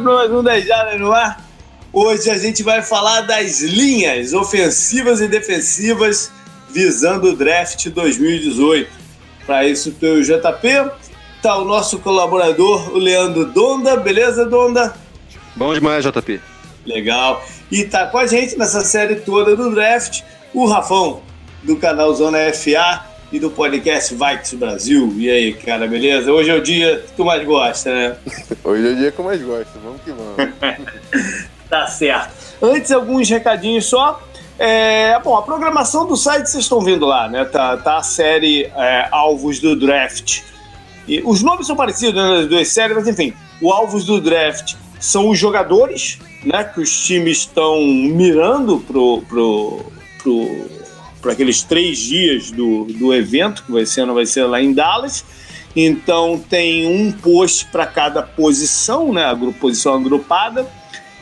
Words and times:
para 0.00 0.14
mais 0.14 0.30
um 0.30 0.42
10 0.42 0.66
Jardas 0.66 1.00
no 1.00 1.12
ar. 1.12 1.40
Hoje 1.92 2.28
a 2.28 2.36
gente 2.36 2.62
vai 2.62 2.82
falar 2.82 3.20
das 3.20 3.60
linhas 3.60 4.32
ofensivas 4.32 5.20
e 5.20 5.28
defensivas 5.28 6.32
visando 6.68 7.28
o 7.28 7.36
draft 7.36 7.88
2018. 7.88 8.90
Para 9.46 9.66
isso, 9.68 9.92
tem 9.92 10.10
o 10.10 10.22
JP, 10.22 10.90
tá 11.40 11.56
o 11.58 11.64
nosso 11.64 12.00
colaborador, 12.00 12.92
o 12.92 12.98
Leandro 12.98 13.44
Donda. 13.44 13.96
Beleza, 13.96 14.44
Donda? 14.44 14.94
Bom 15.54 15.72
demais, 15.72 16.04
JP. 16.04 16.40
Legal. 16.84 17.44
E 17.70 17.84
tá 17.84 18.06
com 18.06 18.18
a 18.18 18.26
gente 18.26 18.58
nessa 18.58 18.80
série 18.80 19.16
toda 19.16 19.54
do 19.54 19.72
draft 19.72 20.22
o 20.52 20.66
Rafão, 20.66 21.22
do 21.62 21.76
canal 21.76 22.12
Zona 22.14 22.38
FA 22.52 23.13
e 23.34 23.40
do 23.40 23.50
podcast 23.50 24.14
Vikes 24.14 24.54
Brasil. 24.54 25.12
E 25.18 25.28
aí, 25.28 25.52
cara, 25.54 25.88
beleza? 25.88 26.32
Hoje 26.32 26.50
é 26.50 26.54
o 26.54 26.62
dia 26.62 27.02
que 27.04 27.14
tu 27.14 27.24
mais 27.24 27.44
gosta, 27.44 27.92
né? 27.92 28.16
Hoje 28.62 28.86
é 28.86 28.92
o 28.92 28.96
dia 28.96 29.10
que 29.10 29.18
eu 29.18 29.24
mais 29.24 29.42
gosto, 29.42 29.72
vamos 29.82 30.00
que 30.02 30.12
vamos. 30.12 30.54
tá 31.68 31.84
certo. 31.88 32.32
Antes, 32.62 32.92
alguns 32.92 33.28
recadinhos 33.28 33.86
só. 33.86 34.22
É, 34.56 35.18
bom, 35.18 35.36
a 35.36 35.42
programação 35.42 36.06
do 36.06 36.16
site 36.16 36.48
vocês 36.48 36.62
estão 36.62 36.80
vendo 36.80 37.06
lá, 37.06 37.28
né? 37.28 37.44
Tá, 37.44 37.76
tá 37.76 37.96
a 37.96 38.04
série 38.04 38.66
é, 38.66 39.08
Alvos 39.10 39.58
do 39.58 39.74
Draft. 39.74 40.42
E 41.08 41.20
os 41.24 41.42
nomes 41.42 41.66
são 41.66 41.74
parecidos 41.74 42.14
né, 42.14 42.36
nas 42.36 42.46
duas 42.46 42.68
séries, 42.68 42.94
mas 42.94 43.08
enfim, 43.08 43.34
o 43.60 43.72
Alvos 43.72 44.04
do 44.04 44.20
Draft 44.20 44.76
são 45.00 45.28
os 45.28 45.36
jogadores 45.36 46.20
né, 46.44 46.62
que 46.62 46.80
os 46.80 47.04
times 47.04 47.38
estão 47.38 47.84
mirando 47.84 48.78
pro, 48.78 49.22
pro, 49.22 49.84
pro, 50.22 50.70
para 51.24 51.32
aqueles 51.32 51.62
três 51.62 51.98
dias 51.98 52.50
do, 52.50 52.84
do 52.84 53.14
evento, 53.14 53.64
que 53.64 53.72
vai 53.72 53.86
ser, 53.86 54.04
não 54.04 54.12
vai 54.12 54.26
ser 54.26 54.44
lá 54.44 54.60
em 54.60 54.74
Dallas. 54.74 55.24
Então 55.74 56.38
tem 56.38 56.86
um 56.86 57.10
post 57.10 57.64
para 57.72 57.86
cada 57.86 58.22
posição, 58.22 59.10
né? 59.10 59.24
A 59.24 59.34
posição 59.34 59.94
agrupada. 59.94 60.68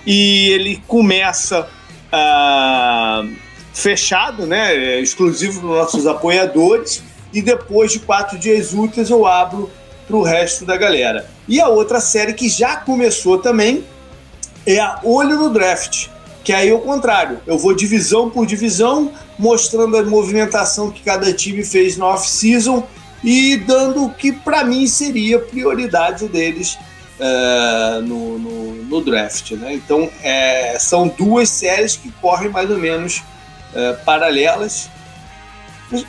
E 0.05 0.50
ele 0.50 0.83
começa 0.89 1.69
uh, 2.12 3.33
fechado, 3.73 4.45
né? 4.45 5.00
Exclusivo 5.00 5.61
para 5.61 5.70
os 5.70 5.77
nossos 5.77 6.06
apoiadores. 6.08 7.00
E 7.33 7.41
depois 7.41 7.92
de 7.92 8.00
quatro 8.00 8.36
dias 8.36 8.75
úteis 8.75 9.08
eu 9.08 9.25
abro 9.25 9.70
para 10.08 10.17
o 10.17 10.23
resto 10.23 10.67
da 10.67 10.77
galera. 10.77 11.30
E 11.47 11.61
a 11.61 11.69
outra 11.69 12.00
série 12.00 12.34
que 12.34 12.48
já 12.48 12.75
começou 12.75 13.39
também 13.39 13.84
é 14.67 14.80
a 14.80 14.98
Olho 15.05 15.36
no 15.36 15.48
Draft 15.48 16.08
que 16.45 16.53
aí 16.53 16.69
é 16.69 16.75
o 16.75 16.81
contrário. 16.81 17.41
Eu 17.47 17.59
vou 17.59 17.75
divisão 17.75 18.29
por 18.29 18.47
divisão, 18.47 19.12
mostrando 19.39 19.97
a 19.97 20.03
movimentação 20.03 20.91
que 20.91 21.03
cada 21.03 21.33
time 21.33 21.65
fez 21.65 21.97
no 21.97 22.07
off-season 22.07 22.87
e 23.23 23.57
dando 23.57 24.05
o 24.05 24.11
que 24.12 24.33
para 24.33 24.65
mim 24.65 24.87
seria 24.87 25.39
prioridade 25.39 26.27
deles 26.27 26.77
é, 27.20 28.01
no, 28.03 28.39
no, 28.39 28.75
no, 28.85 29.01
draft. 29.01 29.53
Né? 29.53 29.75
Então 29.75 30.11
é, 30.23 30.77
são 30.79 31.09
duas 31.09 31.48
séries 31.48 31.97
que 31.97 32.11
correm 32.20 32.48
mais 32.48 32.70
ou 32.70 32.79
menos 32.79 33.23
é, 33.74 33.92
paralelas. 34.05 34.91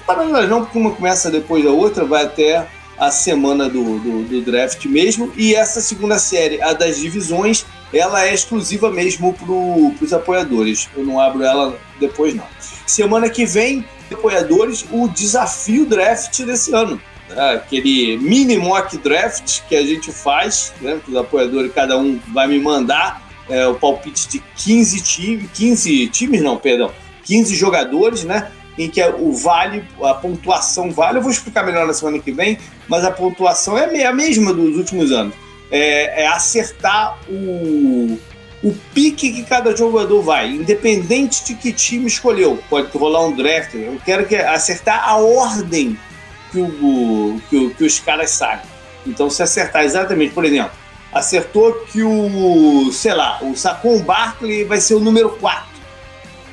Paralelas 0.08 0.50
não, 0.50 0.64
porque 0.64 0.78
uma 0.78 0.92
começa 0.92 1.30
depois 1.30 1.64
da 1.64 1.72
outra, 1.72 2.06
vai 2.06 2.24
até 2.24 2.66
a 2.98 3.12
semana 3.12 3.70
do, 3.70 4.00
do, 4.00 4.24
do 4.24 4.42
draft 4.42 4.86
mesmo. 4.86 5.32
E 5.36 5.54
essa 5.54 5.82
segunda 5.82 6.18
série, 6.18 6.62
a 6.62 6.74
das 6.74 6.98
divisões, 6.98 7.66
ela 7.94 8.26
é 8.26 8.34
exclusiva 8.34 8.90
mesmo 8.90 9.34
para 9.34 10.04
os 10.04 10.14
apoiadores. 10.14 10.90
Eu 10.96 11.06
não 11.06 11.20
abro 11.20 11.44
ela 11.44 11.78
depois, 12.00 12.34
não. 12.34 12.46
Semana 12.88 13.30
que 13.30 13.46
vem, 13.46 13.86
apoiadores, 14.12 14.86
o 14.92 15.08
desafio 15.08 15.86
draft 15.86 16.42
desse 16.44 16.74
ano. 16.74 17.00
Né? 17.30 17.54
Aquele 17.54 18.18
mini 18.18 18.58
mock 18.58 18.98
draft 18.98 19.62
que 19.68 19.76
a 19.76 19.84
gente 19.84 20.12
faz, 20.12 20.74
né? 20.82 21.00
os 21.08 21.16
apoiadores, 21.16 21.72
cada 21.74 21.98
um 21.98 22.20
vai 22.34 22.48
me 22.48 22.60
mandar 22.60 23.22
é, 23.50 23.68
o 23.68 23.76
palpite 23.76 24.28
de 24.28 24.44
15 24.56 25.02
times, 25.02 25.50
15 25.54 26.08
times, 26.08 26.42
não, 26.42 26.58
perdão, 26.58 26.92
15 27.26 27.56
jogadores, 27.56 28.24
né? 28.24 28.52
Em 28.78 28.90
que 28.90 29.04
o 29.04 29.32
vale, 29.32 29.84
a 30.02 30.16
pontuação 30.16 30.90
vale, 30.90 31.20
eu 31.20 31.22
vou 31.22 31.30
explicar 31.30 31.64
melhor 31.64 31.86
na 31.86 31.94
semana 31.94 32.18
que 32.18 32.32
vem, 32.32 32.58
mas 32.88 33.06
a 33.06 33.12
pontuação 33.12 33.78
é 33.78 34.06
a 34.06 34.14
mesma 34.14 34.52
dos 34.52 34.78
últimos 34.78 35.12
anos 35.12 35.43
é, 35.74 36.22
é 36.22 36.28
acertar 36.28 37.18
o, 37.28 38.20
o 38.62 38.74
pique 38.94 39.34
que 39.34 39.44
cada 39.44 39.76
jogador 39.76 40.22
vai, 40.22 40.52
independente 40.52 41.44
de 41.44 41.56
que 41.56 41.74
time 41.74 42.06
escolheu. 42.06 42.62
Pode 42.70 42.96
rolar 42.96 43.26
um 43.26 43.36
draft. 43.36 43.74
Eu 43.74 44.00
quero 44.06 44.28
que 44.28 44.36
acertar 44.36 45.10
a 45.10 45.18
ordem 45.18 45.98
que, 46.52 46.60
o, 46.60 47.42
que, 47.50 47.70
que 47.72 47.84
os 47.84 48.00
caras 48.00 48.30
saem. 48.30 48.62
Então, 49.06 49.32
se 49.32 49.42
acertar 49.42 49.84
exatamente, 49.84 50.32
por 50.34 50.46
exemplo, 50.46 50.72
acertou 51.12 51.74
que 51.92 52.04
o, 52.04 52.92
sei 52.92 53.16
lá, 53.16 53.40
o 53.42 53.56
Sacon 53.58 54.00
Barkley 54.00 54.64
vai 54.66 54.80
ser 54.80 54.94
o 54.94 55.00
número 55.00 55.32
4. 55.32 55.74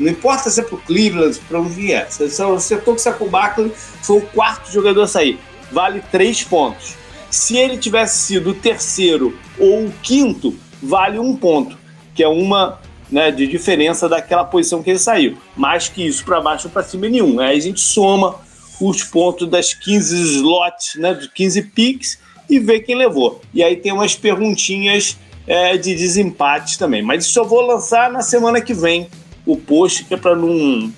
Não 0.01 0.11
importa 0.11 0.49
se 0.49 0.61
é 0.61 0.63
pro 0.63 0.79
Cleveland, 0.79 1.39
para 1.47 1.61
onde 1.61 1.75
vier. 1.75 2.11
Se 2.11 2.25
acertou 2.25 2.95
que 2.95 3.01
o 3.01 3.03
Sacon 3.03 3.29
Barkley 3.29 3.71
foi 4.03 4.17
o 4.17 4.23
quarto 4.23 4.73
jogador 4.73 5.03
a 5.03 5.07
sair. 5.07 5.39
Vale 5.71 6.03
3 6.11 6.43
pontos. 6.45 7.00
Se 7.31 7.57
ele 7.57 7.79
tivesse 7.79 8.19
sido 8.19 8.51
o 8.51 8.55
terceiro 8.55 9.39
ou 9.59 9.87
o 9.87 9.93
quinto, 10.03 10.57
vale 10.83 11.19
um 11.19 11.37
ponto, 11.37 11.79
que 12.15 12.23
é 12.23 12.29
uma 12.29 12.81
né, 13.11 13.31
de 13.31 13.47
diferença 13.47 14.09
daquela 14.09 14.45
posição 14.45 14.83
que 14.83 14.91
ele 14.91 14.99
saiu. 14.99 15.37
Mais 15.57 15.89
que 15.89 16.07
isso, 16.07 16.25
para 16.25 16.41
baixo 16.41 16.69
ou 16.69 16.73
para 16.73 16.83
cima, 16.83 17.09
nenhum. 17.09 17.41
Aí 17.41 17.57
a 17.57 17.61
gente 17.61 17.81
soma 17.81 18.37
os 18.81 19.03
pontos 19.05 19.49
das 19.49 19.75
15 19.75 20.37
slots, 20.37 20.95
né, 20.97 21.15
dos 21.15 21.27
15 21.29 21.63
picks, 21.63 22.19
e 22.49 22.59
vê 22.59 22.81
quem 22.81 22.97
levou. 22.97 23.41
E 23.55 23.63
aí 23.63 23.77
tem 23.77 23.93
umas 23.93 24.17
perguntinhas 24.17 25.17
é, 25.47 25.77
de 25.77 25.95
desempate 25.95 26.79
também. 26.79 27.03
Mas 27.03 27.25
isso 27.25 27.39
eu 27.39 27.45
vou 27.45 27.61
lançar 27.61 28.11
na 28.11 28.23
semana 28.23 28.61
que 28.61 28.75
vem 28.75 29.09
o 29.47 29.57
post, 29.57 30.05
que 30.05 30.15
é 30.15 30.17
para 30.17 30.35
não 30.35 30.93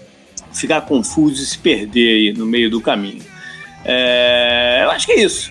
ficar 0.53 0.83
confuso 0.83 1.43
e 1.43 1.47
se 1.47 1.59
perder 1.59 2.09
aí 2.09 2.33
no 2.33 2.47
meio 2.47 2.71
do 2.71 2.81
caminho. 2.81 3.23
É, 3.85 4.81
eu 4.85 4.91
acho 4.91 5.07
que 5.07 5.13
é 5.13 5.25
isso. 5.25 5.51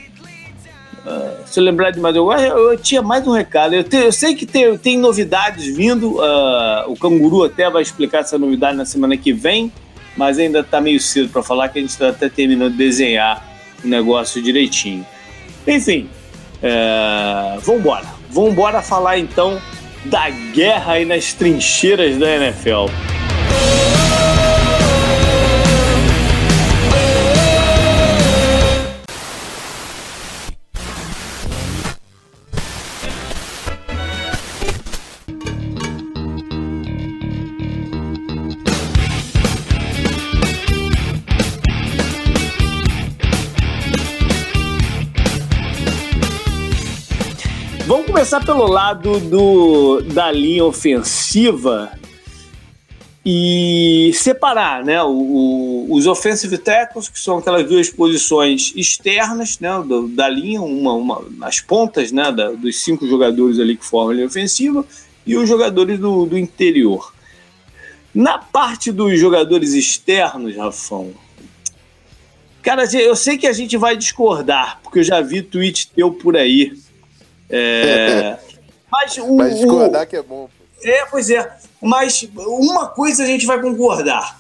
Se 1.46 1.60
eu 1.60 1.64
lembrar 1.64 1.92
de 1.92 2.00
mais 2.00 2.16
alguma 2.16 2.40
eu, 2.40 2.72
eu 2.72 2.78
tinha 2.78 3.02
mais 3.02 3.26
um 3.28 3.32
recado. 3.32 3.74
Eu, 3.74 3.84
te, 3.84 3.96
eu 3.96 4.12
sei 4.12 4.36
que 4.36 4.46
tem, 4.46 4.78
tem 4.78 4.98
novidades 4.98 5.66
vindo. 5.76 6.18
Uh, 6.18 6.92
o 6.92 6.96
Canguru 6.96 7.44
até 7.44 7.70
vai 7.70 7.82
explicar 7.82 8.20
essa 8.20 8.38
novidade 8.38 8.78
na 8.78 8.86
semana 8.86 9.18
que 9.18 9.34
vem, 9.34 9.72
mas 10.16 10.38
ainda 10.38 10.60
está 10.60 10.80
meio 10.80 11.00
cedo 11.00 11.30
para 11.30 11.42
falar 11.42 11.70
que 11.70 11.80
a 11.80 11.82
gente 11.82 11.92
está 11.92 12.10
até 12.10 12.30
terminando 12.30 12.72
de 12.72 12.78
desenhar 12.78 13.46
o 13.84 13.88
negócio 13.88 14.42
direitinho. 14.42 15.06
Enfim, 15.68 16.08
uh, 16.58 17.60
vamos 17.62 17.82
embora. 17.82 18.06
Vamos 18.30 18.52
embora 18.52 18.82
falar 18.82 19.18
então 19.18 19.60
da 20.06 20.30
guerra 20.30 20.94
aí 20.94 21.06
nas 21.06 21.34
trincheiras 21.34 22.18
da 22.18 22.30
NFL. 22.30 22.86
Começar 48.32 48.46
pelo 48.46 48.66
lado 48.66 49.20
do, 49.20 50.00
da 50.14 50.32
linha 50.32 50.64
ofensiva 50.64 51.92
e 53.26 54.10
separar 54.14 54.86
né, 54.86 55.04
o, 55.04 55.10
o, 55.10 55.88
os 55.94 56.08
offensive 56.08 56.58
tackles, 56.58 57.10
que 57.10 57.20
são 57.20 57.40
aquelas 57.40 57.68
duas 57.68 57.90
posições 57.90 58.72
externas 58.74 59.60
né, 59.60 59.84
do, 59.86 60.08
da 60.08 60.30
linha, 60.30 60.62
uma, 60.62 60.94
uma 60.94 61.26
nas 61.32 61.60
pontas 61.60 62.14
né, 62.14 62.32
da, 62.32 62.52
dos 62.52 62.82
cinco 62.82 63.06
jogadores 63.06 63.60
ali 63.60 63.76
que 63.76 63.86
formam 63.86 64.12
a 64.12 64.14
linha 64.14 64.28
ofensiva, 64.28 64.86
e 65.28 65.36
os 65.36 65.50
jogadores 65.50 66.00
do, 66.00 66.26
do 66.26 66.38
interior. 66.38 67.14
Na 68.16 68.38
parte 68.38 68.94
dos 68.94 69.20
jogadores 69.20 69.74
externos, 69.74 70.56
Rafão, 70.56 71.12
cara, 72.62 72.86
eu 72.96 73.16
sei 73.18 73.38
que 73.38 73.48
a 73.48 73.54
gente 73.54 73.76
vai 73.76 73.98
discordar, 73.98 74.80
porque 74.82 75.00
eu 75.00 75.04
já 75.04 75.20
vi 75.20 75.42
tweet 75.42 75.92
teu 75.94 76.12
por 76.12 76.38
aí 76.38 76.72
é, 77.52 78.38
mas 78.92 79.18
o, 79.18 79.36
mas 79.36 79.58
discordar 79.58 80.04
o, 80.04 80.08
que 80.08 80.16
é 80.16 80.22
bom. 80.22 80.50
É, 80.84 81.06
pois 81.06 81.30
é. 81.30 81.58
Mas 81.82 82.28
uma 82.36 82.88
coisa 82.88 83.24
a 83.24 83.26
gente 83.26 83.46
vai 83.46 83.62
concordar. 83.62 84.40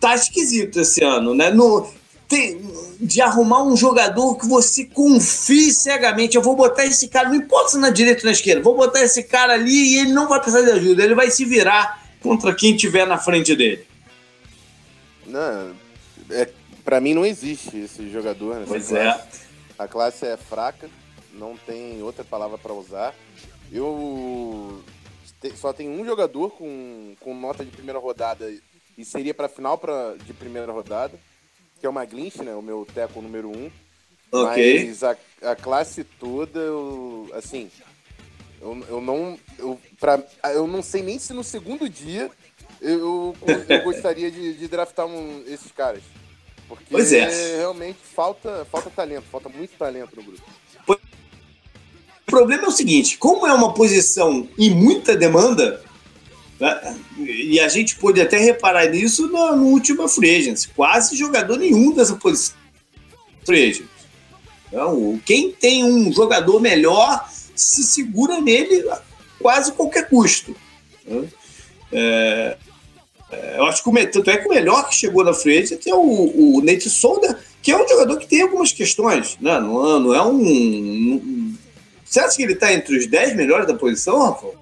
Tá 0.00 0.14
esquisito 0.14 0.80
esse 0.80 1.02
ano, 1.02 1.34
né? 1.34 1.50
No, 1.50 1.88
tem, 2.28 2.60
de 3.00 3.20
arrumar 3.20 3.62
um 3.62 3.76
jogador 3.76 4.36
que 4.36 4.46
você 4.46 4.84
confie 4.84 5.72
cegamente. 5.72 6.36
Eu 6.36 6.42
vou 6.42 6.56
botar 6.56 6.84
esse 6.84 7.08
cara, 7.08 7.28
não 7.28 7.36
importa 7.36 7.70
se 7.70 7.78
na 7.78 7.90
direita 7.90 8.20
ou 8.20 8.26
na 8.26 8.32
esquerda, 8.32 8.62
vou 8.62 8.76
botar 8.76 9.02
esse 9.02 9.22
cara 9.22 9.54
ali 9.54 9.94
e 9.94 9.98
ele 10.00 10.12
não 10.12 10.28
vai 10.28 10.40
precisar 10.40 10.62
de 10.62 10.72
ajuda. 10.72 11.02
Ele 11.02 11.14
vai 11.14 11.30
se 11.30 11.44
virar 11.44 12.02
contra 12.20 12.54
quem 12.54 12.76
tiver 12.76 13.06
na 13.06 13.18
frente 13.18 13.54
dele. 13.54 13.86
Não, 15.26 15.72
é, 16.30 16.48
para 16.84 17.00
mim 17.00 17.14
não 17.14 17.24
existe 17.24 17.76
esse 17.78 18.10
jogador. 18.10 18.62
Pois 18.66 18.92
é. 18.92 19.04
classe. 19.04 19.20
é. 19.20 19.44
A 19.78 19.88
classe 19.88 20.26
é 20.26 20.36
fraca 20.36 20.88
não 21.34 21.56
tem 21.56 22.02
outra 22.02 22.24
palavra 22.24 22.58
para 22.58 22.72
usar. 22.72 23.14
Eu 23.72 24.82
só 25.56 25.72
tem 25.72 25.88
um 25.88 26.04
jogador 26.04 26.50
com, 26.50 27.14
com 27.20 27.34
nota 27.34 27.64
de 27.64 27.70
primeira 27.70 27.98
rodada 27.98 28.50
e 28.96 29.04
seria 29.04 29.34
para 29.34 29.48
final 29.48 29.76
pra, 29.76 30.14
de 30.14 30.32
primeira 30.32 30.70
rodada, 30.72 31.18
que 31.80 31.86
é 31.86 31.88
o 31.88 31.92
Maglinch, 31.92 32.42
né? 32.42 32.54
O 32.54 32.62
meu 32.62 32.86
teco 32.94 33.20
número 33.20 33.50
um. 33.50 33.70
Okay. 34.30 34.86
Mas 34.86 35.04
a, 35.04 35.16
a 35.42 35.56
classe 35.56 36.04
toda, 36.04 36.58
eu, 36.58 37.30
assim, 37.34 37.70
eu, 38.60 38.84
eu 38.88 39.00
não. 39.00 39.38
Eu, 39.58 39.80
pra, 40.00 40.22
eu 40.52 40.66
não 40.66 40.82
sei 40.82 41.02
nem 41.02 41.18
se 41.18 41.32
no 41.32 41.44
segundo 41.44 41.88
dia 41.88 42.30
eu, 42.80 43.36
eu 43.68 43.82
gostaria 43.82 44.30
de, 44.30 44.54
de 44.54 44.68
draftar 44.68 45.06
um, 45.06 45.44
esses 45.46 45.70
caras. 45.70 46.02
Porque 46.66 46.86
pois 46.90 47.12
é. 47.12 47.56
realmente 47.58 47.98
falta, 47.98 48.64
falta 48.64 48.88
talento, 48.88 49.24
falta 49.30 49.48
muito 49.48 49.76
talento 49.76 50.16
no 50.16 50.22
grupo. 50.22 50.44
O 52.26 52.30
problema 52.30 52.64
é 52.64 52.68
o 52.68 52.72
seguinte: 52.72 53.18
como 53.18 53.46
é 53.46 53.52
uma 53.52 53.72
posição 53.72 54.48
e 54.58 54.70
muita 54.70 55.16
demanda, 55.16 55.82
né, 56.58 56.96
e 57.18 57.60
a 57.60 57.68
gente 57.68 57.96
pôde 57.96 58.20
até 58.20 58.38
reparar 58.38 58.88
nisso 58.88 59.28
no, 59.28 59.56
no 59.56 59.66
último 59.66 60.08
free 60.08 60.36
agency, 60.36 60.68
quase 60.74 61.16
jogador 61.16 61.58
nenhum 61.58 61.92
dessa 61.92 62.16
posição 62.16 62.56
free 63.44 63.70
agent. 63.70 63.88
Então, 64.68 65.20
quem 65.24 65.52
tem 65.52 65.84
um 65.84 66.12
jogador 66.12 66.60
melhor 66.60 67.28
se 67.54 67.84
segura 67.84 68.40
nele 68.40 68.88
a 68.90 69.00
quase 69.38 69.72
qualquer 69.72 70.08
custo. 70.08 70.56
Né? 71.06 71.28
É, 71.92 72.56
é, 73.30 73.58
eu 73.58 73.64
acho 73.66 73.82
que 73.82 73.88
o, 73.88 74.06
tanto 74.10 74.30
é 74.30 74.36
que 74.38 74.46
o 74.46 74.50
melhor 74.50 74.88
que 74.88 74.96
chegou 74.96 75.22
na 75.22 75.32
frente 75.32 75.78
é 75.86 75.94
o, 75.94 76.56
o 76.56 76.62
Nate 76.64 76.90
Solder, 76.90 77.36
que 77.62 77.70
é 77.70 77.76
um 77.76 77.86
jogador 77.86 78.18
que 78.18 78.26
tem 78.26 78.42
algumas 78.42 78.72
questões. 78.72 79.36
Né? 79.40 79.60
Não, 79.60 80.00
não 80.00 80.14
é 80.14 80.22
um. 80.24 81.43
Você 82.04 82.20
acha 82.20 82.36
que 82.36 82.42
ele 82.42 82.52
está 82.52 82.72
entre 82.72 82.96
os 82.96 83.06
10 83.06 83.36
melhores 83.36 83.66
da 83.66 83.74
posição, 83.74 84.22
Rafael? 84.22 84.54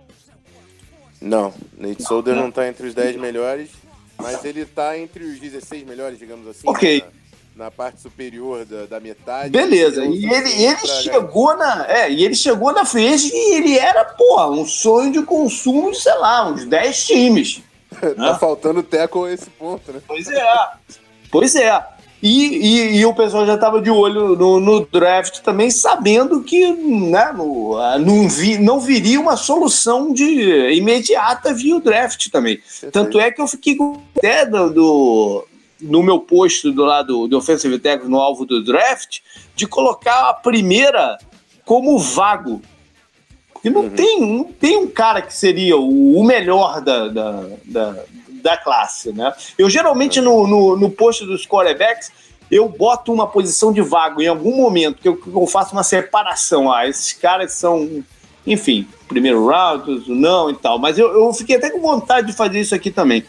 Não, 1.21 1.55
Nate 1.77 2.03
Solder 2.03 2.35
não 2.35 2.49
está 2.49 2.69
entre 2.69 2.87
os 2.87 2.95
10 2.95 3.17
melhores, 3.17 3.71
mas 4.19 4.45
ele 4.45 4.63
está 4.63 4.99
entre 4.99 5.25
os 5.25 5.39
16 5.39 5.85
melhores, 5.85 6.19
digamos 6.19 6.49
assim. 6.49 6.63
Ok. 6.65 7.01
Na 7.01 7.23
na 7.55 7.71
parte 7.71 8.01
superior 8.01 8.65
da, 8.65 8.87
da 8.87 9.01
metade. 9.01 9.51
Beleza, 9.51 10.05
e 10.05 10.25
ele, 10.25 10.51
ele 10.51 10.87
chegou 10.87 11.57
na. 11.57 11.87
É, 11.89 12.11
e 12.11 12.25
ele 12.25 12.35
chegou 12.35 12.73
na 12.73 12.85
frente 12.85 13.31
e 13.33 13.55
ele 13.55 13.79
era, 13.79 14.05
pô, 14.05 14.51
um 14.51 14.67
sonho 14.67 15.13
de 15.13 15.23
consumo 15.23 15.91
de, 15.91 16.01
sei 16.01 16.15
lá, 16.15 16.49
uns 16.49 16.65
10 16.65 17.07
times. 17.07 17.63
tá 18.17 18.39
faltando 18.39 18.83
teco 18.83 19.29
esse 19.29 19.51
ponto, 19.51 19.93
né? 19.93 20.01
Pois 20.07 20.29
é. 20.29 20.71
Pois 21.31 21.57
é. 21.57 21.87
E, 22.23 22.47
e, 22.47 22.97
e, 22.99 23.07
o 23.07 23.13
pessoal 23.13 23.45
já 23.45 23.57
estava 23.57 23.83
de 23.83 23.91
olho 23.91 24.37
no, 24.37 24.61
no, 24.61 24.87
draft 24.87 25.41
também, 25.41 25.73
sabendo 25.73 26.41
que 26.41 26.73
né, 26.73 27.33
no, 27.37 27.77
não, 27.99 28.29
vi, 28.29 28.59
não 28.59 28.79
viria 28.79 29.21
uma 29.21 29.37
solução 29.37 30.13
de 30.13 30.71
imediata 30.73 31.53
via 31.53 31.77
o 31.77 31.81
draft 31.81 32.29
também. 32.31 32.61
Tanto 32.93 33.19
é 33.19 33.33
que 33.33 33.41
eu 33.41 33.49
fiquei 33.49 33.75
com 33.75 34.01
até 34.17 34.47
do, 34.47 34.71
do 34.71 35.45
no 35.81 36.01
meu 36.01 36.21
posto 36.21 36.71
do 36.71 36.85
lado 36.85 37.27
do 37.27 37.37
Offensive 37.37 37.77
Tackle 37.81 38.09
no 38.09 38.21
alvo 38.21 38.47
do 38.47 38.63
draft, 38.63 39.19
de 39.57 39.67
colocar 39.67 40.31
a 40.31 40.35
primeira 40.35 41.19
como 41.65 41.99
vago. 41.99 42.63
E 43.65 43.71
não, 43.71 43.83
uhum. 43.83 43.91
tem, 43.91 44.21
não 44.21 44.45
tem 44.45 44.77
um 44.77 44.89
cara 44.89 45.23
que 45.23 45.35
seria 45.35 45.77
o, 45.77 46.17
o 46.17 46.25
melhor 46.25 46.81
da, 46.81 47.09
da, 47.09 47.45
da, 47.65 48.05
da, 48.43 48.57
classe, 48.57 49.13
né? 49.13 49.33
Eu 49.57 49.71
geralmente 49.71 50.21
no, 50.21 50.47
no, 50.47 50.77
no 50.77 50.91
posto 50.91 51.25
dos 51.27 51.47
quarterbacks 51.47 52.11
eu 52.53 52.69
boto 52.69 53.13
uma 53.13 53.27
posição 53.27 53.73
de 53.73 53.81
vago 53.81 54.21
em 54.21 54.27
algum 54.27 54.55
momento 54.55 55.01
que 55.01 55.09
eu, 55.09 55.19
eu 55.27 55.47
faço 55.47 55.73
uma 55.73 55.83
separação. 55.83 56.71
Ah, 56.71 56.87
esses 56.87 57.15
caras 57.15 57.55
são, 57.55 58.05
enfim, 58.47 58.87
primeiro 59.09 59.47
round, 59.47 60.05
não 60.07 60.51
e 60.51 60.55
tal. 60.55 60.79
Mas 60.79 60.99
eu, 60.99 61.11
eu 61.13 61.33
fiquei 61.33 61.57
até 61.57 61.71
com 61.71 61.81
vontade 61.81 62.27
de 62.27 62.35
fazer 62.35 62.61
isso 62.61 62.75
aqui 62.75 62.91
também. 62.91 63.25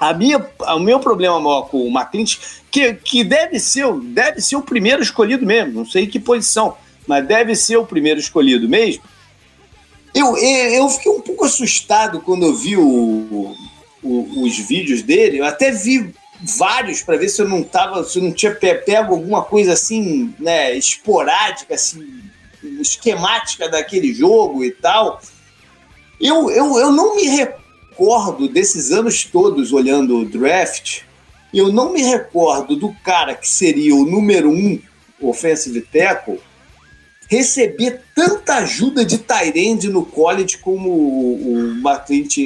A 0.00 0.14
minha, 0.14 0.44
o 0.58 0.78
meu 0.78 0.98
problema 0.98 1.38
maior 1.38 1.62
com 1.68 1.78
o 1.78 1.88
McClinch, 1.88 2.62
que, 2.70 2.94
que 2.94 3.22
deve, 3.22 3.60
ser, 3.60 3.90
deve 3.92 4.40
ser 4.40 4.56
o 4.56 4.62
primeiro 4.62 5.02
escolhido 5.02 5.44
mesmo, 5.44 5.72
não 5.72 5.86
sei 5.86 6.06
que 6.06 6.18
posição, 6.18 6.76
mas 7.06 7.26
deve 7.26 7.54
ser 7.54 7.76
o 7.76 7.86
primeiro 7.86 8.20
escolhido 8.20 8.66
mesmo. 8.68 9.02
Eu, 10.14 10.34
eu 10.38 10.88
fiquei 10.88 11.12
um 11.12 11.20
pouco 11.20 11.44
assustado 11.44 12.20
quando 12.22 12.46
eu 12.46 12.54
vi 12.54 12.74
o, 12.76 13.54
o, 14.06 14.42
os 14.44 14.58
vídeos 14.58 15.02
dele, 15.02 15.38
eu 15.38 15.44
até 15.44 15.70
vi 15.70 16.12
vários 16.40 17.02
para 17.02 17.16
ver 17.16 17.28
se 17.28 17.40
eu 17.40 17.48
não 17.48 17.62
tava, 17.62 18.04
se 18.04 18.18
eu 18.18 18.22
não 18.22 18.32
tinha 18.32 18.54
pego 18.54 19.14
alguma 19.14 19.42
coisa 19.42 19.72
assim, 19.72 20.34
né, 20.38 20.74
esporádica, 20.74 21.74
assim, 21.74 22.04
esquemática 22.80 23.68
daquele 23.68 24.12
jogo 24.12 24.64
e 24.64 24.70
tal. 24.70 25.20
Eu, 26.20 26.50
eu, 26.50 26.78
eu 26.78 26.92
não 26.92 27.16
me 27.16 27.24
recordo 27.24 28.48
desses 28.48 28.90
anos 28.90 29.24
todos 29.24 29.72
olhando 29.72 30.18
o 30.18 30.24
draft, 30.24 31.02
eu 31.52 31.72
não 31.72 31.92
me 31.92 32.02
recordo 32.02 32.76
do 32.76 32.92
cara 33.04 33.34
que 33.34 33.48
seria 33.48 33.94
o 33.94 34.04
número 34.04 34.50
um 34.50 34.78
offensive 35.20 35.80
tackle 35.80 36.40
receber 37.28 38.02
tanta 38.14 38.56
ajuda 38.56 39.04
de 39.04 39.18
Tyrande 39.18 39.88
no 39.88 40.04
college 40.04 40.58
como 40.58 40.90
o, 40.90 41.54
o 41.54 41.58
McClint 41.78 42.36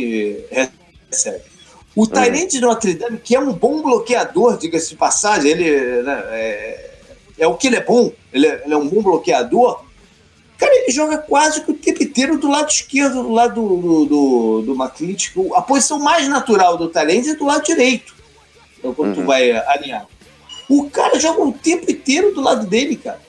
recebe. 1.11 1.50
O 2.01 2.07
Tyrande 2.07 2.47
de 2.47 2.61
Notre 2.61 2.95
Dame, 2.95 3.19
que 3.19 3.35
é 3.37 3.41
um 3.41 3.53
bom 3.53 3.83
bloqueador, 3.83 4.57
diga-se 4.57 4.91
de 4.91 4.97
passagem, 4.97 5.51
ele 5.51 6.03
né, 6.03 6.23
é, 6.31 6.91
é, 7.39 7.47
o 7.47 7.55
que 7.55 7.67
ele 7.67 7.77
é 7.77 7.85
bom, 7.85 8.11
ele 8.33 8.47
é, 8.47 8.63
ele 8.65 8.73
é 8.73 8.77
um 8.77 8.89
bom 8.89 9.03
bloqueador, 9.03 9.83
Cara, 10.57 10.75
ele 10.75 10.93
joga 10.93 11.17
quase 11.17 11.63
que 11.63 11.71
o 11.71 11.75
tempo 11.75 12.03
inteiro 12.03 12.37
do 12.37 12.47
lado 12.47 12.69
esquerdo, 12.69 13.23
do 13.23 13.33
lado 13.33 13.55
do, 13.55 14.05
do, 14.05 14.63
do 14.63 14.75
McClinch. 14.75 15.33
A 15.55 15.63
posição 15.63 15.99
mais 15.99 16.29
natural 16.29 16.77
do 16.77 16.87
talento 16.87 17.31
é 17.31 17.35
do 17.35 17.47
lado 17.47 17.65
direito. 17.65 18.15
Então, 18.79 18.93
quando 18.93 19.17
uhum. 19.17 19.23
tu 19.23 19.27
vai 19.27 19.53
alinhar. 19.53 20.07
O 20.69 20.91
cara 20.91 21.19
joga 21.19 21.41
o 21.41 21.51
tempo 21.51 21.91
inteiro 21.91 22.35
do 22.35 22.43
lado 22.43 22.67
dele, 22.67 22.97
cara. 22.97 23.23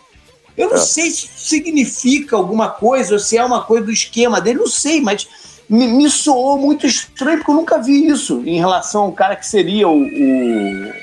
Eu 0.58 0.68
não 0.70 0.76
é. 0.76 0.80
sei 0.80 1.10
se 1.10 1.30
significa 1.38 2.36
alguma 2.36 2.70
coisa, 2.70 3.14
ou 3.14 3.20
se 3.20 3.38
é 3.38 3.46
uma 3.46 3.64
coisa 3.64 3.86
do 3.86 3.94
esquema 3.94 4.42
dele, 4.42 4.60
não 4.60 4.68
sei, 4.68 5.00
mas 5.00 5.26
me, 5.72 5.88
me 5.88 6.10
soou 6.10 6.58
muito 6.58 6.86
estranho, 6.86 7.38
porque 7.38 7.52
eu 7.52 7.56
nunca 7.56 7.82
vi 7.82 8.06
isso 8.08 8.44
em 8.46 8.60
relação 8.60 9.04
ao 9.04 9.14
cara 9.14 9.38
que 9.38 9.48
seria 9.48 9.88
o. 9.88 10.04
o 10.04 10.94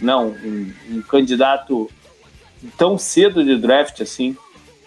não, 0.00 0.30
um, 0.30 0.72
um 0.90 1.02
candidato 1.02 1.88
tão 2.76 2.98
cedo 2.98 3.44
de 3.44 3.56
draft 3.56 4.00
assim. 4.00 4.36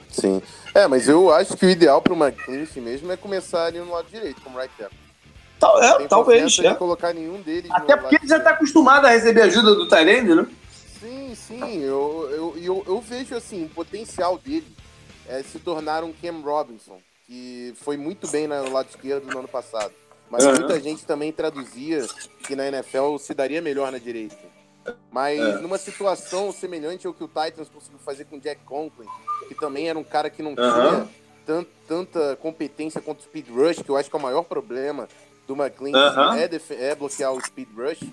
Sim. 0.10 0.42
É, 0.76 0.88
mas 0.88 1.08
eu 1.08 1.34
acho 1.34 1.56
que 1.56 1.66
o 1.66 1.70
ideal 1.70 2.02
para 2.02 2.14
o 2.14 2.18
McClinch 2.18 2.80
mesmo 2.82 3.12
é 3.12 3.18
começar 3.18 3.66
ali 3.66 3.80
no 3.80 3.92
lado 3.92 4.08
direito, 4.12 4.42
como 4.42 4.60
right 4.60 4.74
tackle. 4.78 4.98
Tal, 5.58 5.82
é, 5.82 6.08
talvez. 6.08 6.60
É. 6.60 6.74
colocar 6.74 7.14
nenhum 7.14 7.42
deles. 7.42 7.72
Até 7.72 7.96
porque 7.96 8.16
ele 8.16 8.28
já 8.28 8.38
está 8.38 8.52
acostumado 8.52 9.06
a 9.06 9.10
receber 9.10 9.44
ajuda 9.44 9.74
do 9.74 9.88
Tyrande, 9.88 10.36
né? 10.36 10.48
Sim, 11.00 11.34
sim. 11.34 11.82
Eu, 11.82 12.30
eu, 12.32 12.58
eu, 12.62 12.84
eu, 12.88 13.02
vejo 13.02 13.36
assim, 13.36 13.66
o 13.66 13.70
potencial 13.70 14.38
dele 14.38 14.68
é 15.28 15.42
se 15.44 15.60
tornar 15.60 16.04
um 16.04 16.12
Cam 16.12 16.42
Robinson, 16.42 17.00
que 17.30 17.74
foi 17.76 17.96
muito 17.96 18.28
bem 18.28 18.48
no 18.48 18.74
lado 18.74 18.90
esquerdo 18.90 19.32
no 19.32 19.38
ano 19.38 19.48
passado. 19.48 19.94
Mas 20.32 20.44
uhum. 20.44 20.56
muita 20.56 20.80
gente 20.80 21.06
também 21.06 21.32
traduzia 21.32 22.08
que 22.44 22.56
na 22.56 22.68
NFL 22.68 23.18
se 23.20 23.36
daria 23.36 23.62
melhor 23.62 23.92
na 23.92 24.00
direita. 24.00 24.36
Mas 25.12 25.40
é. 25.40 25.60
numa 25.60 25.78
situação 25.78 26.52
semelhante 26.52 27.06
ao 27.06 27.14
que 27.14 27.24
o 27.24 27.28
Titans 27.28 27.70
conseguiu 27.70 28.00
fazer 28.00 28.26
com 28.26 28.38
o 28.38 28.40
Jack 28.40 28.64
Conklin, 28.64 29.06
que 29.48 29.54
também 29.54 29.88
era 29.88 30.00
um 30.00 30.04
cara 30.04 30.28
que 30.32 30.42
não 30.42 30.56
tinha 30.56 31.08
tant, 31.46 31.68
tanta 31.88 32.36
competência 32.38 33.00
contra 33.00 33.22
o 33.22 33.26
speed 33.26 33.48
rush, 33.50 33.84
que 33.84 33.90
eu 33.90 33.98
acho 33.98 34.10
que 34.10 34.16
é 34.16 34.20
o 34.20 34.22
maior 34.22 34.44
problema 34.44 35.08
do 35.46 35.56
McLean, 35.56 35.94
é, 36.36 36.90
é, 36.90 36.96
bloquear 36.96 37.32
o 37.32 37.46
speed 37.46 37.70
rush. 37.76 38.10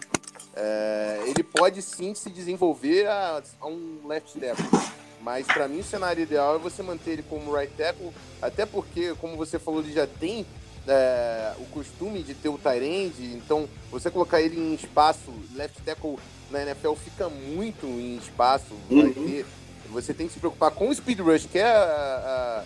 É, 0.55 1.23
ele 1.27 1.43
pode 1.43 1.81
sim 1.81 2.15
se 2.15 2.29
desenvolver 2.29 3.07
a, 3.07 3.43
a 3.61 3.67
um 3.67 4.07
left 4.07 4.39
tackle. 4.39 4.96
Mas 5.27 5.45
para 5.45 5.67
mim 5.67 5.81
o 5.81 5.85
cenário 5.85 6.23
ideal 6.23 6.55
é 6.55 6.59
você 6.61 6.85
manter 6.85 7.11
ele 7.11 7.25
como 7.29 7.53
right 7.53 7.73
tackle, 7.77 8.13
até 8.41 8.65
porque, 8.65 9.13
como 9.21 9.37
você 9.37 9.59
falou, 9.59 9.81
ele 9.81 9.93
já 9.93 10.07
tem 10.07 10.47
é, 10.87 11.51
o 11.59 11.65
costume 11.65 12.23
de 12.23 12.33
ter 12.33 12.49
o 12.49 12.57
tight 12.57 13.35
então 13.35 13.69
você 13.91 14.09
colocar 14.09 14.41
ele 14.41 14.57
em 14.57 14.73
espaço, 14.73 15.33
left 15.57 15.83
tackle 15.83 16.17
na 16.49 16.63
NFL 16.63 16.93
fica 16.93 17.29
muito 17.29 17.87
em 17.87 18.17
espaço, 18.19 18.73
uhum. 18.89 19.03
vai 19.03 19.11
ter, 19.11 19.47
você 19.91 20.15
tem 20.15 20.29
que 20.29 20.35
se 20.35 20.39
preocupar 20.39 20.71
com 20.71 20.91
o 20.91 20.95
speed 20.95 21.19
rush, 21.19 21.49
que 21.51 21.59
é 21.59 21.73
a, 21.73 22.63
a, 22.63 22.65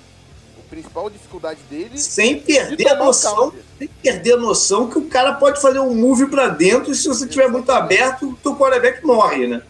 principal 0.68 1.08
dificuldade 1.08 1.60
dele. 1.68 1.98
Sem 1.98 2.40
perder 2.40 2.88
a 2.90 2.94
noção, 2.94 3.54
sem 3.78 3.88
perder 3.88 4.34
a 4.34 4.36
noção 4.36 4.88
que 4.90 4.98
o 4.98 5.06
cara 5.06 5.32
pode 5.32 5.62
fazer 5.62 5.80
um 5.80 5.94
move 5.94 6.26
para 6.26 6.48
dentro 6.48 6.92
e 6.92 6.94
se 6.94 7.08
você 7.08 7.24
estiver 7.24 7.48
muito 7.48 7.72
aberto, 7.72 8.28
o 8.28 8.36
teu 8.36 8.54
quarterback 8.54 9.02
morre, 9.04 9.46
né? 9.46 9.62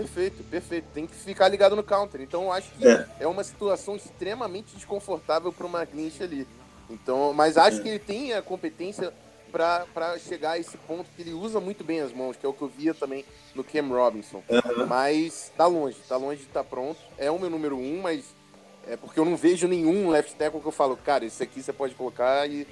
Perfeito, 0.00 0.44
perfeito. 0.44 0.86
Tem 0.94 1.06
que 1.06 1.14
ficar 1.14 1.48
ligado 1.48 1.74
no 1.74 1.82
counter. 1.82 2.20
Então, 2.20 2.44
eu 2.44 2.52
acho 2.52 2.70
que 2.72 2.86
é, 2.86 3.06
é 3.20 3.26
uma 3.26 3.42
situação 3.42 3.96
extremamente 3.96 4.74
desconfortável 4.76 5.52
para 5.52 5.66
o 5.66 5.70
McGlinch 5.70 6.22
ali. 6.22 6.46
Então, 6.88 7.32
mas 7.32 7.56
acho 7.56 7.80
é. 7.80 7.82
que 7.82 7.88
ele 7.88 7.98
tem 7.98 8.32
a 8.32 8.40
competência 8.40 9.12
para 9.50 10.18
chegar 10.18 10.52
a 10.52 10.58
esse 10.58 10.76
ponto 10.76 11.08
que 11.16 11.22
ele 11.22 11.32
usa 11.32 11.58
muito 11.58 11.82
bem 11.82 12.00
as 12.00 12.12
mãos, 12.12 12.36
que 12.36 12.46
é 12.46 12.48
o 12.48 12.52
que 12.52 12.62
eu 12.62 12.68
via 12.68 12.94
também 12.94 13.24
no 13.54 13.64
Cam 13.64 13.88
Robinson. 13.88 14.42
Uhum. 14.48 14.86
Mas 14.86 15.50
tá 15.56 15.66
longe, 15.66 15.96
tá 16.08 16.16
longe 16.16 16.42
de 16.42 16.48
estar 16.48 16.62
tá 16.62 16.68
pronto. 16.68 17.00
É 17.16 17.30
o 17.30 17.38
meu 17.38 17.50
número 17.50 17.76
um, 17.76 18.00
mas 18.00 18.24
É 18.86 18.96
porque 18.96 19.18
eu 19.18 19.24
não 19.24 19.36
vejo 19.36 19.66
nenhum 19.66 20.08
left 20.08 20.34
tackle 20.36 20.60
que 20.60 20.66
eu 20.66 20.72
falo, 20.72 20.96
cara, 20.96 21.24
esse 21.24 21.42
aqui 21.42 21.62
você 21.62 21.72
pode 21.72 21.94
colocar 21.94 22.48
e 22.48 22.66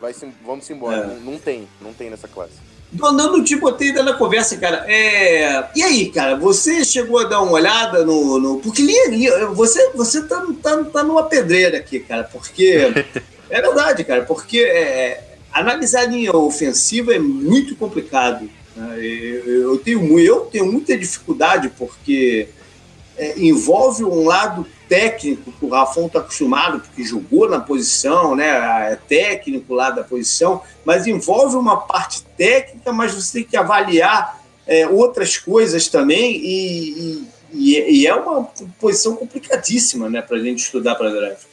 vai 0.00 0.12
vamos 0.44 0.68
embora. 0.70 0.96
É. 0.96 1.06
Não, 1.06 1.32
não, 1.32 1.38
tem, 1.38 1.68
não 1.80 1.92
tem 1.92 2.10
nessa 2.10 2.26
classe. 2.26 2.71
Dando 2.92 3.42
te 3.42 3.56
botei 3.56 3.90
na 3.92 4.12
conversa, 4.12 4.56
cara. 4.58 4.84
É... 4.86 5.64
E 5.74 5.82
aí, 5.82 6.10
cara, 6.10 6.36
você 6.36 6.84
chegou 6.84 7.18
a 7.18 7.24
dar 7.24 7.40
uma 7.40 7.52
olhada 7.52 8.04
no. 8.04 8.38
no... 8.38 8.58
Porque 8.58 8.82
você, 9.54 9.90
você 9.94 10.22
tá, 10.22 10.46
tá, 10.62 10.84
tá 10.84 11.02
numa 11.02 11.24
pedreira 11.24 11.78
aqui, 11.78 12.00
cara, 12.00 12.24
porque. 12.24 12.92
é 13.48 13.62
verdade, 13.62 14.04
cara, 14.04 14.22
porque 14.22 14.60
é... 14.60 15.36
analisar 15.52 16.02
a 16.02 16.06
linha 16.06 16.36
ofensiva 16.36 17.14
é 17.14 17.18
muito 17.18 17.74
complicado. 17.76 18.48
Né? 18.76 18.98
Eu, 19.00 19.78
tenho, 19.78 20.18
eu 20.18 20.40
tenho 20.40 20.70
muita 20.70 20.96
dificuldade 20.96 21.70
porque 21.78 22.48
é, 23.22 23.38
envolve 23.38 24.02
um 24.02 24.24
lado 24.24 24.66
técnico 24.88 25.52
que 25.52 25.64
o 25.64 25.68
Rafão 25.68 26.06
está 26.06 26.18
acostumado, 26.18 26.80
porque 26.80 27.04
jogou 27.04 27.48
na 27.48 27.60
posição, 27.60 28.34
né? 28.34 28.48
É 28.90 28.96
técnico 28.96 29.74
lá 29.74 29.90
da 29.90 30.02
posição, 30.02 30.60
mas 30.84 31.06
envolve 31.06 31.54
uma 31.54 31.76
parte 31.76 32.24
técnica, 32.36 32.92
mas 32.92 33.14
você 33.14 33.38
tem 33.38 33.44
que 33.44 33.56
avaliar 33.56 34.42
é, 34.66 34.88
outras 34.88 35.38
coisas 35.38 35.86
também, 35.86 36.36
e, 36.36 37.28
e, 37.52 38.00
e, 38.00 38.06
é 38.08 38.14
uma 38.14 38.42
posição 38.80 39.14
complicadíssima 39.14 40.10
né, 40.10 40.20
para 40.20 40.36
a 40.36 40.40
gente 40.40 40.58
estudar 40.58 40.96
para 40.96 41.10
draft. 41.10 41.46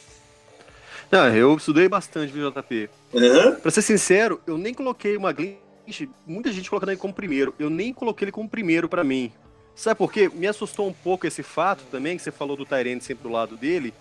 Não, 1.08 1.28
eu 1.28 1.56
estudei 1.56 1.88
bastante, 1.88 2.32
viu, 2.32 2.50
JP? 2.50 2.90
Uhum. 3.12 3.54
Para 3.56 3.70
ser 3.70 3.82
sincero, 3.82 4.40
eu 4.44 4.58
nem 4.58 4.74
coloquei 4.74 5.16
uma 5.16 5.32
glitch, 5.32 6.08
muita 6.26 6.50
gente 6.50 6.68
colocando 6.68 6.90
ele 6.90 6.98
como 6.98 7.14
primeiro, 7.14 7.54
eu 7.60 7.70
nem 7.70 7.92
coloquei 7.92 8.24
ele 8.24 8.32
como 8.32 8.48
primeiro 8.48 8.88
para 8.88 9.04
mim. 9.04 9.32
Sabe 9.74 9.96
por 9.96 10.12
quê? 10.12 10.30
Me 10.32 10.46
assustou 10.46 10.88
um 10.88 10.92
pouco 10.92 11.26
esse 11.26 11.42
fato 11.42 11.82
também, 11.90 12.16
que 12.16 12.22
você 12.22 12.30
falou 12.30 12.56
do 12.56 12.66
Tyrene 12.66 13.00
sempre 13.00 13.22
do 13.22 13.30
lado 13.30 13.56
dele. 13.56 13.94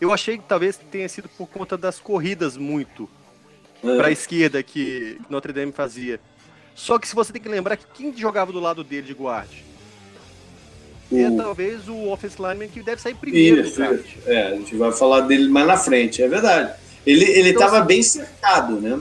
Eu 0.00 0.12
achei 0.12 0.38
que 0.38 0.44
talvez 0.44 0.78
tenha 0.90 1.08
sido 1.08 1.28
por 1.28 1.46
conta 1.48 1.76
das 1.76 1.98
corridas 1.98 2.56
muito 2.56 3.08
é. 3.82 3.96
para 3.96 4.08
a 4.08 4.12
esquerda 4.12 4.62
que 4.62 5.20
Notre 5.28 5.52
Dame 5.52 5.72
fazia. 5.72 6.20
Só 6.74 6.98
que 6.98 7.06
se 7.06 7.14
você 7.14 7.32
tem 7.32 7.42
que 7.42 7.48
lembrar 7.48 7.76
que 7.76 7.84
quem 7.92 8.16
jogava 8.16 8.52
do 8.52 8.60
lado 8.60 8.82
dele 8.82 9.06
de 9.06 9.14
guarde 9.14 9.70
é 11.12 11.30
talvez 11.36 11.88
o 11.88 12.08
offensive 12.08 12.42
lineman 12.42 12.68
que 12.68 12.82
deve 12.82 13.02
sair 13.02 13.14
primeiro. 13.14 13.62
Isso, 13.62 13.82
é, 14.26 14.46
a 14.46 14.54
gente 14.54 14.76
vai 14.76 14.92
falar 14.92 15.22
dele 15.22 15.48
mais 15.48 15.66
na 15.66 15.76
frente, 15.76 16.22
é 16.22 16.28
verdade. 16.28 16.72
Ele 17.04 17.24
ele 17.24 17.50
estava 17.50 17.78
então, 17.78 17.78
assim, 17.78 17.86
bem 17.86 18.02
cercado, 18.02 18.80
né? 18.80 19.00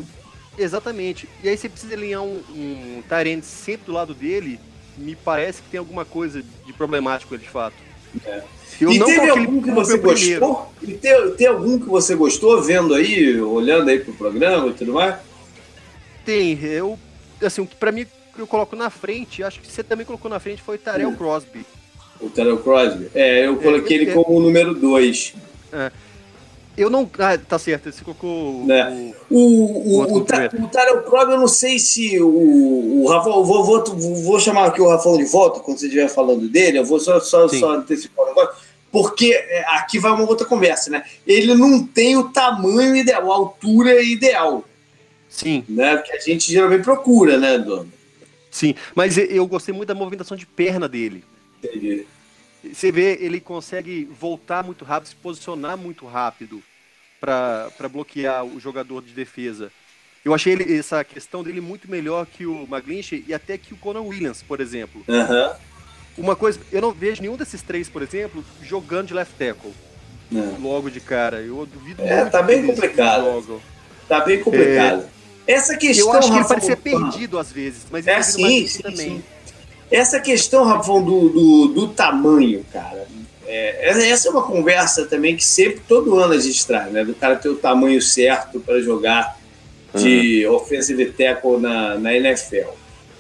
Exatamente. 0.58 1.30
E 1.44 1.50
aí 1.50 1.56
você 1.56 1.70
precisa 1.70 1.94
alinhar 1.94 2.24
um, 2.24 2.42
um 2.50 3.04
Tyrande 3.08 3.46
sempre 3.46 3.86
do 3.86 3.92
lado 3.92 4.14
dele 4.14 4.60
me 5.00 5.16
parece 5.16 5.62
que 5.62 5.70
tem 5.70 5.80
alguma 5.80 6.06
coisa 6.06 6.44
de 6.66 6.74
problemático 6.74 7.38
de 7.38 7.48
fato. 7.48 7.76
É. 8.26 8.44
Eu 8.80 8.92
e 8.92 9.00
teve 9.00 9.30
algum 9.30 9.62
que 9.62 9.72
você 9.72 9.98
gostou? 9.98 10.72
E 10.82 10.94
tem, 10.94 11.32
tem 11.32 11.48
algum 11.48 11.80
que 11.80 11.86
você 11.86 12.16
gostou 12.16 12.62
vendo 12.62 12.94
aí, 12.94 13.40
olhando 13.42 13.90
aí 13.90 14.00
pro 14.00 14.14
programa 14.14 14.68
e 14.70 14.74
tudo 14.74 14.94
mais? 14.94 15.16
Tem, 16.24 16.58
eu 16.64 16.98
assim, 17.46 17.62
o 17.62 17.66
que 17.66 17.76
para 17.76 17.92
mim 17.92 18.06
eu 18.38 18.48
coloco 18.48 18.76
na 18.76 18.90
frente, 18.90 19.44
acho 19.44 19.60
que 19.60 19.68
você 19.68 19.84
também 19.84 20.06
colocou 20.06 20.30
na 20.30 20.40
frente 20.40 20.62
foi 20.62 20.76
o 20.76 20.80
Tarell 20.80 21.12
Crosby. 21.14 21.66
O 22.22 22.30
Tarell 22.30 22.58
Crosby? 22.58 23.10
É, 23.14 23.46
eu 23.46 23.58
coloquei 23.58 23.98
é, 23.98 24.02
ele 24.02 24.12
é, 24.12 24.14
como 24.14 24.38
o 24.38 24.42
número 24.42 24.74
2. 24.74 25.34
É. 25.74 25.92
Eu 26.80 26.90
não. 26.90 27.10
Ah, 27.20 27.38
tá 27.38 27.60
certo, 27.60 27.92
você 27.92 28.04
colocou. 28.06 28.66
Né? 28.66 29.14
O, 29.30 29.38
o, 29.38 30.00
o, 30.00 30.14
o, 30.14 30.18
o 30.20 30.24
Tarel 30.24 31.02
Prog, 31.04 31.30
eu 31.30 31.38
não 31.38 31.48
sei 31.48 31.78
se 31.78 32.18
o, 32.22 33.04
o 33.04 33.08
Rafael. 33.10 33.44
Vou, 33.44 33.66
vou, 33.66 33.84
vou 33.84 34.40
chamar 34.40 34.68
aqui 34.68 34.82
o 34.82 34.88
Rafael 34.88 35.18
de 35.18 35.26
volta 35.26 35.60
quando 35.60 35.78
você 35.78 35.88
estiver 35.88 36.08
falando 36.08 36.48
dele. 36.48 36.80
Eu 36.80 36.86
vou 36.86 36.98
só, 36.98 37.20
só, 37.20 37.50
só 37.50 37.74
antecipar 37.74 38.26
o 38.26 38.30
negócio. 38.30 38.56
Porque 38.90 39.34
é, 39.34 39.66
aqui 39.76 40.00
vai 40.00 40.12
uma 40.14 40.26
outra 40.26 40.48
conversa, 40.48 40.90
né? 40.90 41.04
Ele 41.28 41.54
não 41.54 41.84
tem 41.84 42.16
o 42.16 42.30
tamanho 42.30 42.96
ideal, 42.96 43.30
a 43.30 43.36
altura 43.36 44.02
ideal. 44.02 44.64
Sim. 45.28 45.66
Né? 45.68 45.98
Que 45.98 46.14
a 46.14 46.20
gente 46.20 46.50
geralmente 46.50 46.84
procura, 46.84 47.38
né, 47.38 47.58
Dono? 47.58 47.92
Sim, 48.50 48.74
mas 48.96 49.18
eu 49.18 49.46
gostei 49.46 49.76
muito 49.76 49.90
da 49.90 49.96
movimentação 49.96 50.36
de 50.36 50.46
perna 50.46 50.88
dele. 50.88 51.24
Entendi. 51.62 52.08
Você 52.64 52.92
vê, 52.92 53.18
ele 53.22 53.40
consegue 53.40 54.06
voltar 54.06 54.64
muito 54.64 54.84
rápido, 54.84 55.10
se 55.10 55.16
posicionar 55.16 55.78
muito 55.78 56.06
rápido 56.06 56.62
para 57.20 57.90
bloquear 57.90 58.44
o 58.46 58.60
jogador 58.60 59.02
de 59.02 59.14
defesa. 59.14 59.72
Eu 60.24 60.34
achei 60.34 60.54
ele, 60.54 60.78
essa 60.78 61.04
questão 61.04 61.44
dele 61.44 61.62
muito 61.62 61.90
melhor 61.90 62.26
que 62.26 62.46
o 62.46 62.68
McGlinchey 62.70 63.24
e 63.28 63.34
até 63.34 63.58
que 63.58 63.74
o 63.74 63.78
Conan 63.78 64.02
Williams, 64.02 64.44
por 64.44 64.60
exemplo. 64.60 65.04
Uhum. 65.08 65.54
Uma 66.18 66.36
coisa, 66.36 66.60
eu 66.72 66.82
não 66.82 66.92
vejo 66.92 67.22
nenhum 67.22 67.38
desses 67.38 67.62
três, 67.62 67.88
por 67.88 68.02
exemplo, 68.02 68.44
jogando 68.62 69.08
de 69.08 69.14
left 69.14 69.34
tackle. 69.38 69.74
É. 70.36 70.58
Logo 70.62 70.90
de 70.92 71.00
cara. 71.00 71.42
Eu 71.42 71.66
duvido 71.66 72.04
É, 72.04 72.26
tá 72.26 72.42
bem 72.42 72.66
complicado. 72.66 73.62
Tá 74.08 74.20
bem 74.22 74.44
complicado. 74.44 75.10
É, 75.48 75.54
Essa 75.54 75.76
questão. 75.78 76.08
Eu 76.08 76.14
acho 76.14 76.32
que 76.32 76.38
ele 76.38 76.48
parecia 76.48 76.78
perdido 76.78 77.40
às 77.40 77.52
vezes, 77.52 77.86
mas 77.90 78.06
é, 78.06 78.22
sim, 78.22 78.68
sim, 78.68 78.82
também. 78.82 79.10
Sim. 79.18 79.24
Essa 79.92 80.20
questão, 80.20 80.64
Rafão, 80.64 81.04
do, 81.04 81.30
do, 81.30 81.68
do 81.68 81.88
tamanho, 81.88 82.64
cara. 82.72 83.08
É, 83.46 83.90
essa 83.90 84.28
é 84.28 84.32
uma 84.32 84.44
conversa 84.44 85.06
também 85.06 85.36
que 85.36 85.44
sempre, 85.44 85.82
todo 85.88 86.20
ano 86.20 86.34
a 86.34 86.40
gente 86.40 86.66
traz, 86.68 86.92
né? 86.92 87.04
Do 87.04 87.16
cara 87.16 87.36
ter 87.36 87.50
o 87.50 87.56
tamanho 87.56 88.00
certo 88.00 88.60
para 88.60 88.80
jogar 88.80 89.40
de 89.96 90.46
uhum. 90.46 90.56
offensive 90.56 91.06
tackle 91.14 91.60
na, 91.60 91.98
na 91.98 92.14
NFL. 92.14 92.70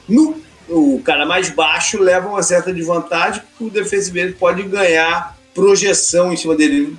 No, 0.07 0.39
o 0.67 1.01
cara 1.03 1.25
mais 1.25 1.49
baixo 1.49 1.99
leva 1.99 2.29
uma 2.29 2.43
certa 2.43 2.71
desvantagem, 2.71 3.41
porque 3.41 3.63
o 3.63 3.69
defensive 3.69 4.33
pode 4.33 4.61
ganhar 4.63 5.35
projeção 5.53 6.31
em 6.31 6.37
cima 6.37 6.55
dele. 6.55 6.95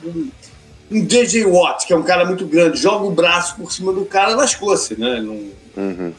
Um 0.91 1.05
DJ 1.05 1.45
Watt, 1.47 1.87
que 1.87 1.93
é 1.93 1.97
um 1.97 2.03
cara 2.03 2.25
muito 2.25 2.45
grande, 2.47 2.81
joga 2.81 3.05
o 3.05 3.12
braço 3.12 3.55
por 3.55 3.73
cima 3.73 3.93
do 3.93 4.05
cara, 4.05 4.35
lascou-se, 4.35 4.99
né? 4.99 5.21
Não, 5.21 5.45
uhum. 5.77 6.12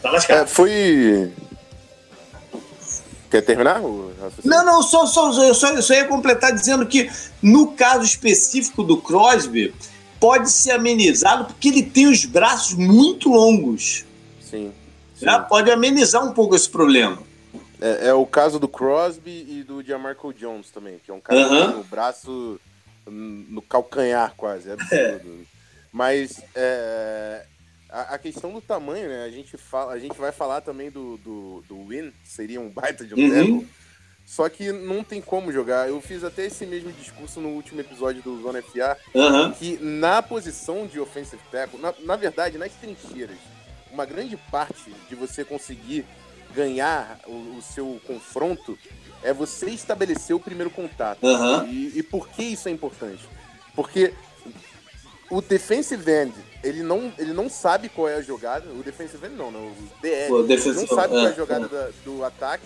Tá 0.00 0.10
lascado. 0.10 0.44
É, 0.44 0.46
foi 0.46 1.30
Quer 3.30 3.42
terminar? 3.42 3.80
Não, 4.44 4.64
não, 4.64 4.82
só, 4.82 5.06
só, 5.06 5.32
eu 5.42 5.54
só, 5.54 5.80
só 5.80 5.94
ia 5.94 6.06
completar 6.06 6.52
dizendo 6.52 6.86
que 6.86 7.10
no 7.42 7.72
caso 7.72 8.04
específico 8.04 8.82
do 8.82 8.96
Crosby, 8.96 9.74
pode 10.18 10.50
ser 10.50 10.72
amenizado 10.72 11.44
porque 11.44 11.68
ele 11.68 11.82
tem 11.82 12.06
os 12.06 12.24
braços 12.24 12.74
muito 12.74 13.28
longos. 13.30 14.04
Sim. 14.40 14.72
sim. 15.14 15.24
Já 15.24 15.38
pode 15.40 15.70
amenizar 15.70 16.24
um 16.24 16.32
pouco 16.32 16.56
esse 16.56 16.68
problema. 16.68 17.18
É, 17.80 18.08
é, 18.08 18.14
o 18.14 18.26
caso 18.26 18.58
do 18.58 18.66
Crosby 18.66 19.46
e 19.48 19.62
do 19.62 19.82
Jamarco 19.84 20.32
Jones 20.34 20.70
também, 20.70 20.98
que 21.04 21.10
é 21.10 21.14
um 21.14 21.20
cara 21.20 21.38
uh 21.38 21.50
-huh. 21.50 21.72
tem 21.72 21.80
o 21.80 21.84
braço 21.84 22.60
no 23.06 23.62
calcanhar 23.62 24.34
quase, 24.36 24.70
é 24.70 24.72
absurdo. 24.72 25.48
É. 25.54 25.58
Mas 25.90 26.42
é, 26.54 27.46
a, 27.88 28.14
a, 28.14 28.18
questão 28.18 28.52
do 28.52 28.60
tamanho, 28.60 29.08
né? 29.08 29.24
A 29.24 29.30
gente, 29.30 29.56
fala, 29.56 29.92
a 29.92 29.98
gente 29.98 30.18
vai 30.18 30.32
falar 30.32 30.60
também 30.60 30.90
do, 30.90 31.16
do, 31.18 31.64
do 31.68 31.84
Win, 31.86 32.12
seria 32.24 32.60
um 32.60 32.68
baita 32.68 33.04
de 33.04 33.14
um 33.14 33.18
uhum. 33.18 33.66
Só 34.26 34.46
que 34.50 34.70
não 34.70 35.02
tem 35.02 35.22
como 35.22 35.50
jogar. 35.50 35.88
Eu 35.88 36.02
fiz 36.02 36.22
até 36.22 36.44
esse 36.44 36.66
mesmo 36.66 36.92
discurso 36.92 37.40
no 37.40 37.48
último 37.48 37.80
episódio 37.80 38.22
do 38.22 38.42
Zona 38.42 38.60
FA, 38.60 38.98
uhum. 39.14 39.52
que 39.52 39.78
na 39.80 40.20
posição 40.20 40.86
de 40.86 41.00
offensive 41.00 41.40
tackle, 41.50 41.80
na, 41.80 41.94
na 42.00 42.14
verdade, 42.14 42.58
nas 42.58 42.72
trincheiras, 42.72 43.38
uma 43.90 44.04
grande 44.04 44.36
parte 44.50 44.94
de 45.08 45.14
você 45.14 45.46
conseguir 45.46 46.04
ganhar 46.54 47.18
o, 47.26 47.56
o 47.56 47.62
seu 47.62 47.98
confronto 48.06 48.78
é 49.22 49.32
você 49.32 49.70
estabelecer 49.70 50.36
o 50.36 50.40
primeiro 50.40 50.70
contato. 50.70 51.24
Uhum. 51.24 51.66
E, 51.66 51.98
e 51.98 52.02
por 52.02 52.28
que 52.28 52.42
isso 52.42 52.68
é 52.68 52.70
importante? 52.70 53.26
Porque 53.74 54.12
o 55.30 55.40
defensive 55.42 56.10
end 56.10 56.34
ele 56.62 56.82
não, 56.82 57.12
ele 57.18 57.32
não 57.32 57.48
sabe 57.48 57.88
qual 57.88 58.08
é 58.08 58.16
a 58.16 58.22
jogada. 58.22 58.70
O 58.70 58.82
defensive 58.82 59.24
end 59.26 59.36
não, 59.36 59.50
não 59.50 59.60
o 59.60 59.90
DL. 60.00 60.32
O 60.32 60.46
não 60.46 60.86
sabe 60.86 61.08
qual 61.08 61.18
é 61.18 61.26
a 61.26 61.30
é, 61.30 61.34
jogada 61.34 61.66
é. 61.66 61.68
da, 61.68 61.90
do 62.04 62.24
ataque. 62.24 62.64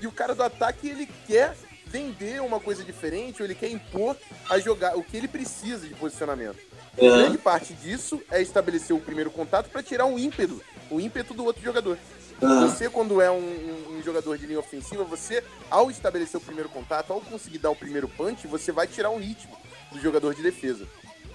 E 0.00 0.06
o 0.06 0.12
cara 0.12 0.34
do 0.34 0.42
ataque, 0.42 0.88
ele 0.88 1.08
quer 1.26 1.54
vender 1.86 2.40
uma 2.42 2.58
coisa 2.58 2.82
diferente, 2.82 3.40
ou 3.40 3.46
ele 3.46 3.54
quer 3.54 3.70
impor 3.70 4.16
a 4.50 4.58
jogar 4.58 4.96
o 4.96 5.04
que 5.04 5.16
ele 5.16 5.28
precisa 5.28 5.86
de 5.86 5.94
posicionamento. 5.94 6.58
Uhum. 6.96 7.08
Grande 7.08 7.38
parte 7.38 7.74
disso 7.74 8.20
é 8.30 8.40
estabelecer 8.40 8.96
o 8.96 9.00
primeiro 9.00 9.30
contato 9.30 9.68
para 9.68 9.82
tirar 9.82 10.06
um 10.06 10.18
ímpeto, 10.18 10.60
o 10.90 11.00
ímpeto 11.00 11.34
do 11.34 11.44
outro 11.44 11.62
jogador. 11.62 11.98
Uhum. 12.40 12.68
Você, 12.68 12.88
quando 12.90 13.20
é 13.20 13.30
um, 13.30 13.36
um, 13.36 13.96
um, 13.98 14.02
jogador 14.02 14.36
de 14.36 14.46
linha 14.46 14.58
ofensiva, 14.58 15.04
você, 15.04 15.42
ao 15.70 15.90
estabelecer 15.90 16.40
o 16.40 16.44
primeiro 16.44 16.68
contato, 16.68 17.12
ao 17.12 17.20
conseguir 17.20 17.58
dar 17.58 17.70
o 17.70 17.76
primeiro 17.76 18.08
punch, 18.08 18.46
você 18.46 18.72
vai 18.72 18.86
tirar 18.86 19.10
um 19.10 19.18
ritmo 19.18 19.56
do 19.92 20.00
jogador 20.00 20.34
de 20.34 20.42
defesa. 20.42 20.86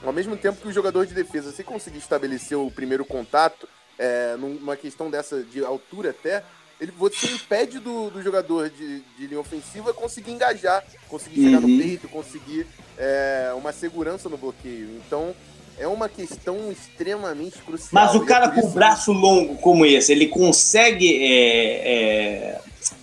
Ao 0.03 0.13
mesmo 0.13 0.37
tempo 0.37 0.61
que 0.61 0.67
o 0.67 0.71
jogador 0.71 1.05
de 1.05 1.13
defesa, 1.13 1.51
se 1.51 1.63
conseguir 1.63 1.97
estabelecer 1.97 2.57
o 2.57 2.71
primeiro 2.71 3.03
contato, 3.03 3.67
é, 3.97 4.35
numa 4.37 4.77
questão 4.77 5.09
dessa 5.09 5.43
de 5.43 5.63
altura 5.63 6.11
até, 6.11 6.43
ele, 6.79 6.93
você 6.97 7.27
impede 7.27 7.79
do, 7.79 8.09
do 8.09 8.21
jogador 8.21 8.69
de, 8.69 9.01
de, 9.17 9.27
linha 9.27 9.39
ofensiva 9.39 9.93
conseguir 9.93 10.31
engajar, 10.31 10.81
conseguir 11.09 11.43
chegar 11.43 11.61
uhum. 11.61 11.67
no 11.67 11.77
peito, 11.77 12.07
conseguir 12.07 12.65
é, 12.97 13.51
uma 13.57 13.73
segurança 13.73 14.29
no 14.29 14.37
bloqueio. 14.37 14.89
Então, 15.05 15.35
é 15.77 15.85
uma 15.87 16.07
questão 16.07 16.71
extremamente 16.71 17.57
crucial. 17.59 17.89
Mas 17.91 18.15
o 18.15 18.23
é 18.23 18.25
cara 18.25 18.45
é 18.45 18.49
com 18.51 18.67
o 18.67 18.71
braço 18.71 19.11
longo 19.11 19.55
como 19.57 19.85
esse, 19.85 20.13
ele 20.13 20.27
consegue 20.27 21.21
é, 21.21 22.55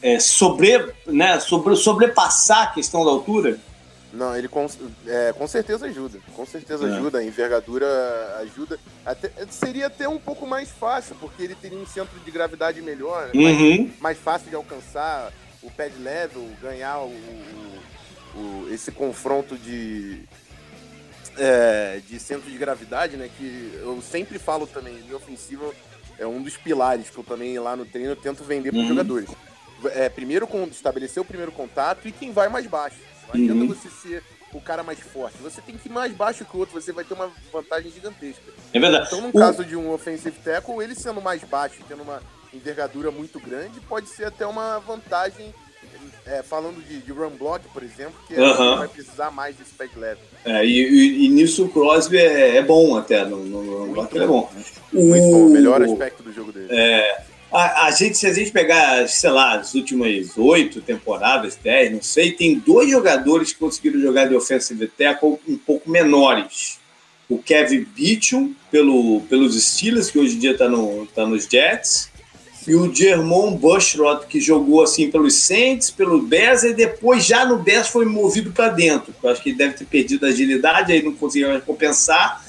é, 0.03 0.15
é, 0.15 0.19
sobre, 0.19 0.93
né, 1.07 1.39
sobre, 1.41 1.77
sobrepassar 1.77 2.63
a 2.63 2.67
questão 2.69 3.05
da 3.05 3.11
altura? 3.11 3.59
Não, 4.13 4.37
ele 4.37 4.49
com, 4.49 4.67
é, 5.07 5.33
com 5.33 5.47
certeza 5.47 5.87
ajuda. 5.87 6.19
Com 6.35 6.47
certeza 6.47 6.87
é. 6.87 6.93
ajuda. 6.93 7.19
A 7.19 7.25
envergadura 7.25 7.87
ajuda. 8.41 8.79
Até, 9.05 9.31
seria 9.51 9.87
até 9.87 10.09
um 10.09 10.19
pouco 10.19 10.47
mais 10.47 10.71
fácil, 10.71 11.17
porque 11.17 11.43
ele 11.43 11.55
teria 11.55 11.79
um 11.79 11.87
centro 11.87 12.19
de 12.21 12.31
gravidade 12.31 12.81
melhor, 12.81 13.27
né? 13.27 13.33
uhum. 13.35 13.79
mais, 13.79 14.01
mais, 14.01 14.19
fácil 14.19 14.49
de 14.49 14.57
alcançar 14.57 15.33
o 15.63 15.71
pad 15.71 15.93
level, 15.99 16.49
ganhar 16.63 16.99
o, 17.01 17.13
o, 18.35 18.69
esse 18.71 18.93
confronto 18.93 19.57
de, 19.57 20.23
é, 21.37 22.01
de 22.07 22.19
centro 22.19 22.51
de 22.51 22.57
gravidade, 22.57 23.17
né? 23.17 23.29
Que 23.37 23.79
eu 23.83 24.01
sempre 24.03 24.39
falo 24.39 24.67
também, 24.67 24.95
linha 24.95 25.17
ofensiva 25.17 25.73
é 26.19 26.27
um 26.27 26.43
dos 26.43 26.57
pilares 26.57 27.11
que 27.11 27.19
eu 27.19 27.25
também 27.25 27.59
lá 27.59 27.77
no 27.77 27.85
treino 27.85 28.17
tento 28.17 28.43
vender 28.43 28.71
para 28.71 28.79
os 28.79 28.85
uhum. 28.85 28.91
jogadores. 28.91 29.31
É, 29.93 30.09
primeiro 30.09 30.49
estabelecer 30.71 31.23
o 31.23 31.27
primeiro 31.27 31.53
contato 31.53 32.09
e 32.09 32.13
quem 32.13 32.33
vai 32.33 32.49
mais 32.49 32.67
baixo. 32.67 32.97
Não 33.29 33.35
adianta 33.35 33.61
uhum. 33.61 33.69
você 33.69 33.89
ser 33.89 34.23
o 34.53 34.61
cara 34.61 34.83
mais 34.83 34.99
forte. 35.01 35.37
Você 35.43 35.61
tem 35.61 35.77
que 35.77 35.89
ir 35.89 35.93
mais 35.93 36.13
baixo 36.13 36.45
que 36.45 36.57
o 36.57 36.61
outro, 36.61 36.81
você 36.81 36.93
vai 36.93 37.05
ter 37.05 37.15
uma 37.15 37.31
vantagem 37.53 37.91
gigantesca. 37.91 38.43
É 38.73 38.79
verdade. 38.79 39.07
Então, 39.07 39.21
no 39.21 39.29
o... 39.29 39.33
caso 39.33 39.65
de 39.65 39.77
um 39.77 39.93
offensive 39.93 40.37
tackle, 40.43 40.83
ele 40.83 40.95
sendo 40.95 41.21
mais 41.21 41.43
baixo, 41.45 41.77
tendo 41.89 42.03
uma 42.03 42.23
envergadura 42.53 43.11
muito 43.11 43.39
grande, 43.39 43.81
pode 43.81 44.09
ser 44.09 44.27
até 44.27 44.47
uma 44.47 44.79
vantagem 44.79 45.55
é, 46.27 46.43
falando 46.43 46.85
de, 46.85 46.99
de, 46.99 47.13
run 47.13 47.31
block, 47.31 47.67
por 47.69 47.83
exemplo, 47.83 48.15
que 48.27 48.35
uhum. 48.35 48.79
vai 48.79 48.89
precisar 48.89 49.31
mais 49.31 49.55
desse 49.57 49.73
pad 49.75 49.91
level. 49.97 50.25
É, 50.45 50.65
e, 50.65 50.71
e, 50.71 51.27
e, 51.27 51.29
nisso 51.29 51.67
o 51.67 51.69
Crosby 51.69 52.19
é, 52.19 52.57
é, 52.57 52.63
bom 52.63 52.97
até, 52.97 53.25
no, 53.25 53.45
no 53.45 53.85
run 53.85 53.93
block 53.93 54.15
ele 54.15 54.25
é 54.25 54.27
bom. 54.27 54.51
Muito 54.93 55.25
o, 55.25 55.31
bom, 55.31 55.47
o 55.47 55.51
melhor 55.51 55.83
aspecto 55.83 56.23
do 56.23 56.33
jogo 56.33 56.53
dele. 56.53 56.69
É, 56.71 57.23
a, 57.53 57.87
a, 57.87 57.91
gente, 57.91 58.19
se 58.19 58.27
a 58.27 58.33
gente 58.33 58.51
pegar, 58.51 59.09
sei 59.09 59.31
lá, 59.31 59.55
as 59.55 59.75
últimas 59.75 60.37
oito 60.37 60.81
temporadas, 60.81 61.59
dez, 61.63 61.93
não 61.93 62.03
sei, 62.03 62.33
tem 62.33 62.59
dois 62.59 62.91
jogadores 62.91 63.53
que 63.53 63.59
conseguiram 63.59 64.01
jogar 64.01 64.27
de 64.27 64.35
offensive 64.35 64.87
tackle 64.89 65.39
um 65.49 65.57
pouco 65.57 65.91
menores. 65.91 66.79
O 67.29 67.39
Kevin 67.39 67.85
Beecham, 67.97 68.55
pelo, 68.71 69.21
pelos 69.23 69.61
Steelers, 69.61 70.11
que 70.11 70.19
hoje 70.19 70.37
em 70.37 70.39
dia 70.39 70.53
está 70.53 70.69
no, 70.69 71.07
tá 71.07 71.27
nos 71.27 71.45
Jets, 71.45 72.11
e 72.67 72.75
o 72.75 72.93
Germon 72.93 73.57
Bushrod, 73.57 74.27
que 74.27 74.41
jogou 74.41 74.83
assim 74.83 75.09
pelos 75.09 75.35
Saints, 75.35 75.91
pelo 75.91 76.21
Bears, 76.21 76.65
e 76.65 76.75
depois 76.75 77.25
já 77.25 77.45
no 77.45 77.59
Bears 77.59 77.89
foi 77.89 78.05
movido 78.05 78.51
para 78.51 78.71
dentro. 78.71 79.15
Eu 79.23 79.31
acho 79.31 79.41
que 79.41 79.51
ele 79.51 79.59
deve 79.59 79.75
ter 79.75 79.85
perdido 79.85 80.27
a 80.27 80.31
agilidade, 80.31 80.93
aí 80.93 81.01
não 81.01 81.13
conseguiu 81.13 81.61
compensar. 81.61 82.45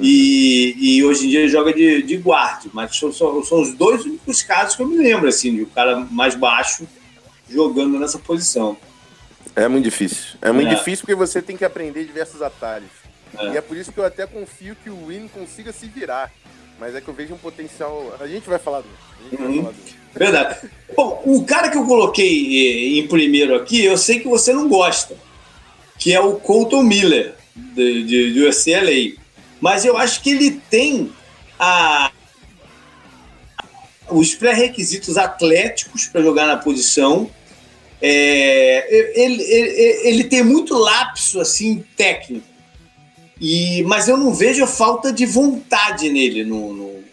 E, 0.00 0.76
e, 0.78 1.04
hoje 1.04 1.26
em 1.26 1.30
dia 1.30 1.48
joga 1.48 1.72
de, 1.72 2.02
de 2.02 2.16
guarda, 2.18 2.68
mas 2.72 2.94
são, 2.96 3.10
são, 3.10 3.42
são, 3.42 3.62
os 3.62 3.72
dois 3.74 4.04
únicos 4.04 4.42
casos 4.42 4.76
que 4.76 4.82
eu 4.82 4.86
me 4.86 4.98
lembro, 4.98 5.26
assim, 5.26 5.54
de 5.54 5.62
o 5.62 5.66
cara 5.66 5.96
mais 6.10 6.34
baixo 6.34 6.86
jogando 7.48 7.98
nessa 7.98 8.18
posição. 8.18 8.76
É 9.54 9.66
muito 9.68 9.84
difícil. 9.84 10.36
É 10.42 10.52
muito 10.52 10.70
é. 10.70 10.74
difícil 10.74 11.06
porque 11.06 11.14
você 11.14 11.40
tem 11.40 11.56
que 11.56 11.64
aprender 11.64 12.04
diversos 12.04 12.42
atalhos. 12.42 12.90
É. 13.38 13.52
E 13.52 13.56
é 13.56 13.60
por 13.60 13.76
isso 13.76 13.90
que 13.90 13.98
eu 13.98 14.04
até 14.04 14.26
confio 14.26 14.76
que 14.82 14.90
o 14.90 15.06
Win 15.06 15.28
consiga 15.28 15.72
se 15.72 15.86
virar. 15.86 16.30
Mas 16.78 16.94
é 16.94 17.00
que 17.00 17.08
eu 17.08 17.14
vejo 17.14 17.32
um 17.32 17.38
potencial. 17.38 18.14
A 18.20 18.26
gente 18.26 18.46
vai 18.46 18.58
falar 18.58 18.82
do. 18.82 18.88
Uhum. 19.32 19.72
Verdade. 20.14 20.68
Bom, 20.94 21.22
o 21.24 21.44
cara 21.44 21.70
que 21.70 21.78
eu 21.78 21.86
coloquei 21.86 22.26
eh, 22.26 22.98
em 22.98 23.08
primeiro 23.08 23.54
aqui, 23.54 23.84
eu 23.84 23.96
sei 23.96 24.20
que 24.20 24.28
você 24.28 24.52
não 24.52 24.68
gosta, 24.68 25.16
que 25.98 26.12
é 26.12 26.20
o 26.20 26.34
Colton 26.34 26.82
Miller, 26.82 27.34
de, 27.54 28.04
de, 28.04 28.32
de 28.34 28.44
UCLA. 28.44 29.25
Mas 29.66 29.84
eu 29.84 29.98
acho 29.98 30.22
que 30.22 30.30
ele 30.30 30.62
tem 30.70 31.10
a, 31.58 32.12
os 34.08 34.32
pré-requisitos 34.32 35.18
atléticos 35.18 36.06
para 36.06 36.22
jogar 36.22 36.46
na 36.46 36.56
posição. 36.56 37.28
É, 38.00 39.20
ele, 39.20 39.42
ele, 39.42 39.72
ele 40.08 40.24
tem 40.24 40.44
muito 40.44 40.72
lapso 40.72 41.40
assim 41.40 41.84
técnico 41.96 42.46
e, 43.40 43.82
mas 43.88 44.06
eu 44.06 44.16
não 44.16 44.32
vejo 44.32 44.64
falta 44.68 45.12
de 45.12 45.26
vontade 45.26 46.10
nele 46.10 46.44
no, 46.44 46.72
no, 46.72 47.04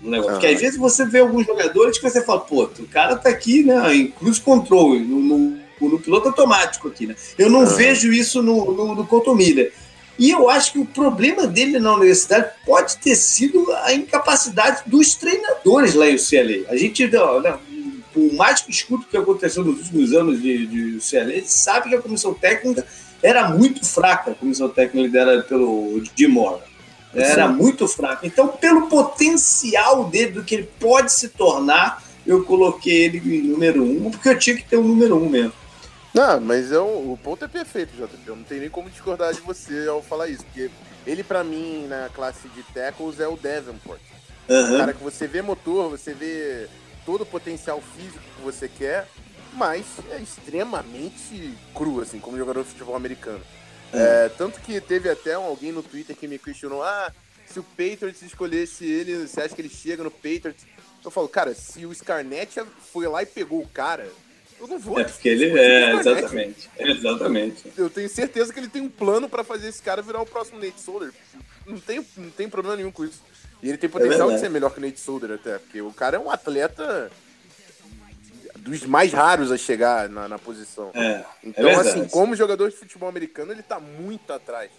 no 0.00 0.10
negócio. 0.10 0.30
Ah. 0.30 0.34
Porque 0.34 0.46
às 0.46 0.60
vezes 0.60 0.78
você 0.78 1.04
vê 1.04 1.18
alguns 1.18 1.44
jogadores 1.44 1.98
que 1.98 2.08
você 2.08 2.22
fala, 2.22 2.38
pô, 2.38 2.70
o 2.78 2.86
cara 2.86 3.16
tá 3.16 3.30
aqui 3.30 3.64
né, 3.64 3.96
em 3.96 4.06
cruise 4.06 4.40
control, 4.40 4.94
no, 4.94 5.18
no, 5.18 5.58
no 5.80 5.98
piloto 5.98 6.28
automático 6.28 6.86
aqui. 6.86 7.08
Né? 7.08 7.16
Eu 7.36 7.50
não 7.50 7.62
ah. 7.62 7.64
vejo 7.64 8.12
isso 8.12 8.40
no, 8.40 8.70
no, 8.70 8.94
no. 8.94 9.08
E 10.20 10.30
eu 10.30 10.50
acho 10.50 10.72
que 10.72 10.78
o 10.78 10.84
problema 10.84 11.46
dele 11.46 11.78
na 11.78 11.94
universidade 11.94 12.50
pode 12.66 12.98
ter 12.98 13.16
sido 13.16 13.72
a 13.84 13.94
incapacidade 13.94 14.82
dos 14.84 15.14
treinadores 15.14 15.94
lá 15.94 16.06
em 16.10 16.16
UCLA. 16.16 16.68
A 16.68 16.76
gente, 16.76 17.06
né, 17.06 17.58
por 18.12 18.34
mais 18.34 18.60
que 18.60 18.70
escuta 18.70 19.06
o 19.06 19.08
que 19.08 19.16
aconteceu 19.16 19.64
nos 19.64 19.78
últimos 19.78 20.12
anos 20.12 20.42
de, 20.42 20.66
de 20.66 20.96
UCLA, 20.98 21.32
ele 21.32 21.46
sabe 21.46 21.88
que 21.88 21.94
a 21.94 22.02
comissão 22.02 22.34
técnica 22.34 22.86
era 23.22 23.48
muito 23.48 23.82
fraca, 23.82 24.32
a 24.32 24.34
comissão 24.34 24.68
técnica 24.68 25.06
liderada 25.06 25.42
pelo 25.42 26.02
Jim 26.14 26.26
Moore. 26.26 26.60
Era 27.14 27.48
Sim. 27.48 27.54
muito 27.54 27.88
fraca. 27.88 28.26
Então, 28.26 28.48
pelo 28.48 28.88
potencial 28.88 30.04
dele, 30.04 30.32
do 30.32 30.44
que 30.44 30.54
ele 30.54 30.68
pode 30.78 31.14
se 31.14 31.30
tornar, 31.30 32.04
eu 32.26 32.44
coloquei 32.44 33.04
ele 33.04 33.38
em 33.38 33.42
número 33.42 33.82
um, 33.82 34.10
porque 34.10 34.28
eu 34.28 34.38
tinha 34.38 34.54
que 34.54 34.64
ter 34.64 34.76
um 34.76 34.84
número 34.84 35.16
um 35.16 35.30
mesmo. 35.30 35.54
Não, 36.12 36.40
mas 36.40 36.72
eu, 36.72 36.86
o 36.86 37.18
ponto 37.22 37.44
é 37.44 37.48
perfeito, 37.48 37.92
JP. 37.94 38.18
Eu 38.26 38.36
não 38.36 38.44
tenho 38.44 38.62
nem 38.62 38.70
como 38.70 38.90
discordar 38.90 39.32
de 39.32 39.40
você 39.40 39.86
ao 39.88 40.02
falar 40.02 40.28
isso, 40.28 40.44
porque 40.44 40.70
ele, 41.06 41.22
para 41.22 41.44
mim, 41.44 41.86
na 41.86 42.08
classe 42.08 42.48
de 42.48 42.62
tackles, 42.64 43.20
é 43.20 43.28
o 43.28 43.36
Davenport. 43.36 44.00
Uhum. 44.48 44.74
O 44.74 44.78
cara 44.78 44.92
que 44.92 45.02
você 45.02 45.26
vê 45.26 45.40
motor, 45.40 45.88
você 45.90 46.12
vê 46.12 46.68
todo 47.06 47.22
o 47.22 47.26
potencial 47.26 47.80
físico 47.96 48.18
que 48.36 48.42
você 48.42 48.68
quer, 48.68 49.06
mas 49.52 49.84
é 50.10 50.18
extremamente 50.18 51.56
cru, 51.74 52.00
assim, 52.00 52.18
como 52.18 52.36
jogador 52.36 52.64
de 52.64 52.70
futebol 52.70 52.96
americano. 52.96 53.40
É. 53.92 54.26
É, 54.26 54.28
tanto 54.28 54.60
que 54.60 54.80
teve 54.80 55.08
até 55.08 55.34
alguém 55.34 55.72
no 55.72 55.82
Twitter 55.82 56.16
que 56.16 56.28
me 56.28 56.38
questionou: 56.38 56.82
ah, 56.82 57.12
se 57.46 57.58
o 57.58 57.62
Patriots 57.62 58.22
escolhesse 58.22 58.84
ele, 58.84 59.26
você 59.26 59.40
acha 59.40 59.54
que 59.54 59.60
ele 59.62 59.68
chega 59.68 60.02
no 60.02 60.10
Patriots? 60.10 60.64
Eu 61.04 61.10
falo, 61.10 61.28
cara, 61.28 61.54
se 61.54 61.86
o 61.86 61.94
Scarnett 61.94 62.60
foi 62.92 63.08
lá 63.08 63.22
e 63.22 63.26
pegou 63.26 63.62
o 63.62 63.68
cara, 63.68 64.06
eu 64.60 64.66
não 64.66 64.78
vou. 64.78 65.00
É 65.00 65.04
porque 65.04 65.28
ele 65.28 65.58
é, 65.58 65.94
exatamente. 65.94 66.70
Exatamente. 66.78 67.72
Eu 67.76 67.88
tenho 67.88 68.08
certeza 68.08 68.52
que 68.52 68.60
ele 68.60 68.68
tem 68.68 68.82
um 68.82 68.88
plano 68.88 69.28
para 69.28 69.42
fazer 69.42 69.68
esse 69.68 69.82
cara 69.82 70.02
virar 70.02 70.20
o 70.20 70.26
próximo 70.26 70.60
Nate 70.60 70.80
Solder. 70.80 71.12
Não 71.66 71.80
tem, 71.80 72.04
não 72.16 72.30
tem 72.30 72.48
problema 72.48 72.76
nenhum 72.76 72.92
com 72.92 73.04
isso. 73.04 73.22
E 73.62 73.68
ele 73.68 73.78
tem 73.78 73.88
potencial 73.88 74.30
é 74.30 74.34
de 74.34 74.40
ser 74.40 74.50
melhor 74.50 74.72
que 74.72 74.78
o 74.78 74.82
Nate 74.82 75.00
Solder 75.00 75.32
até, 75.32 75.58
porque 75.58 75.80
o 75.80 75.92
cara 75.92 76.16
é 76.16 76.20
um 76.20 76.30
atleta 76.30 77.10
dos 78.58 78.84
mais 78.84 79.12
raros 79.12 79.50
a 79.50 79.56
chegar 79.56 80.08
na, 80.08 80.28
na 80.28 80.38
posição. 80.38 80.90
É, 80.94 81.06
é 81.06 81.24
então, 81.42 81.68
é 81.68 81.74
assim, 81.74 82.06
como 82.08 82.36
jogador 82.36 82.68
de 82.68 82.76
futebol 82.76 83.08
americano, 83.08 83.52
ele 83.52 83.62
tá 83.62 83.80
muito 83.80 84.32
atrás. 84.32 84.70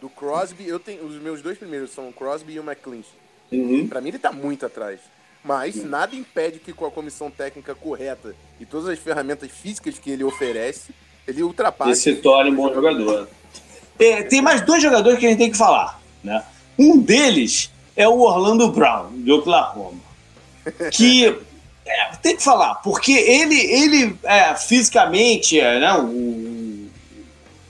Do 0.00 0.08
Crosby, 0.08 0.68
eu 0.68 0.78
tenho. 0.78 1.04
Os 1.04 1.16
meus 1.16 1.40
dois 1.42 1.58
primeiros 1.58 1.90
são 1.90 2.08
o 2.08 2.12
Crosby 2.12 2.54
e 2.54 2.60
o 2.60 2.62
McClinch. 2.62 3.08
Uhum. 3.50 3.88
Pra 3.88 4.00
mim, 4.00 4.08
ele 4.08 4.18
tá 4.18 4.32
muito 4.32 4.66
atrás. 4.66 5.00
Mas 5.44 5.76
uhum. 5.76 5.88
nada 5.88 6.16
impede 6.16 6.58
que 6.58 6.72
com 6.72 6.86
a 6.86 6.90
comissão 6.90 7.30
técnica 7.30 7.74
correta 7.74 8.34
e 8.58 8.64
todas 8.64 8.88
as 8.88 8.98
ferramentas 8.98 9.50
físicas 9.50 9.98
que 9.98 10.10
ele 10.10 10.24
oferece, 10.24 10.94
ele 11.28 11.42
ultrapasse. 11.42 11.92
E 11.92 11.96
se 11.96 12.14
torne 12.22 12.50
um 12.50 12.56
bom 12.56 12.72
jogador. 12.72 13.28
É, 13.98 14.22
tem 14.22 14.40
mais 14.40 14.62
dois 14.62 14.82
jogadores 14.82 15.18
que 15.18 15.26
a 15.26 15.28
gente 15.28 15.38
tem 15.38 15.50
que 15.50 15.56
falar. 15.56 16.00
Né? 16.22 16.42
Um 16.78 16.98
deles 16.98 17.70
é 17.94 18.08
o 18.08 18.20
Orlando 18.20 18.70
Brown, 18.70 19.10
de 19.12 19.30
Oklahoma. 19.30 20.00
Que 20.90 21.26
é, 21.84 22.16
tem 22.22 22.36
que 22.36 22.42
falar, 22.42 22.76
porque 22.76 23.12
ele, 23.12 23.60
ele 23.60 24.16
é, 24.22 24.54
fisicamente, 24.54 25.60
é, 25.60 25.78
né, 25.78 25.92
o, 25.98 26.88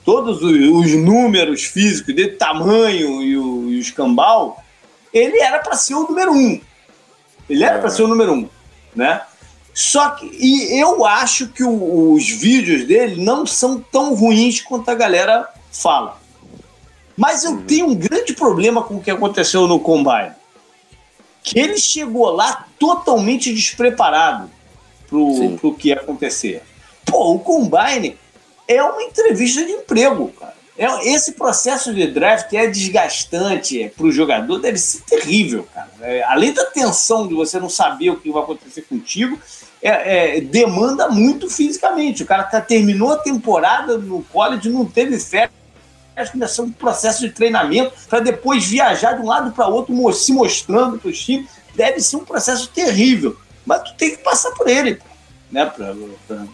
todos 0.05 0.41
os, 0.41 0.53
os, 0.53 0.95
números 0.95 1.65
físicos 1.65 2.15
de 2.15 2.29
tamanho 2.29 3.21
e 3.21 3.37
o, 3.37 3.69
e 3.69 3.75
o 3.75 3.79
escambau, 3.79 4.63
ele 5.13 5.37
era 5.39 5.59
para 5.59 5.75
ser 5.75 5.95
o 5.95 6.03
número 6.03 6.31
um. 6.31 6.61
Ele 7.49 7.63
era 7.63 7.77
é. 7.77 7.79
para 7.79 7.89
ser 7.89 8.03
o 8.03 8.07
número 8.07 8.33
um, 8.33 8.49
né? 8.95 9.21
Só 9.73 10.11
que, 10.11 10.25
e 10.25 10.79
eu 10.79 11.05
acho 11.05 11.49
que 11.49 11.63
o, 11.63 12.13
os 12.13 12.29
vídeos 12.29 12.85
dele 12.85 13.23
não 13.23 13.45
são 13.45 13.79
tão 13.79 14.15
ruins 14.15 14.61
quanto 14.61 14.89
a 14.89 14.95
galera 14.95 15.49
fala. 15.71 16.17
Mas 17.17 17.43
eu 17.43 17.51
uhum. 17.51 17.61
tenho 17.63 17.87
um 17.87 17.95
grande 17.95 18.33
problema 18.33 18.83
com 18.83 18.95
o 18.95 19.01
que 19.01 19.11
aconteceu 19.11 19.67
no 19.67 19.79
Combine 19.79 20.31
que 21.45 21.59
ele 21.59 21.77
chegou 21.77 22.31
lá 22.31 22.65
totalmente 22.79 23.53
despreparado 23.53 24.49
pro, 25.07 25.55
pro 25.57 25.75
que 25.75 25.89
ia 25.89 25.95
acontecer. 25.95 26.63
Pô, 27.05 27.33
o 27.33 27.39
Combine 27.39 28.17
é 28.67 28.81
uma 28.81 29.03
entrevista 29.03 29.63
de 29.63 29.71
emprego, 29.71 30.33
cara. 30.39 30.54
É, 30.77 31.09
esse 31.09 31.33
processo 31.33 31.93
de 31.93 32.05
draft 32.07 32.51
é 32.53 32.67
desgastante 32.67 33.91
para 33.95 34.05
o 34.05 34.11
jogador, 34.11 34.59
deve 34.59 34.77
ser 34.77 35.01
terrível, 35.03 35.67
cara. 35.73 35.89
É, 36.01 36.21
além 36.23 36.51
da 36.51 36.65
tensão 36.65 37.27
de 37.27 37.33
você 37.33 37.59
não 37.59 37.69
saber 37.69 38.09
o 38.09 38.17
que 38.17 38.29
vai 38.29 38.43
acontecer 38.43 38.81
contigo, 38.81 39.39
é, 39.81 40.37
é, 40.37 40.41
demanda 40.41 41.07
muito 41.09 41.49
fisicamente. 41.49 42.23
O 42.23 42.25
cara 42.25 42.43
tá, 42.43 42.59
terminou 42.59 43.13
a 43.13 43.17
temporada 43.17 43.97
no 43.97 44.21
college, 44.23 44.69
não 44.69 44.85
teve 44.85 45.17
férias, 45.17 45.51
começando 46.31 46.67
um 46.67 46.73
processo 46.73 47.21
de 47.21 47.29
treinamento 47.29 47.93
para 48.09 48.19
depois 48.19 48.65
viajar 48.65 49.13
de 49.13 49.21
um 49.21 49.27
lado 49.27 49.51
para 49.51 49.67
outro, 49.67 50.11
se 50.11 50.33
mostrando 50.33 50.97
para 50.99 51.09
os 51.09 51.23
times. 51.23 51.49
Deve 51.73 52.01
ser 52.01 52.17
um 52.17 52.25
processo 52.25 52.67
terrível, 52.69 53.37
mas 53.65 53.83
tu 53.83 53.95
tem 53.95 54.11
que 54.11 54.23
passar 54.23 54.51
por 54.51 54.67
ele, 54.67 54.99
né? 55.51 55.65
Pra, 55.65 55.93
pra, 56.27 56.45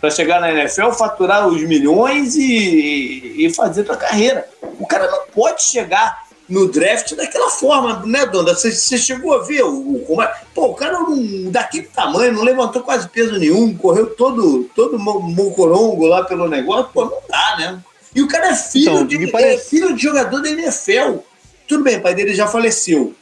para 0.00 0.10
chegar 0.10 0.40
na 0.40 0.50
NFL, 0.50 0.90
faturar 0.92 1.46
os 1.46 1.62
milhões 1.62 2.34
e, 2.36 3.46
e 3.46 3.54
fazer 3.54 3.84
tua 3.84 3.96
carreira. 3.96 4.48
O 4.78 4.86
cara 4.86 5.10
não 5.10 5.26
pode 5.26 5.62
chegar 5.62 6.24
no 6.48 6.68
draft 6.68 7.14
daquela 7.14 7.48
forma, 7.48 8.04
né, 8.04 8.26
Donda? 8.26 8.54
Você, 8.54 8.98
chegou 8.98 9.34
a 9.34 9.42
ver 9.44 9.62
o, 9.62 9.78
o, 9.78 10.28
Pô, 10.52 10.66
o 10.66 10.74
cara 10.74 10.98
não, 10.98 11.50
daquele 11.50 11.86
tamanho, 11.86 12.32
não 12.32 12.42
levantou 12.42 12.82
quase 12.82 13.08
peso 13.08 13.38
nenhum, 13.38 13.76
correu 13.76 14.06
todo, 14.14 14.64
todo 14.74 14.98
mocorongo 14.98 16.06
lá 16.06 16.24
pelo 16.24 16.48
negócio, 16.48 16.90
pô, 16.92 17.04
não 17.04 17.18
dá, 17.28 17.56
né? 17.56 17.80
E 18.14 18.20
o 18.20 18.26
cara 18.26 18.48
é 18.48 18.54
filho, 18.54 18.90
então, 18.90 19.06
de, 19.06 19.26
parece... 19.28 19.54
é 19.54 19.58
filho 19.58 19.94
de 19.94 20.02
jogador 20.02 20.42
da 20.42 20.50
NFL. 20.50 21.18
Tudo 21.68 21.84
bem, 21.84 21.98
o 21.98 22.02
pai 22.02 22.14
dele 22.14 22.34
já 22.34 22.48
faleceu. 22.48 23.14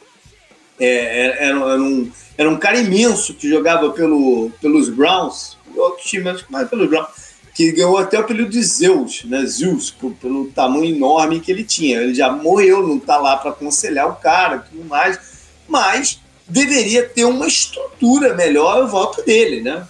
É, 0.79 1.45
era, 1.45 1.45
era, 1.45 1.81
um, 1.81 2.11
era 2.37 2.49
um 2.49 2.57
cara 2.57 2.79
imenso 2.79 3.33
que 3.33 3.49
jogava 3.49 3.91
pelo, 3.91 4.51
pelos 4.61 4.89
Browns, 4.89 5.57
outro 5.75 6.03
time, 6.03 6.23
mas 6.49 6.69
pelos 6.69 6.89
Browns 6.89 7.29
que 7.59 7.73
ganhou 7.73 7.97
até 7.97 8.17
o 8.17 8.21
apelido 8.21 8.49
de 8.49 8.63
Zeus, 8.63 9.25
né? 9.25 9.45
Zeus, 9.45 9.91
por, 9.91 10.13
pelo 10.13 10.49
tamanho 10.51 10.95
enorme 10.95 11.41
que 11.41 11.51
ele 11.51 11.65
tinha. 11.65 11.97
Ele 11.97 12.15
já 12.15 12.31
morreu, 12.31 12.87
não 12.87 12.95
está 12.95 13.17
lá 13.17 13.35
para 13.35 13.51
aconselhar 13.51 14.07
o 14.07 14.15
cara, 14.15 14.59
tudo 14.59 14.85
mais, 14.85 15.19
mas 15.67 16.21
deveria 16.47 17.07
ter 17.07 17.25
uma 17.25 17.45
estrutura 17.45 18.33
melhor 18.33 18.85
em 18.85 18.87
volta 18.87 19.21
dele, 19.23 19.61
né? 19.61 19.85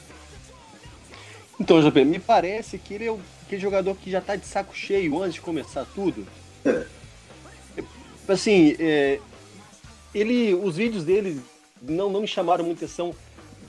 Então, 1.59 1.79
JP, 1.79 2.05
me 2.05 2.17
parece 2.17 2.79
que 2.79 2.95
ele 2.95 3.07
é 3.07 3.15
aquele 3.45 3.61
jogador 3.61 3.95
que 3.95 4.09
já 4.09 4.17
está 4.17 4.35
de 4.35 4.47
saco 4.47 4.75
cheio 4.75 5.21
antes 5.21 5.35
de 5.35 5.41
começar 5.41 5.85
tudo. 5.93 6.25
É. 6.65 6.85
Assim, 8.27 8.75
é, 8.79 9.19
ele, 10.13 10.53
os 10.53 10.75
vídeos 10.75 11.03
dele 11.03 11.41
não, 11.81 12.09
não 12.09 12.21
me 12.21 12.27
chamaram 12.27 12.63
muita 12.63 12.85
atenção 12.85 13.15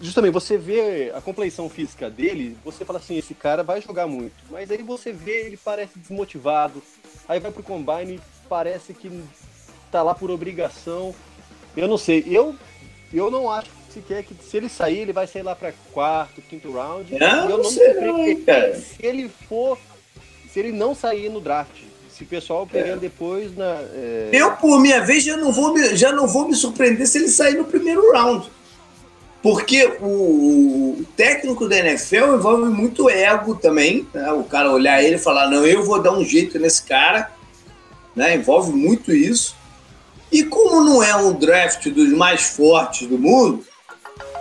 justamente 0.00 0.32
você 0.32 0.56
vê 0.56 1.12
a 1.14 1.20
compleição 1.20 1.68
física 1.68 2.08
dele, 2.08 2.56
você 2.64 2.84
fala 2.84 2.98
assim, 2.98 3.16
esse 3.16 3.34
cara 3.34 3.62
vai 3.62 3.80
jogar 3.80 4.06
muito. 4.06 4.34
Mas 4.50 4.70
aí 4.70 4.82
você 4.82 5.12
vê, 5.12 5.46
ele 5.46 5.56
parece 5.56 5.98
desmotivado. 5.98 6.82
Aí 7.28 7.38
vai 7.38 7.52
pro 7.52 7.62
combine, 7.62 8.20
parece 8.48 8.94
que 8.94 9.10
tá 9.90 10.02
lá 10.02 10.14
por 10.14 10.30
obrigação. 10.30 11.14
Eu 11.76 11.86
não 11.86 11.98
sei, 11.98 12.24
eu 12.26 12.56
eu 13.12 13.30
não 13.30 13.50
acho 13.50 13.70
sequer 13.90 14.22
que 14.22 14.34
se 14.34 14.56
ele 14.56 14.68
sair, 14.68 14.98
ele 14.98 15.12
vai 15.12 15.26
sair 15.26 15.42
lá 15.42 15.54
para 15.54 15.72
quarto, 15.92 16.40
quinto 16.42 16.72
round. 16.72 17.12
Não, 17.18 17.50
eu 17.50 17.58
não 17.58 17.64
sei 17.64 17.94
não, 17.94 18.44
cara. 18.44 18.76
Se 18.76 19.04
ele 19.04 19.28
for, 19.28 19.78
se 20.48 20.60
ele 20.60 20.72
não 20.72 20.94
sair 20.94 21.28
no 21.28 21.40
draft, 21.40 21.82
se 22.20 22.24
o 22.24 22.26
pessoal 22.26 22.66
pegando 22.66 22.98
é. 22.98 23.00
depois 23.00 23.56
na. 23.56 23.78
É... 23.94 24.28
Eu, 24.30 24.52
por 24.52 24.78
minha 24.78 25.00
vez, 25.00 25.24
já 25.24 25.36
não, 25.36 25.50
vou 25.50 25.72
me, 25.72 25.96
já 25.96 26.12
não 26.12 26.26
vou 26.26 26.46
me 26.46 26.54
surpreender 26.54 27.06
se 27.06 27.18
ele 27.18 27.28
sair 27.28 27.54
no 27.54 27.64
primeiro 27.64 28.12
round. 28.12 28.50
Porque 29.42 29.86
o, 30.02 31.02
técnico 31.16 31.66
da 31.66 31.78
NFL 31.78 32.34
envolve 32.34 32.68
muito 32.68 33.08
ego 33.08 33.54
também. 33.54 34.06
Né? 34.12 34.30
O 34.32 34.44
cara 34.44 34.70
olhar 34.70 35.02
ele 35.02 35.14
e 35.14 35.18
falar, 35.18 35.48
não, 35.48 35.66
eu 35.66 35.82
vou 35.82 36.02
dar 36.02 36.12
um 36.12 36.22
jeito 36.22 36.58
nesse 36.58 36.82
cara. 36.82 37.32
Né? 38.14 38.34
Envolve 38.34 38.70
muito 38.72 39.12
isso. 39.12 39.56
E 40.30 40.44
como 40.44 40.84
não 40.84 41.02
é 41.02 41.16
um 41.16 41.32
draft 41.32 41.88
dos 41.88 42.10
mais 42.12 42.42
fortes 42.42 43.08
do 43.08 43.18
mundo, 43.18 43.64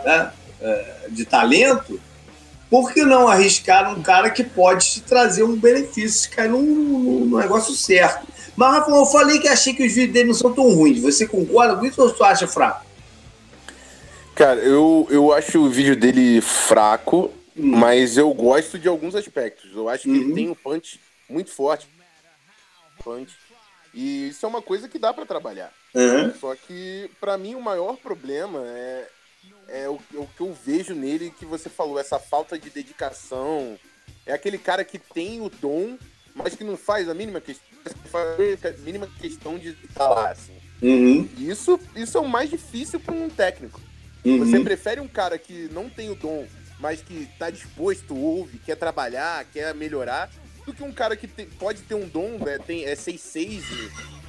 né? 0.04 0.32
É, 0.62 0.96
de 1.10 1.24
talento, 1.24 2.00
por 2.70 2.94
que 2.94 3.04
não 3.04 3.28
arriscar 3.28 3.92
um 3.92 4.02
cara 4.02 4.30
que 4.30 4.44
pode 4.44 4.86
te 4.92 5.02
trazer 5.02 5.44
um 5.44 5.56
benefício 5.56 6.22
se 6.22 6.30
cair 6.30 6.50
num, 6.50 7.38
negócio 7.38 7.74
certo? 7.74 8.28
Mas, 8.56 8.74
Rafa, 8.74 8.92
eu 8.92 9.06
falei 9.06 9.40
que 9.40 9.48
achei 9.48 9.74
que 9.74 9.86
os 9.86 9.94
vídeos 9.94 10.14
dele 10.14 10.28
não 10.28 10.34
são 10.36 10.54
tão 10.54 10.70
ruins. 10.74 11.02
Você 11.02 11.28
concorda 11.28 11.76
com 11.76 11.86
isso 11.86 12.02
ou 12.02 12.10
você 12.10 12.24
acha 12.24 12.48
fraco? 12.48 12.86
Cara, 14.36 14.60
eu, 14.60 15.08
eu 15.10 15.34
acho 15.34 15.60
o 15.60 15.70
vídeo 15.70 15.96
dele 15.96 16.42
fraco, 16.42 17.32
hum. 17.58 17.78
mas 17.78 18.18
eu 18.18 18.32
gosto 18.34 18.78
de 18.78 18.88
alguns 18.88 19.16
aspectos. 19.16 19.72
Eu 19.74 19.90
acho 19.90 20.04
que 20.04 20.10
ele 20.10 20.26
uhum. 20.26 20.36
tem 20.36 20.50
um 20.50 20.56
punch 20.56 21.00
muito 21.28 21.52
forte. 21.52 21.88
Punch. 23.04 23.34
E 23.94 24.30
isso 24.30 24.46
é 24.46 24.50
uma 24.50 24.62
coisa 24.62 24.88
que 24.88 25.00
dá 25.00 25.14
para 25.14 25.26
trabalhar. 25.26 25.72
Uhum. 25.94 26.34
Só 26.40 26.56
que, 26.56 27.10
para 27.20 27.38
mim, 27.38 27.56
o 27.56 27.62
maior 27.62 27.98
problema 27.98 28.62
é, 28.66 29.08
é 29.72 29.90
o, 29.90 30.00
é 30.14 30.18
o, 30.18 30.28
que 30.28 30.42
eu 30.42 30.54
vejo 30.54 30.94
nele 30.94 31.34
que 31.38 31.46
você 31.46 31.70
falou, 31.70 32.00
essa 32.00 32.20
falta 32.20 32.58
de 32.58 32.70
dedicação. 32.70 33.78
É 34.26 34.34
aquele 34.34 34.58
cara 34.58 34.84
que 34.84 35.00
tem 35.00 35.42
o 35.42 35.50
dom, 35.50 35.98
mas 36.36 36.56
que 36.56 36.64
não 36.64 36.78
faz 36.78 37.10
a 37.10 37.14
mínima 37.14 37.42
questão, 37.42 37.68
a 38.14 38.82
mínima 38.82 39.08
questão 39.20 39.58
de 39.58 39.70
estar 39.70 40.08
lá. 40.08 40.32
Assim. 40.32 40.54
Uhum. 40.82 41.28
Isso, 41.38 41.80
isso 41.96 42.18
é 42.18 42.22
o 42.22 42.28
mais 42.28 42.50
difícil 42.50 43.00
para 43.00 43.14
um 43.14 43.30
técnico. 43.30 43.82
Uhum. 44.24 44.40
Você 44.40 44.60
prefere 44.60 45.02
um 45.02 45.08
cara 45.08 45.38
que 45.38 45.70
não 45.72 45.90
tem 45.90 46.10
o 46.10 46.16
dom, 46.16 46.46
mas 46.80 47.02
que 47.02 47.24
está 47.24 47.50
disposto, 47.50 48.16
ouve, 48.16 48.58
quer 48.60 48.76
trabalhar, 48.76 49.46
quer 49.46 49.74
melhorar, 49.74 50.30
do 50.66 50.74
que 50.74 50.84
um 50.84 50.92
cara 50.92 51.16
que 51.16 51.28
te, 51.28 51.46
pode 51.46 51.82
ter 51.82 51.96
um 51.96 52.08
dom, 52.08 52.40
é, 52.48 52.58
tem, 52.58 52.86
é 52.86 52.96
6-6, 52.96 53.62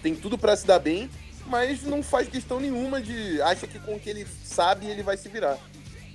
tem 0.03 0.15
tudo 0.15 0.39
para 0.39 0.57
se 0.57 0.67
dar 0.67 0.79
bem, 0.79 1.11
mas 1.51 1.83
não 1.83 2.03
faz 2.03 2.29
questão 2.29 2.61
nenhuma 2.61 3.01
de. 3.01 3.43
acha 3.43 3.67
que 3.67 3.79
com 3.79 3.97
o 3.97 4.01
que 4.01 4.09
ele 4.09 4.27
sabe 4.45 4.87
ele 4.87 5.03
vai 5.03 5.17
se 5.17 5.29
virar. 5.29 5.59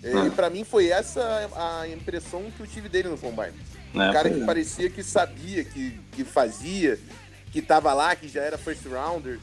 É, 0.02 0.16
uhum. 0.16 0.28
E 0.28 0.30
para 0.30 0.50
mim 0.50 0.64
foi 0.64 0.88
essa 0.88 1.50
a 1.56 1.88
impressão 1.88 2.44
que 2.56 2.62
eu 2.62 2.68
tive 2.68 2.88
dele 2.88 3.10
no 3.10 3.18
Combine. 3.18 3.54
É, 3.94 4.10
um 4.10 4.14
cara 4.14 4.30
que 4.30 4.42
é. 4.42 4.46
parecia 4.46 4.90
que 4.90 5.04
sabia, 5.04 5.64
que, 5.64 6.00
que 6.12 6.24
fazia, 6.24 7.00
que 7.52 7.62
tava 7.62 7.94
lá, 7.94 8.16
que 8.16 8.28
já 8.28 8.42
era 8.42 8.58
first 8.58 8.86
rounder. 8.86 9.40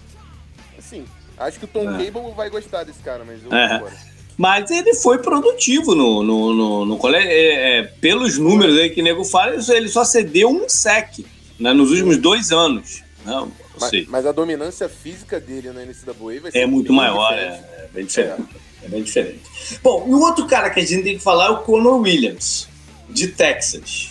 Assim, 0.79 1.05
acho 1.37 1.59
que 1.59 1.65
o 1.65 1.69
Tom 1.69 1.91
é. 1.91 2.05
Cable 2.05 2.33
vai 2.35 2.49
gostar 2.49 2.85
desse 2.85 3.01
cara, 3.01 3.25
mas 3.25 3.43
eu 3.43 3.53
é. 3.53 3.75
agora. 3.75 4.13
Mas 4.37 4.71
ele 4.71 4.95
foi 4.95 5.19
produtivo 5.19 5.95
no, 5.95 6.23
no, 6.23 6.55
no, 6.55 6.85
no 6.87 6.97
colégio. 6.97 7.29
É, 7.29 7.79
é, 7.79 7.83
pelos 7.83 8.39
números 8.39 8.79
aí 8.79 8.91
que 8.91 9.01
o 9.01 9.05
nego 9.05 9.25
fala, 9.25 9.57
ele 9.69 9.89
só 9.89 10.05
cedeu 10.05 10.49
um 10.49 10.69
sec 10.69 11.25
né, 11.59 11.73
nos 11.73 11.91
últimos 11.91 12.17
dois 12.17 12.51
anos. 12.51 13.03
Não, 13.25 13.47
né, 13.47 13.53
mas, 13.81 14.09
mas, 14.09 14.27
a 14.27 14.33
dominância 14.33 14.89
física 14.89 15.39
dele 15.39 15.71
na 15.71 15.85
NCAA 15.85 16.41
vai 16.41 16.51
ser 16.51 16.59
é 16.59 16.67
muito 16.67 16.93
maior, 16.93 17.33
é, 17.33 17.45
é, 17.45 17.89
bem 17.93 18.05
diferente. 18.05 18.43
É. 18.83 18.87
é. 18.87 18.89
bem 18.89 19.03
diferente. 19.03 19.43
Bom, 19.83 20.07
e 20.09 20.15
o 20.15 20.21
outro 20.21 20.47
cara 20.47 20.71
que 20.71 20.81
a 20.81 20.85
gente 20.85 21.03
tem 21.03 21.17
que 21.17 21.23
falar 21.23 21.47
é 21.47 21.51
o 21.51 21.59
Conor 21.59 22.01
Williams, 22.01 22.69
de 23.09 23.29
Texas. 23.29 24.11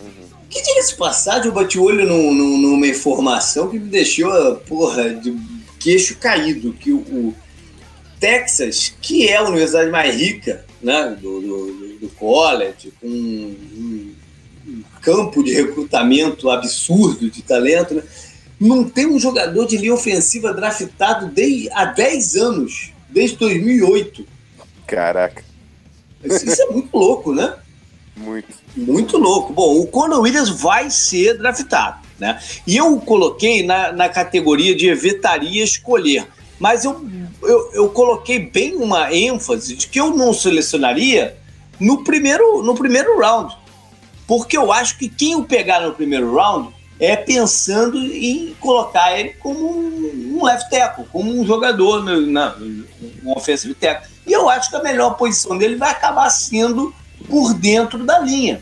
Uhum. 0.00 0.28
Que 0.48 0.62
diga-se 0.62 0.94
passagem, 0.94 1.46
eu 1.46 1.52
bati 1.52 1.78
o 1.78 1.84
olho 1.84 2.06
num, 2.06 2.32
num, 2.32 2.58
numa 2.58 2.86
informação 2.86 3.68
que 3.68 3.78
me 3.78 3.88
deixou, 3.88 4.56
porra, 4.66 5.10
de 5.14 5.36
queixo 5.78 6.16
caído, 6.16 6.72
que 6.72 6.92
o, 6.92 6.98
o 6.98 7.34
Texas, 8.18 8.94
que 9.00 9.28
é 9.28 9.36
a 9.36 9.44
universidade 9.44 9.90
mais 9.90 10.14
rica 10.14 10.64
né, 10.82 11.16
do, 11.20 11.40
do, 11.40 11.98
do 12.00 12.08
college, 12.10 12.92
com 13.00 13.06
um, 13.06 14.14
um, 14.66 14.82
campo 15.00 15.44
de 15.44 15.52
recrutamento 15.52 16.50
absurdo 16.50 17.30
de 17.30 17.42
talento, 17.42 17.94
né, 17.94 18.02
não 18.58 18.84
tem 18.84 19.06
um 19.06 19.18
jogador 19.18 19.66
de 19.66 19.76
linha 19.76 19.94
ofensiva 19.94 20.52
draftado 20.52 21.28
desde, 21.28 21.70
há 21.72 21.86
10 21.86 22.36
anos, 22.36 22.92
desde 23.08 23.36
2008. 23.36 24.26
Caraca. 24.86 25.44
Isso 26.24 26.62
é 26.62 26.66
muito 26.66 26.96
louco, 26.96 27.34
né? 27.34 27.54
Muito. 28.16 28.48
Muito 28.76 29.18
louco. 29.18 29.52
Bom, 29.52 29.78
o 29.80 29.86
Conor 29.86 30.20
Williams 30.20 30.48
vai 30.48 30.90
ser 30.90 31.36
draftado, 31.38 31.98
né? 32.18 32.40
E 32.66 32.76
eu 32.76 32.94
o 32.94 33.00
coloquei 33.00 33.64
na, 33.64 33.92
na 33.92 34.08
categoria 34.08 34.74
de 34.74 34.88
evitaria 34.88 35.62
escolher. 35.62 36.26
Mas 36.58 36.84
eu 36.84 37.06
eu, 37.42 37.70
eu 37.72 37.88
coloquei 37.88 38.38
bem 38.38 38.76
uma 38.76 39.12
ênfase 39.12 39.76
de 39.76 39.86
que 39.88 40.00
eu 40.00 40.16
não 40.16 40.32
selecionaria 40.32 41.36
no 41.78 42.04
primeiro, 42.04 42.62
no 42.62 42.74
primeiro 42.74 43.18
round. 43.18 43.56
Porque 44.26 44.56
eu 44.56 44.72
acho 44.72 44.98
que 44.98 45.08
quem 45.08 45.36
o 45.36 45.44
pegar 45.44 45.80
no 45.80 45.94
primeiro 45.94 46.34
round 46.34 46.74
é 46.98 47.16
pensando 47.16 47.98
em 47.98 48.54
colocar 48.60 49.18
ele 49.18 49.30
como 49.34 49.78
um, 49.78 50.44
left 50.44 50.70
tackle, 50.70 51.04
como 51.12 51.30
um 51.30 51.44
jogador 51.46 52.02
na, 52.02 52.18
na, 52.20 52.56
um 53.24 53.32
offensive 53.32 53.74
tackle. 53.74 54.08
E 54.26 54.32
eu 54.32 54.48
acho 54.48 54.70
que 54.70 54.76
a 54.76 54.82
melhor 54.82 55.16
posição 55.16 55.56
dele 55.56 55.76
vai 55.76 55.90
acabar 55.90 56.28
sendo 56.30 56.94
por 57.28 57.54
dentro 57.54 58.04
da 58.04 58.18
linha. 58.18 58.60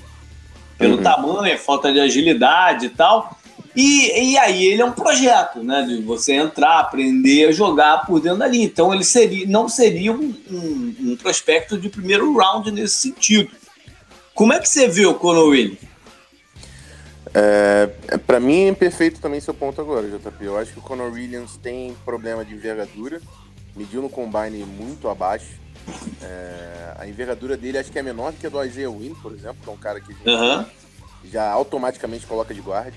Pelo 0.76 0.96
uhum. 0.96 1.02
tamanho, 1.02 1.58
falta 1.58 1.92
de 1.92 2.00
agilidade 2.00 2.86
e 2.86 2.90
tal. 2.90 3.38
E, 3.76 4.32
e 4.32 4.38
aí 4.38 4.66
ele 4.66 4.82
é 4.82 4.84
um 4.84 4.92
projeto, 4.92 5.62
né? 5.62 5.82
De 5.82 6.02
você 6.02 6.34
entrar, 6.34 6.78
aprender 6.78 7.48
a 7.48 7.52
jogar 7.52 8.06
por 8.06 8.20
dentro 8.20 8.38
da 8.38 8.46
linha. 8.46 8.64
Então 8.64 8.92
ele 8.92 9.04
seria, 9.04 9.46
não 9.46 9.68
seria 9.68 10.12
um, 10.12 10.34
um, 10.50 10.96
um 11.00 11.16
prospecto 11.16 11.78
de 11.78 11.88
primeiro 11.88 12.36
round 12.36 12.70
nesse 12.70 12.94
sentido. 12.94 13.50
Como 14.34 14.52
é 14.52 14.58
que 14.58 14.68
você 14.68 14.88
vê 14.88 15.06
o 15.06 15.14
Conor 15.14 15.48
Williams? 15.48 15.93
É, 17.34 18.16
para 18.18 18.38
mim 18.38 18.68
é 18.68 18.72
perfeito 18.72 19.20
também 19.20 19.40
seu 19.40 19.52
ponto 19.52 19.80
agora, 19.80 20.08
JP. 20.08 20.44
Eu 20.44 20.56
acho 20.56 20.72
que 20.72 20.78
o 20.78 20.82
Conor 20.82 21.12
Williams 21.12 21.56
tem 21.56 21.94
problema 22.04 22.44
de 22.44 22.54
envergadura, 22.54 23.20
mediu 23.74 24.00
no 24.00 24.08
combine 24.08 24.64
muito 24.64 25.08
abaixo. 25.08 25.64
É, 26.22 26.94
a 26.96 27.06
envergadura 27.08 27.56
dele 27.56 27.76
acho 27.76 27.90
que 27.90 27.98
é 27.98 28.02
menor 28.02 28.32
do 28.32 28.38
que 28.38 28.46
a 28.46 28.50
do 28.50 28.64
Isaiah 28.64 28.88
Wynn, 28.88 29.14
por 29.16 29.32
exemplo, 29.32 29.56
que 29.62 29.68
é 29.68 29.72
um 29.72 29.76
cara 29.76 30.00
que 30.00 30.14
já 31.24 31.50
automaticamente 31.50 32.24
coloca 32.24 32.54
de 32.54 32.60
guarda. 32.60 32.96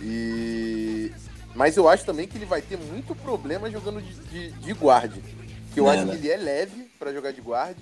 E... 0.00 1.10
Mas 1.54 1.76
eu 1.76 1.88
acho 1.88 2.04
também 2.04 2.28
que 2.28 2.36
ele 2.36 2.46
vai 2.46 2.60
ter 2.60 2.76
muito 2.76 3.14
problema 3.14 3.70
jogando 3.70 4.02
de, 4.02 4.14
de, 4.14 4.52
de 4.52 4.72
guarda. 4.74 5.16
Que 5.72 5.80
eu 5.80 5.88
é, 5.88 5.94
acho 5.94 6.04
né? 6.04 6.12
que 6.12 6.18
ele 6.18 6.30
é 6.30 6.36
leve 6.36 6.90
para 6.98 7.12
jogar 7.12 7.32
de 7.32 7.40
guarda. 7.40 7.80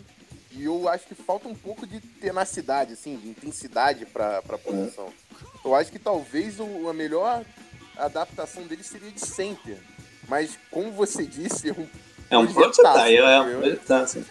E 0.52 0.64
eu 0.64 0.88
acho 0.88 1.06
que 1.06 1.14
falta 1.14 1.48
um 1.48 1.54
pouco 1.54 1.86
de 1.86 2.00
tenacidade, 2.00 2.92
assim, 2.92 3.16
de 3.16 3.28
intensidade 3.28 4.04
para 4.06 4.38
a 4.38 4.58
posição. 4.58 5.08
Eu 5.64 5.74
acho 5.74 5.90
que 5.90 5.98
talvez 5.98 6.58
o, 6.58 6.88
a 6.88 6.92
melhor 6.92 7.42
adaptação 7.96 8.62
dele 8.64 8.82
seria 8.82 9.10
de 9.10 9.20
center. 9.20 9.76
Mas, 10.28 10.58
como 10.70 10.92
você 10.92 11.26
disse, 11.26 11.70
é 11.70 11.72
um. 11.72 11.86
É 12.30 12.38
um 12.38 12.46
projetar, 12.46 13.10
é, 13.10 13.16
é 13.16 13.40
um 13.40 14.06
sim. 14.06 14.24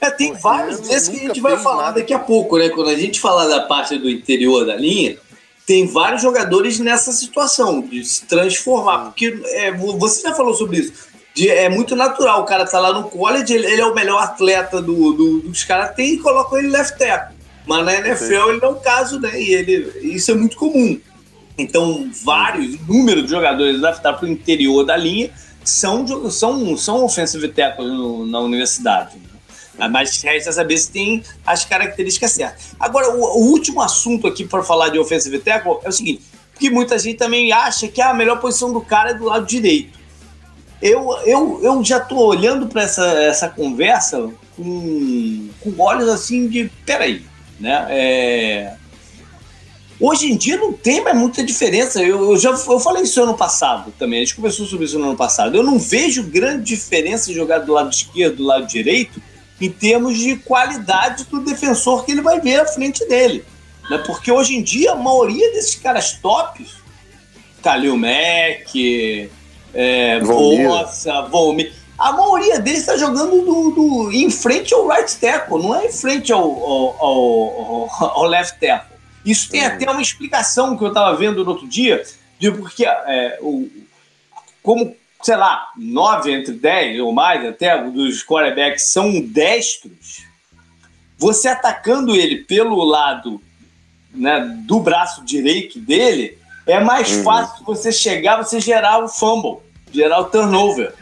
É, 0.00 0.10
tem 0.10 0.32
vários 0.32 0.80
desses 0.80 1.08
que 1.08 1.16
a 1.16 1.28
gente 1.28 1.40
vai 1.40 1.58
falar 1.58 1.84
nada. 1.84 2.00
daqui 2.00 2.14
a 2.14 2.18
pouco, 2.18 2.58
né? 2.58 2.70
Quando 2.70 2.88
a 2.88 2.96
gente 2.96 3.20
falar 3.20 3.46
da 3.48 3.62
parte 3.62 3.98
do 3.98 4.08
interior 4.08 4.64
da 4.64 4.74
linha, 4.74 5.18
tem 5.66 5.86
vários 5.86 6.22
jogadores 6.22 6.78
nessa 6.78 7.12
situação 7.12 7.82
de 7.82 8.02
se 8.04 8.24
transformar. 8.24 9.06
Porque 9.06 9.40
é, 9.44 9.72
você 9.72 10.22
já 10.22 10.34
falou 10.34 10.54
sobre 10.54 10.78
isso. 10.78 10.92
De, 11.34 11.50
é 11.50 11.68
muito 11.68 11.94
natural. 11.94 12.42
O 12.42 12.46
cara 12.46 12.64
tá 12.64 12.80
lá 12.80 12.92
no 12.92 13.10
college, 13.10 13.52
ele, 13.52 13.66
ele 13.66 13.80
é 13.80 13.86
o 13.86 13.94
melhor 13.94 14.22
atleta 14.22 14.80
do, 14.80 15.12
do, 15.12 15.40
dos 15.40 15.64
caras 15.64 15.94
tem 15.94 16.14
e 16.14 16.18
colocam 16.18 16.58
ele 16.58 16.68
left 16.68 16.98
tackle. 16.98 17.36
Mas 17.66 17.84
na 17.84 17.94
NFL 17.94 18.24
Sim. 18.24 18.48
ele 18.50 18.60
não 18.60 18.68
é 18.68 18.72
o 18.72 18.76
caso, 18.76 19.20
né? 19.20 19.40
E 19.40 19.54
ele, 19.54 20.14
isso 20.14 20.30
é 20.30 20.34
muito 20.34 20.56
comum. 20.56 21.00
Então, 21.58 22.10
vários, 22.24 22.80
número 22.86 23.22
de 23.22 23.28
jogadores 23.28 23.80
draftados 23.80 24.20
para 24.20 24.28
o 24.28 24.32
interior 24.32 24.84
da 24.84 24.96
linha 24.96 25.30
são, 25.62 26.30
são, 26.30 26.76
são 26.76 27.04
offensive 27.04 27.48
tackle 27.48 27.86
no, 27.86 28.26
na 28.26 28.40
universidade. 28.40 29.16
Né? 29.78 29.88
Mas 29.88 30.22
resta 30.22 30.52
saber 30.52 30.78
se 30.78 30.90
tem 30.90 31.22
as 31.46 31.64
características 31.64 32.32
certas. 32.32 32.74
Agora, 32.78 33.10
o, 33.10 33.20
o 33.20 33.50
último 33.50 33.80
assunto 33.80 34.26
aqui 34.26 34.44
para 34.44 34.62
falar 34.62 34.88
de 34.88 34.98
offensive 34.98 35.38
tackle 35.38 35.78
é 35.82 35.88
o 35.88 35.92
seguinte: 35.92 36.22
porque 36.52 36.70
muita 36.70 36.98
gente 36.98 37.16
também 37.16 37.52
acha 37.52 37.88
que 37.88 38.02
a 38.02 38.12
melhor 38.12 38.38
posição 38.40 38.72
do 38.72 38.80
cara 38.80 39.10
é 39.10 39.14
do 39.14 39.24
lado 39.24 39.46
direito. 39.46 39.98
Eu, 40.80 41.14
eu, 41.26 41.60
eu 41.62 41.84
já 41.84 41.98
estou 41.98 42.18
olhando 42.26 42.66
para 42.66 42.82
essa, 42.82 43.04
essa 43.22 43.48
conversa 43.48 44.30
com, 44.56 45.48
com 45.60 45.74
olhos 45.78 46.08
assim 46.08 46.48
de. 46.48 46.70
Peraí, 46.86 47.22
né? 47.60 47.86
É, 47.90 48.74
Hoje 50.00 50.32
em 50.32 50.36
dia 50.36 50.56
não 50.56 50.72
tem 50.72 51.04
mais 51.04 51.14
muita 51.14 51.44
diferença. 51.44 52.02
Eu, 52.02 52.30
eu, 52.30 52.38
já 52.38 52.48
eu 52.48 52.80
falei 52.80 53.02
isso 53.02 53.22
ano 53.22 53.36
passado 53.36 53.92
também. 53.98 54.20
A 54.20 54.24
gente 54.24 54.34
conversou 54.34 54.64
sobre 54.64 54.86
isso 54.86 54.98
no 54.98 55.08
ano 55.08 55.16
passado. 55.16 55.54
Eu 55.54 55.62
não 55.62 55.78
vejo 55.78 56.22
grande 56.22 56.64
diferença 56.64 57.30
em 57.30 57.34
jogar 57.34 57.58
do 57.58 57.74
lado 57.74 57.92
esquerdo, 57.92 58.36
do 58.36 58.44
lado 58.44 58.66
direito, 58.66 59.20
em 59.60 59.70
termos 59.70 60.18
de 60.18 60.36
qualidade 60.36 61.24
do 61.24 61.44
defensor 61.44 62.06
que 62.06 62.12
ele 62.12 62.22
vai 62.22 62.40
ver 62.40 62.60
à 62.60 62.66
frente 62.66 63.06
dele. 63.06 63.44
Né? 63.90 63.98
Porque 64.06 64.32
hoje 64.32 64.56
em 64.56 64.62
dia 64.62 64.92
a 64.92 64.96
maioria 64.96 65.52
desses 65.52 65.74
caras 65.74 66.12
tops, 66.12 66.76
Kalil 67.62 67.98
Mack, 67.98 69.30
é, 69.74 70.20
Bossa, 70.20 71.20
Volmir, 71.30 71.74
a 72.00 72.12
maioria 72.12 72.58
deles 72.58 72.80
está 72.80 72.96
jogando 72.96 73.42
do, 73.42 73.70
do, 73.72 74.12
em 74.12 74.30
frente 74.30 74.72
ao 74.72 74.88
right 74.88 75.14
tackle, 75.18 75.62
não 75.62 75.78
é 75.78 75.86
em 75.86 75.92
frente 75.92 76.32
ao, 76.32 76.42
ao, 76.42 76.96
ao, 76.98 77.90
ao 78.00 78.24
left 78.24 78.58
tackle. 78.58 78.96
Isso 79.22 79.50
tem 79.50 79.66
até 79.66 79.88
uma 79.90 80.00
explicação 80.00 80.78
que 80.78 80.82
eu 80.82 80.88
estava 80.88 81.14
vendo 81.14 81.44
no 81.44 81.50
outro 81.50 81.68
dia, 81.68 82.02
de 82.38 82.50
porque 82.50 82.86
é, 82.86 83.38
o, 83.42 83.68
como, 84.62 84.96
sei 85.22 85.36
lá, 85.36 85.68
nove 85.76 86.32
entre 86.32 86.54
dez 86.54 86.98
ou 86.98 87.12
mais 87.12 87.46
até 87.46 87.76
dos 87.82 88.24
quarterbacks 88.24 88.84
são 88.84 89.20
destros, 89.20 90.24
você 91.18 91.48
atacando 91.48 92.16
ele 92.16 92.36
pelo 92.44 92.82
lado 92.82 93.42
né, 94.10 94.40
do 94.66 94.80
braço 94.80 95.22
direito 95.22 95.78
dele, 95.78 96.38
é 96.66 96.80
mais 96.80 97.12
uhum. 97.12 97.24
fácil 97.24 97.62
você 97.62 97.92
chegar, 97.92 98.42
você 98.42 98.58
gerar 98.58 99.04
o 99.04 99.08
fumble, 99.08 99.58
gerar 99.92 100.20
o 100.20 100.24
turnover. 100.24 100.94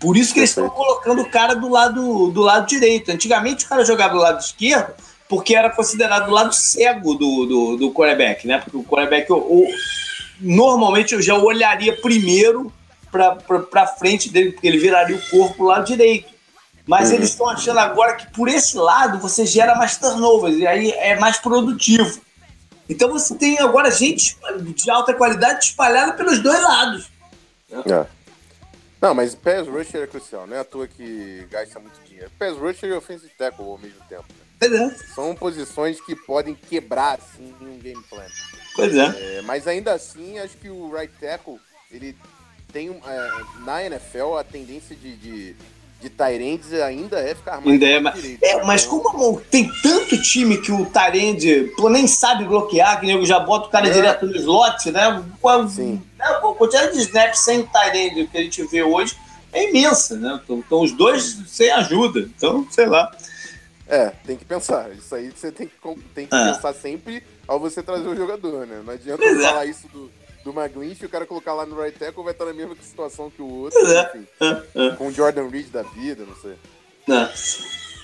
Por 0.00 0.16
isso 0.16 0.32
que 0.32 0.40
eles 0.40 0.50
estão 0.50 0.68
colocando 0.70 1.20
o 1.20 1.28
cara 1.28 1.54
do 1.54 1.68
lado, 1.68 2.30
do 2.30 2.40
lado 2.40 2.66
direito. 2.66 3.12
Antigamente 3.12 3.66
o 3.66 3.68
cara 3.68 3.84
jogava 3.84 4.14
do 4.14 4.20
lado 4.20 4.40
esquerdo, 4.40 4.94
porque 5.28 5.54
era 5.54 5.68
considerado 5.68 6.28
o 6.28 6.32
lado 6.32 6.54
cego 6.54 7.14
do, 7.14 7.46
do, 7.46 7.76
do 7.76 7.92
quarterback, 7.92 8.46
né? 8.46 8.58
Porque 8.58 8.78
o 8.78 8.82
quarterback, 8.82 9.28
normalmente 10.40 11.14
eu 11.14 11.20
já 11.20 11.36
olharia 11.36 11.94
primeiro 12.00 12.72
para 13.10 13.86
frente 13.86 14.30
dele, 14.30 14.52
porque 14.52 14.66
ele 14.66 14.78
viraria 14.78 15.16
o 15.16 15.30
corpo 15.30 15.56
pro 15.56 15.66
lado 15.66 15.86
direito. 15.86 16.30
Mas 16.86 17.10
uhum. 17.10 17.16
eles 17.16 17.28
estão 17.28 17.48
achando 17.48 17.78
agora 17.78 18.14
que 18.14 18.26
por 18.32 18.48
esse 18.48 18.76
lado 18.76 19.18
você 19.18 19.44
gera 19.44 19.74
mais 19.74 19.98
turnovers, 19.98 20.56
e 20.56 20.66
aí 20.66 20.90
é 20.92 21.18
mais 21.18 21.36
produtivo. 21.36 22.20
Então 22.88 23.10
você 23.10 23.34
tem 23.34 23.58
agora 23.60 23.90
gente 23.90 24.36
de 24.74 24.90
alta 24.90 25.12
qualidade 25.12 25.66
espalhada 25.66 26.14
pelos 26.14 26.38
dois 26.40 26.60
lados. 26.60 27.10
É. 27.86 28.06
Não, 29.00 29.14
mas 29.14 29.34
pass 29.34 29.66
rusher 29.66 30.02
é 30.02 30.06
crucial, 30.06 30.46
não 30.46 30.56
é 30.56 30.60
à 30.60 30.64
toa 30.64 30.86
que 30.86 31.46
gasta 31.50 31.80
muito 31.80 31.98
dinheiro. 32.06 32.30
Pass 32.38 32.56
rusher 32.56 32.90
e 32.90 32.92
offensive 32.92 33.32
tackle 33.36 33.64
ao 33.64 33.78
mesmo 33.78 34.00
tempo. 34.08 34.26
Pois 34.58 34.72
é. 34.72 34.90
São 35.14 35.34
posições 35.34 35.98
que 36.02 36.14
podem 36.14 36.54
quebrar, 36.54 37.14
assim, 37.18 37.54
um 37.62 37.78
game 37.78 38.02
plan. 38.10 38.26
Pois 38.76 38.94
é. 38.94 39.38
é. 39.38 39.42
Mas 39.42 39.66
ainda 39.66 39.94
assim, 39.94 40.38
acho 40.38 40.56
que 40.58 40.68
o 40.68 40.92
right 40.94 41.12
tackle, 41.18 41.58
ele 41.90 42.14
tem, 42.70 42.90
é, 42.90 43.30
na 43.64 43.82
NFL, 43.84 44.36
a 44.38 44.44
tendência 44.44 44.94
de, 44.94 45.16
de, 45.16 45.56
de 45.98 46.10
Tyrands 46.10 46.70
ainda 46.74 47.18
é 47.18 47.34
ficar 47.34 47.60
mais 47.60 47.68
ainda 47.68 47.86
é, 47.86 48.00
mas, 48.00 48.14
direito, 48.14 48.44
é, 48.44 48.64
mas 48.64 48.84
como 48.84 49.40
tem 49.50 49.70
tanto 49.82 50.20
time 50.20 50.58
que 50.58 50.70
o 50.70 50.84
Tyrande 50.84 51.72
nem 51.90 52.06
sabe 52.06 52.44
bloquear, 52.44 53.00
que 53.00 53.06
nego 53.06 53.24
já 53.24 53.40
bota 53.40 53.68
o 53.68 53.70
cara 53.70 53.88
é. 53.88 53.92
direto 53.92 54.26
no 54.26 54.36
slot, 54.36 54.90
né? 54.90 55.24
Sim. 55.70 56.02
Né, 56.20 56.26
a 56.26 56.40
quantidade 56.40 56.92
de 56.92 56.98
snaps 57.00 57.40
sem 57.40 57.66
Tyrande 57.66 58.26
que 58.26 58.36
a 58.36 58.42
gente 58.42 58.62
vê 58.64 58.82
hoje 58.82 59.16
é 59.52 59.68
imensa, 59.70 60.16
né? 60.16 60.40
Estão 60.48 60.82
os 60.82 60.92
dois 60.92 61.38
sem 61.48 61.70
ajuda. 61.70 62.20
Então, 62.20 62.66
sei 62.70 62.86
lá. 62.86 63.10
É, 63.88 64.12
tem 64.24 64.36
que 64.36 64.44
pensar. 64.44 64.90
Isso 64.92 65.14
aí 65.14 65.32
você 65.34 65.50
tem 65.50 65.66
que, 65.66 65.74
tem 66.14 66.26
que 66.26 66.34
ah. 66.34 66.52
pensar 66.52 66.74
sempre 66.74 67.22
ao 67.48 67.58
você 67.58 67.82
trazer 67.82 68.06
o 68.06 68.14
jogador, 68.14 68.66
né? 68.66 68.82
Não 68.84 68.92
adianta 68.92 69.24
é. 69.24 69.34
falar 69.42 69.66
isso 69.66 69.88
do, 69.88 70.10
do 70.44 70.50
McGlinch 70.50 71.02
e 71.02 71.06
o 71.06 71.08
cara 71.08 71.26
colocar 71.26 71.54
lá 71.54 71.66
no 71.66 71.80
right 71.80 71.98
tackle 71.98 72.22
vai 72.22 72.32
estar 72.32 72.44
na 72.44 72.52
mesma 72.52 72.76
situação 72.80 73.30
que 73.30 73.42
o 73.42 73.62
outro. 73.62 73.78
É. 73.78 74.12
Enfim, 74.14 74.26
é. 74.76 74.90
Com 74.90 75.08
o 75.08 75.12
Jordan 75.12 75.48
Reed 75.48 75.68
da 75.70 75.82
vida, 75.82 76.24
não 76.24 76.36
sei. 76.36 76.54
É. 77.08 77.30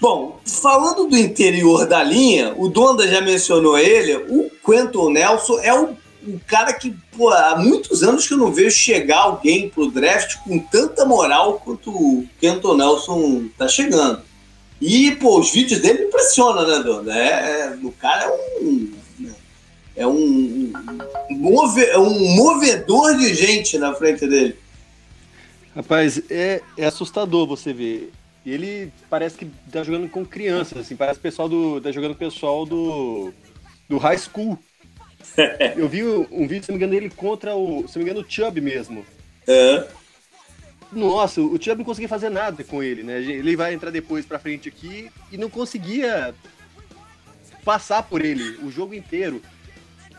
Bom, 0.01 0.41
falando 0.45 1.07
do 1.07 1.17
interior 1.17 1.87
da 1.87 2.03
linha, 2.03 2.53
o 2.57 2.69
Donda 2.69 3.07
já 3.07 3.21
mencionou 3.21 3.79
ele, 3.79 4.15
o 4.17 4.51
Quentin 4.65 5.13
Nelson 5.13 5.61
é 5.61 5.73
o, 5.73 5.97
o 6.27 6.41
cara 6.47 6.73
que, 6.73 6.95
pô, 7.17 7.31
há 7.31 7.57
muitos 7.57 8.03
anos 8.03 8.27
que 8.27 8.35
eu 8.35 8.39
não 8.39 8.53
vejo 8.53 8.77
chegar 8.77 9.19
alguém 9.19 9.69
pro 9.69 9.91
draft 9.91 10.37
com 10.45 10.59
tanta 10.59 11.05
moral 11.05 11.61
quanto 11.65 11.91
o 11.91 12.27
Quentin 12.41 12.77
Nelson 12.77 13.45
tá 13.57 13.69
chegando. 13.69 14.23
E, 14.81 15.13
pô, 15.13 15.41
os 15.41 15.53
vídeos 15.53 15.81
dele 15.81 16.05
impressionam, 16.05 16.67
né, 16.67 16.83
Dona? 16.83 17.19
É, 17.19 17.61
é, 17.61 17.79
o 17.83 17.93
cara 17.93 18.25
é 18.25 18.61
um. 18.61 18.93
É 19.99 20.07
um, 20.07 20.73
move, 21.31 21.83
é 21.83 21.99
um 21.99 22.37
movedor 22.37 23.17
de 23.17 23.35
gente 23.35 23.79
na 23.79 23.95
frente 23.95 24.27
dele. 24.27 24.55
Rapaz, 25.75 26.21
é, 26.29 26.61
é 26.77 26.85
assustador 26.85 27.47
você 27.47 27.73
ver. 27.73 28.13
Ele 28.45 28.93
parece 29.09 29.39
que 29.39 29.47
tá 29.73 29.83
jogando 29.83 30.09
com 30.11 30.25
crianças, 30.25 30.79
assim, 30.79 30.95
parece 30.95 31.19
pessoal 31.19 31.49
do. 31.49 31.81
tá 31.81 31.91
jogando 31.91 32.15
pessoal 32.15 32.67
do. 32.67 33.33
do 33.89 33.97
high 33.97 34.19
school. 34.19 34.59
Eu 35.77 35.89
vi 35.89 36.05
um 36.05 36.47
vídeo, 36.47 36.65
se 36.65 36.71
não 36.71 36.79
me 36.79 36.85
engano, 36.85 36.93
dele 36.93 37.15
contra 37.15 37.55
o. 37.55 37.87
Se 37.89 37.99
não 37.99 38.05
me 38.05 38.11
engano, 38.11 38.27
o 38.27 38.31
Chubb 38.31 38.61
mesmo. 38.61 39.05
É. 39.47 39.87
Nossa, 40.93 41.41
o 41.41 41.61
Chubb 41.61 41.79
não 41.79 41.85
conseguia 41.85 42.09
fazer 42.09 42.29
nada 42.29 42.63
com 42.63 42.83
ele, 42.83 43.03
né? 43.03 43.21
Ele 43.21 43.57
vai 43.57 43.75
entrar 43.75 43.91
depois 43.91 44.25
pra 44.25 44.39
frente 44.39 44.69
aqui 44.69 45.11
e 45.31 45.37
não 45.37 45.51
conseguia 45.51 46.35
passar 47.65 48.03
por 48.05 48.25
ele 48.25 48.59
o 48.63 48.71
jogo 48.71 48.95
inteiro. 48.95 49.43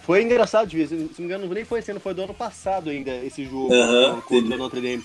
Foi 0.01 0.21
engraçado 0.21 0.67
de 0.67 0.77
ver, 0.77 0.87
se 0.87 0.95
não 0.95 1.09
me 1.17 1.25
engano, 1.25 1.53
nem 1.53 1.65
foi 1.65 1.79
esse 1.79 1.91
ano, 1.91 1.99
foi 1.99 2.13
do 2.13 2.21
ano 2.21 2.33
passado 2.33 2.89
ainda 2.89 3.11
esse 3.25 3.43
jogo 3.43 3.73
uhum, 3.73 4.21
contra 4.21 4.55
o 4.55 4.57
Notre 4.57 4.79
Dame. 4.79 5.03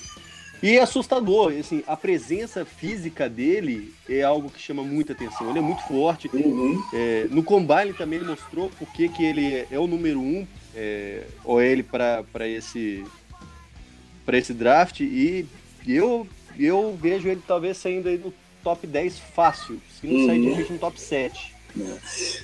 E 0.62 0.76
é 0.76 0.80
assustador, 0.80 1.52
assim, 1.58 1.82
a 1.88 1.96
presença 1.96 2.64
física 2.64 3.28
dele 3.28 3.92
é 4.08 4.22
algo 4.22 4.48
que 4.48 4.60
chama 4.60 4.84
muita 4.84 5.12
atenção. 5.12 5.50
Ele 5.50 5.58
é 5.58 5.62
muito 5.62 5.82
forte. 5.82 6.30
Uhum. 6.32 6.80
É, 6.94 7.26
no 7.30 7.42
combine 7.42 7.92
também 7.92 8.20
ele 8.20 8.28
mostrou 8.28 8.70
porque 8.78 9.08
que 9.08 9.24
ele 9.24 9.54
é, 9.54 9.66
é 9.72 9.78
o 9.78 9.88
número 9.88 10.20
um 10.20 10.46
é, 10.74 11.24
OL 11.44 11.82
para 11.90 12.48
esse 12.48 13.04
para 14.24 14.38
esse 14.38 14.54
draft 14.54 15.00
e 15.00 15.46
eu, 15.84 16.26
eu 16.56 16.96
vejo 17.00 17.28
ele 17.28 17.42
talvez 17.44 17.76
saindo 17.76 18.08
aí 18.08 18.16
no 18.16 18.32
top 18.62 18.86
10 18.86 19.18
fácil, 19.34 19.80
se 20.00 20.06
não 20.06 20.14
uhum. 20.14 20.26
sair 20.26 20.40
de 20.40 20.48
repente 20.48 20.72
no 20.72 20.78
top 20.78 21.00
7. 21.00 21.54
É. 21.80 21.98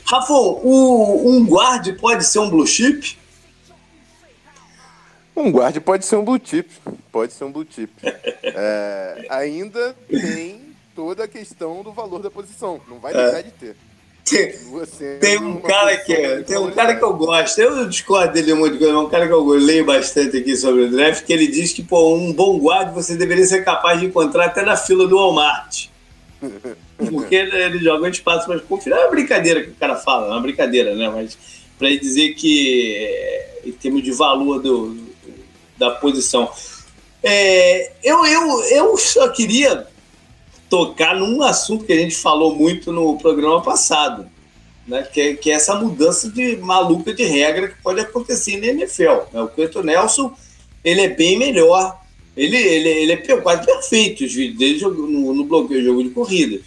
Rafa, 0.05 0.33
o, 0.33 1.31
um 1.31 1.45
guard 1.47 1.93
pode 2.01 2.25
ser 2.25 2.41
um 2.41 2.51
blue 2.51 2.67
chip? 2.67 3.17
Um 5.39 5.53
guard 5.53 5.79
pode 5.81 6.05
ser 6.05 6.17
um 6.17 6.25
blue 6.25 6.41
chip, 6.43 6.69
pode 7.13 7.33
ser 7.33 7.45
um 7.45 7.53
blue 7.53 7.65
chip. 7.69 7.93
é, 8.03 9.27
ainda 9.31 9.95
tem 10.11 10.61
toda 10.97 11.23
a 11.23 11.29
questão 11.29 11.81
do 11.85 11.93
valor 11.93 12.21
da 12.21 12.29
posição, 12.29 12.81
não 12.89 12.99
vai 12.99 13.15
deixar 13.15 13.39
é. 13.39 13.43
de 13.43 13.51
ter. 13.53 13.77
Tem, 14.25 15.19
tem 15.21 15.39
um 15.39 15.61
cara 15.61 15.97
que 15.97 16.13
é, 16.13 16.43
tem 16.43 16.59
um 16.59 16.73
cara 16.73 16.97
que 16.97 17.05
eu 17.05 17.15
gosto, 17.15 17.59
eu 17.61 17.89
discordo 17.89 18.33
dele 18.33 18.53
muito, 18.53 18.75
mas 18.75 18.91
é 18.91 18.97
um 18.97 19.09
cara 19.09 19.27
que 19.29 19.33
eu 19.33 19.47
leio 19.47 19.87
bastante 19.87 20.37
aqui 20.37 20.57
sobre 20.57 20.83
o 20.83 20.91
draft, 20.91 21.25
que 21.25 21.33
ele 21.33 21.47
diz 21.47 21.73
que 21.73 21.85
pô, 21.85 22.15
um 22.15 22.33
bom 22.33 22.59
guarda 22.59 22.91
você 22.91 23.17
deveria 23.17 23.47
ser 23.47 23.65
capaz 23.65 24.01
de 24.01 24.07
encontrar 24.07 24.47
até 24.47 24.63
na 24.63 24.77
fila 24.77 25.07
do 25.07 25.17
Walmart. 25.17 25.87
porque 27.11 27.35
ele, 27.35 27.79
joga 27.79 28.09
em 28.09 28.11
espaço 28.11 28.49
mais 28.49 28.61
confiável. 28.63 29.05
É 29.05 29.07
uma 29.07 29.11
brincadeira 29.13 29.63
que 29.63 29.71
o 29.71 29.75
cara 29.75 29.95
fala, 29.97 30.27
é 30.27 30.31
uma 30.31 30.43
brincadeira, 30.43 30.95
né? 30.95 31.09
Mas 31.09 31.39
para 31.79 31.89
dizer 31.97 32.35
que, 32.35 32.97
é, 32.97 33.61
em 33.67 33.73
termos 33.73 34.03
de 34.03 34.11
valor 34.11 34.61
do, 34.61 35.08
da 35.79 35.91
posição. 35.93 36.51
É, 37.23 37.93
eu, 38.03 38.25
eu, 38.27 38.63
eu 38.65 38.97
só 38.97 39.29
queria 39.29 39.87
tocar 40.69 41.17
num 41.17 41.43
assunto 41.43 41.85
que 41.85 41.93
a 41.93 41.97
gente 41.97 42.15
falou 42.17 42.55
muito 42.55 42.93
no 42.93 43.19
programa 43.19 43.63
passado, 43.63 44.29
né? 44.87 45.03
que, 45.03 45.21
é, 45.21 45.35
que 45.35 45.51
é 45.51 45.55
essa 45.55 45.75
mudança 45.75 46.31
de 46.31 46.57
maluca 46.57 47.13
de 47.15 47.25
regra 47.25 47.69
que 47.69 47.83
pode 47.83 48.01
acontecer 48.01 48.59
na 48.59 48.67
NFL. 48.67 49.33
Né? 49.33 49.43
O 49.43 49.49
Quentin 49.49 49.81
Nelson 49.81 50.35
ele 50.85 51.01
é 51.01 51.09
bem 51.09 51.39
melhor, 51.39 52.01
ele, 52.37 52.57
ele, 52.57 52.89
ele 52.89 53.13
é 53.13 53.37
quase 53.39 53.67
perfeito 53.67 54.25
os 54.25 54.33
vídeos 54.33 54.59
dele 54.59 54.81
no, 54.81 55.35
no 55.35 55.45
bloqueio 55.45 55.85
jogo 55.85 56.03
de 56.03 56.11
corrida. 56.11 56.61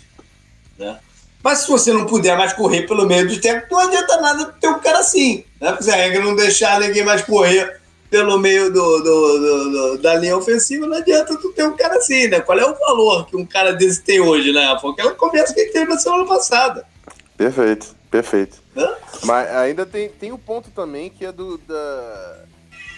Né? 0.78 1.00
Mas 1.44 1.60
se 1.60 1.70
você 1.70 1.94
não 1.94 2.06
puder 2.06 2.38
mais 2.38 2.54
correr 2.54 2.84
pelo 2.84 3.08
meio 3.08 3.28
do 3.28 3.40
tempo, 3.40 3.68
não 3.72 3.80
adianta 3.80 4.22
nada 4.22 4.46
ter 4.60 4.68
um 4.68 4.80
cara 4.80 5.00
assim. 5.00 5.44
Né? 5.60 5.70
Porque 5.70 5.86
se 5.86 5.92
a 5.92 5.96
regra 5.96 6.24
não 6.24 6.36
deixar 6.36 6.80
ninguém 6.80 7.04
mais 7.04 7.24
correr 7.24 7.81
pelo 8.12 8.38
meio 8.38 8.70
do, 8.70 8.98
do, 8.98 9.40
do, 9.40 9.72
do, 9.72 9.98
da 10.00 10.16
linha 10.16 10.36
ofensiva, 10.36 10.86
não 10.86 10.98
adianta 10.98 11.38
tu 11.38 11.54
ter 11.54 11.64
um 11.64 11.78
cara 11.78 11.96
assim, 11.96 12.28
né? 12.28 12.42
Qual 12.42 12.60
é 12.60 12.66
o 12.66 12.78
valor 12.78 13.26
que 13.26 13.38
um 13.38 13.46
cara 13.46 13.72
desse 13.72 14.04
tem 14.04 14.20
hoje, 14.20 14.52
né? 14.52 14.78
Foi 14.82 14.92
aquela 14.92 15.16
conversa 15.16 15.54
que 15.54 15.62
ele 15.62 15.72
teve 15.72 15.90
na 15.90 15.98
semana 15.98 16.26
passada. 16.26 16.86
Perfeito, 17.38 17.96
perfeito. 18.12 18.62
Hã? 18.76 18.90
Mas 19.24 19.50
ainda 19.56 19.86
tem, 19.86 20.10
tem 20.10 20.32
o 20.34 20.36
um 20.36 20.38
ponto 20.38 20.70
também 20.72 21.10
que 21.10 21.26
é 21.26 21.32
do 21.32 21.58
da, 21.60 22.40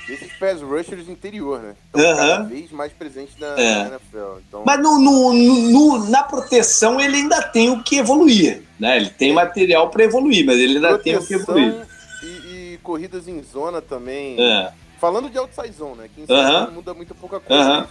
desses 0.07 0.33
pass 0.39 0.63
rushers 0.63 1.07
interior, 1.07 1.61
né? 1.61 1.75
Então, 1.89 2.17
cada 2.17 2.43
vez 2.45 2.71
mais 2.71 2.91
presente 2.91 3.33
na, 3.39 3.47
é. 3.49 3.83
na 3.83 3.89
NFL. 3.89 4.39
Então... 4.47 4.63
Mas 4.65 4.81
no, 4.81 4.97
no, 4.97 5.31
no, 5.31 6.09
na 6.09 6.23
proteção 6.23 6.99
ele 6.99 7.17
ainda 7.17 7.39
tem 7.39 7.69
o 7.69 7.83
que 7.83 7.97
evoluir, 7.99 8.63
né? 8.79 8.97
Ele 8.97 9.11
tem 9.11 9.31
material 9.31 9.91
para 9.91 10.05
evoluir, 10.05 10.43
mas 10.43 10.57
ele 10.57 10.77
ainda 10.77 10.89
proteção 10.89 11.21
tem 11.21 11.23
o 11.23 11.27
que 11.27 11.33
evoluir. 11.35 11.87
E, 12.23 12.73
e 12.73 12.79
corridas 12.81 13.27
em 13.27 13.43
zona 13.43 13.79
também. 13.79 14.41
É 14.41 14.82
Falando 15.03 15.29
de 15.29 15.37
outside 15.37 15.73
zone, 15.73 15.97
né? 15.97 16.09
Que 16.15 16.21
em 16.21 16.23
uh 16.23 16.27
-huh. 16.27 16.71
muda 16.71 16.93
muito 16.93 17.13
pouca 17.13 17.37
coisa. 17.37 17.61
Uh 17.61 17.81
-huh. 17.81 17.87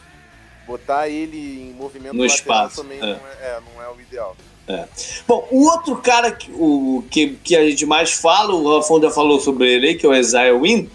Botar 0.66 1.10
ele 1.10 1.68
em 1.68 1.74
movimento 1.74 2.16
no 2.16 2.24
espaço 2.24 2.80
também 2.80 2.96
é. 2.96 3.02
Não, 3.02 3.08
é, 3.08 3.16
é, 3.42 3.58
não 3.60 3.82
é 3.82 3.94
o 3.94 4.00
ideal. 4.00 4.34
É. 4.66 4.86
Bom, 5.28 5.46
o 5.50 5.66
outro 5.66 5.96
cara 5.96 6.32
que, 6.32 6.50
o, 6.52 7.04
que, 7.10 7.38
que 7.44 7.54
a 7.54 7.68
gente 7.68 7.84
mais 7.84 8.12
fala, 8.12 8.54
o 8.54 8.78
Rafonda 8.78 9.10
falou 9.10 9.38
sobre 9.38 9.70
ele 9.70 9.88
aí, 9.88 9.94
que 9.94 10.06
é 10.06 10.08
o 10.08 10.14
Isaiah 10.14 10.56
Wynn, 10.56 10.86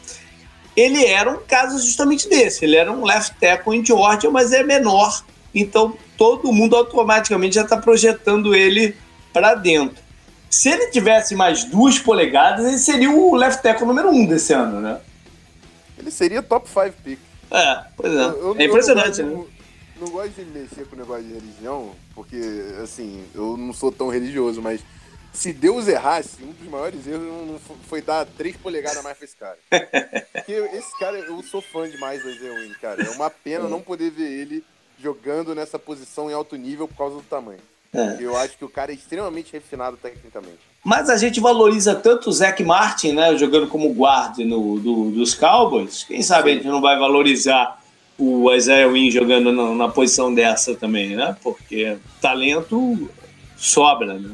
ele 0.75 1.05
era 1.05 1.29
um 1.29 1.37
caso 1.37 1.77
justamente 1.77 2.27
desse. 2.27 2.65
Ele 2.65 2.77
era 2.77 2.91
um 2.91 3.05
left 3.05 3.35
tackle 3.39 3.77
em 3.77 3.85
Georgia, 3.85 4.31
mas 4.31 4.51
é 4.51 4.63
menor. 4.63 5.23
Então 5.53 5.95
todo 6.17 6.51
mundo 6.51 6.75
automaticamente 6.75 7.53
já 7.53 7.61
está 7.61 7.77
projetando 7.77 8.55
ele 8.55 8.97
para 9.31 9.53
dentro. 9.53 10.01
Se 10.49 10.67
ele 10.67 10.87
tivesse 10.87 11.35
mais 11.35 11.63
duas 11.63 11.99
polegadas, 11.99 12.65
ele 12.65 12.79
seria 12.79 13.11
o 13.11 13.35
left 13.35 13.61
tackle 13.61 13.85
número 13.85 14.09
um 14.09 14.25
desse 14.25 14.51
ano, 14.51 14.81
né? 14.81 14.99
Ele 15.97 16.11
seria 16.11 16.41
top 16.41 16.67
5 16.69 16.93
pick. 17.03 17.19
É, 17.51 17.85
pois 17.95 18.13
é. 18.13 18.15
Eu, 18.15 18.37
eu, 18.39 18.55
é 18.57 18.65
impressionante, 18.65 19.21
eu 19.21 19.27
não, 19.27 19.37
né? 19.43 19.47
Não 19.99 20.09
gosto 20.09 20.33
de 20.33 20.45
mexer 20.45 20.85
com 20.85 20.95
o 20.95 20.99
negócio 20.99 21.23
de 21.23 21.33
religião, 21.33 21.95
porque, 22.13 22.39
assim, 22.83 23.25
eu 23.33 23.57
não 23.57 23.73
sou 23.73 23.91
tão 23.91 24.09
religioso, 24.09 24.61
mas 24.61 24.81
se 25.33 25.53
Deus 25.53 25.87
errasse, 25.87 26.43
um 26.43 26.51
dos 26.51 26.67
maiores 26.67 27.05
erros 27.05 27.47
não 27.47 27.59
foi 27.87 28.01
dar 28.01 28.25
três 28.25 28.57
polegadas 28.57 28.97
a 28.97 29.03
mais 29.03 29.17
pra 29.17 29.25
esse 29.25 29.35
cara. 29.35 29.57
Porque 30.33 30.51
esse 30.51 30.97
cara, 30.97 31.17
eu 31.17 31.43
sou 31.43 31.61
fã 31.61 31.87
demais 31.87 32.23
do 32.23 32.29
Isaiah 32.29 32.75
cara. 32.81 33.03
É 33.03 33.09
uma 33.11 33.29
pena 33.29 33.69
não 33.69 33.81
poder 33.81 34.09
ver 34.09 34.31
ele 34.31 34.63
jogando 34.99 35.53
nessa 35.53 35.77
posição 35.77 36.29
em 36.29 36.33
alto 36.33 36.55
nível 36.55 36.87
por 36.87 36.97
causa 36.97 37.17
do 37.17 37.21
tamanho. 37.21 37.59
É. 37.93 38.17
Eu 38.19 38.35
acho 38.35 38.57
que 38.57 38.65
o 38.65 38.69
cara 38.69 38.91
é 38.91 38.95
extremamente 38.95 39.53
refinado 39.53 39.95
tecnicamente. 39.97 40.59
Mas 40.87 41.09
a 41.09 41.17
gente 41.17 41.41
valoriza 41.41 41.93
tanto 41.93 42.29
o 42.29 42.31
Zac 42.31 42.63
Martin, 42.63 43.11
né, 43.11 43.37
jogando 43.37 43.67
como 43.67 43.93
guarda 43.93 44.41
no, 44.45 44.79
do, 44.79 45.11
dos 45.11 45.35
Cowboys. 45.35 46.05
Quem 46.05 46.21
sabe 46.21 46.49
a 46.49 46.53
gente 46.53 46.65
não 46.65 46.79
vai 46.79 46.97
valorizar 46.97 47.77
o 48.17 48.49
Isaiah 48.53 48.87
Wynn 48.87 49.11
jogando 49.11 49.51
na, 49.51 49.75
na, 49.75 49.89
posição 49.89 50.33
dessa 50.33 50.75
também, 50.75 51.13
né? 51.13 51.35
Porque 51.43 51.97
talento 52.21 53.09
sobra, 53.57 54.13
né? 54.13 54.31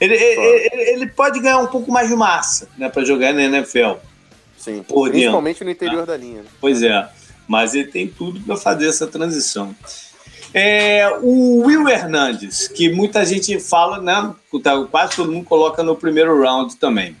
Ele, 0.00 0.14
ele, 0.14 0.90
ele, 0.90 1.06
pode 1.06 1.38
ganhar 1.38 1.58
um 1.58 1.66
pouco 1.66 1.92
mais 1.92 2.08
de 2.08 2.16
massa, 2.16 2.66
né, 2.78 2.88
para 2.88 3.04
jogar 3.04 3.34
na 3.34 3.42
NFL. 3.42 3.96
Sim, 4.56 4.82
principalmente 4.82 5.58
dentro, 5.58 5.64
no 5.66 5.70
interior 5.70 6.06
tá? 6.06 6.12
da 6.12 6.16
linha. 6.16 6.40
Né? 6.40 6.48
Pois 6.58 6.82
é, 6.82 7.10
mas 7.46 7.74
ele 7.74 7.88
tem 7.88 8.08
tudo 8.08 8.40
para 8.40 8.56
fazer 8.56 8.88
essa 8.88 9.06
transição. 9.06 9.76
É, 10.52 11.08
o 11.22 11.64
Will 11.64 11.88
Hernandes, 11.88 12.66
que 12.66 12.90
muita 12.90 13.24
gente 13.24 13.58
fala, 13.60 14.00
né? 14.00 14.34
Tá, 14.62 14.84
quase 14.84 15.16
todo 15.16 15.30
mundo 15.30 15.44
coloca 15.44 15.82
no 15.82 15.94
primeiro 15.94 16.42
round 16.42 16.76
também. 16.76 17.16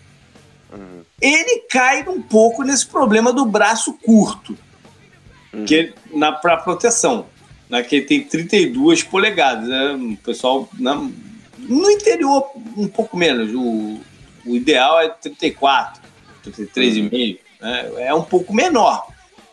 Uhum. 0.72 1.02
Ele 1.20 1.60
cai 1.70 2.06
um 2.08 2.20
pouco 2.20 2.64
nesse 2.64 2.86
problema 2.86 3.32
do 3.32 3.44
braço 3.44 3.92
curto, 4.04 4.56
uhum. 5.52 5.64
que 5.64 5.92
na 6.12 6.32
para 6.32 6.56
proteção, 6.56 7.26
né, 7.68 7.82
que 7.82 7.96
ele 7.96 8.04
tem 8.04 8.22
32 8.22 9.04
polegadas. 9.04 9.68
Né, 9.68 9.92
o 9.92 10.16
pessoal 10.16 10.68
né, 10.76 11.10
no 11.58 11.90
interior 11.90 12.50
um 12.76 12.88
pouco 12.88 13.16
menos. 13.16 13.52
O, 13.54 14.00
o 14.44 14.56
ideal 14.56 15.00
é 15.00 15.08
34, 15.08 16.02
33,5. 16.44 17.02
Uhum. 17.02 17.38
Né, 17.60 17.92
é 17.98 18.14
um 18.14 18.22
pouco 18.22 18.52
menor. 18.52 19.06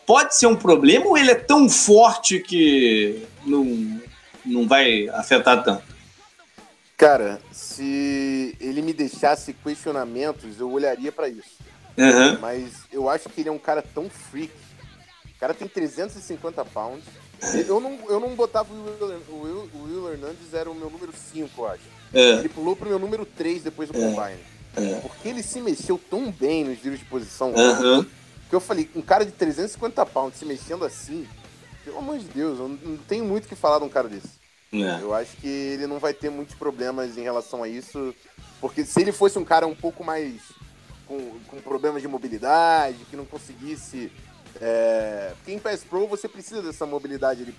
Pode 0.04 0.34
ser 0.34 0.46
um 0.46 0.56
problema 0.56 1.06
ou 1.06 1.18
ele 1.18 1.30
é 1.30 1.34
tão 1.36 1.68
forte 1.68 2.40
que 2.40 3.22
não, 3.48 4.00
não 4.44 4.68
vai 4.68 5.08
afetar 5.08 5.62
tanto? 5.62 5.82
Cara, 6.96 7.40
se 7.52 8.56
ele 8.60 8.82
me 8.82 8.92
deixasse 8.92 9.52
questionamentos, 9.52 10.58
eu 10.58 10.70
olharia 10.70 11.12
para 11.12 11.28
isso. 11.28 11.56
Uhum. 11.96 12.38
Mas 12.40 12.72
eu 12.92 13.08
acho 13.08 13.28
que 13.28 13.40
ele 13.40 13.48
é 13.48 13.52
um 13.52 13.58
cara 13.58 13.82
tão 13.82 14.10
freak. 14.10 14.52
O 15.36 15.38
cara 15.38 15.54
tem 15.54 15.68
350 15.68 16.64
pounds. 16.64 17.04
Eu 17.68 17.78
não, 17.78 17.98
eu 18.08 18.18
não 18.18 18.34
botava 18.34 18.72
o 18.72 18.84
Will, 18.84 19.22
o 19.28 19.42
Will, 19.42 19.70
o 19.72 19.82
Will 19.84 20.12
Hernandez, 20.12 20.52
era 20.52 20.68
o 20.68 20.74
meu 20.74 20.90
número 20.90 21.12
5, 21.12 21.50
eu 21.56 21.68
acho. 21.68 21.82
É. 22.12 22.30
Ele 22.32 22.48
pulou 22.48 22.74
pro 22.74 22.88
meu 22.88 22.98
número 22.98 23.24
3 23.24 23.62
depois 23.62 23.88
do 23.88 23.96
é. 23.96 24.00
Combine. 24.00 24.40
É. 24.76 25.00
Porque 25.00 25.28
ele 25.28 25.42
se 25.42 25.60
mexeu 25.60 26.00
tão 26.10 26.32
bem 26.32 26.64
nos 26.64 26.82
livros 26.82 26.98
de 26.98 27.06
posição. 27.06 27.54
Uhum. 27.54 28.04
Que 28.48 28.54
eu 28.54 28.60
falei, 28.60 28.90
um 28.96 29.02
cara 29.02 29.24
de 29.24 29.32
350 29.32 30.04
pounds 30.06 30.38
se 30.38 30.44
mexendo 30.44 30.84
assim, 30.84 31.28
pelo 31.88 31.98
amor 31.98 32.18
de 32.18 32.26
Deus, 32.26 32.58
eu 32.58 32.68
não 32.68 32.96
tenho 32.98 33.24
muito 33.24 33.46
o 33.46 33.48
que 33.48 33.56
falar 33.56 33.78
de 33.78 33.84
um 33.86 33.88
cara 33.88 34.08
desse. 34.08 34.28
É. 34.70 35.02
Eu 35.02 35.14
acho 35.14 35.34
que 35.38 35.48
ele 35.48 35.86
não 35.86 35.98
vai 35.98 36.12
ter 36.12 36.28
muitos 36.28 36.54
problemas 36.54 37.16
em 37.16 37.22
relação 37.22 37.62
a 37.62 37.68
isso, 37.68 38.14
porque 38.60 38.84
se 38.84 39.00
ele 39.00 39.10
fosse 39.10 39.38
um 39.38 39.44
cara 39.44 39.66
um 39.66 39.74
pouco 39.74 40.04
mais 40.04 40.34
com, 41.06 41.38
com 41.48 41.60
problemas 41.62 42.02
de 42.02 42.08
mobilidade, 42.08 43.06
que 43.08 43.16
não 43.16 43.24
conseguisse. 43.24 44.12
É... 44.60 45.32
Porque 45.36 45.52
em 45.52 45.58
Pass 45.58 45.82
Pro 45.82 46.06
você 46.06 46.28
precisa 46.28 46.60
dessa 46.60 46.84
mobilidade 46.84 47.42
ali, 47.42 47.54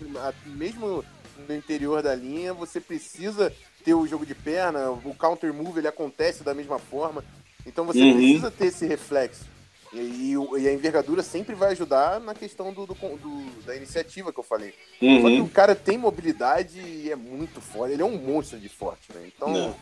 mesmo 0.45 1.03
no 1.47 1.55
interior 1.55 2.03
da 2.03 2.13
linha, 2.13 2.53
você 2.53 2.79
precisa 2.79 3.51
ter 3.83 3.95
o 3.95 4.05
jogo 4.05 4.25
de 4.27 4.35
perna, 4.35 4.91
o 4.91 5.15
counter 5.15 5.51
move 5.51 5.79
ele 5.79 5.87
acontece 5.87 6.43
da 6.43 6.53
mesma 6.53 6.77
forma, 6.77 7.23
então 7.65 7.85
você 7.85 7.99
uhum. 7.99 8.13
precisa 8.13 8.51
ter 8.51 8.67
esse 8.67 8.85
reflexo. 8.85 9.45
E, 9.91 10.33
e, 10.33 10.67
a 10.67 10.73
envergadura 10.73 11.23
sempre 11.23 11.55
vai 11.55 11.71
ajudar 11.71 12.19
na 12.19 12.35
questão 12.35 12.71
do, 12.71 12.85
do, 12.85 12.93
do 12.93 13.63
da 13.65 13.75
iniciativa 13.75 14.31
que 14.31 14.39
eu 14.39 14.43
falei. 14.43 14.73
Uhum. 15.01 15.21
Só 15.21 15.27
que 15.27 15.41
o 15.41 15.49
cara 15.49 15.73
tem 15.75 15.97
mobilidade 15.97 16.79
e 16.79 17.11
é 17.11 17.15
muito 17.15 17.59
forte. 17.59 17.93
Ele 17.93 18.03
é 18.03 18.05
um 18.05 18.17
monstro 18.17 18.59
de 18.59 18.69
forte, 18.69 19.11
né? 19.13 19.27
Então, 19.35 19.51
não. 19.51 19.75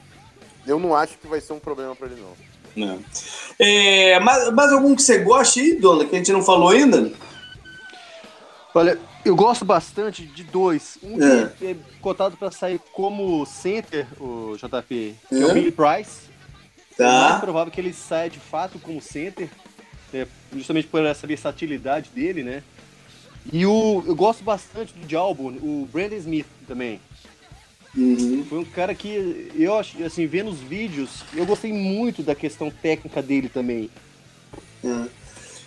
eu 0.65 0.79
não 0.79 0.95
acho 0.95 1.17
que 1.17 1.27
vai 1.27 1.41
ser 1.41 1.53
um 1.53 1.59
problema 1.59 1.95
para 1.95 2.07
ele, 2.07 2.21
não. 2.21 2.47
Não. 2.87 3.03
É, 3.59 4.19
mais, 4.19 4.53
mais 4.53 4.71
algum 4.71 4.95
que 4.95 5.01
você 5.01 5.17
goste 5.17 5.59
aí, 5.59 5.75
Dona, 5.75 6.05
que 6.05 6.15
a 6.15 6.17
gente 6.19 6.31
não 6.31 6.43
falou 6.43 6.69
ainda? 6.69 7.11
Olha, 8.73 8.99
eu 9.25 9.35
gosto 9.35 9.65
bastante 9.65 10.25
de 10.25 10.43
dois. 10.43 10.97
Um 11.03 11.21
é. 11.21 11.51
que 11.57 11.67
é 11.67 11.75
cotado 11.99 12.37
para 12.37 12.51
sair 12.51 12.79
como 12.93 13.45
center, 13.45 14.07
o 14.21 14.55
JP, 14.55 15.15
que 15.27 15.35
é, 15.35 15.39
é 15.39 15.45
o 15.45 15.53
Billy 15.53 15.71
Price. 15.71 16.27
Tá. 16.95 17.03
É 17.03 17.29
mais 17.29 17.41
provável 17.41 17.73
que 17.73 17.81
ele 17.81 17.93
saia 17.93 18.29
de 18.29 18.39
fato 18.39 18.79
como 18.79 19.01
center 19.01 19.49
é, 20.13 20.27
justamente 20.55 20.87
por 20.87 21.05
essa 21.05 21.27
versatilidade 21.27 22.09
dele, 22.13 22.43
né? 22.43 22.63
E 23.51 23.65
o, 23.65 24.03
eu 24.05 24.15
gosto 24.15 24.43
bastante 24.43 24.93
do 24.93 25.09
Jalbo, 25.09 25.47
o 25.47 25.87
Brandon 25.91 26.17
Smith 26.17 26.47
também. 26.67 26.99
Uhum. 27.95 28.45
Foi 28.47 28.59
um 28.59 28.65
cara 28.65 28.93
que 28.93 29.49
eu 29.55 29.75
assim, 29.75 30.27
vendo 30.27 30.49
os 30.49 30.59
vídeos, 30.59 31.23
eu 31.35 31.45
gostei 31.45 31.71
muito 31.71 32.21
da 32.21 32.35
questão 32.35 32.69
técnica 32.69 33.21
dele 33.21 33.49
também. 33.49 33.89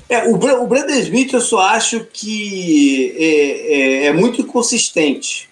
É, 0.09 0.17
é 0.17 0.29
o, 0.29 0.35
o 0.35 0.67
Brandon 0.67 0.95
Smith 0.95 1.33
eu 1.33 1.41
só 1.41 1.61
acho 1.61 2.05
que 2.13 3.15
é, 3.17 4.05
é, 4.05 4.07
é 4.07 4.13
muito 4.13 4.43
inconsistente 4.43 5.49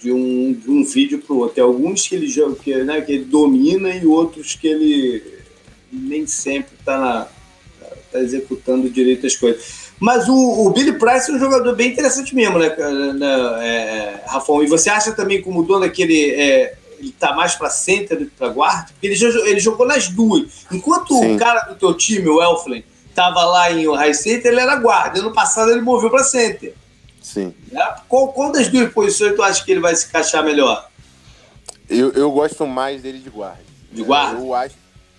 de 0.00 0.12
um, 0.12 0.52
de 0.52 0.70
um 0.70 0.84
vídeo 0.84 1.18
para 1.20 1.34
o 1.34 1.38
outro. 1.38 1.54
Tem 1.54 1.64
alguns 1.64 2.06
que 2.06 2.14
ele, 2.14 2.32
que, 2.62 2.74
né, 2.84 3.00
que 3.00 3.12
ele 3.12 3.24
domina 3.24 3.94
e 3.94 4.06
outros 4.06 4.54
que 4.54 4.66
ele 4.66 5.22
nem 5.92 6.26
sempre 6.26 6.74
está 6.78 6.98
na, 6.98 7.28
tá 8.12 8.18
executando 8.20 8.88
direito 8.88 9.26
as 9.26 9.36
coisas. 9.36 9.86
Mas 9.98 10.28
o, 10.28 10.34
o, 10.66 10.70
Billy 10.70 10.92
Price 10.92 11.30
é 11.30 11.34
um 11.34 11.38
jogador 11.38 11.74
bem 11.74 11.92
interessante 11.92 12.34
mesmo, 12.34 12.58
né, 12.58 12.68
né 13.14 13.26
é, 13.66 14.22
Rafão? 14.26 14.62
E 14.62 14.66
você 14.66 14.90
acha 14.90 15.12
também, 15.12 15.40
como 15.40 15.62
dono, 15.62 15.90
que 15.90 16.02
ele, 16.02 16.30
é, 16.32 16.76
ele 16.98 17.12
tá 17.12 17.34
mais 17.34 17.54
para 17.54 17.70
center 17.70 18.18
do 18.18 18.26
que 18.26 18.32
para 18.32 18.48
guarda? 18.48 18.88
Porque 18.92 19.06
ele, 19.06 19.16
ele 19.48 19.60
jogou 19.60 19.86
nas 19.86 20.08
duas. 20.08 20.66
Enquanto 20.70 21.14
Sim. 21.14 21.34
o 21.34 21.38
cara 21.38 21.60
do 21.60 21.74
teu 21.76 21.94
time, 21.94 22.28
o 22.28 22.42
Elflin, 22.42 22.84
tava 23.14 23.42
lá 23.44 23.72
em 23.72 23.90
high 23.94 24.12
center, 24.12 24.52
ele 24.52 24.60
era 24.60 24.76
guarda. 24.76 25.18
Ano 25.18 25.32
passado 25.32 25.70
ele 25.70 25.80
moveu 25.80 26.10
para 26.10 26.22
center. 26.22 26.74
Sim. 27.22 27.54
É? 27.72 27.94
Qual, 28.06 28.28
qual 28.28 28.52
das 28.52 28.68
duas 28.68 28.92
posições 28.92 29.34
tu 29.34 29.42
acha 29.42 29.64
que 29.64 29.70
ele 29.70 29.80
vai 29.80 29.96
se 29.96 30.06
encaixar 30.06 30.44
melhor? 30.44 30.88
Eu, 31.88 32.12
eu 32.12 32.30
gosto 32.30 32.66
mais 32.66 33.02
dele 33.02 33.18
de 33.18 33.30
guarda. 33.30 33.64
De 33.90 34.02
guarda? 34.02 34.38
É, 34.38 34.42
eu 34.42 34.54
acho. 34.54 34.74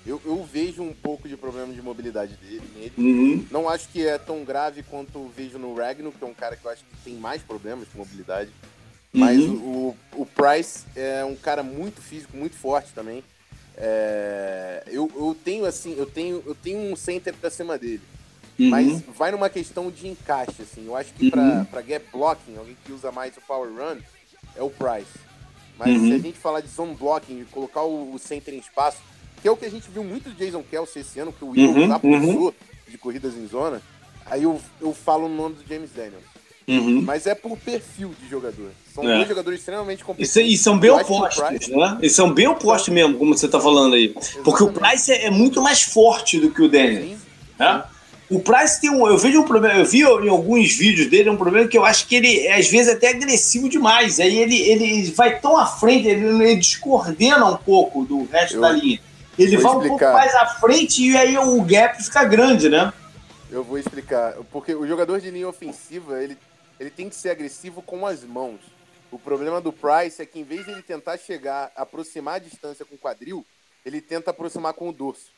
Eu, 0.08 0.22
eu, 0.26 0.44
vejo 0.44 0.82
um 0.82 0.94
pouco 0.94 1.28
de 1.28 1.36
problema 1.36 1.74
de 1.74 1.82
mobilidade 1.82 2.36
dele 2.38 2.64
nele. 2.74 2.94
Uhum. 2.98 3.46
Não 3.52 3.68
acho 3.68 3.90
que 3.90 4.08
é 4.08 4.18
tão 4.18 4.46
grave 4.46 4.82
quanto 4.84 5.28
vejo 5.36 5.60
no 5.60 5.76
Ragnar, 5.76 6.14
que 6.14 6.24
é 6.24 6.28
um 6.28 6.34
cara 6.34 6.56
que 6.56 6.64
eu 6.64 6.72
acho 6.72 6.84
que 6.86 7.04
tem 7.04 7.16
mais 7.16 7.42
problemas 7.42 7.90
de 7.92 7.98
mobilidade. 7.98 8.50
Mas 9.12 9.40
uhum. 9.42 9.96
o, 10.16 10.22
o 10.22 10.26
Price 10.26 10.86
é 10.96 11.26
um 11.26 11.36
cara 11.36 11.62
muito 11.62 12.02
físico, 12.02 12.38
muito 12.38 12.56
forte 12.56 12.94
também. 12.94 13.24
É, 13.76 14.84
eu, 14.88 15.12
eu 15.16 15.36
tenho 15.44 15.66
assim, 15.66 15.94
eu 15.98 16.06
tenho, 16.06 16.42
eu 16.46 16.56
tenho 16.56 16.80
um 16.92 16.96
center 16.96 17.34
pra 17.34 17.50
cima 17.50 17.78
dele. 17.78 18.02
Uhum. 18.60 18.70
Mas 18.70 19.02
vai 19.16 19.32
numa 19.32 19.50
questão 19.50 19.92
de 19.92 20.08
encaixe, 20.08 20.62
assim. 20.62 20.86
Eu 20.86 20.96
acho 20.96 21.14
que 21.14 21.26
uhum. 21.26 21.66
para 21.66 21.82
gap 21.82 22.06
blocking, 22.12 22.58
alguém 22.58 22.78
que 22.84 22.92
usa 22.92 23.12
mais 23.12 23.36
o 23.38 23.42
power 23.42 23.70
run, 23.70 24.00
é 24.56 24.64
o 24.64 24.70
Price. 24.70 25.28
Mas 25.78 25.90
uhum. 25.90 26.08
se 26.08 26.14
a 26.14 26.18
gente 26.18 26.38
falar 26.40 26.62
de 26.62 26.70
zone 26.70 26.96
blocking, 26.96 27.40
de 27.40 27.46
colocar 27.46 27.84
o, 27.84 28.14
o, 28.14 28.20
center 28.20 28.54
em 28.54 28.58
espaço, 28.58 28.98
que 29.42 29.48
é 29.48 29.52
o 29.52 29.58
que 29.58 29.66
a 29.66 29.70
gente 29.70 29.90
viu 29.90 30.04
muito 30.04 30.30
de 30.30 30.36
Jason 30.36 30.64
Kelsey 30.64 31.02
esse 31.02 31.20
ano, 31.20 31.34
que 31.34 31.44
o 31.44 31.50
Eagles 31.50 31.90
uhum. 32.04 32.46
uhum. 32.46 32.54
de 32.88 32.98
corridas 32.98 33.36
em 33.36 33.48
zona, 33.48 33.82
aí 34.26 34.44
eu, 34.44 34.60
eu 34.82 34.94
falo 34.94 35.26
o 35.26 35.30
nome 35.30 35.56
do 35.56 35.68
James 35.68 35.92
Daniels. 35.92 36.24
Uhum. 36.68 37.02
Mas 37.02 37.26
é 37.26 37.34
por 37.34 37.58
perfil 37.58 38.14
de 38.22 38.30
jogador. 38.30 38.72
São 38.94 39.10
é. 39.10 39.16
dois 39.16 39.28
jogadores 39.30 39.60
extremamente 39.60 40.04
competitivos. 40.04 40.52
E, 40.52 40.58
são 40.58 40.78
bem 40.78 40.90
opostos, 40.90 41.70
né? 41.70 41.98
E 42.02 42.10
são 42.10 42.34
bem 42.34 42.48
opostos 42.48 42.94
mesmo, 42.94 43.18
como 43.18 43.38
você 43.38 43.46
está 43.46 43.60
falando 43.60 43.96
aí. 43.96 44.08
Exatamente. 44.10 44.44
Porque 44.44 44.64
o 44.64 44.74
Price 44.74 45.10
é, 45.10 45.28
é, 45.28 45.30
muito 45.30 45.62
mais 45.62 45.82
forte 45.84 46.38
do 46.38 46.52
que 46.52 46.62
o 46.62 46.68
Daniels. 46.68 47.20
Né? 47.58 47.84
O 48.30 48.42
Price 48.42 48.82
tem 48.82 48.90
um. 48.90 49.08
Eu 49.08 49.18
vejo 49.18 49.40
um 49.40 49.46
problema. 49.46 49.80
Eu 49.80 49.86
vi 49.86 50.02
em 50.02 50.28
alguns 50.28 50.76
vídeos 50.76 51.10
dele 51.10 51.30
um 51.30 51.38
problema 51.38 51.70
que 51.70 51.78
eu 51.78 51.86
acho 51.86 52.06
que 52.06 52.16
ele 52.16 52.40
é, 52.40 52.58
às 52.58 52.68
vezes, 52.68 52.94
até 52.94 53.12
agressivo 53.12 53.70
demais. 53.70 54.20
Aí 54.20 54.38
ele, 54.38 54.60
ele 54.60 55.10
vai 55.12 55.40
tão 55.40 55.56
à 55.56 55.66
frente, 55.66 56.10
ele, 56.10 56.26
ele 56.26 56.58
descoordena 56.58 57.46
um 57.46 57.56
pouco 57.56 58.04
do 58.04 58.26
resto 58.26 58.56
eu, 58.56 58.62
da 58.62 58.72
linha. 58.72 59.00
Ele 59.38 59.58
vai 59.58 59.72
explicar. 59.72 59.86
um 59.86 59.98
pouco 59.98 60.14
mais 60.14 60.36
à 60.36 60.46
frente 60.46 61.04
e 61.04 61.16
aí 61.16 61.38
o 61.38 61.62
gap 61.62 62.04
fica 62.04 62.24
grande, 62.24 62.70
né? 62.70 62.92
Eu 63.50 63.64
vou 63.64 63.78
explicar. 63.78 64.34
Porque 64.52 64.74
o 64.74 64.88
jogador 64.88 65.22
de 65.22 65.30
linha 65.30 65.48
ofensiva, 65.48 66.22
ele, 66.22 66.38
ele 66.80 66.90
tem 66.90 67.08
que 67.10 67.16
ser 67.16 67.30
agressivo 67.30 67.82
com 67.82 68.06
as 68.06 68.24
mãos. 68.24 68.60
O 69.12 69.18
problema 69.18 69.62
do 69.62 69.72
Price 69.72 70.22
é 70.22 70.26
que 70.26 70.40
em 70.40 70.44
vez 70.44 70.66
de 70.66 70.72
ele 70.72 70.82
tentar 70.82 71.18
chegar, 71.18 71.72
aproximar 71.76 72.36
a 72.36 72.40
distância 72.40 72.84
com 72.84 72.96
o 72.96 72.98
quadril, 72.98 73.46
ele 73.86 74.02
tenta 74.02 74.32
aproximar 74.32 74.74
com 74.74 74.90
o 74.90 74.94
dorso. 74.94 75.32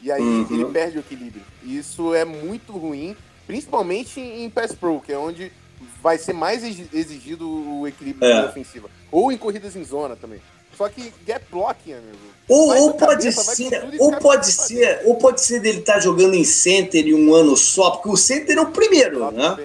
E 0.00 0.10
aí 0.10 0.22
uhum. 0.22 0.46
ele 0.50 0.64
perde 0.66 0.98
o 0.98 1.00
equilíbrio. 1.00 1.44
E 1.62 1.76
isso 1.76 2.14
é 2.14 2.24
muito 2.24 2.72
ruim, 2.72 3.16
principalmente 3.46 4.20
em 4.20 4.48
Pass 4.50 4.74
Pro, 4.74 5.00
que 5.00 5.12
é 5.12 5.18
onde 5.18 5.52
vai 6.00 6.18
ser 6.18 6.32
mais 6.32 6.64
exigido 6.92 7.48
o 7.48 7.86
equilíbrio 7.86 8.28
é. 8.28 8.44
ofensiva. 8.46 8.90
Ou 9.10 9.30
em 9.30 9.38
corridas 9.38 9.76
em 9.76 9.84
zona 9.84 10.16
também. 10.16 10.40
Só 10.76 10.88
que 10.88 11.12
gap 11.26 11.44
blocking, 11.50 11.92
amigo. 11.92 12.32
Ou, 12.48 12.76
ou 12.76 12.94
pode 12.94 13.30
cabeça, 13.30 13.54
ser, 13.54 13.88
ou 13.98 14.12
pode 14.16 14.52
ser, 14.52 15.00
ou 15.04 15.16
pode 15.16 15.40
ser 15.40 15.60
dele 15.60 15.78
estar 15.78 15.94
tá 15.94 16.00
jogando 16.00 16.34
em 16.34 16.44
center 16.44 17.06
em 17.06 17.14
um 17.14 17.34
ano 17.34 17.56
só, 17.56 17.92
porque 17.92 18.08
o 18.10 18.16
center 18.16 18.58
é 18.58 18.60
o 18.60 18.70
primeiro, 18.70 19.30
né? 19.30 19.56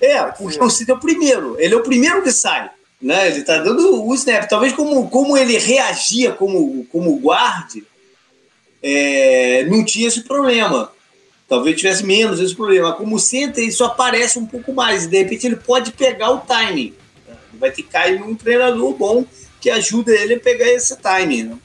É, 0.00 0.22
pode 0.22 0.38
porque 0.38 0.54
ser. 0.54 0.62
o 0.62 0.70
center 0.70 0.94
é 0.94 0.98
o 0.98 1.00
primeiro. 1.00 1.56
Ele 1.58 1.74
é 1.74 1.76
o 1.76 1.82
primeiro 1.82 2.22
que 2.22 2.32
sai. 2.32 2.70
Né? 3.00 3.28
Ele 3.28 3.42
tá 3.42 3.58
dando 3.58 4.02
o 4.04 4.14
snap. 4.14 4.48
Talvez 4.48 4.72
como, 4.72 5.08
como 5.08 5.36
ele 5.36 5.58
reagia 5.58 6.32
como, 6.32 6.84
como 6.86 7.16
guarde, 7.18 7.84
é, 8.82 9.64
não 9.64 9.84
tinha 9.84 10.08
esse 10.08 10.22
problema. 10.22 10.90
Talvez 11.46 11.76
tivesse 11.76 12.04
menos 12.04 12.40
esse 12.40 12.54
problema. 12.54 12.94
Como 12.94 13.18
center, 13.18 13.62
isso 13.62 13.84
aparece 13.84 14.38
um 14.38 14.46
pouco 14.46 14.72
mais. 14.72 15.06
De 15.06 15.18
repente, 15.18 15.46
ele 15.46 15.56
pode 15.56 15.92
pegar 15.92 16.30
o 16.30 16.40
timing. 16.40 16.94
Vai 17.52 17.70
ter 17.70 17.82
que 17.82 17.88
cair 17.88 18.22
um 18.22 18.34
treinador 18.34 18.94
bom 18.94 19.24
que 19.64 19.70
ajuda 19.70 20.12
ele 20.12 20.34
a 20.34 20.40
pegar 20.40 20.68
esse 20.68 20.94
timing. 20.98 21.58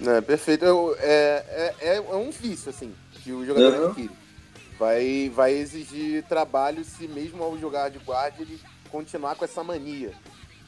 Né? 0.00 0.18
É, 0.18 0.20
perfeito. 0.20 0.64
É, 0.98 1.74
é, 1.80 1.96
é, 1.96 2.00
um 2.00 2.32
vício, 2.32 2.68
assim, 2.68 2.92
que 3.22 3.30
o 3.30 3.46
jogador 3.46 3.78
uhum. 3.78 3.86
adquire. 3.86 4.10
Vai, 4.76 5.30
vai 5.32 5.52
exigir 5.52 6.24
trabalho 6.24 6.84
se 6.84 7.06
mesmo 7.06 7.40
ao 7.44 7.56
jogar 7.56 7.90
de 7.90 7.98
guarda 8.00 8.42
ele 8.42 8.58
continuar 8.90 9.36
com 9.36 9.44
essa 9.44 9.62
mania. 9.62 10.10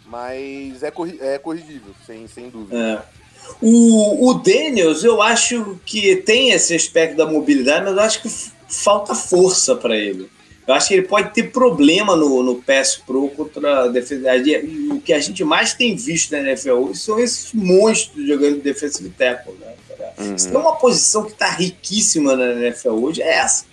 Mas 0.07 0.85
é, 0.85 0.93
corri 0.93 1.19
é 1.21 1.39
corrigível, 1.39 1.93
sem, 2.07 2.29
sem 2.29 2.49
dúvida. 2.49 2.79
É. 2.79 3.21
O, 3.61 4.29
o 4.29 4.35
Daniels, 4.35 5.03
eu 5.03 5.21
acho 5.21 5.81
que 5.85 6.17
tem 6.17 6.53
esse 6.53 6.73
aspecto 6.73 7.17
da 7.17 7.27
mobilidade, 7.27 7.85
mas 7.85 7.97
eu 7.97 8.01
acho 8.01 8.23
que 8.23 8.29
falta 8.69 9.13
força 9.13 9.75
para 9.75 9.97
ele. 9.97 10.31
Eu 10.71 10.75
acho 10.75 10.87
que 10.87 10.95
ele 10.95 11.09
pode 11.09 11.35
ter 11.35 11.51
problema 11.51 12.15
no, 12.15 12.45
no 12.45 12.63
Pass 12.63 12.95
Pro 12.95 13.29
contra 13.31 13.83
a 13.83 13.89
defesa. 13.89 14.37
E 14.37 14.89
o 14.89 15.01
que 15.01 15.13
a 15.13 15.19
gente 15.19 15.43
mais 15.43 15.75
tem 15.75 15.97
visto 15.97 16.31
na 16.31 16.39
NFL 16.39 16.75
hoje 16.75 17.01
são 17.01 17.19
esses 17.19 17.53
monstros 17.53 18.25
jogando 18.25 18.55
de 18.55 18.61
defensive 18.61 19.11
tackle. 19.11 19.53
Né, 19.55 19.75
uhum. 20.21 20.39
Se 20.39 20.49
tem 20.49 20.57
uma 20.57 20.77
posição 20.77 21.25
que 21.25 21.33
está 21.33 21.51
riquíssima 21.51 22.37
na 22.37 22.53
NFL 22.53 22.91
hoje, 22.91 23.21
é 23.21 23.39
essa. 23.39 23.65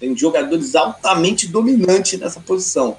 Tem 0.00 0.16
jogadores 0.16 0.74
altamente 0.74 1.46
dominantes 1.46 2.18
nessa 2.18 2.40
posição. 2.40 2.96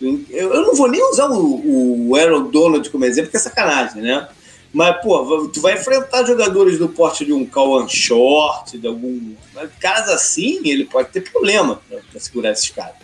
Eu, 0.00 0.24
eu 0.30 0.62
não 0.66 0.76
vou 0.76 0.88
nem 0.88 1.02
usar 1.10 1.28
o, 1.28 2.10
o 2.10 2.14
Aaron 2.14 2.48
Donald 2.48 2.88
como 2.90 3.04
exemplo, 3.06 3.26
porque 3.32 3.38
é 3.38 3.40
sacanagem, 3.40 4.02
né? 4.02 4.28
Mas, 4.74 5.00
pô, 5.00 5.46
tu 5.46 5.60
vai 5.60 5.74
enfrentar 5.74 6.24
jogadores 6.24 6.80
do 6.80 6.88
porte 6.88 7.24
de 7.24 7.32
um 7.32 7.46
Kawan 7.46 7.86
Short, 7.88 8.76
de 8.76 8.88
algum. 8.88 9.36
Caras 9.78 10.08
assim, 10.08 10.60
ele 10.68 10.84
pode 10.84 11.10
ter 11.10 11.20
problema 11.20 11.80
pra, 11.88 12.18
segurar 12.18 12.50
esses 12.50 12.70
caras. 12.70 12.96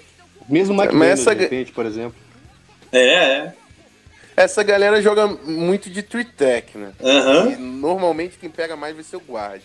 Mesmo 0.49 0.75
o 0.75 0.77
Mike 0.77 0.93
Mas 0.93 1.21
essa... 1.21 1.33
de 1.33 1.43
repente, 1.43 1.71
por 1.71 1.87
exemplo. 1.87 2.19
É, 2.91 3.01
é. 3.01 3.55
Essa 4.37 4.65
galera 4.65 5.01
joga 5.01 5.29
muito 5.29 5.89
de 5.89 6.03
three 6.03 6.25
tech, 6.25 6.77
né? 6.77 6.93
Uhum. 6.99 7.53
E 7.53 7.57
normalmente 7.57 8.37
quem 8.37 8.51
pega 8.51 8.75
mais 8.75 8.97
vai 8.97 9.05
ser 9.05 9.17
o 9.17 9.21
guard. 9.21 9.63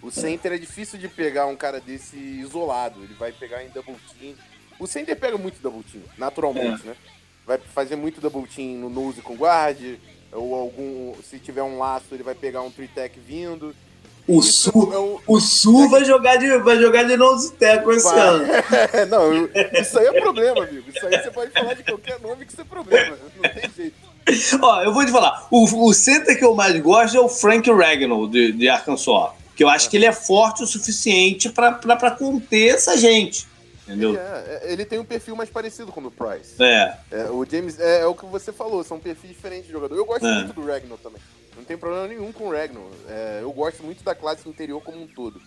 O 0.00 0.10
center 0.10 0.52
é 0.52 0.58
difícil 0.58 0.98
de 0.98 1.06
pegar 1.06 1.44
um 1.46 1.56
cara 1.56 1.80
desse 1.80 2.16
isolado. 2.16 3.02
Ele 3.02 3.12
vai 3.12 3.32
pegar 3.32 3.62
em 3.62 3.68
double 3.68 3.96
team. 4.18 4.34
O 4.78 4.86
center 4.86 5.14
pega 5.16 5.36
muito 5.36 5.60
double 5.60 5.82
team, 5.82 6.02
naturalmente, 6.16 6.82
é. 6.84 6.90
né? 6.90 6.96
Vai 7.44 7.58
fazer 7.58 7.96
muito 7.96 8.22
double 8.22 8.46
team 8.46 8.78
no 8.78 8.88
nose 8.88 9.20
com 9.20 9.34
guard, 9.34 9.98
ou 10.36 10.54
algum. 10.54 11.14
Se 11.28 11.38
tiver 11.38 11.62
um 11.62 11.78
laço, 11.78 12.06
ele 12.12 12.22
vai 12.22 12.34
pegar 12.34 12.62
um 12.62 12.70
tritec 12.70 13.18
vindo. 13.18 13.74
O 14.28 14.42
Sul, 14.42 14.92
é 14.92 14.98
um... 14.98 15.18
o 15.26 15.40
Sul 15.40 15.88
vai 15.88 16.04
jogar 16.04 16.36
de, 16.36 16.58
vai 16.58 16.76
jogar 16.78 17.04
de 17.04 17.16
tackle 17.52 17.94
esse 17.94 18.04
vai. 18.04 18.18
ano. 18.18 18.46
não, 19.08 19.48
isso 19.80 19.98
aí 19.98 20.06
é 20.06 20.20
problema, 20.20 20.64
amigo. 20.64 20.90
Isso 20.92 21.06
aí 21.06 21.22
você 21.22 21.30
pode 21.30 21.52
falar 21.52 21.74
de 21.74 21.84
qualquer 21.84 22.20
nome 22.20 22.44
que 22.44 22.52
isso 22.52 22.60
é 22.60 22.64
problema. 22.64 23.16
Não 23.36 23.50
tem 23.50 23.70
jeito. 23.76 23.96
Ó, 24.60 24.82
eu 24.82 24.92
vou 24.92 25.06
te 25.06 25.12
falar. 25.12 25.46
O, 25.48 25.88
o 25.88 25.94
center 25.94 26.36
que 26.36 26.44
eu 26.44 26.56
mais 26.56 26.76
gosto 26.80 27.16
é 27.16 27.20
o 27.20 27.28
Frank 27.28 27.70
Ragnall, 27.70 28.26
de, 28.26 28.50
de 28.50 28.68
Arkansas. 28.68 29.30
Que 29.54 29.62
eu 29.62 29.68
acho 29.68 29.88
que 29.88 29.96
ele 29.96 30.06
é 30.06 30.12
forte 30.12 30.64
o 30.64 30.66
suficiente 30.66 31.48
para 31.48 32.10
conter 32.10 32.74
essa 32.74 32.96
gente. 32.96 33.46
Entendeu? 33.86 34.10
Ele, 34.10 34.18
é, 34.18 34.60
é, 34.62 34.72
ele, 34.72 34.84
tem 34.84 34.98
um 34.98 35.04
perfil 35.04 35.36
mais 35.36 35.48
parecido 35.48 35.92
com 35.92 36.00
o 36.00 36.04
do 36.04 36.10
Price. 36.10 36.60
É. 36.62 36.98
é 37.12 37.30
o 37.30 37.44
James 37.44 37.78
é, 37.78 38.00
é, 38.00 38.06
o 38.06 38.14
que 38.14 38.26
você 38.26 38.52
falou, 38.52 38.82
são 38.82 38.98
perfis 38.98 39.30
diferentes 39.30 39.66
de 39.66 39.72
jogador. 39.72 39.94
Eu 39.94 40.04
gosto 40.04 40.26
é. 40.26 40.34
muito 40.34 40.52
do 40.52 40.66
Ragnar 40.66 40.98
também. 40.98 41.20
Não 41.56 41.64
tem 41.64 41.76
problema 41.78 42.08
nenhum 42.08 42.32
com 42.32 42.48
o 42.48 42.52
Ragnar. 42.52 42.82
É, 43.08 43.38
eu 43.42 43.52
gosto 43.52 43.82
muito 43.84 44.02
da 44.02 44.14
classe 44.14 44.48
interior 44.48 44.82
como 44.82 45.00
um 45.00 45.06
todo. 45.06 45.40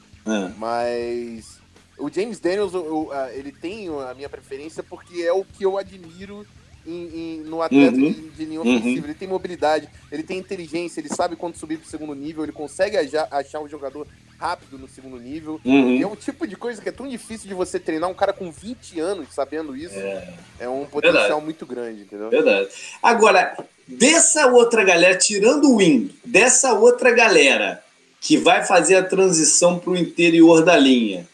Mas 0.58 1.60
o 1.98 2.10
James 2.10 2.40
Daniels, 2.40 2.74
eu, 2.74 2.86
eu, 2.86 3.30
ele 3.34 3.52
tem 3.52 3.90
a 3.90 4.14
minha 4.14 4.30
preferência 4.30 4.82
porque 4.82 5.22
é 5.22 5.34
o 5.34 5.44
que 5.44 5.66
eu 5.66 5.78
admiro 5.78 6.46
em, 6.86 6.91
em, 6.91 7.38
no 7.41 7.61
atleta 7.61 7.95
uhum. 7.95 8.11
de, 8.11 8.30
de 8.30 8.45
linha 8.45 8.61
ofensiva. 8.61 8.88
Uhum. 8.88 9.03
Ele 9.05 9.13
tem 9.13 9.27
mobilidade, 9.27 9.89
ele 10.11 10.23
tem 10.23 10.38
inteligência, 10.38 10.99
ele 10.99 11.09
sabe 11.09 11.36
quando 11.36 11.55
subir 11.55 11.77
para 11.77 11.88
o 11.88 11.89
segundo 11.89 12.13
nível, 12.13 12.43
ele 12.43 12.51
consegue 12.51 12.97
achar, 12.97 13.27
achar 13.32 13.59
o 13.59 13.67
jogador 13.67 14.07
rápido 14.38 14.77
no 14.77 14.88
segundo 14.88 15.19
nível. 15.19 15.59
Uhum. 15.65 16.01
é 16.01 16.07
um 16.07 16.15
tipo 16.15 16.47
de 16.47 16.55
coisa 16.55 16.82
que 16.82 16.89
é 16.89 16.91
tão 16.91 17.07
difícil 17.07 17.47
de 17.47 17.53
você 17.53 17.80
treinar 17.80 18.09
um 18.09 18.13
cara 18.13 18.32
com 18.32 18.51
20 18.51 18.99
anos 18.99 19.27
sabendo 19.32 19.75
isso. 19.75 19.99
É, 19.99 20.34
é 20.61 20.69
um 20.69 20.86
potencial 20.86 21.23
Verdade. 21.23 21.43
muito 21.45 21.65
grande, 21.65 22.01
entendeu? 22.01 22.30
Verdade. 22.30 22.69
Agora, 23.03 23.57
dessa 23.88 24.47
outra 24.47 24.84
galera, 24.84 25.17
tirando 25.17 25.71
o 25.71 25.77
Win, 25.77 26.11
dessa 26.23 26.73
outra 26.73 27.11
galera 27.11 27.84
que 28.21 28.38
vai 28.38 28.65
fazer 28.65 28.95
a 28.95 29.03
transição 29.03 29.80
para 29.80 29.91
o 29.91 29.97
interior 29.97 30.63
da 30.63 30.77
linha, 30.77 31.27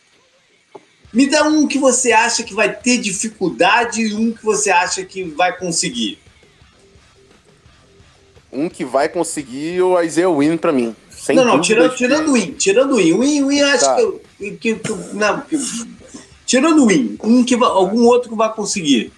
me 1.16 1.28
dá 1.28 1.44
um 1.44 1.66
que 1.66 1.80
você 1.80 2.12
acha 2.12 2.44
que 2.44 2.54
vai 2.54 2.76
ter 2.76 2.98
dificuldade 2.98 4.02
e 4.02 4.14
um 4.14 4.34
que 4.34 4.44
você 4.44 4.70
acha 4.70 5.04
que 5.06 5.24
vai 5.24 5.58
conseguir. 5.58 6.20
Um 8.52 8.68
que 8.68 8.84
vai 8.84 9.08
conseguir 9.08 9.82
o 9.82 10.02
Isaiah 10.02 10.30
Win 10.30 10.58
para 10.58 10.74
mim. 10.74 10.94
Sem 11.10 11.38
não, 11.38 11.46
não, 11.46 11.62
tirando, 11.62 11.96
tirando 11.96 12.30
o 12.30 12.34
Win. 12.34 12.52
Tirando 12.52 12.92
o 12.92 12.98
Win. 12.98 13.14
O 13.14 13.20
Win, 13.20 13.46
Win 13.46 13.62
acho 13.62 13.86
tá. 13.86 13.96
que, 14.38 14.52
que, 14.52 14.76
que, 14.76 14.94
Não, 15.14 15.40
que, 15.40 15.58
tirando 16.46 16.84
o 16.84 16.88
Win. 16.88 17.18
Um 17.24 17.46
que, 17.46 17.56
algum 17.56 18.04
outro 18.04 18.30
que 18.30 18.36
vai 18.36 18.54
conseguir. 18.54 19.14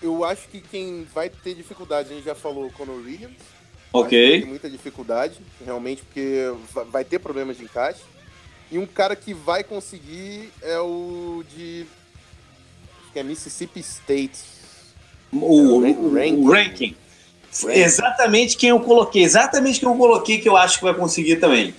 eu 0.00 0.24
acho 0.24 0.48
que 0.48 0.62
quem 0.62 1.06
vai 1.14 1.28
ter 1.28 1.54
dificuldade, 1.54 2.10
a 2.10 2.14
gente 2.14 2.24
já 2.24 2.34
falou, 2.34 2.66
o 2.66 2.72
Conor 2.72 2.96
Williams. 2.96 3.36
Ok. 3.92 4.40
Tem 4.40 4.48
muita 4.48 4.70
dificuldade, 4.70 5.34
realmente, 5.64 6.02
porque 6.02 6.52
vai 6.90 7.04
ter 7.04 7.18
problemas 7.18 7.58
de 7.58 7.64
encaixe. 7.64 8.00
E 8.70 8.78
um 8.78 8.86
cara 8.86 9.14
que 9.14 9.32
vai 9.32 9.62
conseguir 9.62 10.52
é 10.62 10.78
o 10.78 11.44
de. 11.54 11.86
Acho 13.02 13.12
que 13.12 13.18
é 13.18 13.22
Mississippi 13.22 13.80
State. 13.80 14.40
O, 15.32 15.84
é 15.84 15.90
o, 15.90 16.04
o 16.04 16.14
ranking. 16.14 16.50
ranking. 16.50 16.96
Exatamente 17.68 18.56
quem 18.56 18.70
eu 18.70 18.80
coloquei. 18.80 19.22
Exatamente 19.22 19.78
quem 19.78 19.88
eu 19.88 19.96
coloquei 19.96 20.40
que 20.40 20.48
eu 20.48 20.56
acho 20.56 20.78
que 20.78 20.84
vai 20.84 20.94
conseguir 20.94 21.36
também. 21.36 21.74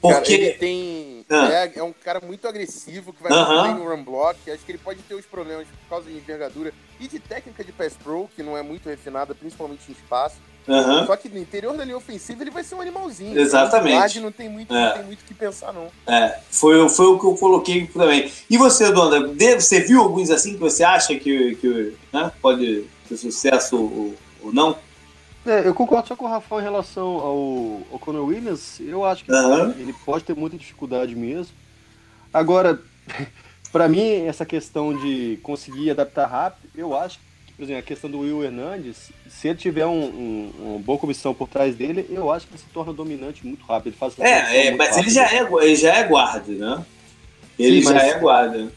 Porque. 0.00 0.36
Cara, 0.36 0.48
ele 0.48 0.58
tem. 0.58 1.26
Ah. 1.28 1.52
É, 1.52 1.78
é, 1.80 1.82
um 1.82 1.92
cara 1.92 2.20
muito 2.20 2.48
agressivo 2.48 3.12
que 3.12 3.22
vai 3.22 3.30
uh 3.30 3.36
-huh. 3.36 3.74
no 3.74 3.88
run 3.88 4.02
block. 4.02 4.50
Acho 4.50 4.64
que 4.64 4.72
ele 4.72 4.78
pode 4.78 5.02
ter 5.02 5.14
os 5.14 5.26
problemas 5.26 5.66
por 5.66 5.88
causa 5.90 6.08
de 6.08 6.16
envergadura 6.16 6.72
e 6.98 7.06
de 7.06 7.18
técnica 7.18 7.62
de 7.62 7.72
pass 7.72 7.94
pro, 8.02 8.30
que 8.34 8.42
não 8.42 8.56
é 8.56 8.62
muito 8.62 8.88
refinada, 8.88 9.34
principalmente 9.34 9.82
em 9.90 9.92
espaço. 9.92 10.36
Uhum. 10.68 11.06
Só 11.06 11.16
que 11.16 11.30
no 11.30 11.38
interior 11.38 11.74
da 11.76 11.84
linha 11.84 11.96
ofensiva 11.96 12.42
ele 12.42 12.50
vai 12.50 12.62
ser 12.62 12.74
um 12.74 12.80
animalzinho. 12.82 13.38
Exatamente. 13.40 14.20
Não 14.20 14.30
tem 14.30 14.50
muito, 14.50 14.74
é. 14.74 14.88
não 14.88 14.94
tem 14.96 15.04
muito 15.04 15.24
que 15.24 15.32
pensar, 15.32 15.72
não. 15.72 15.88
É, 16.06 16.38
foi, 16.50 16.86
foi 16.90 17.06
o 17.06 17.18
que 17.18 17.26
eu 17.26 17.34
coloquei 17.36 17.86
também. 17.86 18.30
E 18.50 18.58
você, 18.58 18.92
Dona, 18.92 19.32
você 19.58 19.80
viu 19.80 20.02
alguns 20.02 20.30
assim 20.30 20.52
que 20.52 20.60
você 20.60 20.84
acha 20.84 21.14
que, 21.14 21.56
que 21.56 21.94
né, 22.12 22.30
pode 22.42 22.84
ter 23.08 23.16
sucesso 23.16 23.76
ou, 23.76 24.14
ou 24.42 24.52
não? 24.52 24.76
É, 25.46 25.66
eu 25.66 25.72
concordo 25.72 26.08
só 26.08 26.14
com 26.16 26.26
o 26.26 26.28
Rafael 26.28 26.60
em 26.60 26.64
relação 26.64 27.06
ao, 27.06 27.80
ao 27.90 27.98
Conor 27.98 28.26
Williams. 28.26 28.78
Eu 28.80 29.06
acho 29.06 29.24
que 29.24 29.32
uhum. 29.32 29.70
ele 29.70 29.94
pode 30.04 30.24
ter 30.24 30.36
muita 30.36 30.58
dificuldade 30.58 31.16
mesmo. 31.16 31.54
Agora, 32.30 32.78
para 33.72 33.88
mim, 33.88 34.26
essa 34.26 34.44
questão 34.44 34.94
de 34.94 35.38
conseguir 35.42 35.90
adaptar 35.90 36.26
rápido, 36.26 36.68
eu 36.74 36.94
acho 36.94 37.18
por 37.58 37.64
exemplo, 37.64 37.80
a 37.80 37.82
questão 37.82 38.08
do 38.08 38.20
Will 38.20 38.44
Hernandes, 38.44 39.10
se 39.28 39.48
ele 39.48 39.58
tiver 39.58 39.84
um, 39.84 40.04
um, 40.04 40.52
uma 40.60 40.78
boa 40.78 40.96
comissão 40.96 41.34
por 41.34 41.48
trás 41.48 41.74
dele, 41.74 42.06
eu 42.08 42.30
acho 42.30 42.46
que 42.46 42.52
ele 42.52 42.62
se 42.62 42.68
torna 42.68 42.92
dominante 42.92 43.44
muito 43.44 43.66
rápido. 43.66 43.88
Ele 43.88 43.96
faz 43.96 44.16
é, 44.20 44.68
é 44.68 44.76
mas 44.76 44.96
ele 44.96 45.10
já 45.10 45.26
é, 45.26 45.42
ele 45.42 45.74
já 45.74 45.92
é 45.96 46.04
guarda, 46.04 46.52
né? 46.52 46.86
Ele 47.58 47.82
Sim, 47.82 47.92
já 47.92 48.00
é 48.00 48.20
guarda. 48.20 48.72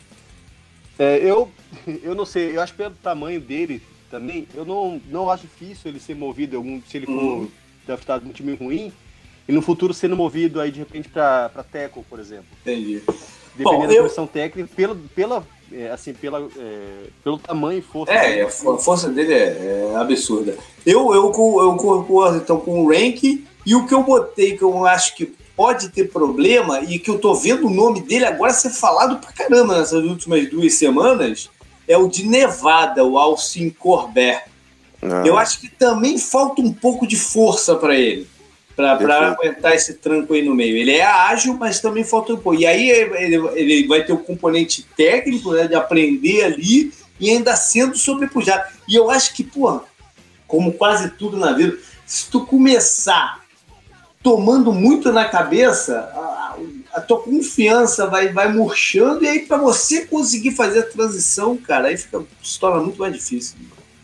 É, 0.98 1.18
eu, 1.18 1.52
eu 2.02 2.16
não 2.16 2.26
sei, 2.26 2.58
eu 2.58 2.62
acho 2.62 2.74
que 2.74 2.80
pelo 2.80 2.96
tamanho 2.96 3.40
dele 3.40 3.84
também, 4.10 4.48
eu 4.56 4.66
não, 4.66 5.00
não 5.12 5.30
acho 5.30 5.44
difícil 5.44 5.92
ele 5.92 6.00
ser 6.00 6.16
movido, 6.16 6.58
algum, 6.58 6.82
se 6.82 6.98
ele 6.98 7.06
for 7.06 7.14
uhum. 7.14 7.52
draftado 7.86 8.26
num 8.26 8.34
time 8.34 8.56
ruim, 8.56 8.92
e 9.48 9.52
no 9.52 9.62
futuro 9.62 9.94
sendo 9.94 10.18
movido 10.18 10.60
aí 10.60 10.72
de 10.72 10.80
repente 10.80 11.08
para 11.08 11.64
Teco, 11.72 12.04
por 12.10 12.20
exemplo. 12.20 12.48
Entendi. 12.62 13.04
Dependendo 13.56 13.88
Bom, 13.88 13.88
da 13.88 13.98
comissão 13.98 14.28
técnica, 14.28 14.70
pela, 14.76 14.98
pela 15.16 15.48
é, 15.72 15.90
assim, 15.90 16.14
pela, 16.14 16.48
é, 16.58 17.08
pelo 17.24 17.38
tamanho 17.38 17.80
e 17.80 17.82
força. 17.82 18.14
É, 18.14 18.30
dele. 18.30 18.42
a 18.42 18.50
força 18.50 19.10
dele 19.10 19.34
é, 19.34 19.92
é, 19.94 19.96
absurda. 19.96 20.58
Eu, 20.86 21.14
eu, 21.14 21.26
eu 21.26 21.76
concordo 21.78 22.38
então 22.38 22.60
com 22.60 22.84
o 22.84 22.90
rank 22.90 23.24
e 23.66 23.76
o 23.76 23.86
que 23.86 23.94
eu 23.94 24.04
botei 24.04 24.58
que 24.58 24.64
eu 24.64 24.86
acho 24.86 25.16
que 25.16 25.26
pode 25.56 25.90
ter 25.90 26.12
problema 26.12 26.82
e 26.82 26.98
que 26.98 27.10
eu 27.10 27.20
tô 27.20 27.34
vendo 27.36 27.68
o 27.68 27.70
nome 27.70 28.02
dele 28.02 28.26
agora 28.26 28.52
ser 28.54 28.72
falado 28.72 29.20
pra 29.20 29.32
caramba 29.32 29.78
nessas 29.78 30.04
últimas 30.04 30.50
duas 30.50 30.74
semanas 30.74 31.50
é 31.88 31.98
o 31.98 32.08
de 32.08 32.28
Nevada, 32.28 33.04
o 33.04 33.18
Alcin 33.18 33.70
Corbett. 33.70 34.44
Ah. 35.02 35.24
Eu 35.26 35.38
acho 35.38 35.60
que 35.60 35.68
também 35.68 36.18
falta 36.18 36.62
um 36.62 36.72
pouco 36.72 37.08
de 37.08 37.16
força 37.16 37.76
para 37.76 37.96
ele 37.96 38.28
para 38.76 39.32
aguentar 39.32 39.74
esse 39.76 39.96
tranco 39.96 40.34
aí 40.34 40.44
no 40.44 40.56
meio. 40.56 40.76
Ele 40.78 40.92
é 40.92 41.06
ágil, 41.06 41.56
mas 41.56 41.80
também 41.80 42.04
falta 42.04 42.34
um 42.34 42.38
pouco. 42.38 42.60
E 42.60 42.66
aí 42.66 42.90
ele, 42.90 43.36
ele 43.56 43.88
vai 43.88 44.04
ter 44.04 44.14
o 44.14 44.18
componente 44.18 44.84
técnico, 44.96 45.54
né, 45.54 45.68
de 45.68 45.76
aprender 45.76 46.44
ali 46.44 46.94
e 47.20 47.30
ainda 47.30 47.56
sendo 47.56 47.98
sobrepujado. 47.98 48.64
E 48.88 48.96
eu 48.96 49.10
acho 49.10 49.34
que, 49.34 49.44
pô, 49.44 49.82
como 50.48 50.74
quase 50.74 51.12
tudo 51.12 51.38
na 51.38 51.54
vida, 51.54 51.78
se 52.06 52.30
tu 52.30 52.46
começar 52.46 53.42
tomando 54.24 54.72
muito 54.72 55.12
na 55.12 55.26
cabeça, 55.26 56.00
a, 56.00 56.58
a 56.94 57.02
tua 57.02 57.22
confiança 57.22 58.08
vai, 58.08 58.30
vai 58.30 58.52
murchando, 58.52 59.24
e 59.24 59.28
aí 59.28 59.40
para 59.46 59.58
você 59.58 60.06
conseguir 60.06 60.52
fazer 60.52 60.80
a 60.80 60.90
transição, 60.90 61.58
cara, 61.58 61.88
aí 61.88 61.98
fica, 61.98 62.24
se 62.44 62.60
torna 62.60 62.82
muito 62.82 63.00
mais 63.00 63.14
difícil. 63.14 63.56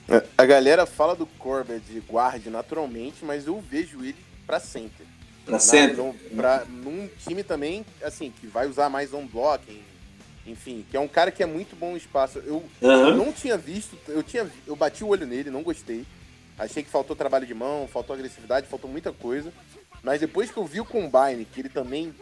É, 0.10 0.24
a 0.38 0.46
galera 0.46 0.86
fala 0.86 1.16
do 1.16 1.26
Corbett 1.26 1.82
de 1.92 2.00
guarde 2.00 2.50
naturalmente, 2.50 3.18
mas 3.24 3.46
eu 3.46 3.62
vejo 3.70 4.00
ele 4.04 4.16
para 4.48 4.60
center. 4.60 5.06
Para 5.46 5.60
center. 5.60 6.14
Pra, 6.36 6.66
num 6.66 7.08
time 7.20 7.44
também, 7.44 7.86
assim, 8.02 8.32
que 8.32 8.48
vai 8.48 8.66
usar 8.66 8.90
mais 8.90 9.14
on 9.14 9.28
blocking, 9.28 9.84
enfim, 10.46 10.86
que 10.90 10.96
é 10.96 11.00
um 11.00 11.08
cara 11.08 11.30
que 11.30 11.44
é 11.44 11.46
muito 11.46 11.76
bom 11.76 11.92
no 11.92 11.98
espaço. 11.98 12.40
Eu, 12.40 12.64
uhum. 12.82 13.10
eu 13.10 13.16
não 13.16 13.34
tinha 13.34 13.58
visto, 13.58 13.98
eu 14.08 14.24
tinha, 14.24 14.50
eu 14.66 14.76
bati 14.76 15.04
o 15.04 15.10
olho 15.10 15.28
nele, 15.28 15.52
não 15.52 15.62
gostei. 15.62 16.06
Achei 16.58 16.82
que 16.82 16.90
faltou 16.90 17.16
trabalho 17.16 17.46
de 17.46 17.54
mão, 17.54 17.88
faltou 17.88 18.16
agressividade, 18.16 18.68
faltou 18.68 18.90
muita 18.90 19.12
coisa. 19.12 19.52
Mas 20.02 20.22
depois 20.22 20.50
que 20.50 20.58
eu 20.58 20.66
vi 20.66 20.80
o 20.80 20.86
Combine, 20.86 21.46
que 21.46 21.60
ele 21.60 21.70
também, 21.70 22.16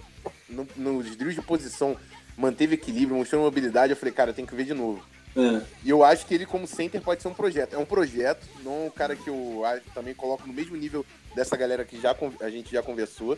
no, 0.50 0.68
nos 0.76 1.16
drills 1.16 1.36
de 1.36 1.42
posição, 1.42 1.96
manteve 2.36 2.74
equilíbrio, 2.76 3.18
mostrou 3.18 3.44
mobilidade, 3.44 3.94
eu 3.94 3.98
falei, 3.98 4.14
cara, 4.14 4.34
tem 4.34 4.46
que 4.46 4.56
ver 4.56 4.66
de 4.66 4.74
novo. 4.74 5.06
É. 5.38 5.62
E 5.84 5.90
eu 5.90 6.04
acho 6.04 6.26
que 6.26 6.34
ele, 6.34 6.46
como 6.46 6.66
center, 6.66 7.02
pode 7.02 7.22
ser 7.22 7.28
um 7.28 7.34
projeto. 7.34 7.76
É 7.76 7.78
um 7.78 7.86
projeto, 7.86 8.48
não 8.64 8.88
um 8.88 8.90
cara 8.90 9.16
que 9.16 9.30
eu 9.30 9.64
também 9.94 10.14
coloco 10.14 10.48
no 10.48 10.54
mesmo 10.54 10.76
nível 10.76 11.06
dessa 11.36 11.58
galera 11.58 11.84
que 11.84 12.00
já, 12.00 12.16
a 12.40 12.50
gente 12.50 12.72
já 12.72 12.82
conversou, 12.82 13.38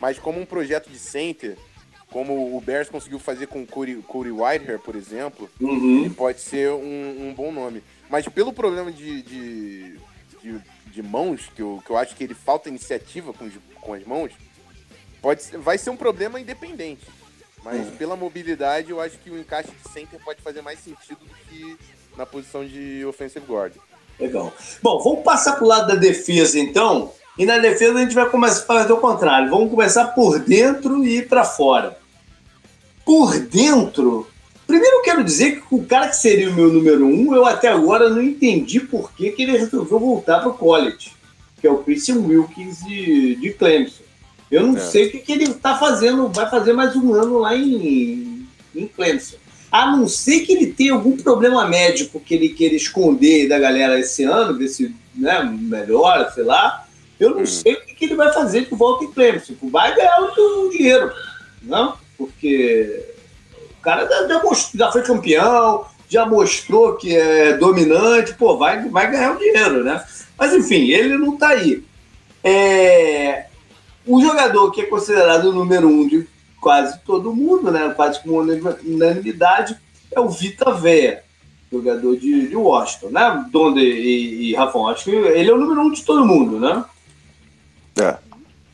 mas 0.00 0.18
como 0.18 0.40
um 0.40 0.44
projeto 0.44 0.90
de 0.90 0.98
center, 0.98 1.56
como 2.10 2.56
o 2.56 2.60
Bears 2.60 2.88
conseguiu 2.88 3.18
fazer 3.18 3.46
com 3.46 3.62
o 3.62 3.66
Corey, 3.66 3.96
Corey 4.02 4.32
Whitehair, 4.32 4.78
por 4.78 4.94
exemplo, 4.94 5.50
uhum. 5.60 6.10
pode 6.10 6.40
ser 6.40 6.70
um, 6.70 7.28
um, 7.28 7.34
bom 7.34 7.52
nome. 7.52 7.82
Mas 8.08 8.28
pelo 8.28 8.52
problema 8.52 8.92
de, 8.92 9.22
de, 9.22 9.98
de, 10.42 10.60
de, 10.86 11.02
mãos, 11.02 11.50
que 11.54 11.62
eu, 11.62 11.82
que 11.84 11.90
eu 11.90 11.96
acho 11.96 12.14
que 12.14 12.24
ele 12.24 12.34
falta 12.34 12.68
iniciativa 12.68 13.32
com, 13.32 13.50
com 13.80 13.94
as 13.94 14.04
mãos, 14.04 14.32
pode, 15.20 15.42
vai 15.56 15.78
ser 15.78 15.90
um 15.90 15.96
problema 15.96 16.40
independente. 16.40 17.06
Mas 17.62 17.88
uhum. 17.88 17.96
pela 17.96 18.16
mobilidade, 18.16 18.90
eu 18.90 19.00
acho 19.00 19.18
que 19.18 19.30
o 19.30 19.38
encaixe 19.38 19.70
de 19.70 19.90
center 19.90 20.20
pode 20.24 20.40
fazer 20.40 20.62
mais 20.62 20.78
sentido 20.78 21.18
do 21.18 21.34
que 21.48 21.76
na 22.16 22.24
posição 22.24 22.64
de 22.64 23.04
offensive 23.04 23.44
guard. 23.44 23.74
Legal. 24.18 24.54
Bom, 24.82 25.02
vamos 25.02 25.22
passar 25.24 25.56
para 25.56 25.64
o 25.64 25.68
lado 25.68 25.88
da 25.88 25.94
defesa, 25.96 26.58
então. 26.58 27.12
E 27.38 27.44
na 27.44 27.58
defesa 27.58 27.98
a 27.98 28.00
gente 28.00 28.14
vai 28.14 28.28
começar 28.30 28.62
a 28.62 28.66
fazer 28.66 28.92
o 28.92 28.98
contrário. 28.98 29.50
Vamos 29.50 29.70
começar 29.70 30.06
por 30.08 30.38
dentro 30.38 31.04
e 31.04 31.18
ir 31.18 31.28
para 31.28 31.44
fora. 31.44 31.98
Por 33.04 33.38
dentro, 33.38 34.26
primeiro 34.66 34.96
eu 34.96 35.02
quero 35.02 35.22
dizer 35.22 35.60
que 35.60 35.62
o 35.70 35.84
cara 35.84 36.08
que 36.08 36.16
seria 36.16 36.50
o 36.50 36.54
meu 36.54 36.72
número 36.72 37.06
um, 37.06 37.34
eu 37.34 37.44
até 37.44 37.68
agora 37.68 38.08
não 38.08 38.22
entendi 38.22 38.80
por 38.80 39.12
que, 39.12 39.30
que 39.30 39.42
ele 39.42 39.58
resolveu 39.58 39.98
voltar 39.98 40.40
para 40.40 40.48
o 40.48 40.54
college, 40.54 41.12
que 41.60 41.66
é 41.66 41.70
o 41.70 41.78
Christian 41.78 42.18
Wilkins 42.18 42.82
de, 42.84 43.36
de 43.36 43.50
Clemson. 43.52 44.02
Eu 44.50 44.66
não 44.66 44.76
é. 44.76 44.80
sei 44.80 45.06
o 45.06 45.10
que, 45.10 45.18
que 45.18 45.32
ele 45.32 45.44
está 45.44 45.76
fazendo, 45.76 46.28
vai 46.28 46.48
fazer 46.48 46.72
mais 46.72 46.96
um 46.96 47.12
ano 47.12 47.38
lá 47.38 47.54
em, 47.54 48.46
em 48.74 48.86
Clemson. 48.86 49.36
A 49.70 49.94
não 49.94 50.08
ser 50.08 50.40
que 50.40 50.52
ele 50.52 50.68
tenha 50.68 50.94
algum 50.94 51.16
problema 51.16 51.68
médico 51.68 52.18
que 52.18 52.34
ele 52.34 52.48
queira 52.48 52.74
esconder 52.74 53.48
da 53.48 53.58
galera 53.58 53.98
esse 54.00 54.24
ano, 54.24 54.56
ver 54.56 54.68
se 54.68 54.94
né, 55.14 55.42
melhora, 55.44 56.30
sei 56.30 56.44
lá. 56.44 56.85
Eu 57.18 57.30
não 57.30 57.42
hum. 57.42 57.46
sei 57.46 57.74
o 57.74 57.80
que, 57.84 58.04
ele 58.04 58.14
vai 58.14 58.32
fazer 58.32 58.66
de 58.66 58.74
volta 58.74 59.04
em 59.04 59.12
Clemson. 59.12 59.54
Vai 59.64 59.94
ganhar 59.94 60.20
o 60.20 60.68
dinheiro, 60.70 61.12
não? 61.62 61.96
Porque 62.16 63.04
o 63.78 63.82
cara 63.82 64.06
já, 64.06 64.28
já, 64.28 64.42
mostrou, 64.42 64.78
já 64.86 64.92
foi 64.92 65.02
campeão, 65.02 65.86
já 66.08 66.26
mostrou 66.26 66.96
que 66.96 67.16
é 67.16 67.56
dominante, 67.56 68.34
pô, 68.34 68.56
vai, 68.56 68.88
vai 68.88 69.10
ganhar 69.10 69.34
o 69.34 69.38
dinheiro, 69.38 69.82
né? 69.82 70.04
Mas 70.38 70.52
enfim, 70.52 70.90
ele 70.90 71.16
não 71.16 71.34
está 71.34 71.48
aí. 71.48 71.82
É, 72.44 73.46
o 74.06 74.20
jogador 74.20 74.70
que 74.70 74.82
é 74.82 74.86
considerado 74.86 75.46
o 75.46 75.52
número 75.52 75.88
um 75.88 76.06
de 76.06 76.26
quase 76.60 76.98
todo 77.00 77.34
mundo, 77.34 77.70
né? 77.70 77.92
Quase 77.96 78.22
com 78.22 78.38
unanimidade, 78.38 79.76
é 80.12 80.20
o 80.20 80.28
Vita 80.28 80.72
Vea, 80.72 81.22
jogador 81.72 82.16
de, 82.16 82.48
de 82.48 82.56
Washington, 82.56 83.08
né? 83.08 83.46
Donde 83.50 83.80
e, 83.80 84.50
e 84.50 84.54
Rafão, 84.54 84.88
acho 84.88 85.04
que 85.04 85.10
ele 85.10 85.50
é 85.50 85.54
o 85.54 85.58
número 85.58 85.80
um 85.80 85.90
de 85.90 86.04
todo 86.04 86.26
mundo, 86.26 86.60
né? 86.60 86.84
É. 88.00 88.16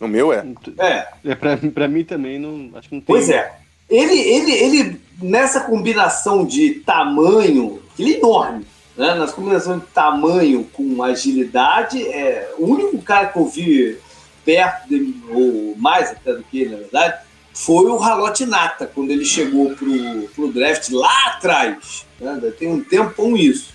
O 0.01 0.09
meu 0.09 0.33
é. 0.33 0.45
É. 0.79 1.07
é 1.25 1.35
pra, 1.35 1.57
pra 1.57 1.89
mim 1.89 2.05
também, 2.05 2.39
não, 2.39 2.71
acho 2.77 2.89
que 2.89 2.95
não 2.95 3.03
tem. 3.03 3.07
Pois 3.07 3.29
é. 3.29 3.53
Ele, 3.89 4.19
ele, 4.19 4.53
ele, 4.53 5.01
nessa 5.21 5.61
combinação 5.61 6.45
de 6.45 6.77
tamanho, 6.81 7.81
ele 7.99 8.15
é 8.15 8.19
enorme, 8.19 8.67
né? 8.97 9.15
Nas 9.15 9.33
combinações 9.33 9.81
de 9.81 9.87
tamanho 9.89 10.65
com 10.73 11.03
agilidade, 11.03 12.03
é 12.09 12.53
o 12.59 12.67
único 12.67 13.01
cara 13.03 13.27
que 13.27 13.39
eu 13.39 13.47
vi 13.47 13.99
perto 14.45 14.89
dele, 14.89 15.15
ou 15.31 15.77
mais 15.77 16.11
até 16.11 16.33
do 16.33 16.43
que 16.43 16.63
ele, 16.63 16.71
na 16.71 16.79
verdade, 16.79 17.19
foi 17.53 17.85
o 17.85 17.97
Ralote 17.97 18.47
Nata, 18.47 18.87
quando 18.87 19.11
ele 19.11 19.25
chegou 19.25 19.75
pro, 19.75 20.29
pro 20.35 20.53
draft 20.53 20.89
lá 20.91 21.27
atrás. 21.29 22.07
Né? 22.19 22.53
Tem 22.59 22.69
um 22.69 22.83
tempão 22.83 23.37
isso. 23.37 23.72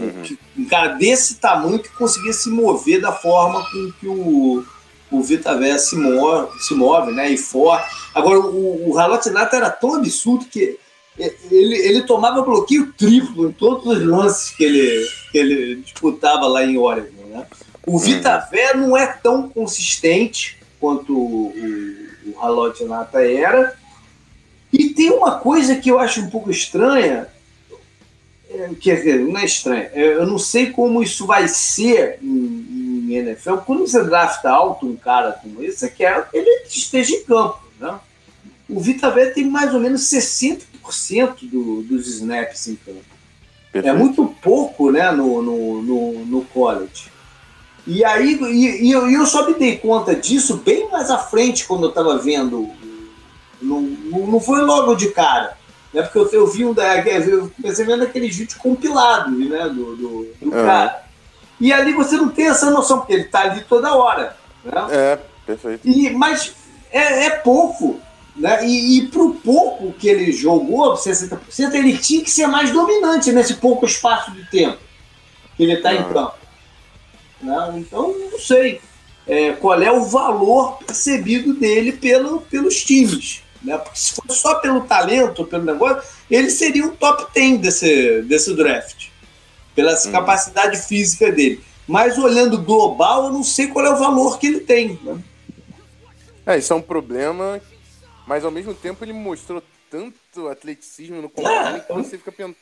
Uhum. 0.00 0.36
Um 0.58 0.64
cara 0.64 0.94
desse 0.94 1.36
tamanho 1.36 1.78
que 1.78 1.90
conseguia 1.90 2.32
se 2.32 2.48
mover 2.48 3.00
da 3.00 3.12
forma 3.12 3.62
com 3.70 3.92
que 4.00 4.06
o, 4.06 4.64
o 5.10 5.22
Vita 5.22 5.56
Véia 5.56 5.78
se 5.78 5.96
move, 5.96 6.48
se 6.60 6.74
move, 6.74 7.12
né? 7.12 7.30
E 7.30 7.36
forte. 7.36 7.94
Agora, 8.14 8.40
o, 8.40 8.88
o 8.88 8.92
Ralote 8.94 9.30
Nata 9.30 9.56
era 9.56 9.70
tão 9.70 9.96
absurdo 9.96 10.46
que 10.46 10.78
ele, 11.18 11.76
ele 11.76 12.02
tomava 12.02 12.42
bloqueio 12.42 12.92
triplo 12.92 13.48
em 13.48 13.52
todos 13.52 13.86
os 13.86 14.02
lances 14.04 14.50
que 14.50 14.64
ele, 14.64 15.08
que 15.30 15.38
ele 15.38 15.76
disputava 15.76 16.46
lá 16.46 16.64
em 16.64 16.78
Oregon. 16.78 17.26
Né? 17.26 17.46
O 17.86 17.98
Vitavé 17.98 18.74
não 18.74 18.96
é 18.96 19.06
tão 19.06 19.48
consistente 19.48 20.58
quanto 20.78 21.16
o, 21.16 21.48
o, 21.48 22.30
o 22.30 22.40
Halote 22.40 22.84
Nata 22.84 23.22
era. 23.22 23.76
E 24.72 24.90
tem 24.90 25.10
uma 25.10 25.38
coisa 25.38 25.76
que 25.76 25.90
eu 25.90 25.98
acho 25.98 26.20
um 26.20 26.30
pouco 26.30 26.50
estranha, 26.50 27.28
é, 28.52 28.70
que 28.80 29.14
não 29.14 29.38
é 29.38 29.44
estranha, 29.44 29.90
é, 29.92 30.14
eu 30.14 30.26
não 30.26 30.38
sei 30.38 30.70
como 30.70 31.02
isso 31.02 31.24
vai 31.24 31.46
ser 31.46 32.18
em, 32.20 33.06
em 33.08 33.14
NFL. 33.14 33.58
Quando 33.58 33.86
você 33.86 34.02
drafta 34.02 34.50
alto 34.50 34.86
um 34.86 34.96
cara 34.96 35.32
como 35.32 35.62
esse, 35.62 35.78
você 35.78 35.88
quer 35.88 36.28
que 36.28 36.36
ele 36.36 36.64
esteja 36.66 37.14
em 37.14 37.22
campo. 37.22 37.60
Né? 37.78 37.98
O 38.68 38.80
Vitavé 38.80 39.26
tem 39.26 39.44
mais 39.48 39.72
ou 39.72 39.78
menos 39.80 40.02
60% 40.02 40.64
do, 41.42 41.82
dos 41.82 42.08
snaps 42.08 42.66
em 42.66 42.74
campo. 42.74 42.98
É 43.68 43.72
Perfeito. 43.72 43.94
É 43.94 43.96
muito 43.96 44.26
pouco 44.42 44.90
né, 44.90 45.12
no, 45.12 45.40
no, 45.40 45.82
no, 45.82 46.12
no 46.26 46.44
college. 46.46 47.10
E 47.86 48.04
aí 48.04 48.34
e, 48.34 48.88
e 48.88 48.90
eu, 48.90 49.08
eu, 49.08 49.26
só 49.26 49.46
me 49.46 49.54
dei 49.54 49.76
conta 49.76 50.14
disso 50.14 50.56
bem 50.58 50.88
mais 50.90 51.08
à 51.08 51.18
frente 51.18 51.66
quando 51.66 51.84
eu 51.84 51.88
estava 51.90 52.18
vendo. 52.18 52.68
Não, 53.62 53.80
não 53.80 54.40
foi 54.40 54.60
logo 54.62 54.96
de 54.96 55.10
cara. 55.10 55.56
Né, 55.92 56.02
porque 56.02 56.18
eu, 56.18 56.40
eu 56.40 56.46
vi 56.46 56.64
um 56.64 56.72
da. 56.72 56.98
Eu 56.98 57.50
comecei 57.50 57.84
vendo 57.84 58.04
aqueles 58.04 58.36
vídeos 58.36 58.58
compilados 58.58 59.36
né, 59.36 59.68
do, 59.68 59.96
do, 59.96 60.28
do 60.40 60.58
é. 60.58 60.64
cara. 60.64 61.04
E 61.60 61.72
ali 61.72 61.92
você 61.92 62.16
não 62.16 62.28
tem 62.28 62.48
essa 62.48 62.70
noção, 62.70 62.98
porque 62.98 63.12
ele 63.12 63.24
está 63.24 63.42
ali 63.42 63.62
toda 63.68 63.94
hora. 63.94 64.36
Né? 64.64 64.72
É, 64.90 65.18
perfeito. 65.44 65.86
E, 65.86 66.10
mas 66.10 66.54
é, 66.90 67.26
é 67.26 67.30
pouco. 67.30 68.00
Né? 68.36 68.66
E, 68.66 68.98
e 68.98 69.08
para 69.08 69.22
o 69.22 69.34
pouco 69.34 69.92
que 69.92 70.08
ele 70.08 70.32
jogou, 70.32 70.94
60%, 70.94 71.38
ele 71.74 71.98
tinha 71.98 72.22
que 72.22 72.30
ser 72.30 72.46
mais 72.46 72.70
dominante 72.70 73.32
nesse 73.32 73.54
pouco 73.54 73.84
espaço 73.84 74.30
de 74.30 74.48
tempo 74.50 74.78
que 75.56 75.64
ele 75.64 75.74
está 75.74 75.92
em 75.92 75.98
ah. 75.98 76.04
campo. 76.04 76.34
Né? 77.42 77.72
Então, 77.76 78.14
não 78.30 78.38
sei 78.38 78.80
é, 79.26 79.52
qual 79.52 79.80
é 79.82 79.92
o 79.92 80.04
valor 80.04 80.78
percebido 80.78 81.52
dele 81.52 81.92
pelo, 81.92 82.40
pelos 82.42 82.82
times. 82.82 83.42
Né? 83.62 83.76
Porque 83.78 83.98
se 83.98 84.12
fosse 84.12 84.38
só 84.38 84.56
pelo 84.56 84.82
talento, 84.82 85.44
pelo 85.44 85.64
negócio, 85.64 86.02
ele 86.30 86.50
seria 86.50 86.84
um 86.84 86.94
top 86.94 87.26
10 87.34 87.60
desse, 87.60 88.22
desse 88.22 88.54
draft, 88.54 89.08
pela 89.74 89.94
hum. 89.94 90.12
capacidade 90.12 90.78
física 90.78 91.30
dele. 91.30 91.62
Mas 91.86 92.18
olhando 92.18 92.62
global, 92.62 93.26
eu 93.26 93.32
não 93.32 93.42
sei 93.42 93.66
qual 93.66 93.84
é 93.84 93.90
o 93.90 93.98
valor 93.98 94.38
que 94.38 94.46
ele 94.46 94.60
tem. 94.60 94.98
Né? 95.02 95.18
É, 96.46 96.58
isso 96.58 96.72
é 96.72 96.76
um 96.76 96.82
problema 96.82 97.60
mas 98.30 98.44
ao 98.44 98.50
mesmo 98.52 98.72
tempo 98.72 99.04
ele 99.04 99.12
mostrou 99.12 99.60
tanto 99.90 100.46
atleticismo 100.46 101.20
no 101.20 101.28
combate 101.28 101.80
ah, 101.80 101.80
que 101.80 101.92
você 101.92 102.16
fica 102.16 102.30
pensando. 102.30 102.54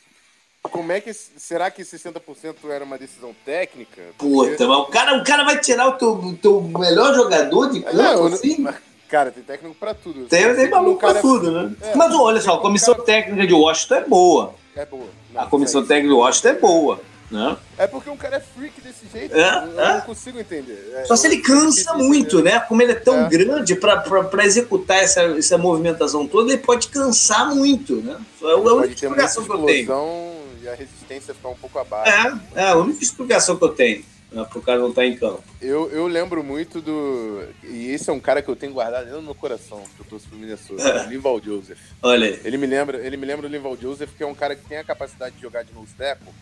Como 0.62 0.90
é 0.90 0.99
que. 0.99 1.12
Será 1.12 1.70
que 1.70 1.82
60% 1.82 2.57
era 2.70 2.82
uma 2.82 2.96
decisão 2.96 3.36
técnica? 3.44 4.01
Porque... 4.16 4.53
Puta, 4.53 4.66
mas 4.66 4.78
o 4.78 4.86
cara, 4.86 5.18
o 5.18 5.24
cara 5.24 5.44
vai 5.44 5.61
tirar 5.61 5.88
o 5.88 5.92
teu, 5.92 6.38
teu 6.40 6.62
melhor 6.62 7.14
jogador 7.14 7.70
de 7.70 7.82
campo, 7.82 7.96
não, 7.96 8.26
assim? 8.28 8.57
Mas, 8.59 8.76
cara, 9.09 9.31
tem 9.31 9.43
técnico 9.43 9.75
pra 9.75 9.95
tudo. 9.95 10.27
Tem, 10.27 10.55
tem 10.55 10.71
maluco 10.71 11.01
pra 11.01 11.11
é 11.11 11.21
tudo, 11.21 11.51
né? 11.51 11.75
É, 11.81 11.95
mas 11.95 12.15
olha 12.15 12.41
só, 12.41 12.55
a 12.55 12.61
comissão 12.61 12.95
cara... 12.95 13.07
técnica 13.07 13.47
de 13.47 13.55
Washington 13.55 13.95
é 13.95 14.05
boa. 14.05 14.55
É 14.77 14.87
boa. 14.87 15.07
Não, 15.33 15.43
a 15.43 15.47
comissão 15.47 15.85
técnica 15.85 16.15
de 16.15 16.21
Washington 16.21 16.49
é 16.49 16.55
boa. 16.55 17.01
Né? 17.31 17.57
É 17.77 17.87
porque 17.87 18.09
um 18.09 18.17
cara 18.17 18.37
é 18.37 18.41
freak 18.41 18.81
desse 18.81 19.07
jeito, 19.13 19.35
é, 19.35 19.41
eu 19.41 19.81
é. 19.81 19.95
não 19.95 20.01
consigo 20.01 20.39
entender. 20.39 20.95
É, 20.95 21.05
Só 21.05 21.15
se 21.15 21.27
ele 21.27 21.39
cansa 21.39 21.93
muito, 21.93 22.43
né? 22.43 22.59
Como 22.61 22.81
ele 22.81 22.93
é 22.93 22.95
tão 22.95 23.27
é. 23.27 23.29
grande 23.29 23.75
para 23.75 24.47
executar 24.47 24.97
essa, 24.97 25.21
essa 25.23 25.59
movimentação 25.59 26.27
toda, 26.27 26.51
ele 26.51 26.63
pode 26.63 26.89
cansar 26.89 27.55
muito, 27.55 27.97
né? 27.97 28.19
É 28.43 28.51
a 28.51 28.57
única 28.57 28.95
explicação 28.95 29.45
que 29.45 29.53
eu 29.53 29.63
tenho. 29.67 30.39
E 30.63 30.69
a 30.69 30.75
resistência 30.75 31.35
ficar 31.35 31.51
um 31.51 31.55
pouco 31.55 31.79
abaixo. 31.79 32.41
É, 32.55 32.63
é 32.63 32.69
a 32.71 32.77
única 32.77 33.03
explicação 33.03 33.57
que 33.57 33.65
eu 33.65 33.75
tenho. 33.75 34.03
Né, 34.31 34.45
pro 34.45 34.61
cara 34.61 34.79
não 34.79 34.91
estar 34.91 35.03
tá 35.03 35.07
em 35.07 35.16
campo. 35.16 35.43
Eu, 35.61 35.91
eu 35.91 36.07
lembro 36.07 36.45
muito 36.45 36.83
do. 36.83 37.45
E 37.64 37.91
esse 37.91 38.11
é 38.11 38.12
um 38.12 38.20
cara 38.20 38.43
que 38.43 38.49
eu 38.49 38.57
tenho 38.57 38.74
guardado 38.74 39.05
dentro 39.05 39.20
do 39.20 39.24
meu 39.24 39.35
coração, 39.35 39.83
que 39.97 40.03
eu 40.03 40.07
torço 40.07 40.29
pro 40.29 40.39
Minnesota, 40.39 41.05
o 41.07 41.09
Linval 41.09 41.41
Joseph. 41.43 41.79
Olha 42.03 42.26
aí. 42.26 42.41
Ele 42.45 42.59
me 42.59 42.66
lembra, 42.66 42.99
ele 42.99 43.16
me 43.16 43.24
lembra 43.24 43.49
do 43.49 43.53
Linval 43.53 43.76
Joseph, 43.76 44.11
que 44.16 44.22
é 44.22 44.26
um 44.26 44.35
cara 44.35 44.55
que 44.55 44.64
tem 44.66 44.79
a 44.79 44.85
capacidade 44.85 45.37
de 45.37 45.43
jogar 45.43 45.64
de 45.64 45.72
nose 45.72 45.95
tackle 45.97 46.33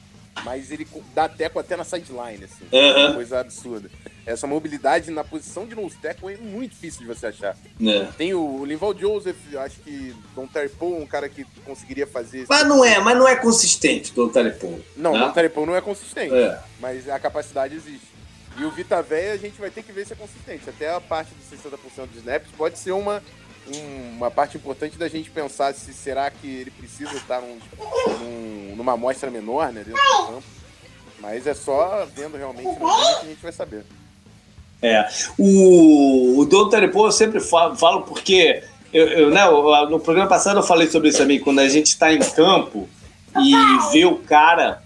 mas 0.44 0.70
ele 0.70 0.86
dá 1.14 1.28
teco 1.28 1.58
até 1.58 1.76
na 1.76 1.84
sideline, 1.84 2.44
assim. 2.44 2.64
Uhum. 2.72 3.14
Coisa 3.14 3.40
absurda. 3.40 3.90
Essa 4.24 4.46
mobilidade 4.46 5.10
na 5.10 5.22
posição 5.22 5.66
de 5.66 5.74
nose 5.74 5.96
tackle 5.96 6.34
é 6.34 6.36
muito 6.36 6.72
difícil 6.72 7.02
de 7.02 7.06
você 7.06 7.26
achar. 7.26 7.56
É. 7.80 8.08
Tem 8.18 8.34
o, 8.34 8.64
Linval 8.64 8.96
Joseph, 8.98 9.36
acho 9.58 9.80
que 9.80 10.14
Don 10.34 10.48
Paul, 10.78 11.00
um 11.00 11.06
cara 11.06 11.28
que 11.28 11.44
conseguiria 11.64 12.06
fazer... 12.06 12.44
Mas 12.48 12.66
não 12.66 12.84
é, 12.84 12.98
mas 12.98 13.16
não 13.16 13.28
é 13.28 13.36
consistente, 13.36 14.12
Don 14.12 14.28
Paul. 14.28 14.80
Não, 14.96 15.12
né? 15.12 15.32
Don 15.34 15.50
Paul 15.50 15.66
não 15.66 15.76
é 15.76 15.80
consistente, 15.80 16.34
é. 16.34 16.58
mas 16.80 17.08
a 17.08 17.18
capacidade 17.18 17.74
existe. 17.74 18.16
E 18.58 18.64
o 18.64 18.70
Vita 18.70 19.02
Véia 19.02 19.32
a 19.32 19.36
gente 19.36 19.60
vai 19.60 19.70
ter 19.70 19.82
que 19.82 19.92
ver 19.92 20.06
se 20.06 20.14
é 20.14 20.16
consistente. 20.16 20.68
Até 20.68 20.90
a 20.90 21.00
parte 21.00 21.30
dos 21.34 21.60
60% 21.60 22.06
dos 22.06 22.16
snaps 22.16 22.48
pode 22.56 22.78
ser 22.78 22.92
uma 22.92 23.22
uma 24.16 24.30
parte 24.30 24.56
importante 24.56 24.96
da 24.96 25.08
gente 25.08 25.30
pensar 25.30 25.74
se 25.74 25.92
será 25.92 26.30
que 26.30 26.46
ele 26.46 26.70
precisa 26.70 27.14
estar 27.14 27.40
num, 27.40 27.58
num, 28.20 28.76
numa 28.76 28.92
amostra 28.92 29.30
menor 29.30 29.72
né, 29.72 29.82
dentro 29.84 30.02
do 30.02 30.26
campo. 30.26 30.44
Mas 31.20 31.46
é 31.46 31.54
só 31.54 32.06
vendo 32.14 32.36
realmente 32.36 32.68
que 32.76 32.84
a 32.84 33.28
gente 33.28 33.42
vai 33.42 33.52
saber. 33.52 33.84
É. 34.82 35.08
O, 35.38 36.38
o 36.38 36.44
Don 36.44 36.68
Terepô 36.68 37.06
eu 37.06 37.12
sempre 37.12 37.40
falo, 37.40 37.74
falo 37.76 38.02
porque 38.02 38.62
eu, 38.92 39.06
eu, 39.08 39.30
né, 39.30 39.44
no 39.90 39.98
programa 39.98 40.28
passado 40.28 40.58
eu 40.58 40.62
falei 40.62 40.88
sobre 40.88 41.08
isso 41.08 41.18
também, 41.18 41.40
quando 41.40 41.60
a 41.60 41.68
gente 41.68 41.86
está 41.86 42.12
em 42.12 42.20
campo 42.20 42.88
e 43.38 43.52
vê 43.92 44.04
o 44.04 44.16
cara 44.16 44.82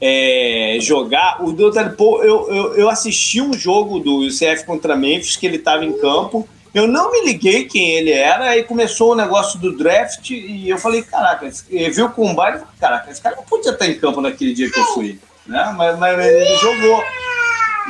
é, 0.00 0.78
jogar. 0.80 1.44
O 1.44 1.52
Don 1.52 1.70
Terepô, 1.70 2.22
eu, 2.22 2.48
eu, 2.48 2.74
eu 2.76 2.88
assisti 2.88 3.40
um 3.40 3.52
jogo 3.52 3.98
do 3.98 4.18
UCF 4.20 4.64
contra 4.64 4.96
Memphis 4.96 5.36
que 5.36 5.46
ele 5.46 5.56
estava 5.56 5.84
em 5.84 5.92
campo 5.98 6.48
eu 6.74 6.86
não 6.86 7.12
me 7.12 7.22
liguei 7.22 7.64
quem 7.64 7.92
ele 7.92 8.10
era, 8.10 8.50
aí 8.50 8.64
começou 8.64 9.12
o 9.12 9.16
negócio 9.16 9.58
do 9.58 9.76
draft 9.76 10.30
e 10.30 10.68
eu 10.68 10.78
falei, 10.78 11.02
caraca, 11.02 11.50
viu 11.68 12.06
o 12.06 12.10
combate, 12.10 12.64
caraca, 12.80 13.10
esse 13.10 13.20
cara 13.20 13.36
não 13.36 13.44
podia 13.44 13.72
estar 13.72 13.86
em 13.86 13.98
campo 13.98 14.20
naquele 14.20 14.54
dia 14.54 14.70
que 14.70 14.78
eu 14.78 14.84
fui, 14.86 15.18
né? 15.46 15.74
Mas, 15.76 15.98
mas 15.98 16.18
ele 16.18 16.56
jogou. 16.56 17.04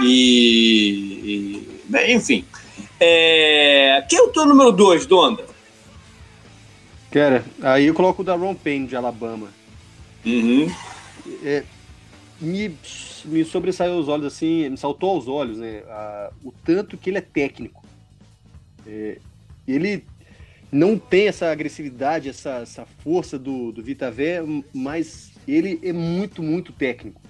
E, 0.03 1.65
e 1.93 2.13
enfim. 2.13 2.45
É... 2.99 4.05
Quem 4.09 4.19
é 4.19 4.23
o 4.23 4.29
teu 4.29 4.47
número 4.47 4.73
2, 4.73 5.07
Donda? 5.07 5.45
Cara, 7.11 7.45
aí 7.63 7.87
eu 7.87 7.95
coloco 7.95 8.23
o 8.23 8.25
da 8.25 8.35
Ron 8.35 8.55
Payne 8.55 8.87
de 8.87 8.97
Alabama. 8.97 9.49
Uhum. 10.25 10.73
É, 11.45 11.63
me, 12.41 12.77
me 13.25 13.45
sobressaiu 13.45 13.99
os 13.99 14.09
olhos 14.09 14.27
assim, 14.27 14.69
me 14.69 14.77
saltou 14.77 15.11
aos 15.11 15.29
olhos, 15.29 15.59
né? 15.59 15.83
o 16.43 16.53
tanto 16.65 16.97
que 16.97 17.11
ele 17.11 17.19
é 17.19 17.21
técnico. 17.21 17.82
É, 18.87 19.19
ele 19.67 20.05
não 20.71 20.99
tem 20.99 21.29
essa 21.29 21.51
agressividade, 21.51 22.29
essa, 22.29 22.61
essa 22.61 22.87
força 23.03 23.39
do, 23.39 23.73
do 23.73 23.83
Vitavé, 23.83 24.41
mas 24.73 25.33
ele 25.47 25.79
é 25.83 25.93
muito, 25.93 26.43
muito 26.43 26.73
técnico. 26.73 27.21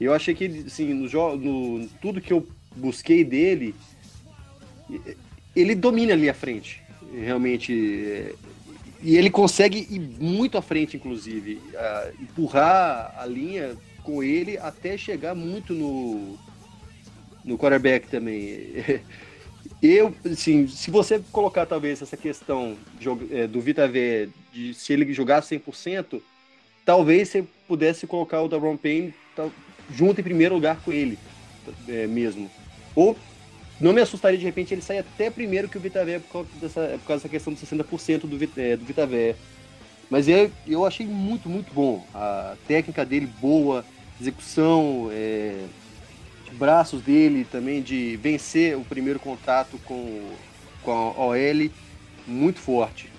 Eu 0.00 0.12
achei 0.12 0.34
que, 0.34 0.64
assim, 0.66 0.92
no, 0.92 1.36
no 1.36 1.88
tudo 2.00 2.20
que 2.20 2.32
eu 2.32 2.46
busquei 2.74 3.22
dele, 3.22 3.74
ele 5.54 5.74
domina 5.74 6.12
ali 6.14 6.28
à 6.28 6.34
frente, 6.34 6.82
realmente. 7.14 7.72
É, 8.04 8.34
e 9.00 9.16
ele 9.16 9.30
consegue 9.30 9.86
ir 9.90 9.98
muito 9.98 10.56
à 10.56 10.62
frente, 10.62 10.96
inclusive, 10.96 11.60
empurrar 12.20 13.14
a 13.18 13.26
linha 13.26 13.76
com 14.02 14.22
ele 14.22 14.56
até 14.58 14.96
chegar 14.96 15.34
muito 15.34 15.74
no, 15.74 16.38
no 17.44 17.58
quarterback 17.58 18.08
também. 18.08 18.74
Eu, 19.82 20.14
assim, 20.24 20.68
se 20.68 20.92
você 20.92 21.20
colocar 21.32 21.66
talvez 21.66 22.00
essa 22.00 22.16
questão 22.16 22.76
é, 23.32 23.48
do 23.48 23.60
Vita 23.60 23.88
V, 23.88 24.28
de 24.52 24.72
se 24.74 24.92
ele 24.92 25.12
jogar 25.12 25.42
100%, 25.42 26.22
talvez 26.84 27.28
você 27.28 27.44
pudesse 27.66 28.06
colocar 28.06 28.40
o 28.42 28.48
Daron 28.48 28.76
Payne 28.76 29.12
junto 29.92 30.20
em 30.20 30.24
primeiro 30.24 30.54
lugar 30.54 30.80
com 30.84 30.92
ele 30.92 31.18
é, 31.88 32.06
mesmo. 32.06 32.48
Ou 32.94 33.16
não 33.80 33.92
me 33.92 34.00
assustaria 34.00 34.38
de 34.38 34.44
repente 34.44 34.72
ele 34.72 34.82
sair 34.82 34.98
até 34.98 35.28
primeiro 35.28 35.68
que 35.68 35.76
o 35.76 35.80
Vita 35.80 36.04
V 36.04 36.20
por 36.20 36.32
causa 36.32 36.48
dessa, 36.60 36.80
por 36.98 37.06
causa 37.06 37.22
dessa 37.22 37.28
questão 37.28 37.52
dos 37.52 37.62
60% 37.64 38.20
do, 38.20 38.60
é, 38.60 38.76
do 38.76 38.84
Vita 38.84 39.04
V. 39.04 39.34
Mas 40.08 40.28
eu, 40.28 40.48
eu 40.64 40.86
achei 40.86 41.06
muito, 41.06 41.48
muito 41.48 41.74
bom. 41.74 42.06
A 42.14 42.54
técnica 42.68 43.04
dele 43.04 43.26
boa, 43.40 43.84
execução, 44.20 45.08
é, 45.10 45.64
braços 46.52 47.02
dele 47.02 47.46
também 47.50 47.82
de 47.82 48.16
vencer 48.22 48.76
o 48.76 48.84
primeiro 48.84 49.18
contato 49.18 49.78
com, 49.84 50.30
com 50.82 50.90
a 50.90 51.24
OL 51.24 51.70
muito 52.26 52.60
forte. 52.60 53.10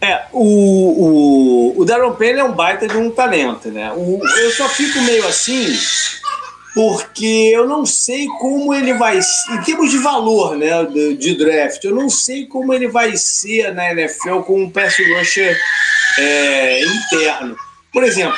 É, 0.00 0.26
o, 0.32 1.74
o, 1.74 1.80
o 1.80 1.84
Darren 1.84 2.12
Payne 2.12 2.40
é 2.40 2.44
um 2.44 2.52
baita 2.52 2.86
de 2.86 2.96
um 2.96 3.10
talento, 3.10 3.70
né? 3.70 3.92
O, 3.92 4.20
eu 4.22 4.50
só 4.52 4.68
fico 4.68 5.00
meio 5.00 5.26
assim 5.26 5.74
porque 6.76 7.52
eu 7.54 7.66
não 7.66 7.86
sei 7.86 8.26
como 8.38 8.74
ele 8.74 8.92
vai 8.92 9.18
em 9.18 9.62
termos 9.62 9.90
de 9.90 9.96
valor, 9.96 10.58
né, 10.58 10.84
de, 10.84 11.16
de 11.16 11.34
draft, 11.34 11.82
eu 11.82 11.94
não 11.94 12.10
sei 12.10 12.44
como 12.44 12.74
ele 12.74 12.86
vai 12.86 13.16
ser 13.16 13.72
na 13.72 13.92
NFL 13.92 14.40
com 14.40 14.60
um 14.60 14.70
pass 14.70 14.94
rusher 14.98 15.58
é, 16.18 16.84
interno. 16.84 17.56
por 17.90 18.04
exemplo, 18.04 18.36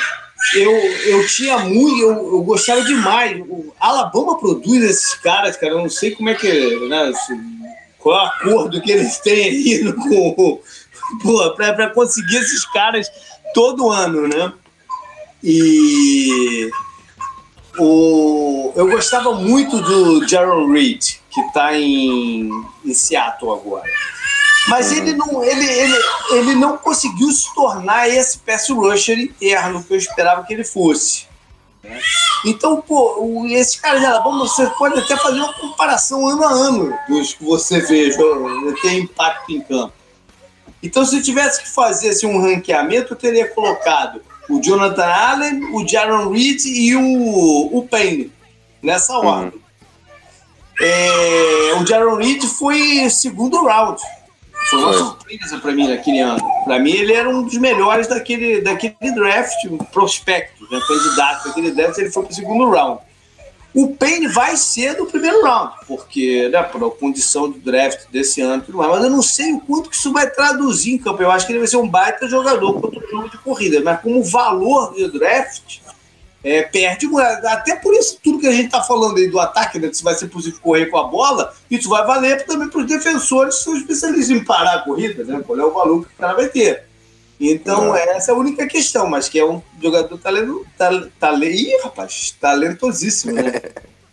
eu, 0.55 0.71
eu 0.71 1.27
tinha 1.27 1.59
muito, 1.59 2.01
eu, 2.01 2.11
eu 2.11 2.41
gostava 2.43 2.81
demais. 2.81 3.39
O 3.41 3.73
Alabama 3.79 4.37
produz 4.39 4.83
esses 4.83 5.13
caras, 5.15 5.57
cara. 5.57 5.73
Eu 5.73 5.79
não 5.79 5.89
sei 5.89 6.11
como 6.11 6.29
é 6.29 6.35
que. 6.35 6.87
Né, 6.87 7.11
qual 7.97 8.17
é 8.17 8.23
o 8.23 8.27
acordo 8.27 8.81
que 8.81 8.91
eles 8.91 9.17
têm 9.19 9.45
aí 9.45 9.93
com. 9.93 10.61
para 11.55 11.89
conseguir 11.89 12.37
esses 12.37 12.65
caras 12.71 13.07
todo 13.53 13.89
ano, 13.89 14.27
né? 14.27 14.53
E 15.43 16.69
o, 17.77 18.73
eu 18.75 18.87
gostava 18.87 19.33
muito 19.33 19.81
do 19.81 20.27
Jaron 20.27 20.71
Reed, 20.71 21.15
que 21.29 21.41
está 21.41 21.77
em, 21.77 22.49
em 22.85 22.93
Seattle 22.93 23.53
agora. 23.53 23.89
Mas 24.69 24.91
ele, 24.91 25.13
não, 25.13 25.43
ele, 25.43 25.65
ele, 25.65 25.97
ele 26.31 26.55
não 26.55 26.77
conseguiu 26.77 27.31
se 27.31 27.53
tornar 27.53 28.07
esse 28.07 28.37
pass 28.39 28.69
rusher 28.69 29.17
interno 29.19 29.83
que 29.83 29.93
eu 29.93 29.97
esperava 29.97 30.43
que 30.43 30.53
ele 30.53 30.63
fosse. 30.63 31.27
Então, 32.45 32.81
pô, 32.81 33.45
esse 33.49 33.79
cara 33.81 33.99
de 33.99 34.05
Alabama, 34.05 34.39
você 34.39 34.67
pode 34.71 34.99
até 34.99 35.15
fazer 35.17 35.39
uma 35.39 35.53
comparação 35.53 36.27
ano 36.27 36.43
a 36.43 36.51
ano 36.51 36.93
dos 37.07 37.33
que 37.33 37.43
você 37.43 37.79
vê 37.81 38.11
tem 38.81 38.99
impacto 38.99 39.51
em 39.51 39.61
campo. 39.61 39.93
Então, 40.81 41.05
se 41.05 41.17
eu 41.17 41.23
tivesse 41.23 41.63
que 41.63 41.69
fazer 41.69 42.09
assim, 42.09 42.27
um 42.27 42.41
ranqueamento, 42.41 43.13
eu 43.13 43.17
teria 43.17 43.47
colocado 43.49 44.21
o 44.49 44.61
Jonathan 44.61 45.05
Allen, 45.05 45.63
o 45.73 45.87
Jaron 45.87 46.31
Reed 46.31 46.65
e 46.65 46.95
o, 46.95 47.77
o 47.77 47.87
Payne, 47.87 48.31
nessa 48.81 49.17
uhum. 49.17 49.25
ordem. 49.25 49.53
Uhum. 49.53 49.69
É, 50.81 51.73
o 51.81 51.85
Jaron 51.85 52.15
Reed 52.15 52.43
foi 52.43 53.09
segundo 53.09 53.65
round. 53.65 54.01
Foi 54.69 54.79
uma 54.79 54.93
surpresa 54.93 55.57
para 55.57 55.71
mim 55.71 55.87
naquele 55.87 56.19
ano. 56.19 56.39
Para 56.63 56.79
mim, 56.79 56.91
ele 56.91 57.13
era 57.13 57.29
um 57.29 57.43
dos 57.43 57.57
melhores 57.57 58.07
daquele, 58.07 58.61
daquele 58.61 59.11
draft, 59.15 59.65
um 59.65 59.77
prospecto, 59.77 60.67
né, 60.69 60.79
candidato 60.87 61.47
daquele 61.47 61.71
draft. 61.71 61.97
Ele 61.97 62.11
foi 62.11 62.23
para 62.23 62.31
o 62.31 62.35
segundo 62.35 62.69
round. 62.69 63.01
O 63.73 63.95
Payne 63.95 64.27
vai 64.27 64.57
ser 64.57 64.97
no 64.97 65.05
primeiro 65.05 65.43
round, 65.43 65.73
porque, 65.87 66.49
né, 66.49 66.61
por 66.63 66.83
a 66.83 66.89
condição 66.89 67.49
do 67.49 67.59
draft 67.59 68.07
desse 68.11 68.41
ano, 68.41 68.63
mas 68.67 69.03
eu 69.03 69.09
não 69.09 69.21
sei 69.21 69.53
o 69.53 69.59
quanto 69.59 69.89
que 69.89 69.95
isso 69.95 70.11
vai 70.11 70.29
traduzir 70.29 70.93
em 70.93 70.97
campo. 70.97 71.21
Eu 71.21 71.31
acho 71.31 71.45
que 71.45 71.51
ele 71.51 71.59
vai 71.59 71.67
ser 71.67 71.77
um 71.77 71.87
baita 71.87 72.27
jogador 72.27 72.81
contra 72.81 72.99
o 72.99 73.09
jogo 73.09 73.29
de 73.29 73.37
corrida, 73.37 73.79
mas 73.81 74.01
como 74.01 74.23
valor 74.23 74.93
de 74.95 75.07
draft, 75.11 75.79
é, 76.43 76.63
perde. 76.63 77.07
Até 77.45 77.75
por 77.75 77.93
isso, 77.93 78.19
tudo 78.23 78.39
que 78.39 78.47
a 78.47 78.51
gente 78.51 78.67
está 78.67 78.81
falando 78.81 79.17
aí 79.17 79.27
do 79.27 79.39
ataque, 79.39 79.79
né, 79.79 79.89
que 79.89 79.97
se 79.97 80.03
vai 80.03 80.15
ser 80.15 80.27
possível 80.27 80.59
correr 80.61 80.87
com 80.87 80.97
a 80.97 81.03
bola, 81.03 81.53
isso 81.69 81.89
vai 81.89 82.05
valer 82.05 82.45
também 82.45 82.69
para 82.69 82.79
os 82.79 82.87
defensores 82.87 83.57
que 83.57 83.63
são 83.63 83.77
especialistas 83.77 84.35
em 84.35 84.43
parar 84.43 84.75
a 84.75 84.81
corrida, 84.83 85.23
né? 85.23 85.41
Qual 85.45 85.59
é 85.59 85.65
o 85.65 85.73
valor 85.73 86.05
que 86.05 86.13
o 86.13 86.17
cara 86.17 86.33
vai 86.33 86.47
ter. 86.47 86.89
Então, 87.39 87.95
é. 87.95 88.17
essa 88.17 88.31
é 88.31 88.33
a 88.33 88.37
única 88.37 88.67
questão, 88.67 89.07
mas 89.07 89.29
que 89.29 89.39
é 89.39 89.45
um 89.45 89.61
jogador 89.81 90.17
talento, 90.17 90.65
talento, 90.77 91.11
talento, 91.17 91.55
ih, 91.55 91.77
rapaz, 91.83 92.35
talentosíssimo, 92.39 93.33
né? 93.33 93.61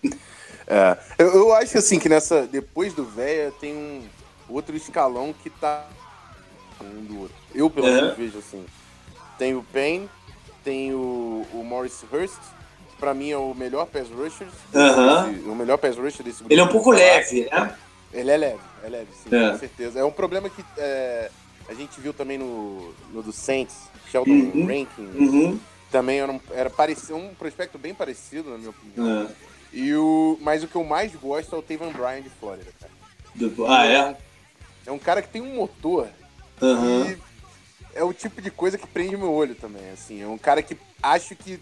é, 0.66 0.96
eu, 1.18 1.34
eu, 1.34 1.52
acho 1.54 1.76
assim 1.76 1.98
que 1.98 2.08
nessa, 2.08 2.46
depois 2.46 2.94
do 2.94 3.04
Véia 3.04 3.52
tem 3.60 3.74
um 3.74 4.02
outro 4.48 4.76
escalão 4.76 5.34
que 5.42 5.50
tá 5.50 5.88
um 6.80 7.04
do 7.04 7.20
outro. 7.22 7.36
Eu, 7.52 7.68
pelo 7.68 7.88
é. 7.88 7.94
menos, 7.94 8.16
vejo 8.16 8.38
assim. 8.38 8.64
Tem 9.36 9.56
o 9.56 9.62
Payne, 9.72 10.08
tem 10.66 10.92
o, 10.92 11.46
o 11.54 11.62
Morris 11.62 12.04
Hurst, 12.12 12.40
que 12.90 12.96
pra 12.96 13.14
mim 13.14 13.30
é 13.30 13.38
o 13.38 13.54
melhor 13.54 13.86
pass 13.86 14.08
rusher. 14.08 14.48
Uh 14.74 14.78
-huh. 14.78 15.52
o 15.52 15.54
melhor 15.54 15.78
pass 15.78 15.96
rusher 15.96 16.24
desse 16.24 16.38
grupo. 16.38 16.52
Ele 16.52 16.60
é 16.60 16.64
um 16.64 16.68
pouco 16.68 16.90
leve, 16.90 17.48
né? 17.48 17.72
Ele 18.12 18.30
é 18.32 18.36
leve, 18.36 18.60
é 18.82 18.88
leve, 18.88 19.08
sim, 19.22 19.28
é. 19.32 19.50
com 19.52 19.58
certeza. 19.58 20.00
É 20.00 20.04
um 20.04 20.10
problema 20.10 20.50
que. 20.50 20.64
É, 20.76 21.30
a 21.68 21.74
gente 21.74 22.00
viu 22.00 22.12
também 22.12 22.38
no, 22.38 22.92
no 23.12 23.22
do 23.22 23.32
Saints, 23.32 23.76
Sheldon 24.10 24.30
uhum. 24.30 24.66
Rankin. 24.66 25.02
Uhum. 25.18 25.60
Também 25.90 26.20
era, 26.20 26.32
um, 26.32 26.40
era 26.52 26.70
parecido, 26.70 27.16
um 27.16 27.34
prospecto 27.34 27.78
bem 27.78 27.94
parecido, 27.94 28.50
na 28.50 28.58
minha 28.58 28.70
opinião. 28.70 29.22
É. 29.22 29.26
E 29.72 29.94
o, 29.94 30.38
mas 30.40 30.64
o 30.64 30.68
que 30.68 30.76
eu 30.76 30.84
mais 30.84 31.14
gosto 31.14 31.54
é 31.54 31.58
o 31.58 31.62
Taven 31.62 31.92
Bryan 31.92 32.22
de 32.22 32.30
Flórida, 32.30 32.70
cara. 32.80 32.92
Do, 33.34 33.66
ah, 33.66 33.86
é? 33.86 34.16
é 34.86 34.92
um, 34.92 34.98
cara 34.98 35.22
que 35.22 35.28
tem 35.28 35.42
um 35.42 35.54
motor. 35.54 36.08
Uhum. 36.60 37.10
E 37.10 37.18
é 37.96 38.04
o 38.04 38.12
tipo 38.12 38.40
de 38.40 38.50
coisa 38.50 38.78
que 38.78 38.86
prende 38.86 39.16
meu 39.16 39.32
olho 39.32 39.54
também. 39.54 39.90
Assim, 39.90 40.22
é 40.22 40.26
um 40.26 40.38
cara 40.38 40.62
que 40.62 40.76
acho 41.02 41.34
que. 41.34 41.58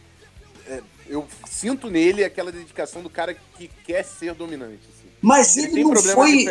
É, 0.66 0.82
eu 1.06 1.26
sinto 1.46 1.90
nele 1.90 2.24
aquela 2.24 2.50
dedicação 2.50 3.02
do 3.02 3.10
cara 3.10 3.34
que 3.56 3.70
quer 3.84 4.02
ser 4.02 4.34
dominante. 4.34 4.94
Mas 5.24 5.56
ele, 5.56 5.80
ele 5.80 5.84
não 5.84 5.96
foi. 5.96 6.46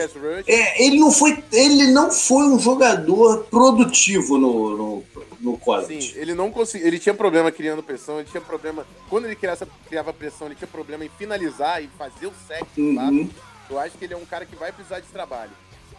É, 0.47 0.83
ele 0.83 0.99
não 0.99 1.11
foi. 1.11 1.43
Ele 1.51 1.91
não 1.91 2.11
foi 2.11 2.45
um 2.47 2.59
jogador 2.59 3.43
produtivo 3.43 4.37
no, 4.39 4.75
no, 4.75 5.03
no 5.39 5.57
college. 5.59 6.13
Sim, 6.13 6.19
ele 6.19 6.33
não 6.33 6.49
conseguia. 6.49 6.87
Ele 6.87 6.97
tinha 6.97 7.13
problema 7.13 7.51
criando 7.51 7.83
pressão, 7.83 8.19
ele 8.19 8.29
tinha 8.31 8.41
problema. 8.41 8.83
Quando 9.09 9.25
ele 9.25 9.35
criava, 9.35 9.67
criava 9.87 10.11
pressão, 10.11 10.47
ele 10.47 10.55
tinha 10.55 10.67
problema 10.67 11.05
em 11.05 11.09
finalizar 11.09 11.83
e 11.83 11.89
fazer 11.99 12.25
o 12.25 12.33
sec 12.47 12.65
uhum. 12.75 13.29
Eu 13.69 13.79
acho 13.79 13.95
que 13.95 14.05
ele 14.05 14.15
é 14.15 14.17
um 14.17 14.25
cara 14.25 14.43
que 14.43 14.55
vai 14.55 14.71
precisar 14.71 14.99
de 14.99 15.07
trabalho. 15.07 15.51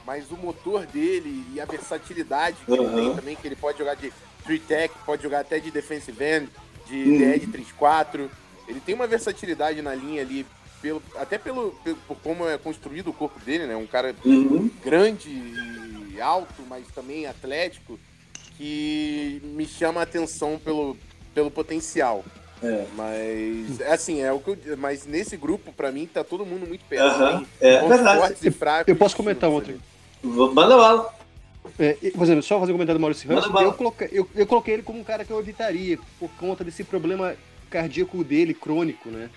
Mas 0.07 0.31
o 0.31 0.37
motor 0.37 0.87
dele 0.87 1.45
e 1.55 1.61
a 1.61 1.65
versatilidade 1.65 2.57
que 2.65 2.71
uhum. 2.71 2.83
ele 2.83 3.07
tem 3.07 3.17
também, 3.17 3.37
que 3.37 3.47
ele 3.47 3.57
pode 3.57 3.79
jogar 3.79 3.95
de 3.95 4.13
three 4.45 4.59
tech, 4.59 4.95
pode 5.07 5.23
jogar 5.23 5.41
até 5.41 5.59
de 5.59 5.71
defensive 5.71 6.23
end, 6.23 6.49
de 6.87 6.97
uhum. 6.97 7.19
DE 7.19 7.39
de 7.41 7.47
3-4. 7.47 8.29
Ele 8.69 8.81
tem 8.81 8.95
uma 8.95 9.07
versatilidade 9.07 9.81
na 9.83 9.95
linha 9.95 10.23
ali 10.23 10.47
pelo, 10.81 11.03
até 11.17 11.39
pelo, 11.39 11.73
pelo, 11.83 11.97
por 12.07 12.17
como 12.19 12.49
é 12.49 12.59
construído 12.59 13.09
o 13.09 13.15
corpo 13.15 13.41
dele, 13.41 13.67
né? 13.67 13.75
Um 13.75 13.87
cara 13.87 14.15
uhum. 14.25 14.71
grande 14.85 15.31
e 15.31 16.21
alto, 16.21 16.63
mas 16.69 16.87
também 16.95 17.27
atlético, 17.27 17.99
que 18.57 19.41
me 19.43 19.67
chama 19.67 20.01
a 20.01 20.03
atenção 20.03 20.61
pelo, 20.63 20.97
pelo 21.35 21.51
potencial. 21.51 22.23
É. 22.63 22.87
Mas, 22.95 23.81
é 23.81 23.93
assim, 23.93 24.23
é 24.23 24.33
o 24.33 24.41
que 24.41 24.51
eu, 24.51 24.77
Mas 24.77 25.07
nesse 25.07 25.37
grupo, 25.37 25.73
para 25.73 25.91
mim, 25.91 26.07
tá 26.07 26.23
todo 26.23 26.47
mundo 26.47 26.67
muito 26.67 26.85
perto. 26.85 27.23
Uhum. 27.23 27.47
É 27.61 27.89
verdade. 27.89 28.37
E 28.43 28.51
fracos, 28.51 28.89
eu 28.89 28.97
posso 28.97 29.17
comentar 29.17 29.51
um 29.51 29.55
outro. 29.55 29.79
Manda 30.25 30.77
bala. 30.77 31.15
É, 31.79 31.95
por 32.11 32.23
exemplo, 32.23 32.43
só 32.43 32.59
fazer 32.61 32.73
um 32.73 32.75
comentário 32.75 32.99
do 32.99 33.03
Maurício 33.03 33.29
Ramos. 33.29 33.45
Eu 33.61 33.73
coloquei, 33.73 34.09
eu, 34.13 34.29
eu 34.35 34.47
coloquei 34.47 34.75
ele 34.75 34.83
como 34.83 34.99
um 34.99 35.05
cara 35.05 35.25
que 35.25 35.31
eu 35.31 35.39
evitaria, 35.39 35.99
por 36.19 36.31
conta 36.39 36.63
desse 36.63 36.85
problema 36.85 37.35
cardíaco 37.71 38.23
dele, 38.23 38.55
crônico, 38.55 39.09
né? 39.09 39.29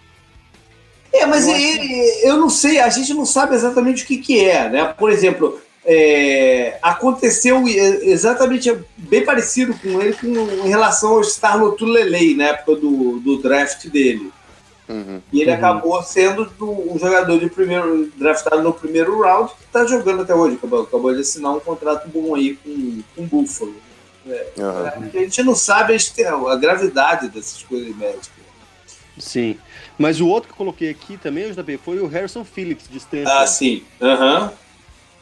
É, 1.12 1.26
mas 1.26 1.48
eu, 1.48 1.56
ele, 1.56 2.22
eu 2.24 2.38
não 2.38 2.50
sei, 2.50 2.80
a 2.80 2.90
gente 2.90 3.14
não 3.14 3.26
sabe 3.26 3.56
exatamente 3.56 4.04
o 4.04 4.08
que, 4.08 4.18
que 4.18 4.44
é, 4.44 4.70
né? 4.70 4.86
Por 4.98 5.12
exemplo, 5.12 5.60
é, 5.86 6.78
aconteceu 6.82 7.66
exatamente 7.68 8.76
bem 8.98 9.24
parecido 9.24 9.74
com 9.74 10.02
ele 10.02 10.14
com, 10.14 10.28
em 10.28 10.68
relação 10.68 11.14
ao 11.14 11.22
Starlo 11.22 11.72
Tulelei, 11.72 12.36
na 12.36 12.50
época 12.50 12.76
do, 12.76 13.20
do 13.20 13.42
draft 13.42 13.88
dele. 13.88 14.32
Uhum, 14.90 15.22
e 15.34 15.42
ele 15.42 15.52
uhum. 15.52 15.58
acabou 15.58 16.02
sendo 16.02 16.50
um 16.62 16.98
jogador 16.98 17.38
de 17.40 17.50
primeiro 17.50 18.10
draftado 18.16 18.62
no 18.62 18.72
primeiro 18.72 19.20
round 19.22 19.52
que 19.54 19.66
está 19.66 19.86
jogando 19.86 20.22
até 20.22 20.34
hoje. 20.34 20.56
Acabou, 20.56 20.84
acabou, 20.84 21.14
de 21.14 21.22
assinar 21.22 21.54
um 21.54 21.60
contrato 21.60 22.08
bom 22.08 22.36
aí 22.36 22.56
com, 22.56 23.04
com 23.16 23.24
o 23.24 23.26
Buffalo. 23.26 23.76
É, 24.26 24.52
uhum. 24.58 25.10
A 25.14 25.20
gente 25.20 25.44
não 25.44 25.56
sabe 25.56 25.94
a, 25.96 26.52
a 26.52 26.56
gravidade 26.56 27.30
dessas 27.30 27.64
coisas 27.64 27.96
médicas. 27.96 28.48
Sim. 29.18 29.58
Mas 29.98 30.22
o 30.22 30.28
outro 30.28 30.48
que 30.48 30.54
eu 30.54 30.58
coloquei 30.58 30.90
aqui 30.90 31.18
também, 31.18 31.52
JP, 31.52 31.80
foi 31.84 32.00
o 32.00 32.08
Harrison 32.08 32.44
Phillips, 32.44 32.88
de 32.90 32.98
Stanford. 32.98 33.32
Ah, 33.32 33.48
sim. 33.48 33.84
Aham. 34.02 34.44
Uhum. 34.44 34.67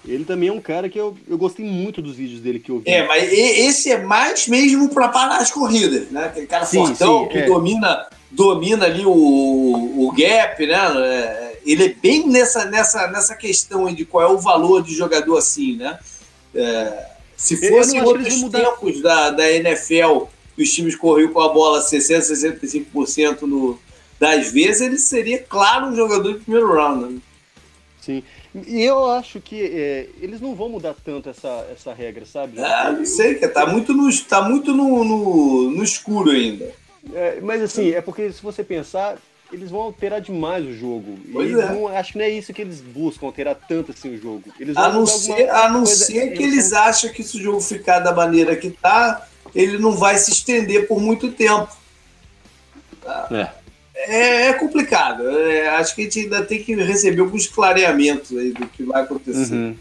Ele 0.08 0.24
também 0.24 0.50
é 0.50 0.52
um 0.52 0.62
cara 0.62 0.88
que 0.88 1.00
eu, 1.00 1.18
eu 1.28 1.38
gostei 1.38 1.66
muito 1.66 2.02
dos 2.02 2.16
vídeos 2.16 2.40
dele 2.40 2.60
que 2.60 2.72
eu 2.72 2.80
vi. 2.80 2.90
É, 2.90 3.08
mas 3.08 3.32
esse 3.32 3.92
é 3.92 4.04
mais 4.04 4.48
mesmo 4.48 4.90
para 4.90 5.10
parar 5.10 5.38
as 5.38 5.52
corridas, 5.52 6.10
né? 6.12 6.26
Aquele 6.26 6.48
cara 6.48 6.66
sim, 6.66 6.78
fortão 6.78 7.24
sim, 7.24 7.30
que 7.30 7.38
é. 7.40 7.46
domina, 7.46 8.08
domina 8.32 8.86
ali 8.86 9.06
o, 9.06 9.12
o 9.12 10.12
gap, 10.12 10.66
né? 10.66 10.76
É, 10.76 11.60
ele 11.66 11.86
é 11.86 11.90
bem 11.90 12.28
nessa, 12.28 12.66
nessa, 12.66 13.08
nessa 13.08 13.36
questão 13.36 13.92
de 13.94 14.06
qual 14.06 14.24
é 14.24 14.32
o 14.32 14.38
valor 14.38 14.84
de 14.84 14.94
jogador 14.94 15.38
assim, 15.38 15.78
né? 15.78 15.98
É, 16.54 17.06
se 17.36 17.58
fosse 17.70 18.00
outros 18.00 18.44
tempos 18.44 19.02
da, 19.02 19.32
da 19.32 19.52
NFL, 19.52 20.26
os 20.58 20.72
times 20.72 20.96
corriam 20.96 21.34
com 21.34 21.42
a 21.42 21.50
bola 21.50 21.82
60%, 21.82 22.94
65% 22.94 23.42
no, 23.42 23.80
das 24.20 24.52
vezes, 24.52 24.82
ele 24.82 24.98
seria, 24.98 25.40
claro, 25.40 25.88
um 25.88 25.96
jogador 25.96 26.34
de 26.34 26.40
primeiro 26.40 26.74
round. 26.74 27.14
Né? 27.14 27.20
Sim. 28.02 28.24
E 28.66 28.82
eu 28.82 29.12
acho 29.12 29.42
que 29.42 29.62
é, 29.62 30.08
eles 30.22 30.40
não 30.40 30.56
vão 30.56 30.70
mudar 30.70 30.96
tanto 31.04 31.30
essa, 31.30 31.68
essa 31.72 31.94
regra, 31.94 32.26
sabe? 32.26 32.60
Ah, 32.60 32.92
não 32.92 33.06
sei, 33.06 33.36
que 33.36 33.48
tá 33.48 33.66
muito 33.66 33.94
no, 33.94 34.10
tá 34.24 34.42
muito 34.42 34.74
no, 34.74 35.04
no, 35.04 35.72
no 35.72 35.84
escuro 35.84 36.32
ainda. 36.32 36.72
É, 37.14 37.40
mas 37.42 37.62
assim, 37.62 37.92
é 37.92 38.02
porque 38.02 38.32
se 38.32 38.42
você 38.42 38.64
pensar, 38.64 39.18
eles 39.52 39.70
vão 39.70 39.82
alterar 39.82 40.22
demais 40.22 40.66
o 40.66 40.74
jogo. 40.74 41.18
Pois 41.32 41.52
e 41.52 41.54
é. 41.54 41.66
não, 41.66 41.88
acho 41.88 42.14
que 42.14 42.18
não 42.18 42.26
é 42.26 42.30
isso 42.30 42.54
que 42.54 42.62
eles 42.62 42.80
buscam, 42.80 43.26
alterar 43.26 43.56
tanto 43.56 43.92
assim 43.92 44.16
o 44.16 44.22
jogo. 44.22 44.44
Eles 44.60 44.78
a 44.78 44.90
não 44.90 45.06
ser, 45.06 45.50
a 45.50 45.70
não 45.70 45.84
coisa, 45.84 46.06
ser 46.06 46.32
que 46.32 46.44
eles, 46.44 46.72
acham 46.72 47.12
que 47.12 47.24
se 47.24 47.38
o 47.38 47.42
jogo 47.42 47.60
ficar 47.60 48.00
da 48.00 48.14
maneira 48.14 48.56
que 48.56 48.70
tá, 48.70 49.28
ele 49.54 49.78
não 49.78 49.92
vai 49.92 50.18
se 50.18 50.32
estender 50.32 50.88
por 50.88 51.00
muito 51.00 51.32
tempo. 51.32 51.76
É. 53.32 53.65
É, 53.96 54.48
é 54.48 54.54
complicado. 54.54 55.30
É, 55.30 55.70
acho 55.70 55.96
que 55.96 56.02
a 56.02 56.04
gente 56.04 56.20
ainda 56.20 56.44
tem 56.44 56.62
que 56.62 56.76
receber 56.76 57.22
alguns 57.22 57.48
clareamentos 57.48 58.38
aí 58.38 58.52
do 58.52 58.68
que 58.68 58.84
vai 58.84 59.02
acontecer. 59.04 59.54
Uhum. 59.54 59.76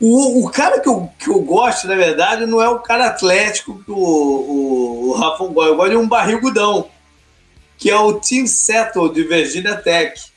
O, 0.00 0.46
o 0.46 0.50
cara 0.50 0.80
que 0.80 0.88
eu, 0.88 1.10
que 1.18 1.28
eu 1.28 1.40
gosto, 1.40 1.86
na 1.86 1.94
verdade, 1.94 2.46
não 2.46 2.60
é 2.60 2.68
o 2.68 2.80
cara 2.80 3.06
atlético 3.06 3.82
que 3.84 3.90
o, 3.90 3.96
o, 3.96 5.08
o 5.08 5.12
Rafa 5.12 5.44
gosta. 5.44 5.70
Eu 5.70 5.76
gosto 5.76 5.90
de 5.90 5.96
um 5.96 6.08
barrigudão, 6.08 6.88
que 7.76 7.90
é 7.90 7.96
o 7.98 8.18
Tim 8.18 8.46
Settle 8.46 9.12
de 9.12 9.24
Virginia 9.24 9.76
Tech 9.76 10.30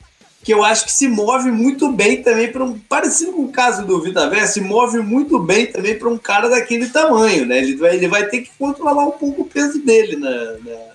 que 0.44 0.52
eu 0.52 0.62
acho 0.62 0.84
que 0.84 0.92
se 0.92 1.08
move 1.08 1.50
muito 1.50 1.90
bem 1.90 2.22
também 2.22 2.52
para 2.52 2.62
um. 2.62 2.78
Parecido 2.78 3.32
com 3.32 3.44
o 3.44 3.50
caso 3.50 3.84
do 3.86 4.02
Vitavé, 4.02 4.46
se 4.46 4.60
move 4.60 4.98
muito 4.98 5.38
bem 5.38 5.66
também 5.66 5.98
para 5.98 6.08
um 6.10 6.18
cara 6.18 6.50
daquele 6.50 6.90
tamanho, 6.90 7.46
né? 7.46 7.58
Ele 7.58 7.74
vai, 7.76 7.96
ele 7.96 8.06
vai 8.06 8.26
ter 8.26 8.42
que 8.42 8.50
controlar 8.58 9.06
um 9.06 9.12
pouco 9.12 9.42
o 9.42 9.46
peso 9.46 9.82
dele 9.82 10.16
na, 10.16 10.30
na, 10.30 10.93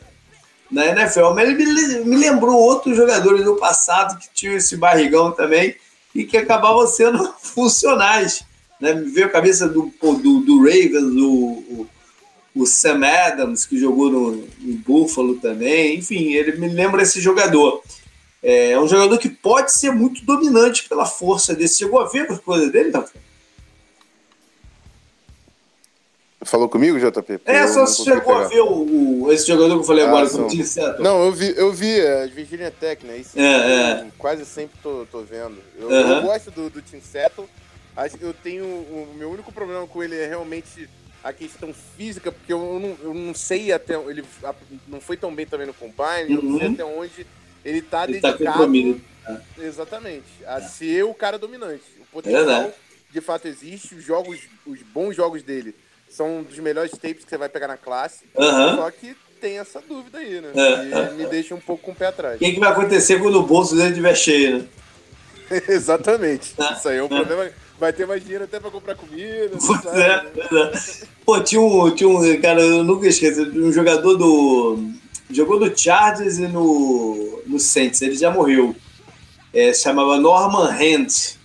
na 0.72 0.86
NFL. 0.88 1.32
Mas 1.34 1.50
ele 1.50 2.04
me, 2.04 2.18
lembrou 2.18 2.56
outros 2.56 2.96
jogadores 2.96 3.44
do 3.44 3.56
passado 3.56 4.20
que 4.20 4.30
tinham 4.34 4.56
esse 4.56 4.78
barrigão 4.78 5.32
também 5.32 5.76
e 6.14 6.24
que 6.24 6.38
acabavam 6.38 6.86
sendo 6.88 7.34
funcionais. 7.42 8.44
Né? 8.80 8.94
Me 8.94 9.10
veio 9.10 9.28
a 9.28 9.32
cabeça 9.32 9.68
do, 9.68 9.92
do, 10.02 10.40
do 10.42 10.58
Ravens, 10.60 11.16
o, 11.16 11.28
o, 11.28 11.90
o, 12.56 12.66
Sam 12.66 13.06
Adams, 13.06 13.66
que 13.66 13.80
jogou 13.80 14.10
no, 14.10 14.32
no 14.32 14.74
Buffalo 14.86 15.36
também. 15.36 15.98
Enfim, 15.98 16.34
ele 16.34 16.58
me 16.58 16.68
lembra 16.68 17.04
esse 17.04 17.20
jogador. 17.20 17.82
É 18.42 18.80
um 18.80 18.88
jogador 18.88 19.18
que 19.18 19.28
pode 19.28 19.74
ser 19.74 19.92
muito 19.92 20.24
dominante 20.24 20.88
pela 20.88 21.06
força 21.06 21.54
desse. 21.54 21.80
Chegou 21.80 22.00
a 22.00 22.08
ver 22.08 22.32
as 22.32 22.40
coisas 22.40 22.72
dele, 22.72 22.92
tá? 22.92 23.06
Falou 26.44 26.70
comigo, 26.70 26.98
JP? 26.98 27.42
É, 27.44 27.68
só 27.68 27.86
se 27.86 28.04
chegou 28.04 28.22
pegar. 28.22 28.46
a 28.46 28.48
ver 28.48 28.62
o, 28.62 29.24
o, 29.24 29.32
esse 29.32 29.46
jogador 29.46 29.74
que 29.74 29.82
eu 29.82 29.84
falei 29.84 30.06
ah, 30.06 30.08
agora, 30.08 30.30
com 30.30 30.44
o 30.44 30.48
Tim 30.48 30.64
Não, 31.00 31.26
eu 31.26 31.34
vi, 31.34 31.54
eu 31.58 31.74
vi 31.74 32.00
a 32.00 32.24
é, 32.24 32.28
Virginia 32.28 32.72
Tech, 32.72 33.06
né? 33.06 33.18
Isso 33.18 33.38
é, 33.38 33.44
é. 33.44 34.08
quase 34.18 34.46
sempre 34.46 34.80
tô, 34.82 35.06
tô 35.12 35.20
vendo. 35.22 35.58
Eu, 35.78 35.92
eu 35.92 36.22
gosto 36.22 36.50
do, 36.50 36.70
do 36.70 36.82
Tim 36.82 37.02
Settle. 37.02 37.46
Acho 37.96 38.18
que 38.18 38.24
eu 38.24 38.34
tenho. 38.34 38.64
O 38.64 39.14
meu 39.18 39.30
único 39.30 39.52
problema 39.52 39.86
com 39.86 40.02
ele 40.02 40.16
é 40.16 40.28
realmente 40.28 40.90
a 41.22 41.34
questão 41.34 41.74
física, 41.98 42.32
porque 42.32 42.54
eu 42.54 42.80
não, 42.80 42.98
eu 43.04 43.14
não 43.14 43.34
sei 43.34 43.74
até. 43.74 43.96
Ele 43.96 44.24
não 44.88 45.02
foi 45.02 45.18
tão 45.18 45.36
bem 45.36 45.46
também 45.46 45.68
no 45.68 45.74
Combine, 45.74 46.30
uhum. 46.30 46.36
eu 46.36 46.44
não 46.44 46.58
sei 46.58 46.68
uhum. 46.68 46.74
até 46.74 46.86
onde 46.86 47.28
ele 47.66 47.82
tá 47.82 48.06
ele 48.06 48.22
tá 48.22 48.32
dedicado. 48.32 49.02
Tá 49.26 49.42
exatamente. 49.58 50.46
A 50.48 50.60
é. 50.60 50.62
ser 50.62 51.04
o 51.04 51.14
cara 51.14 51.38
dominante. 51.38 51.84
O 52.00 52.06
potencial 52.06 52.50
é 52.50 52.74
de 53.12 53.20
fato 53.20 53.46
existe. 53.46 53.96
Os 53.96 54.06
jogos, 54.06 54.40
os 54.66 54.82
bons 54.84 55.14
jogos 55.14 55.44
dele 55.44 55.76
são 56.10 56.40
um 56.40 56.44
dos 56.44 56.58
melhores 56.60 56.92
tapes 56.92 57.24
que 57.24 57.30
você 57.30 57.38
vai 57.38 57.50
pegar 57.50 57.68
na 57.68 57.78
classe. 57.78 58.26
Uhum. 58.36 58.76
Só 58.76 58.92
que 58.92 59.16
tem 59.40 59.58
essa 59.58 59.82
dúvida 59.82 60.18
aí, 60.18 60.42
né? 60.42 60.52
É. 60.54 61.12
me 61.14 61.26
deixa 61.28 61.56
um 61.56 61.60
pouco 61.60 61.84
com 61.84 61.92
o 61.92 61.96
pé 61.96 62.08
atrás. 62.08 62.36
O 62.36 62.40
que, 62.40 62.54
que 62.54 62.60
vai 62.60 62.72
acontecer 62.72 63.20
quando 63.20 63.40
o 63.40 63.44
bolso 63.44 63.76
dele 63.76 63.90
estiver 63.90 64.16
cheio, 64.16 64.60
né? 64.60 64.66
Exatamente. 65.70 66.54
É. 66.58 66.74
Isso 66.74 66.90
aí 66.90 66.98
é 66.98 67.04
um 67.04 67.08
problema. 67.08 67.50
Vai 67.80 67.94
ter 67.94 68.06
mais 68.06 68.22
dinheiro 68.22 68.44
até 68.44 68.60
pra 68.60 68.70
comprar 68.70 68.96
comida. 68.96 69.58
Pois 69.66 69.80
sabe, 69.82 69.98
é? 69.98 71.06
Pô, 71.26 71.40
tinha 71.40 71.62
um, 71.62 71.90
tinha 71.96 72.10
um. 72.10 72.42
Cara, 72.42 72.62
eu 72.62 72.84
nunca 72.84 73.08
esqueço. 73.08 73.42
Um 73.42 73.72
jogador 73.72 74.16
do 74.16 74.92
Jogou 75.30 75.60
no 75.60 75.76
Chargers 75.78 76.38
e 76.38 76.48
no, 76.48 77.42
no 77.46 77.60
Saints. 77.60 78.02
Ele 78.02 78.16
já 78.16 78.30
morreu. 78.30 78.76
É, 79.54 79.72
se 79.72 79.84
chamava 79.84 80.20
Norman 80.20 80.70
Hand. 80.70 81.38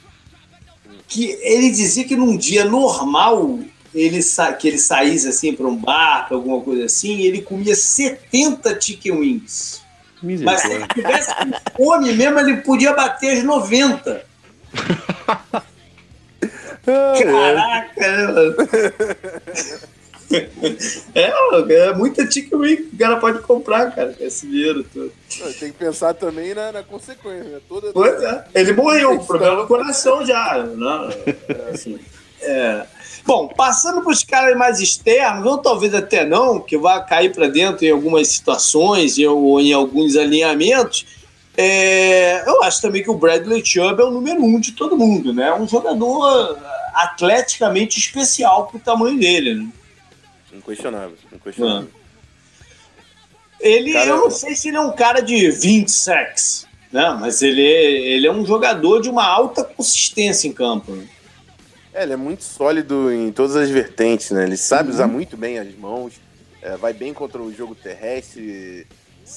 Que 1.06 1.30
ele 1.42 1.70
dizia 1.70 2.04
que 2.04 2.16
num 2.16 2.36
dia 2.36 2.64
normal 2.64 3.60
ele 3.94 4.20
que 4.58 4.68
ele 4.68 4.78
saísse 4.78 5.28
assim 5.28 5.54
para 5.54 5.66
um 5.66 5.76
bar, 5.76 6.26
pra 6.26 6.36
alguma 6.36 6.60
coisa 6.60 6.84
assim, 6.84 7.20
ele 7.20 7.40
comia 7.42 7.74
70 7.74 8.80
chicken 8.80 9.12
wings. 9.12 9.82
Mas 10.42 10.62
se 10.62 10.72
ele 10.72 10.86
tivesse 10.88 11.34
com 11.34 11.52
fome 11.76 12.12
mesmo, 12.12 12.40
ele 12.40 12.56
podia 12.58 12.92
bater 12.94 13.38
as 13.38 13.44
90. 13.44 14.24
Caraca, 16.84 18.00
né, 18.00 18.26
mano? 18.26 18.54
é, 21.14 21.32
é 21.74 21.94
muita 21.94 22.30
chicken 22.30 22.58
wing 22.58 22.76
que 22.76 22.94
o 22.94 22.98
cara 22.98 23.16
pode 23.16 23.40
comprar, 23.40 23.94
cara, 23.94 24.12
com 24.12 24.24
esse 24.24 24.46
dinheiro 24.46 24.84
todo. 24.92 25.12
Tem 25.58 25.70
que 25.72 25.78
pensar 25.78 26.14
também 26.14 26.54
na, 26.54 26.72
na 26.72 26.82
consequência. 26.82 27.50
Né? 27.50 27.60
Toda, 27.68 27.92
pois 27.92 28.22
é, 28.22 28.44
ele 28.54 28.72
morreu, 28.72 29.18
problema 29.20 29.56
no 29.56 29.66
coração 29.66 30.24
já. 30.26 30.62
Né? 30.62 31.36
Assim, 31.72 31.98
é. 32.44 32.86
Bom, 33.26 33.48
passando 33.48 34.02
para 34.02 34.12
os 34.12 34.22
caras 34.22 34.56
mais 34.56 34.80
externos, 34.80 35.46
ou 35.46 35.58
talvez 35.58 35.94
até 35.94 36.26
não, 36.26 36.60
que 36.60 36.76
vai 36.76 37.04
cair 37.06 37.32
para 37.32 37.48
dentro 37.48 37.84
em 37.84 37.90
algumas 37.90 38.28
situações 38.28 39.16
ou 39.18 39.58
em 39.60 39.72
alguns 39.72 40.14
alinhamentos, 40.14 41.06
é, 41.56 42.46
eu 42.48 42.62
acho 42.64 42.82
também 42.82 43.02
que 43.02 43.10
o 43.10 43.16
Bradley 43.16 43.64
Chubb 43.64 44.00
é 44.00 44.04
o 44.04 44.10
número 44.10 44.42
um 44.44 44.60
de 44.60 44.72
todo 44.72 44.96
mundo, 44.96 45.32
né? 45.32 45.48
É 45.48 45.54
um 45.54 45.66
jogador 45.66 46.58
atleticamente 46.92 47.98
especial 47.98 48.66
para 48.66 48.76
o 48.76 48.80
tamanho 48.80 49.18
dele, 49.18 49.54
né? 49.54 49.68
Inquestionável, 50.52 51.16
inquestionável. 51.32 51.88
Ele, 53.60 53.92
cara... 53.92 54.10
eu 54.10 54.16
não 54.18 54.30
sei 54.30 54.54
se 54.54 54.68
ele 54.68 54.76
é 54.76 54.80
um 54.80 54.92
cara 54.92 55.20
de 55.20 55.50
20 55.50 55.88
sacks, 55.90 56.66
né? 56.92 57.16
Mas 57.18 57.40
ele 57.40 57.64
é, 57.64 57.92
ele 57.92 58.26
é 58.26 58.32
um 58.32 58.44
jogador 58.44 59.00
de 59.00 59.08
uma 59.08 59.24
alta 59.24 59.64
consistência 59.64 60.46
em 60.46 60.52
campo. 60.52 60.92
Né? 60.92 61.06
É, 61.94 62.02
ele 62.02 62.12
é 62.12 62.16
muito 62.16 62.42
sólido 62.42 63.12
em 63.12 63.30
todas 63.30 63.54
as 63.54 63.70
vertentes, 63.70 64.32
né? 64.32 64.42
Ele 64.42 64.56
sabe 64.56 64.88
uhum. 64.88 64.94
usar 64.96 65.06
muito 65.06 65.36
bem 65.36 65.60
as 65.60 65.72
mãos, 65.76 66.14
é, 66.60 66.76
vai 66.76 66.92
bem 66.92 67.14
contra 67.14 67.40
o 67.40 67.54
jogo 67.54 67.74
terrestre, 67.76 68.84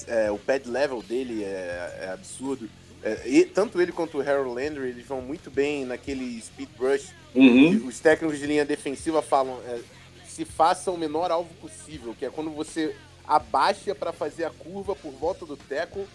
é, 0.07 0.31
o 0.31 0.39
pad 0.39 0.67
level 0.67 1.03
dele 1.03 1.43
é, 1.43 1.99
é 2.01 2.09
absurdo. 2.11 2.67
É, 3.03 3.21
e, 3.29 3.45
tanto 3.45 3.79
ele 3.79 3.91
quanto 3.91 4.17
o 4.17 4.21
Harold 4.21 4.55
Landry, 4.55 4.89
eles 4.89 5.05
vão 5.05 5.21
muito 5.21 5.51
bem 5.51 5.85
naquele 5.85 6.41
speed 6.41 6.69
rush. 6.79 7.13
Uhum. 7.35 7.85
Os 7.87 7.99
técnicos 7.99 8.39
de 8.39 8.47
linha 8.47 8.65
defensiva 8.65 9.21
falam, 9.21 9.59
é, 9.67 9.79
se 10.27 10.43
faça 10.43 10.89
o 10.89 10.97
menor 10.97 11.29
alvo 11.29 11.53
possível, 11.61 12.15
que 12.17 12.25
é 12.25 12.29
quando 12.31 12.49
você 12.49 12.95
abaixa 13.27 13.93
para 13.93 14.11
fazer 14.11 14.45
a 14.45 14.49
curva 14.49 14.95
por 14.95 15.11
volta 15.11 15.45
do 15.45 15.55
teco 15.55 16.07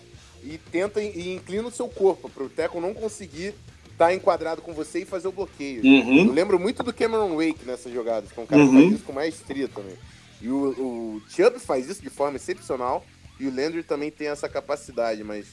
e 0.43 0.59
tenta 0.59 1.01
e 1.01 1.33
inclina 1.33 1.69
o 1.69 1.71
seu 1.71 1.89
corpo 1.89 2.29
para 2.29 2.43
o 2.43 2.49
teco 2.49 2.81
não 2.81 2.93
conseguir 2.95 3.55
estar 4.03 4.07
tá 4.07 4.15
enquadrado 4.15 4.63
com 4.63 4.73
você 4.73 5.01
e 5.01 5.05
fazer 5.05 5.29
o 5.29 5.33
bloqueio. 5.33 5.83
Uhum. 5.83 6.27
Eu 6.27 6.33
lembro 6.33 6.59
muito 6.59 6.83
do 6.83 6.93
Cameron 6.93 7.37
Wake 7.37 7.65
nessas 7.65 7.93
jogadas, 7.93 8.33
que 8.33 8.39
é 8.39 8.43
um 8.43 8.47
cara 8.47 8.63
uhum. 8.63 8.69
que 8.69 8.75
faz 8.75 8.87
uhum. 8.87 8.95
isso 8.95 9.05
com 9.05 9.13
maestria 9.13 9.69
também. 9.69 9.97
E 10.41 10.49
o, 10.49 10.71
o 10.71 11.23
Chubb 11.29 11.59
faz 11.61 11.89
isso 11.89 12.03
de 12.03 12.11
forma 12.11 12.37
excepcional 12.37 13.05
e 13.39 13.47
o 13.47 13.55
Landry 13.55 13.83
também 13.83 14.11
tem 14.11 14.29
essa 14.29 14.49
capacidade, 14.49 15.23
mas 15.23 15.47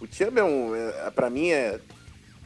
o 0.00 0.06
Chubb 0.10 0.38
é 0.38 0.44
um, 0.44 0.74
é, 0.74 1.10
para 1.10 1.30
mim 1.30 1.50
é 1.50 1.78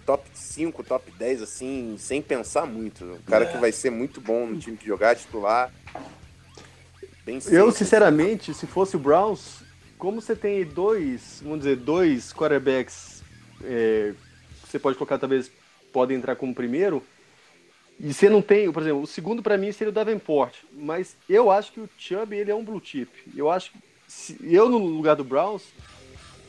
top 0.04 0.24
5, 0.32 0.84
top 0.84 1.10
10, 1.10 1.42
assim, 1.42 1.96
sem 1.98 2.20
pensar 2.20 2.66
muito. 2.66 3.04
Um 3.04 3.18
cara 3.22 3.44
é. 3.44 3.52
que 3.52 3.58
vai 3.58 3.72
ser 3.72 3.90
muito 3.90 4.20
bom 4.20 4.46
no 4.46 4.58
time 4.58 4.76
que 4.76 4.86
jogar, 4.86 5.16
titular. 5.16 5.72
Bem 7.24 7.40
Eu, 7.48 7.72
sinceramente, 7.72 8.54
se 8.54 8.66
fosse 8.66 8.94
o 8.94 9.00
Browns, 9.00 9.64
como 9.98 10.20
você 10.20 10.36
tem 10.36 10.64
dois, 10.64 11.40
vamos 11.42 11.60
dizer, 11.60 11.76
dois 11.76 12.32
quarterbacks 12.32 13.22
é, 13.64 14.14
você 14.68 14.78
pode 14.78 14.96
colocar, 14.96 15.18
talvez, 15.18 15.50
podem 15.92 16.16
entrar 16.16 16.36
como 16.36 16.54
primeiro, 16.54 17.02
e 17.98 18.12
você 18.12 18.28
não 18.28 18.42
tem, 18.42 18.70
por 18.70 18.82
exemplo, 18.82 19.02
o 19.02 19.06
segundo 19.06 19.42
para 19.42 19.56
mim 19.56 19.72
seria 19.72 19.90
o 19.90 19.94
Davenport, 19.94 20.54
mas 20.72 21.16
eu 21.28 21.50
acho 21.50 21.72
que 21.72 21.80
o 21.80 21.88
Chubb 21.96 22.36
ele 22.36 22.50
é 22.50 22.54
um 22.54 22.64
blue 22.64 22.80
chip. 22.82 23.10
Eu 23.34 23.50
acho 23.50 23.70
que 23.70 23.78
se, 24.06 24.36
eu 24.42 24.68
no 24.68 24.78
lugar 24.78 25.16
do 25.16 25.24
Browns, 25.24 25.62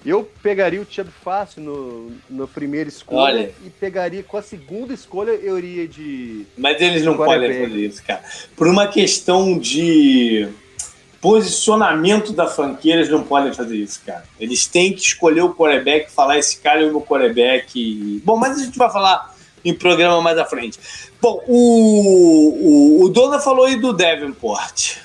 eu 0.05 0.29
pegaria 0.43 0.81
o 0.81 0.85
Chubb 0.89 1.09
fácil 1.23 1.61
no, 1.61 2.11
na 2.29 2.47
primeira 2.47 2.89
escolha 2.89 3.21
Olha. 3.21 3.53
e 3.65 3.69
pegaria 3.69 4.23
com 4.23 4.35
a 4.35 4.41
segunda 4.41 4.93
escolha 4.93 5.31
eu 5.31 5.57
iria 5.57 5.87
de. 5.87 6.45
Mas 6.57 6.81
eles 6.81 7.03
não 7.03 7.15
podem 7.15 7.65
fazer 7.65 7.77
isso, 7.77 8.03
cara. 8.03 8.23
Por 8.55 8.67
uma 8.67 8.87
questão 8.87 9.57
de 9.57 10.49
posicionamento 11.27 12.31
da 12.31 12.47
franquia, 12.47 12.93
eles 12.93 13.09
não 13.09 13.21
podem 13.21 13.53
fazer 13.53 13.75
isso, 13.75 14.01
cara. 14.05 14.23
Eles 14.39 14.65
têm 14.65 14.93
que 14.93 15.01
escolher 15.01 15.41
o 15.41 15.53
quarterback, 15.53 16.09
falar 16.09 16.37
esse 16.37 16.55
cara 16.59 16.81
é 16.81 16.85
o 16.85 16.91
meu 16.91 17.01
quarterback. 17.01 18.21
Bom, 18.23 18.37
mas 18.37 18.57
a 18.57 18.63
gente 18.63 18.77
vai 18.77 18.89
falar 18.89 19.35
em 19.65 19.73
programa 19.73 20.21
mais 20.21 20.37
à 20.37 20.45
frente. 20.45 20.79
Bom, 21.21 21.43
o, 21.45 23.01
o, 23.01 23.03
o 23.03 23.09
Dona 23.09 23.41
falou 23.41 23.65
aí 23.65 23.75
do 23.75 23.91
Davenport. 23.91 24.99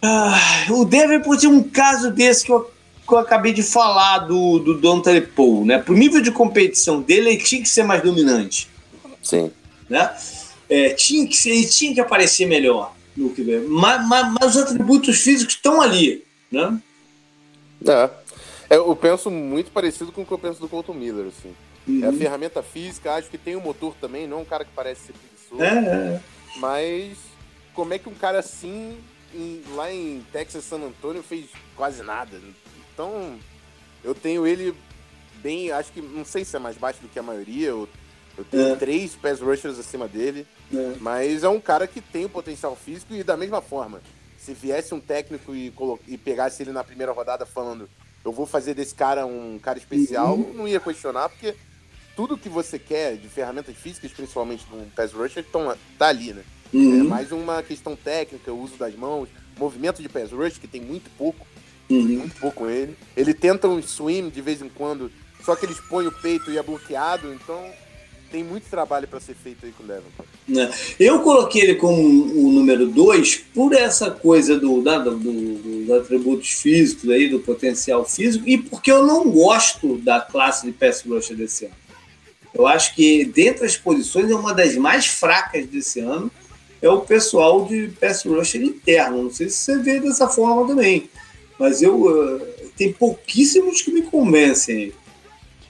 Ah, 0.00 0.38
o 0.70 0.84
Davenport 0.84 1.42
é 1.42 1.48
um 1.48 1.60
caso 1.60 2.12
desse 2.12 2.44
que 2.44 2.52
eu 2.52 2.70
que 3.08 3.14
eu 3.14 3.18
acabei 3.18 3.54
de 3.54 3.62
falar 3.62 4.18
do, 4.18 4.58
do 4.58 4.78
Dante 4.78 5.18
Paul, 5.22 5.64
né? 5.64 5.78
Pro 5.78 5.94
nível 5.94 6.20
de 6.20 6.30
competição 6.30 7.00
dele, 7.00 7.30
ele 7.30 7.42
tinha 7.42 7.62
que 7.62 7.68
ser 7.68 7.82
mais 7.82 8.02
dominante. 8.02 8.68
Sim. 9.22 9.50
Né? 9.88 10.14
É, 10.68 10.90
tinha 10.90 11.26
que 11.26 11.34
ser, 11.34 11.50
ele 11.50 11.66
tinha 11.66 11.94
que 11.94 12.00
aparecer 12.02 12.46
melhor 12.46 12.92
no 13.18 13.34
que 13.34 13.42
mas, 13.68 14.06
mas, 14.06 14.32
mas 14.40 14.54
os 14.54 14.62
atributos 14.62 15.20
físicos 15.20 15.54
estão 15.54 15.80
ali, 15.82 16.24
né? 16.50 16.80
É. 17.84 18.10
é. 18.74 18.76
Eu 18.76 18.94
penso 18.94 19.30
muito 19.30 19.70
parecido 19.72 20.12
com 20.12 20.22
o 20.22 20.26
que 20.26 20.32
eu 20.32 20.38
penso 20.38 20.60
do 20.60 20.68
Colton 20.68 20.94
Miller, 20.94 21.26
assim. 21.26 21.52
Uhum. 21.86 22.04
É 22.04 22.08
a 22.08 22.12
ferramenta 22.12 22.62
física, 22.62 23.14
acho 23.14 23.28
que 23.28 23.38
tem 23.38 23.56
o 23.56 23.58
um 23.58 23.62
motor 23.62 23.94
também, 24.00 24.26
não 24.26 24.38
é 24.38 24.40
um 24.42 24.44
cara 24.44 24.64
que 24.64 24.70
parece 24.74 25.06
ser 25.06 25.14
preguiçoso. 25.14 25.62
É, 25.62 26.14
é. 26.14 26.20
Mas 26.58 27.16
como 27.74 27.92
é 27.92 27.98
que 27.98 28.08
um 28.08 28.14
cara 28.14 28.38
assim, 28.38 28.96
em, 29.34 29.62
lá 29.74 29.92
em 29.92 30.24
Texas, 30.32 30.64
San 30.64 30.78
Antonio, 30.78 31.22
fez 31.22 31.46
quase 31.74 32.02
nada? 32.02 32.40
Então, 32.92 33.36
eu 34.04 34.14
tenho 34.14 34.46
ele 34.46 34.74
bem, 35.42 35.72
acho 35.72 35.90
que, 35.92 36.00
não 36.00 36.24
sei 36.24 36.44
se 36.44 36.54
é 36.54 36.58
mais 36.58 36.76
baixo 36.76 37.00
do 37.00 37.08
que 37.08 37.18
a 37.18 37.22
maioria, 37.22 37.74
ou 37.74 37.88
Eu 38.36 38.44
tenho 38.44 38.74
é. 38.74 38.76
três 38.76 39.16
pass 39.16 39.40
rushers 39.40 39.78
acima 39.78 40.06
dele. 40.06 40.46
É. 40.72 40.94
Mas 41.00 41.44
é 41.44 41.48
um 41.48 41.60
cara 41.60 41.86
que 41.86 42.00
tem 42.00 42.24
o 42.24 42.28
potencial 42.28 42.76
físico 42.76 43.14
e 43.14 43.22
da 43.22 43.36
mesma 43.36 43.60
forma, 43.62 44.00
se 44.36 44.52
viesse 44.52 44.94
um 44.94 45.00
técnico 45.00 45.54
e, 45.54 45.72
e 46.06 46.18
pegasse 46.18 46.62
ele 46.62 46.72
na 46.72 46.84
primeira 46.84 47.12
rodada 47.12 47.46
falando 47.46 47.88
eu 48.24 48.32
vou 48.32 48.46
fazer 48.46 48.74
desse 48.74 48.94
cara 48.94 49.26
um 49.26 49.58
cara 49.58 49.78
especial, 49.78 50.36
uhum. 50.36 50.52
não 50.52 50.68
ia 50.68 50.80
questionar, 50.80 51.28
porque 51.28 51.54
tudo 52.14 52.36
que 52.36 52.48
você 52.48 52.78
quer 52.78 53.16
de 53.16 53.28
ferramentas 53.28 53.76
físicas, 53.76 54.12
principalmente 54.12 54.66
no 54.70 54.84
pass 54.90 55.12
rusher, 55.12 55.44
tão, 55.50 55.74
tá 55.96 56.08
ali, 56.08 56.32
né? 56.32 56.42
Uhum. 56.72 57.00
É 57.00 57.02
mais 57.04 57.32
uma 57.32 57.62
questão 57.62 57.96
técnica, 57.96 58.52
o 58.52 58.60
uso 58.60 58.76
das 58.76 58.94
mãos, 58.94 59.28
movimento 59.56 60.02
de 60.02 60.08
pass 60.08 60.30
rush, 60.32 60.58
que 60.58 60.68
tem 60.68 60.80
muito 60.80 61.10
pouco, 61.16 61.46
uhum. 61.88 62.02
muito 62.02 62.38
pouco 62.38 62.68
ele. 62.68 62.96
Ele 63.16 63.32
tenta 63.32 63.68
um 63.68 63.80
swim 63.82 64.28
de 64.28 64.42
vez 64.42 64.60
em 64.60 64.68
quando, 64.68 65.10
só 65.42 65.56
que 65.56 65.64
ele 65.64 65.72
expõe 65.72 66.06
o 66.06 66.12
peito 66.12 66.50
e 66.50 66.58
é 66.58 66.62
bloqueado, 66.62 67.32
então 67.32 67.70
tem 68.30 68.44
muito 68.44 68.68
trabalho 68.68 69.08
para 69.08 69.20
ser 69.20 69.34
feito 69.34 69.64
aí 69.64 69.72
com 69.72 69.82
o 69.82 69.86
Davenport. 69.86 70.28
É. 70.56 70.70
Eu 70.98 71.20
coloquei 71.20 71.62
ele 71.62 71.74
como 71.74 72.00
o 72.02 72.52
número 72.52 72.86
2 72.86 73.36
por 73.54 73.72
essa 73.72 74.10
coisa 74.10 74.58
do, 74.58 74.82
da, 74.82 74.98
do, 74.98 75.14
dos 75.18 75.90
atributos 75.90 76.50
físicos 76.50 77.10
aí, 77.10 77.28
do 77.28 77.40
potencial 77.40 78.04
físico, 78.04 78.48
e 78.48 78.58
porque 78.58 78.90
eu 78.90 79.04
não 79.04 79.30
gosto 79.30 79.96
da 79.98 80.20
classe 80.20 80.66
de 80.66 80.72
pass 80.72 81.02
rusher 81.02 81.36
desse 81.36 81.66
ano. 81.66 81.74
Eu 82.54 82.66
acho 82.66 82.94
que 82.94 83.24
dentre 83.24 83.66
as 83.66 83.76
posições 83.76 84.30
é 84.30 84.34
uma 84.34 84.54
das 84.54 84.74
mais 84.76 85.06
fracas 85.06 85.66
desse 85.66 86.00
ano 86.00 86.30
é 86.80 86.88
o 86.88 87.00
pessoal 87.00 87.64
de 87.64 87.88
pass 88.00 88.24
rusher 88.24 88.62
interno. 88.62 89.24
Não 89.24 89.30
sei 89.30 89.48
se 89.48 89.56
você 89.56 89.78
vê 89.78 90.00
dessa 90.00 90.28
forma 90.28 90.66
também, 90.66 91.10
mas 91.58 91.82
eu 91.82 92.02
uh, 92.02 92.40
tem 92.76 92.92
pouquíssimos 92.92 93.82
que 93.82 93.90
me 93.90 94.02
convencem. 94.02 94.92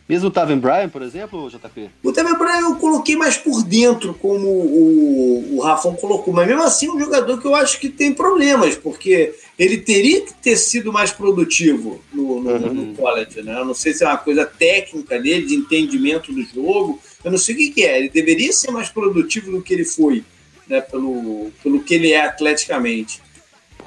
Mesmo 0.08 0.28
o 0.28 0.30
Taven 0.30 0.58
Bryan, 0.58 0.88
por 0.88 1.02
exemplo, 1.02 1.50
JP? 1.50 1.90
O 2.02 2.12
Taven 2.12 2.38
Bryan 2.38 2.60
eu 2.60 2.76
coloquei 2.76 3.14
mais 3.14 3.36
por 3.36 3.62
dentro, 3.62 4.14
como 4.14 4.48
o, 4.48 5.56
o 5.56 5.60
Rafão 5.60 5.94
colocou, 5.94 6.32
mas 6.32 6.46
mesmo 6.46 6.62
assim 6.62 6.86
é 6.86 6.92
um 6.92 6.98
jogador 6.98 7.38
que 7.38 7.46
eu 7.46 7.54
acho 7.54 7.78
que 7.78 7.90
tem 7.90 8.14
problemas, 8.14 8.74
porque 8.74 9.34
ele 9.58 9.76
teria 9.76 10.22
que 10.22 10.32
ter 10.32 10.56
sido 10.56 10.90
mais 10.90 11.12
produtivo 11.12 12.00
no, 12.10 12.40
no, 12.40 12.50
uhum. 12.50 12.72
no 12.72 12.94
college, 12.94 13.42
né? 13.42 13.60
Eu 13.60 13.66
não 13.66 13.74
sei 13.74 13.92
se 13.92 14.02
é 14.02 14.06
uma 14.06 14.16
coisa 14.16 14.46
técnica 14.46 15.20
dele, 15.20 15.44
de 15.44 15.54
entendimento 15.54 16.32
do 16.32 16.42
jogo, 16.42 16.98
eu 17.22 17.30
não 17.30 17.38
sei 17.38 17.54
o 17.54 17.58
que, 17.58 17.70
que 17.70 17.84
é. 17.84 17.98
Ele 17.98 18.08
deveria 18.08 18.52
ser 18.52 18.70
mais 18.70 18.88
produtivo 18.88 19.50
do 19.50 19.60
que 19.60 19.74
ele 19.74 19.84
foi, 19.84 20.24
né? 20.66 20.80
Pelo, 20.80 21.50
pelo 21.62 21.80
que 21.80 21.92
ele 21.92 22.12
é 22.12 22.24
atleticamente. 22.24 23.20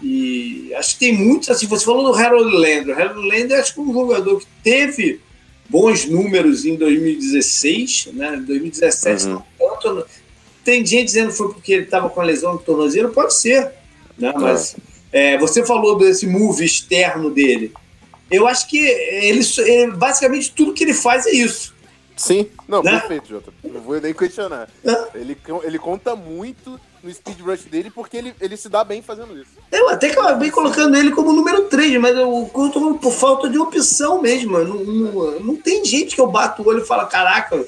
E 0.03 0.72
acho 0.76 0.93
que 0.93 0.99
tem 0.99 1.13
muitos, 1.17 1.49
assim, 1.49 1.65
você 1.65 1.84
falou 1.84 2.11
do 2.11 2.17
Harold 2.17 2.55
Landry. 2.55 2.91
O 2.91 2.95
Harold 2.95 3.28
Landry 3.28 3.53
acho 3.55 3.74
que 3.74 3.80
é 3.80 3.84
um 3.84 3.93
jogador 3.93 4.39
que 4.39 4.47
teve 4.63 5.19
bons 5.72 6.05
números 6.05 6.65
em 6.65 6.76
2016, 6.76 8.09
né? 8.13 8.43
2017 8.45 9.28
uhum. 9.28 9.41
não 9.59 9.78
tanto. 9.78 10.05
Tem 10.65 10.86
gente 10.86 11.05
dizendo 11.05 11.32
que 11.32 11.38
foi 11.38 11.53
porque 11.53 11.74
ele 11.74 11.84
estava 11.86 12.09
com 12.09 12.19
a 12.19 12.24
lesão 12.24 12.53
no 12.53 12.59
tornozelo, 12.59 13.09
pode 13.09 13.34
ser, 13.34 13.72
né? 14.17 14.34
Mas 14.36 14.76
é, 15.11 15.38
você 15.38 15.65
falou 15.65 15.97
desse 15.97 16.28
move 16.28 16.63
externo 16.63 17.32
dele. 17.32 17.74
Eu 18.30 18.47
acho 18.47 18.67
que 18.67 18.78
ele, 18.78 19.41
ele, 19.59 19.91
basicamente 19.93 20.51
tudo 20.51 20.74
que 20.74 20.84
ele 20.84 20.93
faz 20.93 21.26
é 21.26 21.32
isso. 21.32 21.74
Sim, 22.17 22.47
não, 22.67 22.84
né? 22.84 22.99
perfeito, 22.99 23.30
Jota. 23.30 23.53
Não 23.63 23.82
vou 23.82 23.99
nem 23.99 24.13
questionar. 24.13 24.69
Ele, 25.15 25.38
ele 25.63 25.80
conta 25.80 26.15
muito 26.15 26.80
no 27.04 27.14
speed 27.14 27.39
rush 27.41 27.64
dele 27.66 27.89
porque 27.89 28.18
ele, 28.18 28.34
ele 28.39 28.56
se 28.56 28.70
dá 28.70 28.84
bem 28.84 29.02
fazendo 29.02 29.38
isso. 29.38 29.52
Eu 29.72 29.89
até 29.89 30.10
que 30.10 30.20
acabei 30.20 30.52
colocando 30.52 30.95
ele 30.95 31.12
como 31.12 31.34
número 31.34 31.64
3, 31.64 31.99
mas 31.99 32.16
eu 32.16 32.49
conto 32.54 32.95
por 32.95 33.12
falta 33.12 33.49
de 33.49 33.58
opção 33.58 34.22
mesmo. 34.22 34.58
Não, 34.60 34.76
não, 34.76 35.39
não, 35.39 35.56
tem 35.56 35.84
gente 35.84 36.16
que 36.16 36.22
eu 36.22 36.28
bato 36.28 36.62
o 36.62 36.68
olho 36.68 36.84
e 36.84 36.86
falo, 36.86 37.08
caraca, 37.08 37.66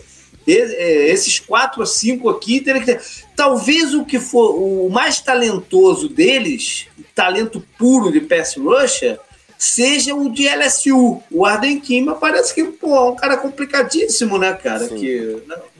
é, 0.48 1.10
esses 1.10 1.40
quatro 1.40 1.82
ou 1.82 1.86
cinco 1.86 2.30
aqui 2.30 2.60
teria 2.60 2.82
que 2.82 2.94
ter. 2.94 3.02
Talvez 3.36 3.94
o 3.94 4.06
que 4.06 4.20
for 4.20 4.56
o 4.56 4.90
mais 4.90 5.20
talentoso 5.20 6.08
deles, 6.08 6.88
talento 7.16 7.66
puro 7.78 8.12
de 8.12 8.22
pass 8.22 8.56
rusher, 8.56 9.20
seja 9.58 10.14
o 10.14 10.30
de 10.30 10.48
LSU. 10.48 11.24
O 11.32 11.46
Arden 11.46 11.80
Kima 11.80 12.16
parece 12.16 12.54
que 12.54 12.64
pô, 12.66 12.96
é 12.96 13.12
um 13.12 13.16
cara 13.16 13.38
complicadíssimo, 13.38 14.38
né, 14.38 14.54
cara? 14.54 14.88
Sim. 14.88 14.96
Que, 14.96 15.44
não, 15.48 15.56
Assim, 15.56 15.72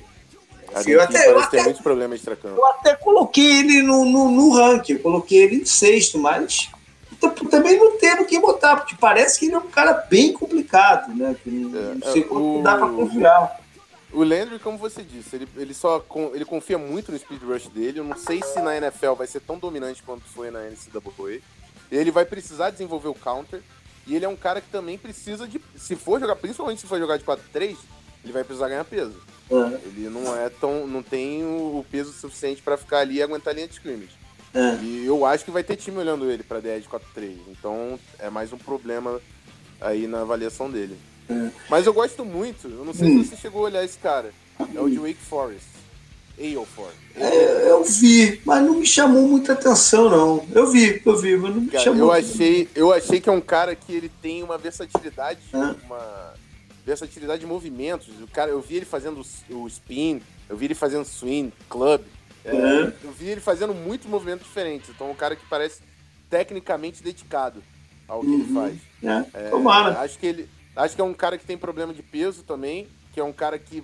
eu 0.86 1.01
até, 1.01 1.30
eu 1.30 1.39
até, 1.39 1.63
muitos 1.63 1.82
problemas 1.82 2.19
extracampo. 2.19 2.55
Eu 2.55 2.65
até 2.65 2.95
coloquei 2.95 3.59
ele 3.59 3.82
no, 3.82 4.05
no, 4.05 4.30
no 4.30 4.51
ranking, 4.51 4.93
eu 4.93 4.99
coloquei 4.99 5.43
ele 5.43 5.55
em 5.57 5.65
sexto, 5.65 6.17
mas 6.17 6.69
também 7.49 7.78
não 7.78 7.97
teve 7.97 8.26
que 8.26 8.39
botar, 8.39 8.78
porque 8.78 8.95
parece 8.99 9.39
que 9.39 9.45
ele 9.45 9.55
é 9.55 9.57
um 9.57 9.69
cara 9.69 9.93
bem 10.09 10.34
complicado, 10.34 11.13
né? 11.15 11.36
Que 11.41 11.49
não, 11.49 11.80
é, 11.80 11.95
não 11.95 12.11
sei 12.11 12.24
como 12.24 12.59
o... 12.59 12.63
dá 12.63 12.78
pra 12.78 12.88
confiar. 12.88 13.61
O 14.11 14.24
Landry, 14.24 14.59
como 14.59 14.78
você 14.78 15.01
disse, 15.01 15.36
ele, 15.36 15.47
ele 15.57 15.74
só 15.74 16.03
ele 16.34 16.45
confia 16.45 16.78
muito 16.78 17.11
no 17.11 17.17
speed 17.17 17.41
rush 17.41 17.67
dele. 17.69 17.99
Eu 17.99 18.03
não 18.03 18.15
sei 18.15 18.41
se 18.43 18.59
na 18.61 18.78
NFL 18.78 19.13
vai 19.13 19.26
ser 19.26 19.39
tão 19.39 19.57
dominante 19.57 20.03
quanto 20.03 20.24
foi 20.26 20.51
na 20.51 20.59
NCAA. 20.59 21.41
Ele 21.91 22.11
vai 22.11 22.24
precisar 22.24 22.69
desenvolver 22.69 23.07
o 23.07 23.15
counter. 23.15 23.61
E 24.05 24.15
ele 24.15 24.26
é 24.26 24.30
um 24.30 24.36
cara 24.36 24.61
que 24.61 24.69
também 24.69 24.97
precisa 24.97 25.47
de. 25.47 25.59
Se 25.76 25.95
for 25.95 26.19
jogar, 26.19 26.36
principalmente 26.36 26.82
se 26.82 26.88
for 26.88 26.99
jogar 26.99 27.17
de 27.17 27.24
4-3, 27.24 27.78
ele 28.24 28.34
vai 28.34 28.43
precisar 28.43 28.69
ganhar 28.69 28.86
peso. 28.86 29.15
Uhum. 29.49 29.78
Ele 29.86 30.09
não 30.09 30.36
é 30.36 30.49
tão. 30.49 30.88
não 30.88 31.03
tem 31.03 31.43
o 31.43 31.86
peso 31.91 32.11
suficiente 32.11 32.61
para 32.61 32.78
ficar 32.78 32.99
ali 32.99 33.15
e 33.15 33.21
aguentar 33.21 33.51
a 33.51 33.55
linha 33.55 33.67
de 33.67 33.74
scrimmage. 33.74 34.11
Uhum. 34.53 34.84
E 34.84 35.05
eu 35.05 35.26
acho 35.26 35.43
que 35.43 35.51
vai 35.51 35.63
ter 35.63 35.76
time 35.76 35.97
olhando 35.97 36.30
ele 36.30 36.43
para 36.43 36.59
DE 36.59 36.80
de 36.80 36.88
4-3. 36.88 37.38
Então 37.49 37.99
é 38.19 38.30
mais 38.30 38.53
um 38.53 38.57
problema 38.57 39.19
aí 39.82 40.07
na 40.07 40.21
avaliação 40.21 40.69
dele. 40.69 40.97
Uhum. 41.30 41.51
Mas 41.69 41.86
eu 41.86 41.93
gosto 41.93 42.24
muito, 42.24 42.67
eu 42.67 42.86
não 42.86 42.93
sei 42.93 43.24
se 43.24 43.30
você 43.30 43.36
chegou 43.36 43.61
a 43.61 43.65
olhar 43.65 43.84
esse 43.84 43.97
cara. 43.97 44.32
É 44.74 44.80
o 44.80 44.89
de 44.89 44.97
Wake 44.97 45.15
Forest. 45.15 45.74
Ailfor. 46.39 46.89
É, 47.15 47.69
eu 47.69 47.84
vi, 47.84 48.41
mas 48.43 48.63
não 48.63 48.76
me 48.76 48.86
chamou 48.86 49.28
muita 49.28 49.53
atenção, 49.53 50.09
não. 50.09 50.45
Eu 50.51 50.71
vi, 50.71 50.99
eu 51.05 51.17
vi, 51.17 51.38
mas 51.38 51.55
não 51.55 51.61
me 51.61 51.67
cara, 51.67 51.84
chamou. 51.84 51.99
Eu 51.99 52.11
achei, 52.11 52.67
eu 52.74 52.91
achei 52.91 53.21
que 53.21 53.30
é 53.30 53.32
um 53.32 53.41
cara 53.41 53.76
que 53.76 53.93
ele 53.93 54.09
tem 54.21 54.41
uma 54.41 54.57
versatilidade, 54.57 55.39
uma 55.86 56.34
versatilidade 56.86 57.41
de 57.41 57.45
movimentos. 57.45 58.09
O 58.21 58.27
cara, 58.27 58.51
eu 58.51 58.61
vi 58.61 58.77
ele 58.77 58.86
fazendo 58.86 59.23
o 59.49 59.67
spin, 59.67 60.21
eu 60.49 60.57
vi 60.57 60.65
ele 60.65 60.75
fazendo 60.75 61.05
swing, 61.05 61.51
club. 61.69 62.01
É, 62.45 62.53
uhum. 62.53 62.93
Eu 63.03 63.11
vi 63.11 63.29
ele 63.29 63.41
fazendo 63.41 63.73
muitos 63.73 64.07
movimentos 64.07 64.45
diferentes. 64.45 64.89
Então, 64.89 65.09
um 65.09 65.15
cara 65.15 65.36
que 65.36 65.45
parece 65.47 65.81
tecnicamente 66.29 67.01
dedicado 67.01 67.63
ao 68.07 68.21
que 68.21 68.27
uhum. 68.27 68.34
ele 68.34 68.53
faz. 68.53 68.77
É. 69.01 69.45
É, 69.45 69.49
Tomara. 69.49 69.99
Acho 69.99 70.19
que 70.19 70.25
ele, 70.25 70.49
acho 70.75 70.95
que 70.95 71.01
é 71.01 71.05
um 71.05 71.13
cara 71.13 71.38
que 71.38 71.45
tem 71.45 71.57
problema 71.57 71.93
de 71.93 72.03
peso 72.03 72.43
também, 72.43 72.88
que 73.13 73.19
é 73.19 73.23
um 73.23 73.34
cara 73.34 73.57
que 73.57 73.84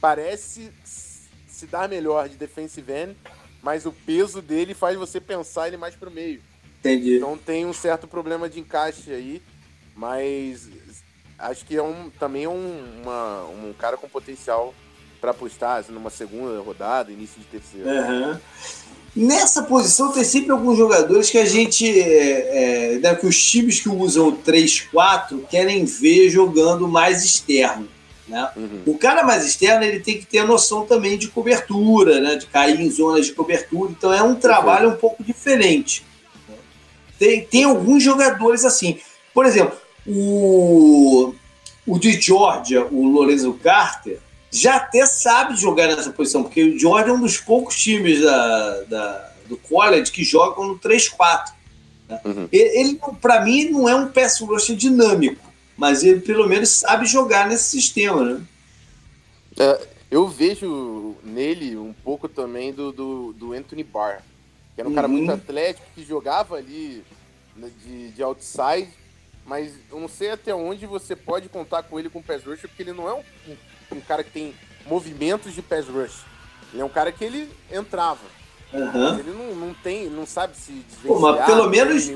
parece 0.00 0.72
se 0.82 1.66
dar 1.66 1.88
melhor 1.88 2.28
de 2.28 2.36
defensive 2.36 2.90
end, 2.90 3.16
mas 3.62 3.84
o 3.84 3.92
peso 3.92 4.40
dele 4.40 4.74
faz 4.74 4.96
você 4.96 5.20
pensar 5.20 5.68
ele 5.68 5.76
mais 5.76 5.94
pro 5.94 6.10
meio. 6.10 6.42
Entendi. 6.78 7.16
Então 7.16 7.36
tem 7.36 7.66
um 7.66 7.72
certo 7.74 8.08
problema 8.08 8.48
de 8.48 8.58
encaixe 8.58 9.12
aí, 9.12 9.42
mas 9.94 10.68
acho 11.40 11.64
que 11.64 11.76
é 11.76 11.82
um, 11.82 12.10
também 12.18 12.44
é 12.44 12.48
um, 12.48 12.84
uma, 13.02 13.44
um 13.44 13.72
cara 13.72 13.96
com 13.96 14.08
potencial 14.08 14.74
para 15.20 15.32
apostar 15.32 15.78
assim, 15.78 15.92
numa 15.92 16.10
segunda 16.10 16.60
rodada, 16.60 17.12
início 17.12 17.40
de 17.40 17.46
terceira. 17.46 17.90
Uhum. 17.90 18.38
Nessa 19.14 19.64
posição 19.64 20.12
tem 20.12 20.22
sempre 20.22 20.52
alguns 20.52 20.78
jogadores 20.78 21.30
que 21.30 21.38
a 21.38 21.44
gente. 21.44 21.86
É, 22.00 22.94
é, 22.94 22.98
né, 22.98 23.14
que 23.16 23.26
os 23.26 23.42
times 23.42 23.80
que 23.80 23.88
usam 23.88 24.28
o 24.28 24.36
3-4 24.36 25.46
querem 25.48 25.84
ver 25.84 26.30
jogando 26.30 26.86
mais 26.86 27.24
externo. 27.24 27.88
Né? 28.28 28.48
Uhum. 28.56 28.82
O 28.86 28.96
cara 28.96 29.24
mais 29.24 29.44
externo 29.44 29.84
ele 29.84 29.98
tem 29.98 30.18
que 30.18 30.26
ter 30.26 30.38
a 30.38 30.46
noção 30.46 30.86
também 30.86 31.18
de 31.18 31.26
cobertura, 31.26 32.20
né? 32.20 32.36
de 32.36 32.46
cair 32.46 32.80
em 32.80 32.88
zonas 32.88 33.26
de 33.26 33.32
cobertura. 33.32 33.90
Então 33.90 34.12
é 34.12 34.22
um 34.22 34.36
trabalho 34.36 34.90
um 34.90 34.96
pouco 34.96 35.24
diferente. 35.24 36.06
Tem, 37.18 37.44
tem 37.44 37.64
alguns 37.64 38.02
jogadores 38.02 38.64
assim. 38.64 38.98
Por 39.34 39.44
exemplo, 39.44 39.76
o, 40.10 41.34
o 41.86 41.98
de 41.98 42.20
Georgia, 42.20 42.84
o 42.86 43.06
Lorenzo 43.06 43.52
Carter, 43.54 44.18
já 44.50 44.76
até 44.76 45.06
sabe 45.06 45.56
jogar 45.56 45.86
nessa 45.86 46.10
posição, 46.10 46.42
porque 46.42 46.62
o 46.62 46.78
Georgia 46.78 47.12
é 47.12 47.14
um 47.14 47.20
dos 47.20 47.38
poucos 47.38 47.80
times 47.80 48.20
da, 48.20 48.82
da 48.82 49.30
do 49.50 49.56
college 49.56 50.12
que 50.12 50.24
jogam 50.24 50.66
no 50.66 50.78
3-4. 50.78 51.52
Né? 52.08 52.20
Uhum. 52.24 52.48
Ele, 52.52 52.78
ele 52.78 53.00
para 53.20 53.44
mim, 53.44 53.68
não 53.68 53.88
é 53.88 53.94
um 53.94 54.08
pass 54.08 54.40
rusher 54.40 54.76
dinâmico, 54.76 55.44
mas 55.76 56.04
ele 56.04 56.20
pelo 56.20 56.48
menos 56.48 56.70
sabe 56.70 57.04
jogar 57.04 57.48
nesse 57.48 57.64
sistema. 57.64 58.24
Né? 58.24 58.42
É, 59.58 59.88
eu 60.10 60.28
vejo 60.28 61.16
nele 61.24 61.76
um 61.76 61.92
pouco 61.92 62.28
também 62.28 62.72
do, 62.72 62.92
do, 62.92 63.32
do 63.32 63.52
Anthony 63.52 63.82
Barr, 63.82 64.22
que 64.74 64.80
era 64.80 64.88
um 64.88 64.90
uhum. 64.90 64.94
cara 64.94 65.08
muito 65.08 65.32
atlético, 65.32 65.86
que 65.94 66.04
jogava 66.04 66.56
ali 66.56 67.02
né, 67.56 67.68
de, 67.84 68.10
de 68.12 68.22
outside, 68.22 68.88
mas 69.50 69.72
eu 69.90 69.98
não 69.98 70.06
sei 70.06 70.30
até 70.30 70.54
onde 70.54 70.86
você 70.86 71.16
pode 71.16 71.48
contar 71.48 71.82
com 71.82 71.98
ele 71.98 72.08
com 72.08 72.22
pass 72.22 72.44
rush, 72.44 72.60
porque 72.60 72.84
ele 72.84 72.92
não 72.92 73.08
é 73.08 73.14
um, 73.14 73.56
um, 73.96 74.00
cara 74.00 74.22
que 74.22 74.30
tem 74.30 74.54
movimentos 74.86 75.52
de 75.52 75.60
pass 75.60 75.88
rush. 75.88 76.24
Ele 76.72 76.80
é 76.80 76.84
um 76.84 76.88
cara 76.88 77.10
que 77.10 77.24
ele 77.24 77.50
entrava. 77.68 78.20
Uhum. 78.72 79.18
Ele 79.18 79.32
não, 79.32 79.54
não 79.56 79.74
tem, 79.74 80.08
não 80.08 80.24
sabe 80.24 80.56
se 80.56 80.86
Pô, 81.02 81.18
mas 81.18 81.44
pelo 81.46 81.68
menos, 81.68 82.12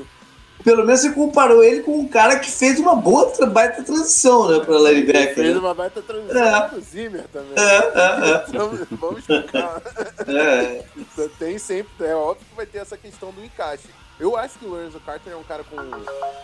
pelo 0.63 0.85
menos 0.85 1.01
você 1.01 1.11
comparou 1.11 1.61
ele 1.61 1.81
com 1.81 1.99
um 1.99 2.07
cara 2.07 2.39
que 2.39 2.49
fez 2.49 2.79
uma 2.79 2.95
boa 2.95 3.29
baita 3.47 3.83
transição, 3.83 4.47
né, 4.49 4.63
para 4.63 4.77
linebacker. 4.77 5.35
Fez 5.35 5.53
né? 5.55 5.59
uma 5.59 5.73
baita 5.73 6.01
transição 6.01 6.55
é. 6.55 6.69
pro 6.69 6.79
Zimmer 6.79 7.27
também. 7.33 7.53
É, 7.57 7.75
é, 7.75 8.31
é. 8.31 8.45
Então, 8.47 8.79
vamos 8.91 9.19
explicar. 9.19 9.81
É. 10.25 10.85
Tem 11.37 11.57
sempre, 11.57 12.07
é 12.07 12.15
óbvio 12.15 12.45
que 12.49 12.55
vai 12.55 12.65
ter 12.65 12.77
essa 12.77 12.95
questão 12.95 13.33
do 13.33 13.43
encaixe. 13.43 13.89
Eu 14.19 14.37
acho 14.37 14.57
que 14.57 14.65
o 14.65 14.69
Lorenzo 14.69 14.99
Carter 15.01 15.33
é 15.33 15.35
um 15.35 15.43
cara 15.43 15.63
com, 15.63 15.75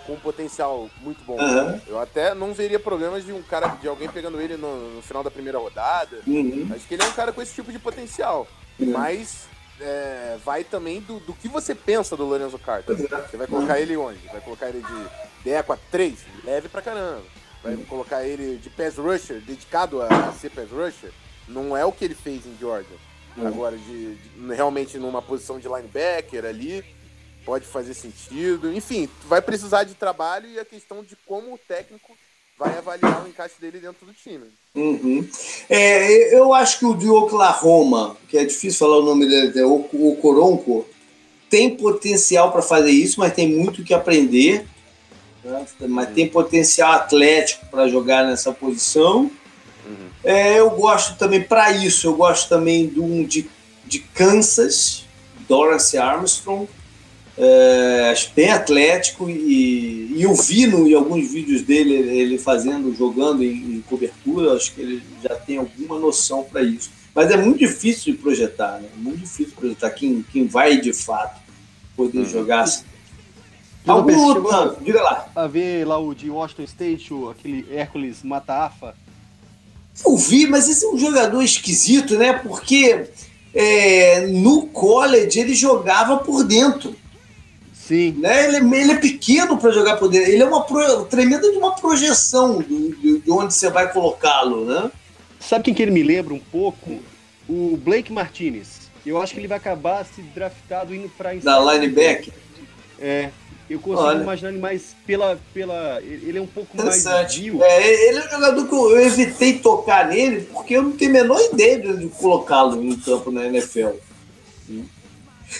com 0.06 0.14
um 0.14 0.20
potencial 0.20 0.90
muito 1.02 1.24
bom. 1.24 1.40
Uhum. 1.40 1.82
Eu 1.88 2.00
até 2.00 2.34
não 2.34 2.54
veria 2.54 2.80
problemas 2.80 3.26
de 3.26 3.32
um 3.32 3.42
cara, 3.42 3.68
de 3.68 3.88
alguém 3.88 4.10
pegando 4.10 4.42
ele 4.42 4.58
no, 4.58 4.96
no 4.96 5.02
final 5.02 5.24
da 5.24 5.32
primeira 5.32 5.58
rodada. 5.58 6.20
Uhum. 6.28 6.70
Acho 6.76 6.88
que 6.88 6.96
ele 6.96 7.04
é 7.04 7.06
um 7.06 7.14
cara 7.14 7.32
com 7.32 7.42
esse 7.42 7.54
tipo 7.56 7.72
de 7.72 7.80
potencial. 7.80 8.46
Uhum. 8.78 8.92
Mas 8.92 9.48
é, 9.80 10.38
vai 10.44 10.64
também 10.64 11.00
do, 11.02 11.20
do 11.20 11.34
que 11.34 11.48
você 11.48 11.74
pensa 11.74 12.18
do 12.18 12.26
Lorenzo 12.26 12.60
Carter. 12.60 12.96
Você 12.96 13.38
vai 13.38 13.48
colocar 13.48 13.80
ele 13.80 13.96
onde? 13.96 14.20
Vai 14.28 14.42
colocar 14.42 14.68
ele 14.68 14.82
de 14.82 15.44
Deco 15.44 15.74
a 15.74 15.78
3? 15.90 16.20
Leve 16.44 16.68
pra 16.70 16.82
caramba. 16.82 17.24
Vai 17.64 17.78
colocar 17.78 18.24
ele 18.24 18.58
de 18.58 18.70
pass 18.70 18.98
rusher, 18.98 19.40
dedicado 19.40 20.02
a 20.02 20.32
ser 20.34 20.50
pass 20.50 20.70
rusher? 20.70 21.12
Não 21.48 21.76
é 21.76 21.86
o 21.86 21.92
que 21.92 22.04
ele 22.04 22.16
fez 22.16 22.46
em 22.46 22.56
Georgia. 22.60 22.98
Agora, 23.38 23.78
de, 23.78 24.16
de, 24.16 24.54
realmente 24.54 24.98
numa 24.98 25.22
posição 25.22 25.58
de 25.58 25.68
linebacker 25.68 26.44
ali, 26.44 26.84
pode 27.46 27.66
fazer 27.66 27.94
sentido. 27.94 28.72
Enfim, 28.74 29.10
vai 29.28 29.42
precisar 29.42 29.84
de 29.84 29.94
trabalho 29.94 30.50
e 30.50 30.60
a 30.60 30.66
questão 30.66 31.04
de 31.04 31.16
como 31.26 31.54
o 31.54 31.58
técnico 31.58 32.16
vai 32.58 32.78
avaliar 32.78 33.26
o 33.26 33.28
encaixe 33.28 33.56
dele 33.60 33.80
dentro 33.80 34.06
do 34.06 34.14
time. 34.14 34.46
Uhum. 34.76 35.28
É, 35.68 36.36
eu 36.38 36.54
acho 36.54 36.80
que 36.80 36.86
o 36.86 36.94
de 36.94 37.10
Oklahoma, 37.10 38.16
que 38.30 38.38
é 38.38 38.46
difícil 38.46 38.80
falar 38.80 39.00
o 39.00 39.06
nome 39.06 39.28
dele, 39.28 39.60
é 39.60 39.66
o, 39.66 39.88
o 39.92 40.16
Coronco, 40.22 40.86
tem 41.50 41.76
potencial 41.76 42.52
para 42.52 42.62
fazer 42.62 42.92
isso, 42.92 43.20
mas 43.20 43.34
tem 43.34 43.50
muito 43.50 43.84
que 43.84 43.94
aprender. 43.94 44.66
Né? 45.44 45.66
Mas 45.90 46.10
tem 46.10 46.30
potencial 46.30 46.94
atlético 46.94 47.66
para 47.66 47.88
jogar 47.88 48.26
nessa 48.26 48.52
posição. 48.52 49.32
Uhum. 49.86 50.10
É, 50.24 50.60
eu 50.60 50.70
gosto 50.70 51.18
também, 51.18 51.42
para 51.42 51.72
isso, 51.72 52.08
eu 52.08 52.14
gosto 52.14 52.48
também 52.48 52.88
de 52.88 53.00
um 53.00 53.24
de, 53.24 53.50
de 53.86 54.00
Kansas, 54.00 55.04
Dorance 55.48 55.98
Armstrong, 55.98 56.70
é, 57.44 58.14
bem 58.36 58.52
atlético 58.52 59.28
e, 59.28 60.14
e 60.16 60.22
eu 60.22 60.36
vi 60.36 60.68
no, 60.68 60.88
em 60.88 60.94
alguns 60.94 61.32
vídeos 61.32 61.64
dele 61.64 61.96
ele 61.96 62.38
fazendo, 62.38 62.94
jogando 62.96 63.44
em, 63.44 63.78
em 63.78 63.82
cobertura, 63.82 64.54
acho 64.54 64.76
que 64.76 64.82
ele 64.82 65.04
já 65.24 65.36
tem 65.36 65.58
alguma 65.58 65.98
noção 65.98 66.44
para 66.44 66.62
isso. 66.62 66.92
Mas 67.16 67.32
é 67.32 67.38
muito 67.38 67.58
difícil 67.58 68.14
de 68.14 68.20
projetar, 68.20 68.80
né? 68.80 68.88
Muito 68.96 69.22
difícil 69.22 69.54
projetar 69.58 69.90
quem, 69.90 70.24
quem 70.32 70.46
vai 70.46 70.80
de 70.80 70.94
fato 70.94 71.42
poder 71.96 72.20
uhum. 72.20 72.26
jogar 72.26 72.62
assim. 72.62 72.86
Algum 73.88 74.16
outro, 74.20 74.78
diga 74.84 75.02
lá. 75.02 75.28
A 75.36 75.48
ver 75.48 75.88
lá 75.88 75.98
o 75.98 76.14
de 76.14 76.30
Washington 76.30 76.64
State, 76.64 77.12
o, 77.12 77.32
aquele 77.32 77.66
Hércules 77.72 78.22
Matafa. 78.22 78.96
Eu 80.06 80.16
vi, 80.16 80.46
mas 80.46 80.70
esse 80.70 80.86
é 80.86 80.90
um 80.90 80.98
jogador 80.98 81.42
esquisito, 81.42 82.16
né? 82.18 82.34
Porque 82.34 83.10
é, 83.52 84.28
no 84.28 84.68
college 84.68 85.40
ele 85.40 85.56
jogava 85.56 86.18
por 86.18 86.44
dentro. 86.44 86.96
Sim. 87.92 88.14
Né? 88.20 88.46
Ele, 88.46 88.76
ele 88.78 88.92
é 88.94 88.96
pequeno 88.96 89.58
para 89.58 89.70
jogar 89.72 89.98
por 89.98 90.08
dentro. 90.08 90.32
Ele 90.32 90.42
é 90.42 90.46
uma 90.46 90.64
pro, 90.64 91.04
tremenda 91.06 91.52
de 91.52 91.58
uma 91.58 91.76
projeção 91.76 92.62
de, 92.62 93.20
de 93.20 93.30
onde 93.30 93.54
você 93.54 93.70
vai 93.70 93.92
colocá-lo, 93.92 94.64
né? 94.64 94.90
Sabe 95.42 95.66
quem 95.66 95.74
que 95.74 95.82
ele 95.82 95.92
me 95.92 96.02
lembra 96.02 96.34
um 96.34 96.40
pouco? 96.40 97.00
O 97.50 97.76
Blake 97.76 98.14
Martinez. 98.14 98.90
Eu 99.06 99.22
acho 99.22 99.34
que 99.34 99.42
ele 99.42 99.48
vai 99.48 99.58
acabar 99.58 100.06
se 100.06 100.22
draftado 100.22 100.96
indo 100.96 101.10
para 101.10 101.34
Da 101.36 101.60
linebacker. 101.60 102.34
É. 102.98 103.30
Eu 103.70 103.80
consigo 103.80 104.08
Olha. 104.08 104.22
imaginar 104.22 104.50
ele 104.52 104.60
mais 104.60 104.96
pela, 105.06 105.38
pela. 105.54 106.02
Ele 106.02 106.38
é 106.38 106.42
um 106.42 106.48
pouco 106.48 106.78
mais 106.78 107.04
viu. 107.36 107.62
É, 107.62 108.08
ele 108.08 108.20
é 108.20 108.26
um 108.26 108.30
jogador 108.30 108.68
que 108.68 108.74
eu 108.74 109.02
evitei 109.02 109.60
tocar 109.60 110.08
nele 110.08 110.48
porque 110.54 110.76
eu 110.76 110.84
não 110.84 110.92
tenho 110.92 111.12
a 111.12 111.14
menor 111.14 111.42
ideia 111.52 111.80
de 111.80 112.08
colocá-lo 112.08 112.82
em 112.82 112.96
campo 112.98 113.32
na 113.32 113.46
NFL. 113.46 113.90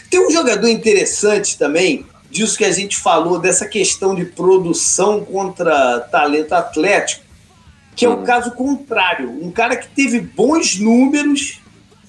Tem 0.10 0.26
um 0.26 0.32
jogador 0.32 0.68
interessante 0.68 1.58
também, 1.58 2.06
disso 2.32 2.58
que 2.58 2.66
a 2.66 2.72
gente 2.72 2.98
falou, 2.98 3.38
dessa 3.38 3.68
questão 3.68 4.16
de 4.16 4.26
produção 4.26 5.24
contra 5.24 6.00
talento 6.00 6.54
atlético, 6.54 7.26
que 7.96 8.06
é 8.06 8.10
o 8.10 8.22
um 8.22 8.24
caso 8.24 8.52
contrário. 8.52 9.30
Um 9.30 9.52
cara 9.52 9.76
que 9.76 9.88
teve 9.90 10.22
bons 10.22 10.80
números 10.80 11.60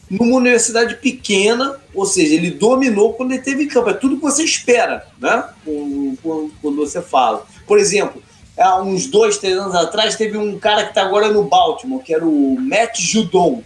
numa 0.09 0.37
universidade 0.37 0.97
pequena, 0.97 1.77
ou 1.95 2.07
seja, 2.07 2.35
ele 2.35 2.51
dominou 2.51 3.15
quando 3.15 3.33
ele 3.33 3.43
teve 3.43 3.65
em 3.65 3.69
campo. 3.69 3.91
É 3.91 3.95
tudo 3.95 4.17
que 4.17 4.23
você 4.23 4.45
espera, 4.45 5.07
né? 5.19 5.45
Quando 5.65 6.77
você 6.77 7.03
fala. 7.03 7.45
Por 7.67 7.79
exemplo, 7.79 8.23
há 8.57 8.81
uns 8.81 9.07
dois, 9.07 9.39
três 9.39 9.57
anos 9.57 9.75
atrás, 9.75 10.15
teve 10.15 10.37
um 10.39 10.59
cara 10.59 10.85
que 10.85 10.91
está 10.91 11.03
agora 11.03 11.29
no 11.29 11.45
Baltimore, 11.45 12.03
que 12.03 12.15
era 12.15 12.25
o 12.25 12.57
Matt 12.61 13.01
Judon. 13.01 13.63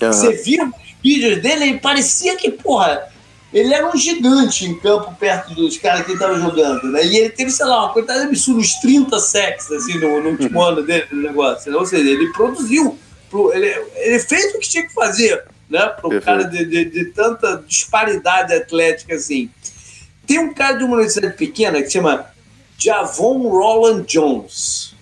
Uhum. 0.00 0.12
Você 0.12 0.32
via 0.34 0.64
os 0.64 0.72
vídeos 1.02 1.42
dele 1.42 1.64
e 1.64 1.80
parecia 1.80 2.36
que, 2.36 2.50
porra, 2.50 3.10
ele 3.52 3.74
era 3.74 3.88
um 3.88 3.96
gigante 3.96 4.64
em 4.64 4.78
campo 4.78 5.12
perto 5.18 5.54
dos 5.54 5.76
caras 5.76 6.02
que 6.02 6.12
ele 6.12 6.14
estava 6.14 6.38
jogando, 6.38 6.84
né? 6.92 7.04
E 7.04 7.16
ele 7.16 7.30
teve, 7.30 7.50
sei 7.50 7.66
lá, 7.66 7.84
uma 7.84 7.92
quantidade 7.92 8.26
absurda, 8.26 8.60
uns 8.60 8.74
30 8.74 9.18
sacks, 9.18 9.70
assim, 9.72 9.98
no, 9.98 10.22
no 10.22 10.30
último 10.30 10.62
ano 10.62 10.82
dele, 10.82 11.06
no 11.10 11.22
negócio. 11.22 11.70
Né? 11.70 11.76
Ou 11.76 11.84
seja, 11.84 12.08
ele 12.08 12.32
produziu, 12.32 12.96
ele, 13.52 13.66
ele 13.96 14.18
fez 14.20 14.54
o 14.54 14.58
que 14.60 14.68
tinha 14.68 14.86
que 14.86 14.94
fazer, 14.94 15.44
né? 15.68 15.84
Para 15.86 16.06
o 16.08 16.20
cara 16.20 16.44
de, 16.44 16.64
de, 16.64 16.84
de, 16.84 17.04
tanta 17.06 17.62
disparidade 17.66 18.54
atlética, 18.54 19.16
assim. 19.16 19.50
Tem 20.26 20.38
um 20.38 20.54
cara 20.54 20.76
de 20.76 20.84
uma 20.84 20.94
universidade 20.94 21.36
pequena 21.36 21.82
que 21.82 21.90
chama 21.90 22.26
Javon 22.78 23.48
Roland 23.48 24.04
Jones, 24.04 24.94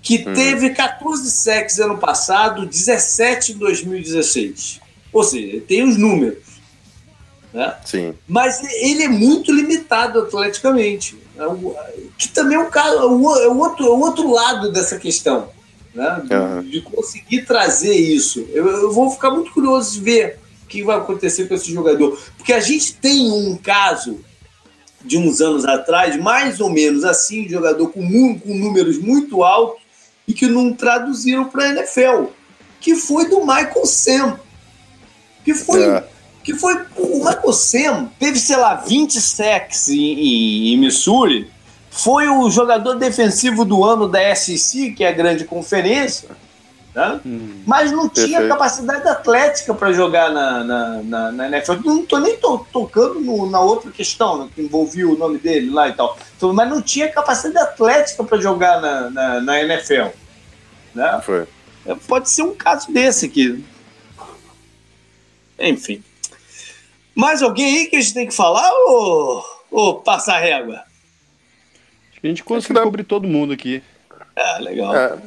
que 0.00 0.24
hum. 0.24 0.32
teve 0.34 0.70
14 0.70 1.28
sacks 1.32 1.80
ano 1.80 1.98
passado, 1.98 2.64
17 2.64 3.52
em 3.52 3.58
2016. 3.58 4.80
Ou 5.12 5.24
seja, 5.24 5.60
tem 5.66 5.82
os 5.82 5.96
números. 5.96 6.49
Né? 7.52 7.74
Sim. 7.84 8.14
Mas 8.28 8.62
ele 8.74 9.04
é 9.04 9.08
muito 9.08 9.52
limitado 9.52 10.20
atleticamente. 10.20 11.18
É 11.36 11.44
que 12.18 12.28
também 12.28 12.56
é, 12.56 12.60
um 12.60 12.70
caso, 12.70 12.98
é, 12.98 13.06
o, 13.48 13.58
outro, 13.58 13.86
é 13.86 13.90
o 13.90 13.98
outro 13.98 14.30
lado 14.30 14.70
dessa 14.70 14.98
questão. 14.98 15.48
Né? 15.94 16.22
De, 16.24 16.34
uhum. 16.34 16.62
de 16.62 16.80
conseguir 16.82 17.42
trazer 17.42 17.94
isso. 17.94 18.46
Eu, 18.52 18.68
eu, 18.68 18.92
vou 18.92 19.10
ficar 19.10 19.30
muito 19.30 19.52
curioso 19.52 19.92
de 19.94 20.00
ver 20.00 20.38
o 20.62 20.66
que 20.66 20.82
vai 20.82 20.96
acontecer 20.96 21.48
com 21.48 21.54
esse 21.54 21.72
jogador. 21.72 22.18
Porque 22.36 22.52
a 22.52 22.60
gente 22.60 22.94
tem 22.94 23.30
um 23.30 23.56
caso 23.56 24.20
de 25.04 25.16
uns 25.16 25.40
anos 25.40 25.64
atrás, 25.64 26.16
mais 26.16 26.60
ou 26.60 26.70
menos 26.70 27.04
assim, 27.04 27.44
de 27.44 27.50
jogador 27.50 27.88
com, 27.88 28.38
com 28.38 28.54
números 28.54 28.98
muito 28.98 29.42
altos 29.42 29.82
e 30.28 30.34
que 30.34 30.46
não 30.46 30.72
traduziram 30.72 31.46
para 31.46 31.64
a 31.64 31.68
NFL, 31.70 32.26
que 32.78 32.94
foi 32.94 33.28
do 33.28 33.40
Michael 33.40 33.86
Sam, 33.86 34.38
que 35.42 35.54
foi 35.54 35.82
é 35.82 36.04
que 36.42 36.54
foi 36.54 36.74
o 36.96 37.18
Michael 37.18 37.52
Sam 37.52 38.10
teve, 38.18 38.38
sei 38.38 38.56
lá, 38.56 38.74
20 38.74 39.20
sacks 39.20 39.88
em, 39.88 40.72
em, 40.72 40.78
Missouri, 40.78 41.50
foi 41.90 42.28
o 42.28 42.48
jogador 42.50 42.94
defensivo 42.94 43.64
do 43.64 43.84
ano 43.84 44.08
da 44.08 44.34
SEC, 44.34 44.94
que 44.94 45.04
é 45.04 45.08
a 45.08 45.12
grande 45.12 45.44
conferência, 45.44 46.30
né? 46.94 47.20
Hum, 47.24 47.62
mas 47.66 47.92
não 47.92 48.08
perfeito. 48.08 48.28
tinha 48.28 48.48
capacidade 48.48 49.06
atlética 49.06 49.74
para 49.74 49.92
jogar 49.92 50.30
na, 50.30 50.64
na, 50.64 51.02
na, 51.02 51.32
na, 51.32 51.48
NFL. 51.48 51.74
Não 51.84 52.00
estou 52.00 52.20
nem 52.20 52.36
to, 52.36 52.66
tocando 52.72 53.20
no, 53.20 53.48
na 53.48 53.60
outra 53.60 53.90
questão, 53.90 54.38
né, 54.38 54.48
que 54.54 54.62
envolvia 54.62 55.08
o 55.08 55.16
nome 55.16 55.38
dele 55.38 55.70
lá 55.70 55.88
e 55.88 55.92
tal. 55.92 56.16
Então, 56.36 56.52
mas 56.52 56.68
não 56.68 56.82
tinha 56.82 57.08
capacidade 57.08 57.58
atlética 57.58 58.24
para 58.24 58.38
jogar 58.38 58.80
na, 58.80 59.10
na, 59.10 59.40
na 59.40 59.62
NFL. 59.62 60.08
Né? 60.94 61.22
É, 61.86 61.94
pode 61.94 62.28
ser 62.28 62.42
um 62.42 62.54
caso 62.54 62.90
desse 62.90 63.26
aqui. 63.26 63.64
Enfim. 65.58 66.02
Mais 67.20 67.42
alguém 67.42 67.80
aí 67.80 67.86
que 67.86 67.96
a 67.96 68.00
gente 68.00 68.14
tem 68.14 68.26
que 68.26 68.34
falar 68.34 68.66
ou, 68.72 69.44
ou 69.70 69.94
passar 69.96 70.38
régua? 70.38 70.76
Acho 72.10 72.18
que 72.18 72.26
a 72.26 72.30
gente 72.30 72.42
conseguiu 72.42 72.82
cobrir 72.82 73.04
todo 73.04 73.28
mundo 73.28 73.52
aqui. 73.52 73.82
É, 74.34 74.58
legal. 74.58 74.96
É. 74.96 75.18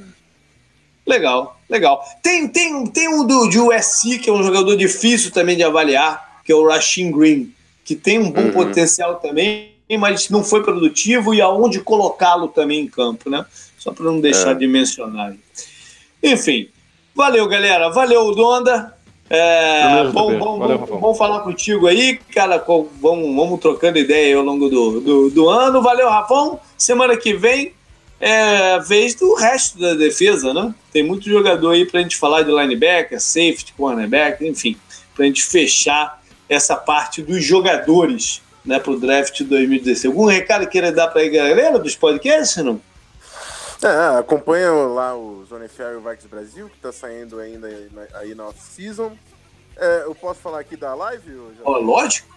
Legal, 1.06 1.62
legal. 1.70 2.04
Tem, 2.24 2.48
tem, 2.48 2.88
tem 2.88 3.08
um 3.08 3.28
do, 3.28 3.48
de 3.48 3.60
USC, 3.60 4.18
que 4.18 4.28
é 4.28 4.34
um 4.34 4.42
jogador 4.42 4.76
difícil 4.76 5.30
também 5.30 5.56
de 5.56 5.62
avaliar, 5.62 6.42
que 6.44 6.52
é 6.52 6.56
o 6.56 6.68
Rashin 6.68 7.12
Green, 7.12 7.54
que 7.86 7.96
tem 7.96 8.18
um 8.18 8.32
bom 8.32 8.42
uhum. 8.42 8.52
potencial 8.52 9.18
também, 9.18 9.76
mas 10.00 10.30
não 10.30 10.44
foi 10.44 10.64
produtivo 10.64 11.32
e 11.32 11.42
aonde 11.42 11.80
colocá-lo 11.80 12.48
também 12.48 12.80
em 12.80 12.88
campo, 12.88 13.30
né? 13.30 13.46
Só 13.78 13.92
para 13.92 14.06
não 14.06 14.20
deixar 14.20 14.54
é. 14.54 14.56
de 14.56 14.66
mencionar. 14.66 15.36
Enfim, 16.24 16.70
valeu, 17.14 17.48
galera. 17.48 17.92
Valeu, 17.92 18.34
Donda. 18.34 18.98
É, 19.30 20.04
bom, 20.12 20.38
bom, 20.38 20.60
Valeu, 20.60 20.78
bom, 20.80 21.00
bom, 21.00 21.16
falar 21.16 21.40
contigo 21.40 21.88
aí, 21.88 22.18
cara. 22.34 22.64
Vamos, 22.68 23.36
vamos 23.36 23.60
trocando 23.60 23.98
ideia 23.98 24.38
ao 24.38 24.44
longo 24.44 24.70
do, 24.70 25.02
do, 25.02 25.30
do, 25.30 25.50
ano. 25.50 25.82
Valeu, 25.82 26.10
Rafão. 26.10 26.60
Semana 26.78 27.16
que 27.18 27.34
vem 27.34 27.74
é 28.20 28.80
vez 28.80 29.16
do 29.16 29.34
resto 29.34 29.80
da 29.80 29.94
defesa, 29.94 30.54
né? 30.54 30.74
Tem 30.92 31.04
muito 31.04 31.30
jogador 31.30 31.72
aí 31.72 31.86
pra 31.86 32.02
gente 32.02 32.18
falar 32.18 32.44
de 32.44 32.52
linebacker, 32.52 33.20
safety, 33.20 33.74
cornerback, 33.76 34.46
enfim, 34.48 34.78
pra 35.16 35.26
gente 35.26 35.44
fechar 35.44 36.22
essa 36.48 36.76
parte 36.76 37.22
dos 37.22 37.44
jogadores 37.44 38.42
né, 38.66 38.80
para 38.80 38.92
o 38.92 39.00
draft 39.00 39.42
2016. 39.42 40.14
Algum 40.14 40.26
recado 40.26 40.68
queira 40.68 40.92
dar 40.92 41.08
para 41.08 41.22
a 41.22 41.28
galera 41.28 41.80
dos 41.80 41.96
podcasts, 41.96 42.64
não? 42.64 42.80
É, 43.82 44.20
acompanha 44.20 44.72
lá 44.72 45.16
o 45.16 45.43
Zone 45.54 45.68
FR 45.68 46.10
Vikes 46.10 46.26
Brasil, 46.26 46.68
que 46.68 46.78
está 46.78 46.92
saindo 46.92 47.40
ainda 47.40 47.68
aí 48.16 48.34
na 48.34 48.48
off-season. 48.48 49.16
É, 49.78 50.04
eu 50.04 50.16
posso 50.16 50.40
falar 50.40 50.60
aqui 50.60 50.76
da 50.76 50.96
live? 50.96 51.32
Oh, 51.64 51.78
lógico. 51.78 52.34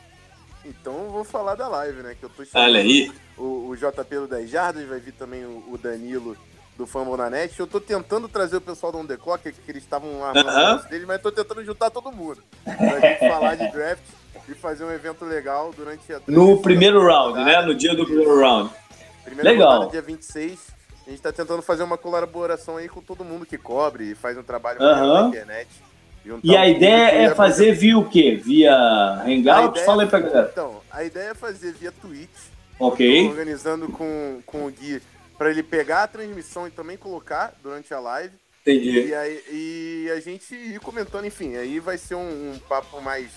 Então 0.65 1.05
eu 1.05 1.11
vou 1.11 1.25
falar 1.25 1.55
da 1.55 1.67
live, 1.67 2.03
né? 2.03 2.15
Que 2.19 2.27
eu 2.27 2.29
tô 2.29 2.43
Olha 2.55 2.81
aí. 2.81 3.11
O, 3.39 3.69
o 3.69 3.77
JP 3.77 4.17
do 4.17 4.27
10 4.29 4.51
Jardas, 4.51 4.87
vai 4.87 5.01
vir 5.01 5.13
também 5.13 5.45
o, 5.47 5.65
o 5.71 5.79
Danilo 5.79 6.37
do 6.77 6.87
Fumble 6.87 7.17
na 7.17 7.31
Net. 7.31 7.59
Eu 7.59 7.67
tô 7.67 7.81
tentando 7.81 8.29
trazer 8.29 8.57
o 8.57 8.61
pessoal 8.61 8.93
do 8.93 8.99
On 8.99 9.07
The 9.07 9.17
Clock, 9.17 9.51
que 9.51 9.71
eles 9.71 9.83
estavam 9.83 10.23
armando 10.23 10.49
uh 10.49 10.85
-huh. 10.85 10.89
deles, 10.91 11.07
mas 11.07 11.23
tô 11.23 11.33
tentando 11.33 11.65
juntar 11.65 11.89
todo 11.89 12.13
mundo. 12.13 12.43
Pra 12.65 13.01
gente 13.01 13.21
falar 13.29 13.55
de 13.55 13.71
draft 13.73 14.03
e 14.47 14.55
fazer 14.55 14.85
um 14.85 14.93
evento 14.93 15.25
legal 15.25 15.73
durante 15.75 16.13
a... 16.13 16.21
No 16.27 16.61
primeiro 16.61 17.03
round, 17.03 17.43
né? 17.43 17.63
No 17.63 17.75
dia 17.75 17.95
do 17.95 18.05
primeiro 18.05 18.39
round. 18.41 18.71
Primeiro 19.25 19.49
legal. 19.49 19.89
dia 19.89 20.03
26. 20.03 20.76
A 21.07 21.11
gente 21.11 21.23
tá 21.23 21.33
tentando 21.33 21.63
fazer 21.63 21.85
uma 21.85 21.97
colaboração 21.97 22.77
aí 22.77 22.89
com 22.89 23.01
todo 23.01 23.25
mundo 23.25 23.47
que 23.47 23.57
cobre 23.57 24.11
e 24.11 24.15
faz 24.15 24.37
um 24.37 24.43
trabalho 24.43 24.81
uh 24.81 24.85
-huh. 24.85 25.23
na 25.23 25.29
internet. 25.29 25.69
E 26.43 26.57
a 26.57 26.69
ideia 26.69 27.29
é 27.29 27.35
fazer 27.35 27.73
via 27.73 27.97
o 27.97 28.09
quê? 28.09 28.35
Via 28.35 28.75
Hangout? 29.25 29.85
Fala 29.85 30.03
aí 30.03 30.09
pra 30.09 30.19
galera. 30.19 30.49
Então, 30.51 30.81
a 30.91 31.05
ideia 31.05 31.31
é 31.31 31.35
fazer 31.35 31.73
via 31.75 31.93
Twitch. 31.93 32.29
Ok. 32.81 33.29
Organizando 33.29 33.89
com, 33.89 34.41
com 34.45 34.67
o 34.67 34.71
Gui 34.71 35.01
para 35.39 35.51
ele 35.51 35.63
pegar 35.63 36.03
a 36.03 36.09
transmissão 36.09 36.67
e 36.67 36.71
também 36.71 36.97
colocar 36.97 37.55
durante 37.63 37.95
a 37.95 38.01
live. 38.01 38.35
Entendi. 38.63 39.07
E, 39.07 39.15
aí, 39.15 39.43
e 39.53 40.11
a 40.11 40.19
gente 40.19 40.55
ir 40.55 40.81
comentando, 40.81 41.25
enfim, 41.25 41.55
aí 41.55 41.79
vai 41.79 41.97
ser 41.97 42.17
um, 42.17 42.53
um 42.55 42.59
papo 42.69 43.01
mais, 43.01 43.31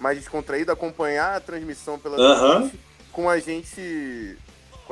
mais 0.00 0.18
descontraído, 0.18 0.72
acompanhar 0.72 1.36
a 1.36 1.40
transmissão 1.40 1.98
pela 1.98 2.16
uh 2.16 2.20
-huh. 2.20 2.60
Twitch, 2.62 2.74
com 3.12 3.30
a 3.30 3.38
gente 3.38 4.36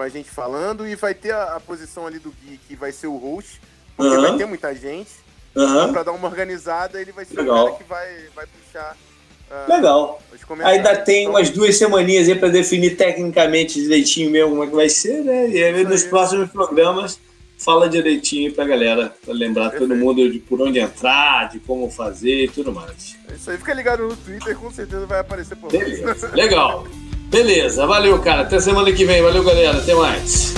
com 0.00 0.04
a 0.04 0.08
gente 0.08 0.30
falando 0.30 0.88
e 0.88 0.94
vai 0.94 1.12
ter 1.12 1.30
a, 1.32 1.56
a, 1.56 1.60
posição 1.60 2.06
ali 2.06 2.18
do 2.18 2.30
Gui, 2.30 2.58
que 2.66 2.74
vai 2.74 2.90
ser 2.90 3.06
o 3.06 3.18
host, 3.18 3.60
porque 3.94 4.16
uh 4.16 4.18
-huh. 4.18 4.28
vai 4.28 4.38
ter 4.38 4.46
muita 4.46 4.74
gente. 4.74 5.10
Uhum. 5.54 5.92
Para 5.92 6.04
dar 6.04 6.12
uma 6.12 6.26
organizada, 6.26 6.98
ele 6.98 7.12
vai 7.12 7.26
ser 7.26 7.36
Legal. 7.36 7.64
o 7.64 7.66
cara 7.66 7.76
que 7.76 7.84
vai, 7.84 8.08
vai 8.34 8.46
puxar. 8.46 8.96
Uh, 9.50 9.70
Legal. 9.70 10.22
Ainda 10.64 10.96
tem 10.96 11.24
então, 11.24 11.32
umas 11.32 11.50
duas 11.50 11.76
semaninhas 11.76 12.28
aí 12.28 12.34
para 12.34 12.48
definir 12.48 12.96
tecnicamente 12.96 13.74
direitinho 13.74 14.30
mesmo 14.30 14.50
como 14.50 14.64
é 14.64 14.66
que 14.68 14.74
vai 14.74 14.88
ser, 14.88 15.22
né? 15.22 15.50
E 15.50 15.62
aí 15.62 15.84
nos 15.84 16.04
próximos 16.04 16.50
programas 16.50 17.20
fala 17.58 17.86
direitinho 17.86 18.54
pra 18.54 18.64
galera, 18.64 19.14
pra 19.22 19.34
lembrar 19.34 19.70
Perfeito. 19.70 19.88
todo 19.88 19.98
mundo 19.98 20.30
de 20.30 20.38
por 20.38 20.62
onde 20.62 20.78
entrar, 20.78 21.50
de 21.50 21.58
como 21.58 21.90
fazer 21.90 22.44
e 22.44 22.48
tudo 22.48 22.72
mais. 22.72 23.18
É 23.28 23.34
isso 23.34 23.50
aí, 23.50 23.58
fica 23.58 23.74
ligado 23.74 24.04
no 24.04 24.16
Twitter, 24.16 24.56
com 24.56 24.70
certeza 24.70 25.04
vai 25.04 25.20
aparecer 25.20 25.56
por. 25.56 25.70
Beleza, 25.70 26.30
legal. 26.32 26.86
Beleza, 27.30 27.86
valeu, 27.86 28.18
cara. 28.18 28.42
Até 28.42 28.58
semana 28.58 28.90
que 28.92 29.04
vem. 29.04 29.22
Valeu, 29.22 29.44
galera. 29.44 29.78
Até 29.78 29.94
mais. 29.94 30.52